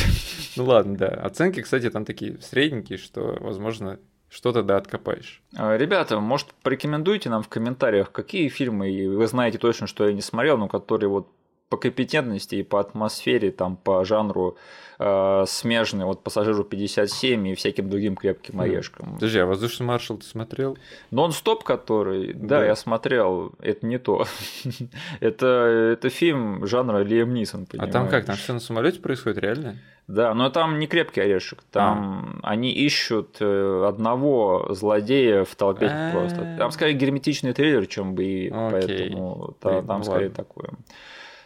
Ну 0.57 0.65
ладно, 0.65 0.97
да. 0.97 1.07
Оценки, 1.07 1.61
кстати, 1.61 1.89
там 1.89 2.03
такие 2.03 2.37
средненькие, 2.41 2.97
что, 2.97 3.37
возможно, 3.39 3.99
что-то 4.27 4.63
да 4.63 4.75
откопаешь. 4.75 5.41
А, 5.55 5.77
ребята, 5.77 6.19
может, 6.19 6.47
порекомендуйте 6.61 7.29
нам 7.29 7.41
в 7.41 7.47
комментариях, 7.47 8.11
какие 8.11 8.49
фильмы 8.49 9.07
вы 9.07 9.27
знаете 9.27 9.57
точно, 9.59 9.87
что 9.87 10.05
я 10.05 10.13
не 10.13 10.21
смотрел, 10.21 10.57
но 10.57 10.67
которые 10.67 11.09
вот 11.09 11.29
по 11.71 11.77
компетентности 11.77 12.55
и 12.55 12.63
по 12.63 12.81
атмосфере, 12.81 13.49
там, 13.49 13.77
по 13.77 14.03
жанру 14.03 14.57
э, 14.99 15.45
смежные 15.47 16.05
вот 16.05 16.21
пассажиру 16.21 16.65
57 16.65 17.47
и 17.47 17.55
всяким 17.55 17.89
другим 17.89 18.17
крепким 18.17 18.55
хм. 18.55 18.61
орешкам. 18.61 19.13
Подожди, 19.13 19.39
а 19.39 19.45
воздушный 19.45 19.85
маршал 19.85 20.17
ты 20.17 20.25
смотрел? 20.25 20.77
Нон-стоп, 21.11 21.63
который, 21.63 22.33
да, 22.33 22.59
да, 22.59 22.65
я 22.65 22.75
смотрел, 22.75 23.53
это 23.59 23.85
не 23.85 23.99
то. 23.99 24.25
это, 25.21 25.45
это 25.93 26.09
фильм 26.09 26.67
жанра 26.67 27.03
Лиам 27.03 27.33
Нисон, 27.33 27.65
А 27.77 27.87
там 27.87 28.09
как, 28.09 28.25
там 28.25 28.35
все 28.35 28.51
на 28.51 28.59
самолете 28.59 28.99
происходит 28.99 29.37
реально? 29.37 29.77
Да, 30.07 30.33
но 30.33 30.49
там 30.49 30.77
не 30.77 30.87
крепкий 30.87 31.21
орешек, 31.21 31.63
там 31.71 32.41
а. 32.43 32.51
они 32.51 32.73
ищут 32.73 33.37
э, 33.39 33.85
одного 33.87 34.67
злодея 34.71 35.45
в 35.45 35.55
толпе 35.55 35.85
А-а-а. 35.85 36.11
просто. 36.11 36.55
Там 36.57 36.71
скорее 36.71 36.95
герметичный 36.95 37.53
трейлер, 37.53 37.87
чем 37.87 38.13
бы 38.13 38.25
и 38.25 38.49
поэтому 38.49 39.55
там, 39.61 39.87
там 39.87 40.03
скорее 40.03 40.29
такое. 40.29 40.71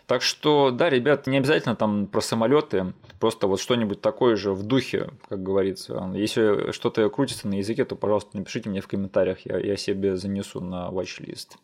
Так 0.08 0.22
что, 0.22 0.70
да, 0.70 0.90
ребят, 0.90 1.26
не 1.26 1.38
обязательно 1.38 1.76
там 1.76 2.06
про 2.06 2.22
самолеты, 2.22 2.94
просто 3.20 3.48
вот 3.48 3.60
что-нибудь 3.60 4.02
такое 4.02 4.36
же 4.36 4.54
в 4.54 4.64
духе, 4.64 5.10
как 5.28 5.42
говорится. 5.42 6.12
Если 6.14 6.72
что-то 6.72 7.10
крутится 7.10 7.48
на 7.48 7.56
языке, 7.56 7.86
то, 7.86 7.96
пожалуйста, 7.96 8.38
напишите 8.38 8.70
мне 8.70 8.82
в 8.82 8.88
комментариях, 8.88 9.40
я, 9.46 9.58
я 9.58 9.76
себе 9.78 10.16
занесу 10.16 10.62
на 10.62 10.90
watch-лист. 10.90 11.58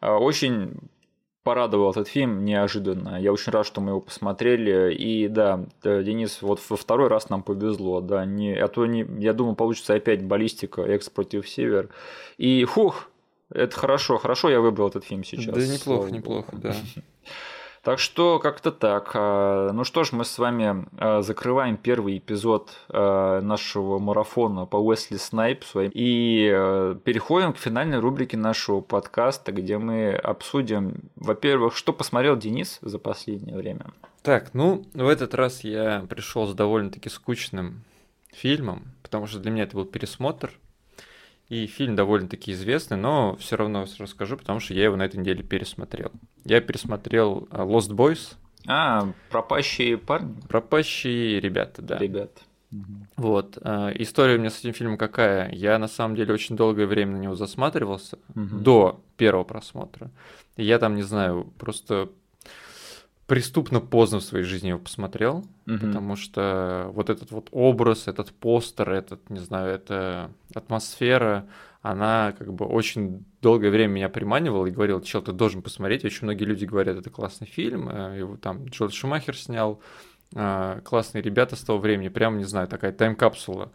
А, 0.00 0.18
очень 0.18 0.74
порадовал 1.42 1.92
этот 1.92 2.08
фильм 2.08 2.44
неожиданно. 2.44 3.20
Я 3.20 3.32
очень 3.32 3.52
рад, 3.52 3.64
что 3.64 3.80
мы 3.80 3.92
его 3.92 4.00
посмотрели. 4.00 4.92
И 4.92 5.28
да, 5.28 5.64
Денис, 5.82 6.42
вот 6.42 6.60
во 6.68 6.76
второй 6.76 7.08
раз 7.08 7.30
нам 7.30 7.44
повезло. 7.44 8.00
Да, 8.00 8.24
не, 8.24 8.52
а 8.52 8.66
то 8.66 8.84
не, 8.84 9.06
я 9.20 9.32
думал, 9.32 9.54
получится 9.54 9.94
опять 9.94 10.24
баллистика, 10.24 10.82
экс 10.82 11.08
против 11.08 11.48
север. 11.48 11.88
И 12.36 12.64
хух, 12.64 13.08
это 13.50 13.76
хорошо, 13.76 14.18
хорошо 14.18 14.50
я 14.50 14.60
выбрал 14.60 14.88
этот 14.88 15.04
фильм 15.04 15.22
сейчас. 15.22 15.54
Да 15.54 15.64
неплохо, 15.64 16.10
неплохо, 16.10 16.56
да. 16.56 16.74
Так 17.86 18.00
что 18.00 18.40
как-то 18.40 18.72
так. 18.72 19.12
А, 19.14 19.70
ну 19.70 19.84
что 19.84 20.02
ж, 20.02 20.10
мы 20.10 20.24
с 20.24 20.38
вами 20.38 20.86
а, 20.98 21.22
закрываем 21.22 21.76
первый 21.76 22.18
эпизод 22.18 22.72
а, 22.88 23.40
нашего 23.40 24.00
марафона 24.00 24.66
по 24.66 24.76
Уэсли 24.76 25.18
Снайпсу 25.18 25.82
и 25.82 26.48
переходим 27.04 27.52
к 27.52 27.58
финальной 27.58 28.00
рубрике 28.00 28.36
нашего 28.36 28.80
подкаста, 28.80 29.52
где 29.52 29.78
мы 29.78 30.14
обсудим, 30.14 30.96
во-первых, 31.14 31.76
что 31.76 31.92
посмотрел 31.92 32.36
Денис 32.36 32.80
за 32.82 32.98
последнее 32.98 33.56
время. 33.56 33.92
Так, 34.22 34.52
ну, 34.52 34.84
в 34.92 35.06
этот 35.06 35.34
раз 35.34 35.62
я 35.62 36.04
пришел 36.08 36.48
с 36.48 36.54
довольно-таки 36.54 37.08
скучным 37.08 37.84
фильмом, 38.32 38.82
потому 39.04 39.28
что 39.28 39.38
для 39.38 39.52
меня 39.52 39.62
это 39.62 39.76
был 39.76 39.84
пересмотр– 39.84 40.50
и 41.48 41.66
фильм 41.66 41.94
довольно-таки 41.94 42.52
известный, 42.52 42.96
но 42.96 43.36
все 43.36 43.56
равно 43.56 43.86
расскажу, 43.98 44.36
потому 44.36 44.60
что 44.60 44.74
я 44.74 44.84
его 44.84 44.96
на 44.96 45.04
этой 45.04 45.20
неделе 45.20 45.42
пересмотрел. 45.42 46.10
Я 46.44 46.60
пересмотрел 46.60 47.46
а, 47.50 47.64
Lost 47.64 47.90
Boys. 47.90 48.34
А, 48.66 49.12
пропащие 49.30 49.96
парни? 49.96 50.34
Пропащие 50.48 51.40
ребята, 51.40 51.82
да. 51.82 51.98
Ребят. 51.98 52.42
Вот. 53.16 53.58
А, 53.62 53.90
история 53.94 54.36
у 54.36 54.38
меня 54.38 54.50
с 54.50 54.58
этим 54.60 54.72
фильмом 54.72 54.98
какая? 54.98 55.50
Я 55.52 55.78
на 55.78 55.88
самом 55.88 56.16
деле 56.16 56.34
очень 56.34 56.56
долгое 56.56 56.86
время 56.86 57.12
на 57.12 57.20
него 57.20 57.34
засматривался 57.36 58.18
угу. 58.34 58.56
до 58.58 59.00
первого 59.16 59.44
просмотра. 59.44 60.10
И 60.56 60.64
я 60.64 60.78
там, 60.78 60.96
не 60.96 61.02
знаю, 61.02 61.52
просто 61.58 62.10
преступно 63.26 63.80
поздно 63.80 64.20
в 64.20 64.24
своей 64.24 64.44
жизни 64.44 64.68
его 64.68 64.78
посмотрел, 64.78 65.38
угу. 65.66 65.78
потому 65.78 66.16
что 66.16 66.90
вот 66.92 67.10
этот 67.10 67.30
вот 67.32 67.48
образ, 67.50 68.06
этот 68.08 68.32
постер, 68.32 68.90
этот, 68.90 69.28
не 69.30 69.40
знаю, 69.40 69.74
эта 69.74 70.30
атмосфера, 70.54 71.48
она 71.82 72.34
как 72.38 72.52
бы 72.52 72.66
очень 72.66 73.24
долгое 73.42 73.70
время 73.70 73.92
меня 73.92 74.08
приманивала 74.08 74.66
и 74.66 74.70
говорила, 74.70 75.02
чел, 75.02 75.22
ты 75.22 75.32
должен 75.32 75.62
посмотреть. 75.62 76.04
Очень 76.04 76.24
многие 76.24 76.44
люди 76.44 76.64
говорят, 76.64 76.96
это 76.96 77.10
классный 77.10 77.46
фильм, 77.46 77.88
э, 77.88 78.18
его 78.18 78.36
там 78.36 78.66
Джордж 78.66 78.94
Шумахер 78.94 79.36
снял, 79.36 79.80
э, 80.34 80.80
классные 80.84 81.22
ребята 81.22 81.54
с 81.54 81.60
того 81.60 81.78
времени, 81.78 82.08
прям, 82.08 82.38
не 82.38 82.44
знаю, 82.44 82.66
такая 82.68 82.92
тайм-капсула. 82.92 83.70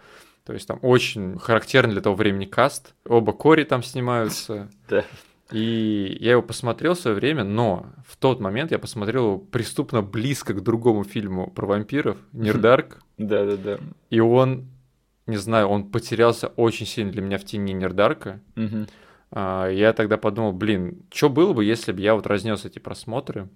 То 0.45 0.53
есть 0.53 0.67
там 0.67 0.79
очень 0.81 1.37
характерный 1.37 1.93
для 1.93 2.01
того 2.01 2.15
времени 2.15 2.45
каст. 2.45 2.95
Оба 3.05 3.31
Кори 3.31 3.63
там 3.63 3.83
снимаются. 3.83 4.69
Да. 4.89 5.05
И 5.51 6.17
я 6.19 6.31
его 6.31 6.41
посмотрел 6.41 6.93
в 6.93 6.99
свое 6.99 7.15
время, 7.15 7.43
но 7.43 7.87
в 8.07 8.15
тот 8.17 8.39
момент 8.39 8.71
я 8.71 8.79
посмотрел 8.79 9.25
его 9.25 9.37
преступно 9.37 10.01
близко 10.01 10.53
к 10.53 10.63
другому 10.63 11.03
фильму 11.03 11.51
про 11.51 11.67
вампиров, 11.67 12.17
Нирдарк. 12.31 13.01
Да-да-да. 13.17 13.79
И 14.09 14.19
он, 14.19 14.67
не 15.27 15.37
знаю, 15.37 15.67
он 15.67 15.91
потерялся 15.91 16.47
очень 16.47 16.85
сильно 16.85 17.11
для 17.11 17.21
меня 17.21 17.37
в 17.37 17.43
тени 17.43 17.73
Нирдарка. 17.73 18.39
Я 19.33 19.93
тогда 19.95 20.17
подумал, 20.17 20.51
блин, 20.53 21.03
что 21.11 21.29
было 21.29 21.53
бы, 21.53 21.63
если 21.63 21.91
бы 21.91 22.01
я 22.01 22.15
вот 22.15 22.27
разнес 22.27 22.65
эти 22.65 22.79
просмотры? 22.79 23.47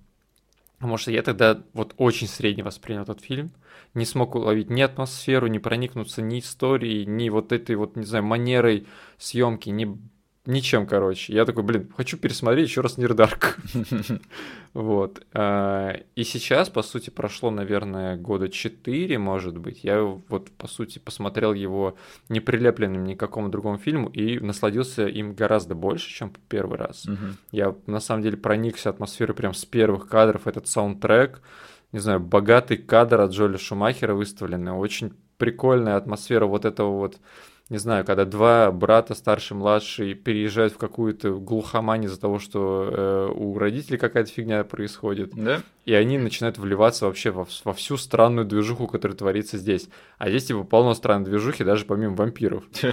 Потому 0.77 0.97
что 0.97 1.11
я 1.11 1.21
тогда 1.21 1.61
вот 1.73 1.93
очень 1.97 2.27
средне 2.27 2.63
воспринял 2.63 3.03
этот 3.03 3.21
фильм, 3.21 3.51
не 3.93 4.05
смог 4.05 4.35
уловить 4.35 4.69
ни 4.69 4.81
атмосферу, 4.81 5.47
не 5.47 5.59
проникнуться 5.59 6.21
ни 6.21 6.39
историей, 6.39 7.05
ни 7.05 7.29
вот 7.29 7.53
этой 7.53 7.75
вот, 7.75 7.95
не 7.95 8.03
знаю, 8.03 8.25
манерой 8.25 8.85
съемки, 9.17 9.69
ни 9.69 9.97
ничем, 10.45 10.87
короче. 10.87 11.33
Я 11.33 11.45
такой, 11.45 11.63
блин, 11.63 11.91
хочу 11.95 12.17
пересмотреть 12.17 12.67
еще 12.67 12.81
раз 12.81 12.97
Нирдарк. 12.97 13.57
Вот. 14.73 15.25
А, 15.31 15.95
и 16.15 16.25
сейчас, 16.25 16.69
по 16.69 16.81
сути, 16.81 17.09
прошло, 17.09 17.49
наверное, 17.49 18.17
года 18.17 18.49
4, 18.49 19.17
может 19.17 19.57
быть. 19.57 19.85
Я 19.85 20.01
вот, 20.01 20.51
по 20.51 20.67
сути, 20.67 20.99
посмотрел 20.99 21.53
его 21.53 21.95
не 22.27 22.41
прилепленным 22.41 23.05
ни 23.05 23.13
к 23.13 23.19
какому 23.19 23.47
другому 23.47 23.77
фильму 23.77 24.09
и 24.09 24.37
насладился 24.37 25.07
им 25.07 25.33
гораздо 25.33 25.75
больше, 25.75 26.09
чем 26.09 26.33
первый 26.49 26.77
раз. 26.77 27.05
Я, 27.53 27.73
на 27.87 28.01
самом 28.01 28.21
деле, 28.21 28.35
проникся 28.35 28.89
атмосферой 28.89 29.33
прям 29.33 29.53
с 29.53 29.63
первых 29.63 30.09
кадров. 30.09 30.45
Этот 30.45 30.67
саундтрек, 30.67 31.41
не 31.93 31.99
знаю, 31.99 32.19
богатый 32.19 32.75
кадр 32.75 33.21
от 33.21 33.31
Джоли 33.31 33.55
Шумахера 33.55 34.13
выставленный. 34.13 34.73
Очень 34.73 35.13
прикольная 35.37 35.95
атмосфера 35.95 36.45
вот 36.45 36.65
этого 36.65 36.97
вот 36.97 37.17
не 37.69 37.79
знаю, 37.79 38.05
когда 38.05 38.25
два 38.25 38.71
брата, 38.71 39.15
старший, 39.15 39.57
младший, 39.57 40.13
переезжают 40.13 40.73
в 40.73 40.77
какую-то 40.77 41.31
глухомань 41.39 42.03
из-за 42.05 42.19
того, 42.19 42.37
что 42.37 42.89
э, 42.91 43.31
у 43.35 43.57
родителей 43.57 43.97
какая-то 43.97 44.29
фигня 44.29 44.63
происходит. 44.63 45.31
Да. 45.33 45.63
И 45.85 45.93
они 45.93 46.19
начинают 46.19 46.59
вливаться 46.59 47.07
вообще 47.07 47.31
во, 47.31 47.47
во 47.63 47.73
всю 47.73 47.97
странную 47.97 48.45
движуху, 48.45 48.87
которая 48.87 49.17
творится 49.17 49.57
здесь. 49.57 49.89
А 50.19 50.29
здесь 50.29 50.45
типа 50.45 50.63
полно 50.63 50.93
странной 50.93 51.25
движухи, 51.25 51.63
даже 51.63 51.85
помимо 51.85 52.15
вампиров. 52.15 52.63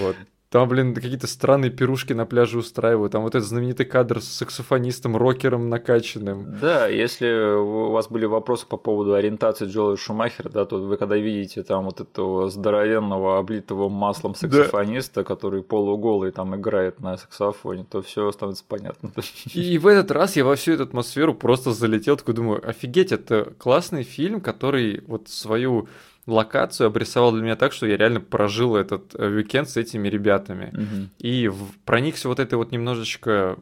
Вот. 0.00 0.16
Там, 0.52 0.68
блин, 0.68 0.94
какие-то 0.94 1.26
странные 1.26 1.70
пирушки 1.70 2.12
на 2.12 2.26
пляже 2.26 2.58
устраивают. 2.58 3.12
Там 3.12 3.22
вот 3.22 3.34
этот 3.34 3.48
знаменитый 3.48 3.86
кадр 3.86 4.20
с 4.20 4.28
саксофонистом, 4.28 5.16
рокером 5.16 5.70
накачанным. 5.70 6.58
Да, 6.60 6.88
если 6.88 7.56
у 7.56 7.90
вас 7.90 8.08
были 8.08 8.26
вопросы 8.26 8.66
по 8.66 8.76
поводу 8.76 9.14
ориентации 9.14 9.64
Джоэла 9.64 9.96
Шумахера, 9.96 10.50
да, 10.50 10.66
то 10.66 10.76
вы 10.76 10.98
когда 10.98 11.16
видите 11.16 11.62
там 11.62 11.86
вот 11.86 12.02
этого 12.02 12.50
здоровенного, 12.50 13.38
облитого 13.38 13.88
маслом 13.88 14.34
саксофониста, 14.34 15.22
да. 15.22 15.24
который 15.24 15.62
полуголый 15.62 16.32
там 16.32 16.54
играет 16.54 17.00
на 17.00 17.16
саксофоне, 17.16 17.86
то 17.90 18.02
все 18.02 18.30
становится 18.30 18.64
понятно. 18.68 19.10
И 19.54 19.78
в 19.78 19.86
этот 19.86 20.10
раз 20.10 20.36
я 20.36 20.44
во 20.44 20.54
всю 20.54 20.72
эту 20.72 20.82
атмосферу 20.82 21.34
просто 21.34 21.72
залетел, 21.72 22.18
такой 22.18 22.34
думаю, 22.34 22.68
офигеть, 22.68 23.10
это 23.10 23.54
классный 23.56 24.02
фильм, 24.02 24.42
который 24.42 25.02
вот 25.06 25.30
свою 25.30 25.88
локацию 26.26 26.86
обрисовал 26.86 27.32
для 27.32 27.42
меня 27.42 27.56
так, 27.56 27.72
что 27.72 27.86
я 27.86 27.96
реально 27.96 28.20
прожил 28.20 28.76
этот 28.76 29.14
э, 29.14 29.26
уикенд 29.26 29.68
с 29.68 29.76
этими 29.76 30.08
ребятами. 30.08 30.70
Угу. 30.72 31.08
И 31.18 31.48
в, 31.48 31.78
проникся 31.84 32.28
вот 32.28 32.38
этой 32.38 32.54
вот 32.54 32.70
немножечко 32.70 33.58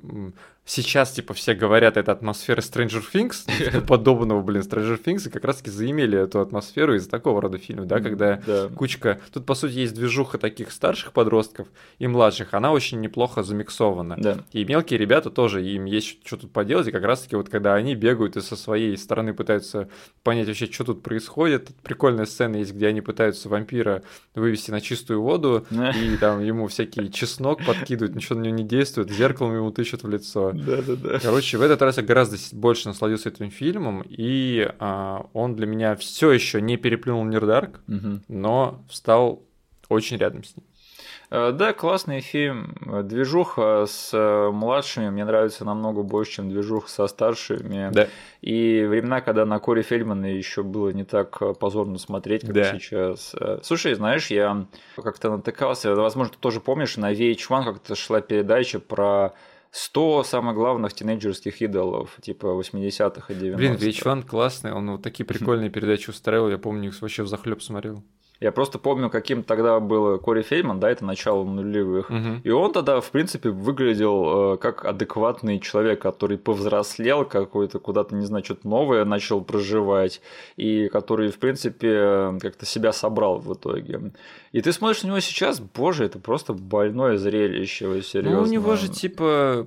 сейчас, 0.65 1.13
типа, 1.13 1.35
все 1.35 1.55
говорят, 1.55 1.97
это 1.97 2.13
атмосфера 2.13 2.61
Stranger 2.61 3.03
Things, 3.13 3.47
типа, 3.59 3.81
подобного, 3.81 4.43
блин, 4.43 4.63
Stranger 4.63 5.03
Things, 5.03 5.27
и 5.29 5.31
как 5.31 5.45
раз-таки 5.45 5.71
заимели 5.71 6.19
эту 6.19 6.41
атмосферу 6.41 6.95
из 6.95 7.09
такого 7.09 7.41
рода 7.41 7.59
фильмов, 7.59 7.87
да, 7.87 8.01
когда 8.01 8.37
да. 8.47 8.69
кучка... 8.69 9.21
Тут, 9.33 9.47
по 9.47 9.55
сути, 9.55 9.73
есть 9.73 9.95
движуха 9.95 10.39
таких 10.39 10.71
старших 10.73 11.13
подростков 11.13 11.69
и 11.99 12.07
младших, 12.07 12.55
она 12.55 12.73
очень 12.73 13.01
неплохо 13.01 13.43
замиксована. 13.43 14.17
Да. 14.19 14.39
И 14.53 14.65
мелкие 14.65 14.99
ребята 14.99 15.31
тоже, 15.31 15.65
им 15.65 15.85
есть 15.85 16.21
что 16.25 16.37
тут 16.37 16.53
поделать, 16.53 16.89
и 16.89 16.93
как 16.93 17.05
раз-таки 17.05 17.37
вот 17.37 17.49
когда 17.49 17.75
они 17.75 17.95
бегают 17.95 18.37
и 18.37 18.41
со 18.41 18.57
своей 18.57 18.97
стороны 18.97 19.35
пытаются 19.35 19.89
понять 20.23 20.47
вообще, 20.47 20.67
что 20.67 20.85
тут 20.85 21.03
происходит, 21.03 21.71
прикольная 21.83 22.27
сцена 22.27 22.57
есть, 22.57 22.73
где 22.75 22.89
они 22.89 23.01
пытаются 23.01 23.49
вампира 23.49 24.03
вывести 24.35 24.71
на 24.71 24.81
чистую 24.81 25.23
воду, 25.23 25.67
и 25.71 26.17
там 26.17 26.41
ему 26.41 26.69
всякий 26.69 27.11
чеснок 27.11 27.65
подкидывают, 27.65 28.15
ничего 28.15 28.39
на 28.39 28.45
него 28.45 28.57
не 28.57 28.65
действует, 28.65 29.11
зеркалом 29.11 29.55
ему 29.55 29.71
тыщут 29.71 30.03
в 30.03 30.09
лицо. 30.09 30.50
Короче, 31.23 31.59
в 31.59 31.63
этот 31.63 31.83
раз 31.83 31.97
я 31.97 32.03
гораздо 32.03 32.37
больше 32.53 32.89
насладился 32.89 33.29
этим 33.29 33.51
фильмом, 33.51 34.05
и 34.09 34.69
а, 34.79 35.27
он 35.33 35.57
для 35.57 35.67
меня 35.67 35.97
все 35.97 36.33
еще 36.33 36.61
не 36.61 36.77
переплюнул 36.77 37.25
Нирдарк, 37.25 37.81
угу. 37.89 38.21
но 38.29 38.85
встал 38.89 39.43
очень 39.89 40.17
рядом 40.17 40.45
с 40.45 40.57
ним. 40.57 40.65
Э, 41.31 41.53
да, 41.53 41.73
классный 41.73 42.21
фильм. 42.21 42.75
Движуха 43.05 43.85
с 43.87 44.11
э, 44.13 44.51
младшими 44.51 45.11
мне 45.11 45.25
нравится 45.25 45.65
намного 45.65 46.03
больше, 46.03 46.33
чем 46.33 46.51
движуха 46.51 46.89
со 46.89 47.07
старшими. 47.07 47.91
Да. 47.93 48.09
И 48.41 48.85
времена, 48.89 49.21
когда 49.21 49.47
на 49.47 49.59
Коре 49.61 49.83
Фельдмана 49.83 50.27
еще 50.27 50.63
было 50.63 50.91
не 50.91 51.05
так 51.05 51.37
э, 51.41 51.55
позорно 51.55 51.99
смотреть, 51.99 52.43
как 52.43 52.53
да. 52.53 52.73
сейчас. 52.73 53.35
Слушай, 53.63 53.95
знаешь, 53.95 54.29
я 54.29 54.67
как-то 54.97 55.31
натыкался, 55.31 55.95
возможно, 55.95 56.33
ты 56.35 56.41
тоже 56.41 56.61
помнишь, 56.61 56.97
на 56.97 57.13
VH1 57.13 57.65
как-то 57.65 57.95
шла 57.95 58.21
передача 58.21 58.81
про 58.81 59.35
100 59.73 60.25
самых 60.25 60.55
главных 60.57 60.93
тинейджерских 60.93 61.63
идолов, 61.63 62.17
типа 62.21 62.47
80-х 62.47 63.33
и 63.33 63.37
90-х. 63.37 63.57
Блин, 63.57 63.75
VH1 63.75 64.27
классный, 64.27 64.73
он 64.73 64.91
вот 64.91 65.03
такие 65.03 65.25
прикольные 65.25 65.71
передачи 65.71 66.11
устраивал, 66.11 66.51
я 66.51 66.59
помню, 66.59 66.89
их 66.89 67.01
вообще 67.01 67.23
в 67.23 67.29
захлеб 67.29 67.63
смотрел. 67.63 68.03
Я 68.41 68.53
просто 68.53 68.79
помню, 68.79 69.11
каким 69.11 69.43
тогда 69.43 69.79
был 69.81 70.19
Кори 70.19 70.41
Фейман, 70.41 70.81
да, 70.81 70.91
это 70.91 71.05
начало 71.05 71.45
нулевых. 71.45 72.11
Угу. 72.11 72.41
И 72.43 72.49
он 72.49 72.73
тогда, 72.73 73.03
в 73.03 73.11
принципе, 73.11 73.51
выглядел 73.51 74.55
э, 74.55 74.57
как 74.57 74.87
адекватный 74.87 75.61
человек, 75.61 76.01
который 76.01 76.39
повзрослел, 76.39 77.27
какой-то 77.27 77.79
куда-то, 77.79 78.15
не 78.15 78.25
знаю, 78.25 78.43
что-то 78.43 78.67
новое 78.67 79.05
начал 79.05 79.43
проживать, 79.43 80.23
и 80.57 80.89
который, 80.89 81.31
в 81.31 81.39
принципе, 81.39 82.39
как-то 82.41 82.65
себя 82.65 82.93
собрал 82.93 83.41
в 83.41 83.53
итоге. 83.53 84.13
И 84.53 84.63
ты 84.63 84.73
смотришь 84.73 85.03
на 85.03 85.09
него 85.09 85.21
сейчас, 85.21 85.61
боже, 85.61 86.07
это 86.07 86.19
просто 86.19 86.55
больное 86.55 87.19
зрелище, 87.19 88.01
серьезно. 88.01 88.39
Ну, 88.39 88.43
у 88.45 88.47
него 88.47 88.75
же, 88.77 88.89
типа, 88.89 89.67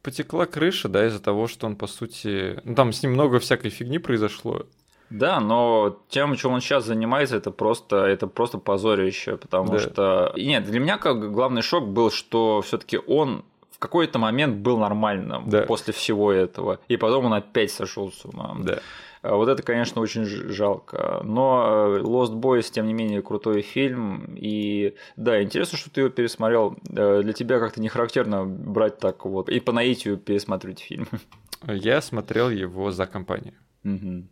потекла 0.00 0.46
крыша, 0.46 0.88
да, 0.88 1.06
из-за 1.06 1.20
того, 1.20 1.46
что 1.46 1.66
он, 1.66 1.76
по 1.76 1.86
сути... 1.86 2.58
Ну, 2.64 2.74
там 2.74 2.94
с 2.94 3.02
ним 3.02 3.12
много 3.12 3.38
всякой 3.38 3.70
фигни 3.70 3.98
произошло. 3.98 4.64
Да, 5.10 5.40
но 5.40 6.00
тем, 6.08 6.34
чем 6.36 6.52
он 6.52 6.60
сейчас 6.60 6.84
занимается, 6.84 7.36
это 7.36 7.50
просто, 7.50 8.04
это 8.04 8.26
просто 8.26 8.58
позорище, 8.58 9.36
потому 9.36 9.72
да. 9.72 9.78
что... 9.78 10.32
И 10.34 10.46
нет, 10.46 10.64
для 10.64 10.80
меня 10.80 10.98
как 10.98 11.32
главный 11.32 11.62
шок 11.62 11.88
был, 11.88 12.10
что 12.10 12.62
все 12.62 12.78
таки 12.78 12.98
он 12.98 13.44
в 13.70 13.78
какой-то 13.78 14.18
момент 14.18 14.56
был 14.56 14.78
нормальным 14.78 15.48
да. 15.48 15.62
после 15.62 15.92
всего 15.92 16.32
этого, 16.32 16.78
и 16.88 16.96
потом 16.96 17.26
он 17.26 17.34
опять 17.34 17.70
сошел 17.70 18.10
с 18.10 18.24
ума. 18.24 18.56
Да. 18.60 18.78
А 19.24 19.36
вот 19.36 19.48
это, 19.48 19.62
конечно, 19.62 20.02
очень 20.02 20.26
жалко. 20.26 21.22
Но 21.24 21.96
э, 21.96 22.00
Lost 22.00 22.34
Boys, 22.34 22.70
тем 22.70 22.86
не 22.86 22.92
менее, 22.92 23.22
крутой 23.22 23.62
фильм. 23.62 24.36
И 24.36 24.94
да, 25.16 25.42
интересно, 25.42 25.78
что 25.78 25.88
ты 25.88 26.02
его 26.02 26.10
пересмотрел. 26.10 26.76
Э, 26.94 27.22
для 27.22 27.32
тебя 27.32 27.58
как-то 27.58 27.80
не 27.80 27.88
характерно 27.88 28.44
брать 28.44 28.98
так 28.98 29.24
вот 29.24 29.48
и 29.48 29.60
по 29.60 29.72
наитию 29.72 30.18
пересматривать 30.18 30.80
фильм. 30.80 31.08
Я 31.66 32.02
смотрел 32.02 32.50
его 32.50 32.90
за 32.90 33.06
компанию. 33.06 33.54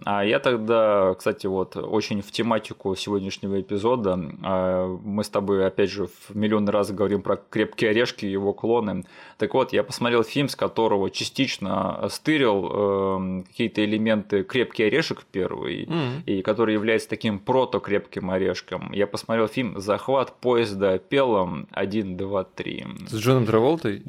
А 0.04 0.24
я 0.24 0.38
тогда, 0.38 1.14
кстати, 1.14 1.46
вот 1.46 1.76
очень 1.76 2.22
в 2.22 2.30
тематику 2.32 2.96
сегодняшнего 2.96 3.60
эпизода. 3.60 4.18
А, 4.42 4.86
мы 5.04 5.24
с 5.24 5.28
тобой, 5.28 5.66
опять 5.66 5.90
же, 5.90 6.06
в 6.06 6.34
миллион 6.34 6.68
раз 6.68 6.90
говорим 6.90 7.22
про 7.22 7.36
крепкие 7.36 7.90
орешки 7.90 8.24
и 8.24 8.30
его 8.30 8.54
клоны. 8.54 9.04
Так 9.42 9.54
вот, 9.54 9.72
я 9.72 9.82
посмотрел 9.82 10.22
фильм, 10.22 10.48
с 10.48 10.54
которого 10.54 11.10
частично 11.10 12.08
стырил 12.10 12.70
э, 12.70 13.42
какие-то 13.48 13.84
элементы 13.84 14.44
крепкий 14.44 14.84
орешек 14.84 15.24
первый, 15.32 15.84
mm 15.86 16.22
и 16.26 16.42
который 16.42 16.74
является 16.74 17.08
таким 17.08 17.40
прото-крепким 17.40 18.30
орешком. 18.30 18.92
Я 18.92 19.08
посмотрел 19.08 19.48
фильм 19.48 19.80
Захват 19.80 20.38
поезда 20.40 20.98
пелом 20.98 21.66
1, 21.72 22.16
2, 22.16 22.44
3. 22.44 22.86
С 23.08 23.14
Джоном 23.16 23.46
Траволтой? 23.46 24.04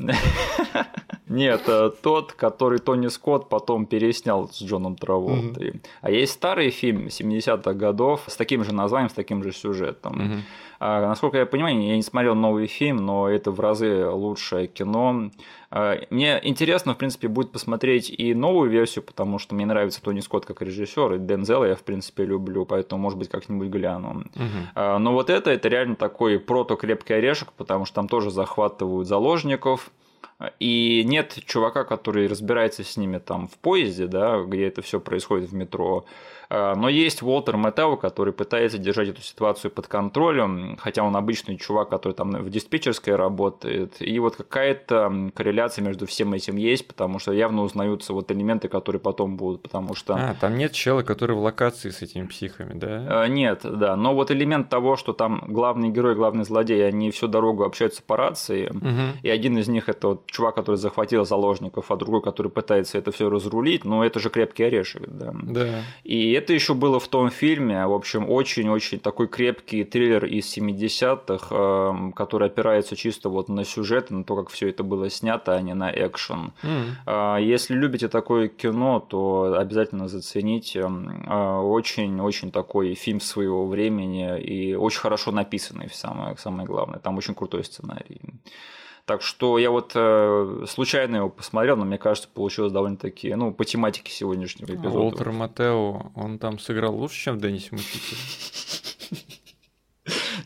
Нет, 1.27 1.63
э, 1.65 1.89
тот, 2.03 2.33
который 2.33 2.77
Тони 2.77 3.07
Скотт 3.07 3.49
потом 3.49 3.87
переснял 3.87 4.47
с 4.49 4.61
Джоном 4.61 4.95
Траволтой. 4.95 5.69
Угу. 5.69 5.79
А 6.01 6.11
есть 6.11 6.33
старый 6.33 6.69
фильм 6.69 7.07
70-х 7.07 7.73
годов 7.73 8.21
с 8.27 8.35
таким 8.35 8.63
же 8.63 8.71
названием, 8.71 9.09
с 9.09 9.13
таким 9.13 9.41
же 9.41 9.51
сюжетом. 9.51 10.13
Угу. 10.13 10.41
А, 10.85 10.99
насколько 11.07 11.37
я 11.37 11.45
понимаю, 11.45 11.81
я 11.81 11.95
не 11.95 12.01
смотрел 12.01 12.35
новый 12.35 12.67
фильм, 12.67 12.97
но 12.97 13.29
это 13.29 13.51
в 13.51 13.59
разы 13.61 14.05
лучшее 14.05 14.67
кино. 14.67 15.31
А, 15.71 15.97
мне 16.09 16.41
интересно, 16.43 16.93
в 16.93 16.97
принципе, 16.97 17.29
будет 17.29 17.53
посмотреть 17.53 18.09
и 18.09 18.33
новую 18.33 18.69
версию, 18.69 19.05
потому 19.05 19.39
что 19.39 19.55
мне 19.55 19.65
нравится 19.65 20.01
Тони 20.03 20.19
Скотт 20.19 20.45
как 20.45 20.61
режиссер, 20.61 21.13
и 21.13 21.19
Дензела 21.19 21.63
я, 21.63 21.75
в 21.75 21.83
принципе, 21.83 22.25
люблю, 22.25 22.65
поэтому, 22.65 23.01
может 23.01 23.17
быть, 23.17 23.29
как-нибудь 23.29 23.69
гляну. 23.69 24.25
Угу. 24.35 24.99
Но 24.99 25.13
вот 25.13 25.29
это, 25.29 25.51
это 25.51 25.69
реально 25.69 25.95
такой 25.95 26.37
прото-крепкий 26.37 27.13
орешек, 27.13 27.53
потому 27.53 27.85
что 27.85 27.95
там 27.95 28.09
тоже 28.09 28.29
захватывают 28.29 29.07
заложников, 29.07 29.89
и 30.59 31.03
нет 31.05 31.37
чувака, 31.45 31.85
который 31.85 32.27
разбирается 32.27 32.83
с 32.83 32.97
ними 32.97 33.19
там 33.19 33.47
в 33.47 33.57
поезде, 33.57 34.07
да, 34.07 34.41
где 34.41 34.67
это 34.67 34.81
все 34.81 34.99
происходит 34.99 35.51
в 35.51 35.53
метро. 35.55 36.05
А, 36.53 36.75
но 36.75 36.87
есть 36.87 37.23
Уолтер 37.23 37.57
Мэттео, 37.57 37.97
который 37.97 38.31
пытается 38.31 38.77
держать 38.77 39.09
эту 39.09 39.21
ситуацию 39.21 39.71
под 39.71 39.87
контролем, 39.87 40.77
хотя 40.79 41.03
он 41.03 41.15
обычный 41.15 41.57
чувак, 41.57 41.89
который 41.89 42.13
там 42.13 42.29
в 42.31 42.49
диспетчерской 42.51 43.15
работает. 43.15 43.95
И 43.99 44.19
вот 44.19 44.35
какая-то 44.35 45.31
корреляция 45.33 45.83
между 45.83 46.05
всем 46.05 46.33
этим 46.33 46.57
есть, 46.57 46.87
потому 46.87 47.17
что 47.17 47.31
явно 47.31 47.63
узнаются 47.63 48.13
вот 48.13 48.31
элементы, 48.31 48.67
которые 48.67 48.99
потом 48.99 49.35
будут, 49.35 49.63
потому 49.63 49.95
что... 49.95 50.13
А, 50.13 50.35
там 50.39 50.55
нет 50.55 50.73
чела, 50.73 51.01
который 51.01 51.35
в 51.35 51.39
локации 51.39 51.89
с 51.89 52.03
этими 52.03 52.27
психами, 52.27 52.77
да? 52.77 53.23
А, 53.23 53.27
нет, 53.27 53.61
да. 53.63 53.95
Но 53.95 54.13
вот 54.13 54.29
элемент 54.29 54.69
того, 54.69 54.95
что 54.95 55.13
там 55.13 55.43
главный 55.47 55.89
герой, 55.89 56.13
главный 56.13 56.43
злодей, 56.43 56.87
они 56.87 57.09
всю 57.09 57.27
дорогу 57.27 57.63
общаются 57.63 58.03
по 58.03 58.15
рации, 58.15 58.67
угу. 58.67 59.17
и 59.23 59.29
один 59.29 59.57
из 59.57 59.67
них 59.67 59.89
это 59.89 60.09
вот 60.09 60.27
чувак, 60.27 60.53
который 60.53 60.75
захватил 60.75 61.25
заложников, 61.25 61.89
а 61.89 61.95
другой, 61.95 62.21
который 62.21 62.51
пытается 62.51 62.99
это 62.99 63.11
все 63.11 63.27
разрулить, 63.27 63.85
но 63.85 64.05
это 64.05 64.19
же 64.19 64.29
крепкий 64.29 64.65
орешек, 64.65 65.07
да. 65.07 65.33
Да. 65.33 65.81
И 66.03 66.31
это 66.42 66.42
еще 66.51 66.73
было 66.73 66.99
в 66.99 67.07
том 67.07 67.29
фильме, 67.29 67.85
в 67.87 67.93
общем, 67.93 68.29
очень-очень 68.29 68.99
такой 68.99 69.27
крепкий 69.27 69.85
триллер 69.85 70.25
из 70.25 70.57
70-х, 70.57 71.55
эм, 71.55 72.11
который 72.11 72.49
опирается 72.49 72.97
чисто 72.97 73.29
вот 73.29 73.47
на 73.47 73.63
сюжет, 73.63 74.11
на 74.11 74.25
то, 74.25 74.35
как 74.35 74.49
все 74.49 74.69
это 74.69 74.83
было 74.83 75.09
снято, 75.09 75.55
а 75.55 75.61
не 75.61 75.73
на 75.73 75.89
экшен. 75.91 76.51
Mm. 76.63 77.43
Если 77.43 77.75
любите 77.75 78.07
такое 78.07 78.47
кино, 78.47 78.99
то 78.99 79.55
обязательно 79.57 80.07
зацените. 80.07 80.85
Очень-очень 80.85 82.51
такой 82.51 82.95
фильм 82.95 83.21
своего 83.21 83.67
времени 83.67 84.39
и 84.41 84.75
очень 84.75 84.99
хорошо 84.99 85.31
написанный, 85.31 85.89
самое, 85.93 86.35
самое 86.37 86.67
главное. 86.67 86.99
Там 86.99 87.17
очень 87.17 87.35
крутой 87.35 87.63
сценарий. 87.63 88.19
Так 89.05 89.21
что 89.21 89.57
я 89.57 89.69
вот 89.69 89.91
э, 89.95 90.65
случайно 90.67 91.17
его 91.17 91.29
посмотрел, 91.29 91.75
но 91.75 91.83
мне 91.83 91.97
кажется, 91.97 92.29
получилось 92.33 92.71
довольно-таки, 92.71 93.35
ну, 93.35 93.53
по 93.53 93.65
тематике 93.65 94.11
сегодняшнего 94.13 94.71
эпизода. 94.73 94.97
Уолтер 94.97 95.31
Матео, 95.31 96.11
он 96.15 96.39
там 96.39 96.57
сыграл 96.57 96.95
лучше, 96.95 97.19
чем 97.19 97.37
в 97.37 97.41
Деннисе 97.41 97.69
Мучителе? 97.71 98.17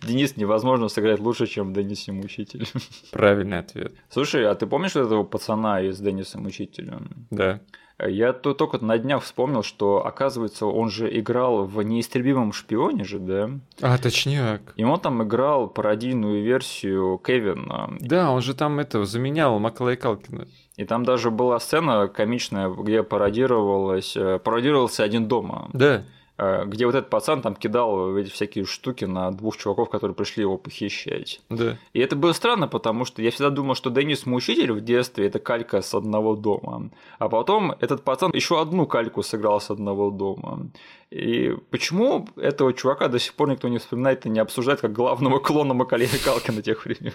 Денис 0.01 0.37
невозможно 0.37 0.87
сыграть 0.87 1.19
лучше, 1.19 1.45
чем 1.45 1.73
Денис 1.73 2.07
Мучитель. 2.07 2.67
Правильный 3.11 3.59
ответ. 3.59 3.93
Слушай, 4.09 4.47
а 4.47 4.55
ты 4.55 4.65
помнишь 4.65 4.95
этого 4.95 5.23
пацана 5.23 5.81
из 5.81 5.99
Денниса 5.99 6.39
Мучителя? 6.39 7.01
Да. 7.29 7.61
Я 7.99 8.33
тут 8.33 8.57
только 8.57 8.77
на 8.83 8.97
днях 8.99 9.23
вспомнил, 9.23 9.63
что, 9.63 10.05
оказывается, 10.05 10.67
он 10.67 10.89
же 10.89 11.19
играл 11.19 11.65
в 11.65 11.81
«Неистребимом 11.81 12.53
шпионе» 12.53 13.03
же, 13.03 13.17
да? 13.17 13.49
А, 13.81 13.97
точняк. 13.97 14.73
И 14.75 14.83
он 14.83 14.99
там 14.99 15.23
играл 15.23 15.67
пародийную 15.67 16.43
версию 16.43 17.17
Кевина. 17.17 17.95
Да, 17.99 18.31
он 18.31 18.41
же 18.41 18.53
там 18.53 18.79
это 18.79 19.03
заменял 19.05 19.57
Маклая 19.57 19.95
Калкина. 19.95 20.47
И 20.75 20.85
там 20.85 21.03
даже 21.03 21.31
была 21.31 21.59
сцена 21.59 22.07
комичная, 22.07 22.69
где 22.69 23.01
пародировалась, 23.01 24.15
э, 24.15 24.37
пародировался 24.37 25.03
один 25.03 25.27
дома. 25.27 25.69
Да. 25.73 26.03
Э, 26.37 26.65
где 26.65 26.85
вот 26.85 26.95
этот 26.95 27.09
пацан 27.09 27.41
там 27.41 27.55
кидал 27.55 28.15
эти 28.15 28.29
всякие 28.29 28.65
штуки 28.65 29.05
на 29.05 29.31
двух 29.31 29.57
чуваков, 29.57 29.89
которые 29.89 30.15
пришли 30.15 30.41
его 30.41 30.57
похищать. 30.57 31.41
Да. 31.49 31.77
И 31.93 31.99
это 31.99 32.15
было 32.15 32.33
странно, 32.33 32.67
потому 32.67 33.05
что 33.05 33.21
я 33.21 33.31
всегда 33.31 33.49
думал, 33.49 33.75
что 33.75 33.89
Денис 33.89 34.25
Мучитель 34.25 34.71
в 34.71 34.81
детстве 34.81 35.27
это 35.27 35.39
калька 35.39 35.81
с 35.81 35.95
одного 35.95 36.35
дома. 36.35 36.91
А 37.17 37.29
потом 37.29 37.71
этот 37.79 38.03
пацан 38.03 38.31
еще 38.33 38.61
одну 38.61 38.85
кальку 38.85 39.23
сыграл 39.23 39.59
с 39.59 39.71
одного 39.71 40.11
дома. 40.11 40.69
И 41.09 41.55
почему 41.71 42.27
этого 42.35 42.73
чувака 42.73 43.07
до 43.07 43.17
сих 43.17 43.33
пор 43.33 43.49
никто 43.49 43.69
не 43.69 43.77
вспоминает 43.77 44.25
и 44.25 44.29
не 44.29 44.39
обсуждает 44.39 44.81
как 44.81 44.91
главного 44.91 45.39
клона 45.39 45.73
Макалея 45.73 46.09
Калкина 46.23 46.61
тех 46.61 46.83
времен? 46.83 47.13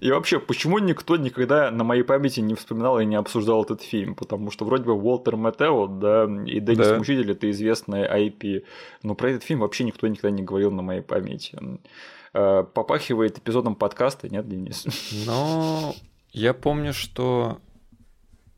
И 0.00 0.10
вообще, 0.10 0.40
почему 0.40 0.78
никто 0.80 1.16
никогда 1.16 1.70
на 1.70 1.84
моей 1.84 2.02
памяти 2.02 2.40
не 2.40 2.54
вспоминал 2.54 2.98
и 2.98 3.04
не 3.04 3.14
обсуждал 3.14 3.62
этот 3.62 3.82
фильм? 3.82 4.16
Потому 4.16 4.50
что 4.50 4.64
вроде 4.64 4.84
бы 4.84 4.94
Уолтер 4.94 5.36
Мэттео, 5.36 5.86
да, 5.86 6.24
и 6.46 6.58
Деннис 6.58 6.88
да. 6.88 6.98
Мучитель– 6.98 7.30
это 7.32 7.48
известная 7.52 8.12
IP, 8.12 8.64
но 9.04 9.14
про 9.14 9.30
этот 9.30 9.44
фильм 9.44 9.60
вообще 9.60 9.84
никто 9.84 10.08
никогда 10.08 10.30
не 10.30 10.42
говорил 10.42 10.72
на 10.72 10.82
моей 10.82 11.02
памяти. 11.02 11.56
Э, 12.34 12.64
попахивает 12.64 13.38
эпизодом 13.38 13.76
подкаста, 13.76 14.28
нет, 14.28 14.48
Денис? 14.48 14.84
Ну, 15.26 15.94
я 16.32 16.52
помню, 16.54 16.92
что 16.92 17.60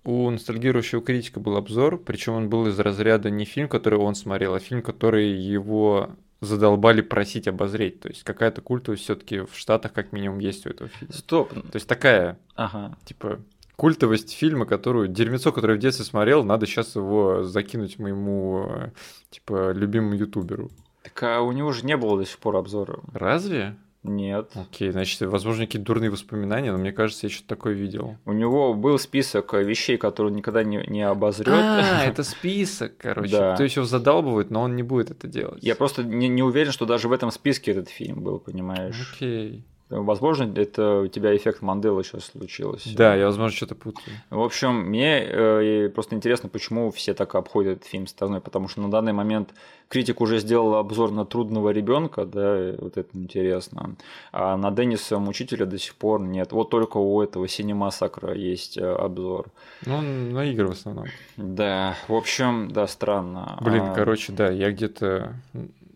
у 0.09 0.31
ностальгирующего 0.31 1.03
критика 1.03 1.39
был 1.39 1.59
обзор, 1.59 1.99
причем 1.99 2.33
он 2.33 2.49
был 2.49 2.67
из 2.67 2.79
разряда 2.79 3.29
не 3.29 3.45
фильм, 3.45 3.69
который 3.69 3.99
он 3.99 4.15
смотрел, 4.15 4.55
а 4.55 4.59
фильм, 4.59 4.81
который 4.81 5.31
его 5.31 6.13
задолбали 6.41 7.03
просить 7.03 7.47
обозреть. 7.47 8.01
То 8.01 8.09
есть 8.09 8.23
какая-то 8.23 8.63
культовость 8.63 9.03
все-таки 9.03 9.41
в 9.41 9.55
Штатах 9.55 9.93
как 9.93 10.13
минимум 10.13 10.39
есть 10.39 10.67
у 10.67 10.71
этого 10.71 10.89
фильма. 10.89 11.13
Стоп. 11.13 11.51
То 11.53 11.75
есть 11.75 11.87
такая, 11.87 12.39
ага. 12.55 12.97
типа, 13.05 13.41
культовость 13.77 14.33
фильма, 14.33 14.65
которую 14.65 15.09
дерьмецо, 15.09 15.53
которое 15.53 15.77
в 15.77 15.81
детстве 15.81 16.07
смотрел, 16.07 16.43
надо 16.43 16.65
сейчас 16.65 16.97
его 16.97 17.43
закинуть 17.45 17.99
моему, 17.99 18.91
типа, 19.29 19.73
любимому 19.73 20.15
ютуберу. 20.15 20.71
Так 21.03 21.23
а 21.23 21.43
у 21.43 21.53
него 21.53 21.73
же 21.73 21.85
не 21.85 21.99
было 21.99 22.17
до 22.17 22.25
сих 22.25 22.39
пор 22.39 22.57
обзора. 22.57 23.01
Разве? 23.13 23.77
Нет. 24.09 24.51
Окей, 24.55 24.91
значит, 24.91 25.21
возможно, 25.23 25.67
какие-то 25.67 25.87
дурные 25.87 26.11
воспоминания, 26.11 26.73
но 26.73 26.79
мне 26.79 26.93
кажется, 26.93 27.27
я 27.27 27.31
что-то 27.31 27.49
такое 27.49 27.75
видел. 27.75 28.17
У 28.25 28.33
него 28.33 28.75
был 28.75 28.99
список 28.99 29.53
вещей, 29.55 29.97
которые 29.97 30.33
он 30.33 30.37
никогда 30.37 30.63
не, 30.63 30.85
не 30.87 31.03
обозрет. 31.03 31.49
А, 31.49 32.05
это 32.07 32.23
список, 32.23 32.97
короче. 32.99 33.31
Да. 33.31 33.57
То 33.57 33.63
есть 33.63 33.77
его 33.77 33.87
задалбывают, 33.87 34.51
но 34.51 34.63
он 34.63 34.77
не 34.77 34.83
будет 34.83 35.11
это 35.11 35.29
делать. 35.29 35.63
Я 35.63 35.75
просто 35.75 36.03
не, 36.03 36.29
не 36.29 36.43
уверен, 36.43 36.73
что 36.73 36.87
даже 36.87 37.09
в 37.09 37.13
этом 37.13 37.31
списке 37.31 37.73
этот 37.73 37.89
фильм 37.89 38.23
был, 38.23 38.39
понимаешь? 38.39 39.13
Окей. 39.15 39.65
Возможно, 39.91 40.53
это 40.55 41.01
у 41.01 41.07
тебя 41.07 41.35
эффект 41.35 41.63
Манделы 41.63 42.05
сейчас 42.05 42.27
случилось. 42.27 42.85
Да, 42.95 43.15
я, 43.15 43.27
возможно, 43.27 43.57
что-то 43.57 43.75
путаю. 43.75 44.17
В 44.29 44.41
общем, 44.41 44.75
мне 44.75 45.23
э, 45.25 45.89
просто 45.89 46.15
интересно, 46.15 46.51
почему 46.51 46.91
все 46.91 47.15
так 47.15 47.35
обходят 47.35 47.79
этот 47.79 47.89
фильм 47.89 48.07
стороной, 48.07 48.43
потому 48.43 48.69
что 48.69 48.83
на 48.83 48.91
данный 48.91 49.15
момент 49.15 49.55
критик 49.89 50.21
уже 50.21 50.41
сделал 50.41 50.75
обзор 50.75 51.11
на 51.11 51.25
трудного 51.25 51.71
ребенка, 51.71 52.27
да, 52.27 52.75
вот 52.79 52.99
это 52.99 53.09
интересно. 53.15 53.97
А 54.31 54.59
на 54.59 54.71
Денниса 54.71 55.19
Мучителя 55.19 55.65
до 55.65 55.79
сих 55.79 55.95
пор 55.95 56.21
нет. 56.21 56.53
Вот 56.53 56.69
только 56.69 56.99
у 56.99 57.23
этого 57.23 57.49
Синема 57.49 57.91
Сакра 57.91 58.35
есть 58.35 58.77
э, 58.77 58.85
обзор. 58.85 59.47
Ну, 59.87 60.03
на 60.03 60.45
игры 60.45 60.69
в 60.69 60.73
основном. 60.73 61.07
Да, 61.39 61.97
в 62.09 62.15
общем, 62.15 62.71
да, 62.71 62.87
странно. 62.87 63.59
Блин, 63.63 63.85
а... 63.85 63.95
короче, 63.95 64.33
да, 64.33 64.51
я 64.51 64.71
где-то 64.71 65.35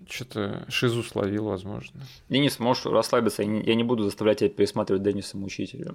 что-то 0.09 0.65
шизу 0.69 1.03
словил, 1.03 1.45
возможно. 1.47 2.01
Денис, 2.29 2.59
можешь 2.59 2.87
расслабиться, 2.87 3.43
я 3.43 3.75
не 3.75 3.85
буду 3.85 4.05
заставлять 4.05 4.39
тебя 4.39 4.51
пересматривать 4.51 5.03
Денниса 5.03 5.37
Мучителя. 5.37 5.93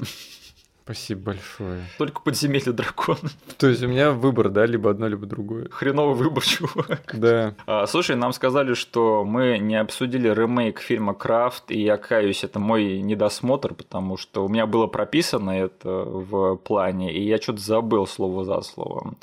Спасибо 0.87 1.33
большое. 1.33 1.81
Только 1.97 2.21
подземелье 2.21 2.71
дракона. 2.71 3.19
То 3.57 3.67
есть 3.67 3.83
у 3.83 3.89
меня 3.89 4.11
выбор, 4.11 4.47
да, 4.47 4.65
либо 4.65 4.89
одно, 4.89 5.09
либо 5.09 5.25
другое. 5.25 5.67
Хреновый 5.69 6.15
выбор, 6.15 6.45
чувак. 6.45 7.13
Да. 7.13 7.55
А, 7.65 7.85
слушай, 7.87 8.15
нам 8.15 8.31
сказали, 8.31 8.73
что 8.73 9.25
мы 9.25 9.57
не 9.57 9.75
обсудили 9.75 10.29
ремейк 10.29 10.79
фильма 10.79 11.13
Крафт, 11.13 11.71
и 11.71 11.81
я 11.81 11.97
каюсь, 11.97 12.45
это 12.45 12.59
мой 12.59 13.01
недосмотр, 13.01 13.73
потому 13.73 14.15
что 14.15 14.45
у 14.45 14.47
меня 14.47 14.65
было 14.65 14.87
прописано 14.87 15.51
это 15.51 15.89
в 15.89 16.55
плане, 16.55 17.13
и 17.13 17.21
я 17.21 17.37
что-то 17.37 17.59
забыл 17.59 18.07
слово 18.07 18.45
за 18.45 18.61
словом. 18.61 19.17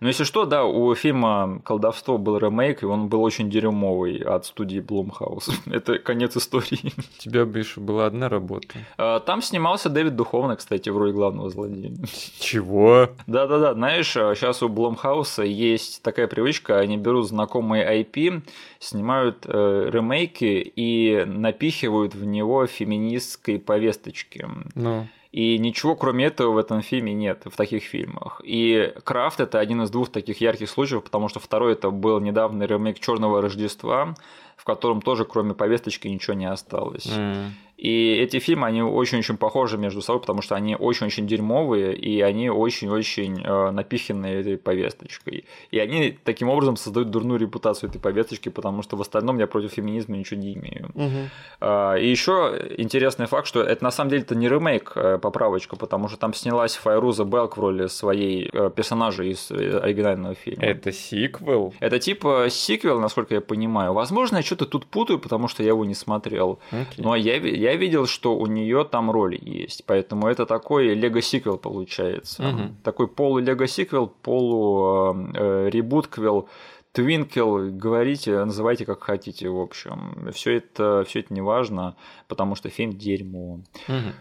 Но 0.00 0.08
если 0.08 0.24
что, 0.24 0.44
да, 0.44 0.64
у 0.64 0.94
фильма 0.94 1.60
«Колдовство» 1.64 2.18
был 2.18 2.38
ремейк, 2.38 2.82
и 2.82 2.86
он 2.86 3.08
был 3.08 3.22
очень 3.22 3.50
дерьмовый 3.50 4.18
от 4.18 4.46
студии 4.46 4.80
Blumhouse. 4.80 5.50
Это 5.66 5.98
конец 5.98 6.36
истории. 6.36 6.92
У 6.96 7.20
тебя, 7.20 7.44
Биша, 7.44 7.80
была 7.80 8.06
одна 8.06 8.28
работа. 8.28 8.68
А, 8.96 9.18
там 9.20 9.42
снимался 9.42 9.88
Дэвид 9.88 10.14
Духовный, 10.14 10.56
кстати, 10.56 10.88
в 10.88 10.96
роли 10.96 11.12
главного 11.12 11.50
злодея. 11.50 11.92
Чего? 12.38 13.10
Да-да-да, 13.26 13.74
знаешь, 13.74 14.12
сейчас 14.12 14.62
у 14.62 14.68
Blumhouse 14.68 15.44
есть 15.44 16.02
такая 16.02 16.28
привычка, 16.28 16.78
они 16.78 16.96
берут 16.96 17.28
знакомые 17.28 18.02
IP, 18.02 18.42
снимают 18.78 19.46
э, 19.46 19.90
ремейки 19.92 20.72
и 20.76 21.24
напихивают 21.26 22.14
в 22.14 22.24
него 22.24 22.66
феминистской 22.66 23.58
повесточки. 23.58 24.46
Ну. 24.74 25.08
И 25.38 25.56
ничего 25.56 25.94
кроме 25.94 26.24
этого 26.24 26.50
в 26.50 26.58
этом 26.58 26.82
фильме 26.82 27.14
нет, 27.14 27.42
в 27.44 27.54
таких 27.54 27.84
фильмах. 27.84 28.40
И 28.42 28.92
Крафт 29.04 29.38
это 29.38 29.60
один 29.60 29.82
из 29.82 29.90
двух 29.90 30.10
таких 30.10 30.40
ярких 30.40 30.68
случаев, 30.68 31.04
потому 31.04 31.28
что 31.28 31.38
второй 31.38 31.74
это 31.74 31.90
был 31.90 32.18
недавний 32.18 32.66
ремейк 32.66 32.98
Черного 32.98 33.40
Рождества, 33.40 34.16
в 34.58 34.64
котором 34.64 35.00
тоже 35.00 35.24
кроме 35.24 35.54
повесточки 35.54 36.08
ничего 36.08 36.34
не 36.34 36.50
осталось. 36.50 37.06
Mm. 37.06 37.52
И 37.78 38.16
эти 38.16 38.40
фильмы, 38.40 38.66
они 38.66 38.82
очень-очень 38.82 39.36
похожи 39.36 39.78
между 39.78 40.02
собой, 40.02 40.20
потому 40.20 40.42
что 40.42 40.56
они 40.56 40.74
очень-очень 40.74 41.28
дерьмовые, 41.28 41.94
и 41.94 42.20
они 42.22 42.50
очень-очень 42.50 43.40
э, 43.40 43.70
напиханы 43.70 44.26
этой 44.26 44.58
повесточкой. 44.58 45.44
И 45.70 45.78
они 45.78 46.18
таким 46.24 46.48
образом 46.48 46.76
создают 46.76 47.10
дурную 47.10 47.38
репутацию 47.38 47.88
этой 47.88 48.00
повесточки, 48.00 48.48
потому 48.48 48.82
что 48.82 48.96
в 48.96 49.00
остальном 49.00 49.38
я 49.38 49.46
против 49.46 49.74
феминизма 49.74 50.16
ничего 50.16 50.40
не 50.40 50.54
имею. 50.54 50.90
Угу. 50.94 52.00
И 52.00 52.10
еще 52.10 52.60
интересный 52.78 53.26
факт, 53.26 53.46
что 53.46 53.62
это 53.62 53.84
на 53.84 53.92
самом 53.92 54.10
деле 54.10 54.22
это 54.22 54.34
не 54.34 54.48
ремейк, 54.48 54.92
э, 54.96 55.18
поправочка, 55.18 55.76
потому 55.76 56.08
что 56.08 56.16
там 56.18 56.34
снялась 56.34 56.74
Файруза 56.74 57.24
Белк 57.24 57.56
в 57.56 57.60
роли 57.60 57.86
своей 57.86 58.50
э, 58.52 58.70
персонажа 58.74 59.22
из 59.22 59.52
э, 59.52 59.78
оригинального 59.78 60.34
фильма. 60.34 60.64
Это 60.64 60.90
сиквел? 60.90 61.72
Это 61.78 62.00
типа 62.00 62.48
сиквел, 62.50 62.98
насколько 62.98 63.34
я 63.34 63.40
понимаю. 63.40 63.92
Возможно, 63.92 64.38
я 64.38 64.42
что-то 64.48 64.66
тут 64.66 64.86
путаю, 64.86 65.20
потому 65.20 65.48
что 65.48 65.62
я 65.62 65.68
его 65.68 65.84
не 65.84 65.94
смотрел. 65.94 66.58
Okay. 66.72 66.86
Но 66.96 67.14
я, 67.14 67.36
я 67.36 67.68
я 67.68 67.76
видел, 67.76 68.06
что 68.06 68.34
у 68.36 68.46
нее 68.46 68.84
там 68.84 69.10
роли 69.10 69.38
есть. 69.40 69.84
Поэтому 69.86 70.28
это 70.28 70.44
такой 70.46 70.94
лего-сиквел 70.94 71.58
получается. 71.58 72.48
Угу. 72.48 72.62
Такой 72.82 73.08
полу-лего-сиквел, 73.08 74.06
полу-ребутквел. 74.22 76.40
Э, 76.40 76.44
Твинкел, 76.92 77.70
говорите, 77.70 78.44
называйте 78.44 78.86
как 78.86 79.04
хотите, 79.04 79.50
в 79.50 79.60
общем. 79.60 80.30
Все 80.32 80.56
это, 80.56 81.04
все 81.06 81.20
это 81.20 81.34
не 81.34 81.42
важно, 81.42 81.96
потому 82.28 82.54
что 82.54 82.70
фильм 82.70 82.94
дерьмо. 82.94 83.60
Угу. 83.88 84.12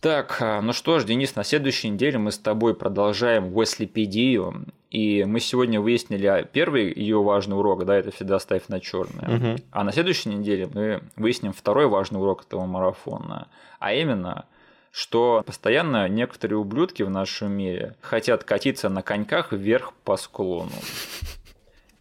Так, 0.00 0.38
а, 0.40 0.60
ну 0.60 0.72
что 0.72 0.98
ж, 0.98 1.04
Денис, 1.04 1.34
на 1.36 1.44
следующей 1.44 1.88
неделе 1.88 2.18
мы 2.18 2.30
с 2.30 2.38
тобой 2.38 2.74
продолжаем 2.74 3.56
Уэслипедию. 3.56 4.66
И 4.90 5.24
мы 5.24 5.40
сегодня 5.40 5.80
выяснили 5.80 6.48
первый 6.52 6.92
ее 6.92 7.22
важный 7.22 7.58
урок, 7.58 7.84
да, 7.84 7.96
это 7.96 8.10
всегда 8.10 8.38
ставь 8.38 8.68
на 8.68 8.80
черное. 8.80 9.36
Угу. 9.36 9.62
А 9.72 9.84
на 9.84 9.92
следующей 9.92 10.28
неделе 10.30 10.68
мы 10.72 11.02
выясним 11.16 11.52
второй 11.52 11.86
важный 11.86 12.20
урок 12.20 12.44
этого 12.46 12.66
марафона, 12.66 13.48
а 13.78 13.92
именно 13.92 14.46
что 14.92 15.42
постоянно 15.44 16.08
некоторые 16.08 16.58
ублюдки 16.58 17.02
в 17.02 17.10
нашем 17.10 17.52
мире 17.52 17.96
хотят 18.00 18.44
катиться 18.44 18.88
на 18.88 19.02
коньках 19.02 19.52
вверх 19.52 19.92
по 20.04 20.16
склону. 20.16 20.70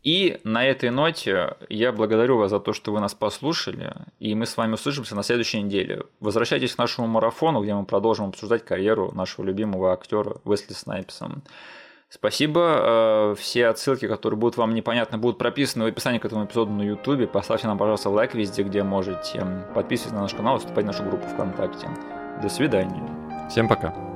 И 0.06 0.40
на 0.44 0.64
этой 0.64 0.92
ноте 0.92 1.58
я 1.68 1.92
благодарю 1.92 2.38
вас 2.38 2.52
за 2.52 2.60
то, 2.60 2.74
что 2.74 2.94
вы 2.94 3.00
нас 3.00 3.16
послушали, 3.16 3.92
и 4.20 4.36
мы 4.36 4.46
с 4.46 4.56
вами 4.56 4.74
услышимся 4.74 5.16
на 5.16 5.24
следующей 5.24 5.64
неделе. 5.64 6.04
Возвращайтесь 6.20 6.76
к 6.76 6.78
нашему 6.78 7.08
марафону, 7.08 7.64
где 7.64 7.74
мы 7.74 7.86
продолжим 7.86 8.28
обсуждать 8.28 8.64
карьеру 8.64 9.12
нашего 9.14 9.44
любимого 9.44 9.94
актера 9.94 10.38
Уэсли 10.44 10.74
Снайпса. 10.74 11.32
Спасибо. 12.08 13.34
Э, 13.34 13.36
все 13.36 13.66
отсылки, 13.66 14.08
которые 14.08 14.38
будут 14.40 14.58
вам 14.58 14.76
непонятны, 14.76 15.18
будут 15.18 15.40
прописаны 15.40 15.86
в 15.86 15.88
описании 15.88 16.20
к 16.20 16.26
этому 16.26 16.46
эпизоду 16.46 16.72
на 16.72 16.84
YouTube. 16.84 17.30
Поставьте 17.32 17.66
нам, 17.66 17.80
пожалуйста, 17.80 18.12
лайк 18.12 18.36
везде, 18.36 18.62
где 18.62 18.84
можете. 18.84 19.44
Подписывайтесь 19.74 20.14
на 20.14 20.22
наш 20.22 20.36
канал, 20.36 20.60
вступайте 20.60 20.92
в 20.92 20.94
нашу 20.94 21.04
группу 21.04 21.26
ВКонтакте. 21.28 21.90
До 22.44 22.48
свидания. 22.48 23.50
Всем 23.50 23.68
пока. 23.68 24.15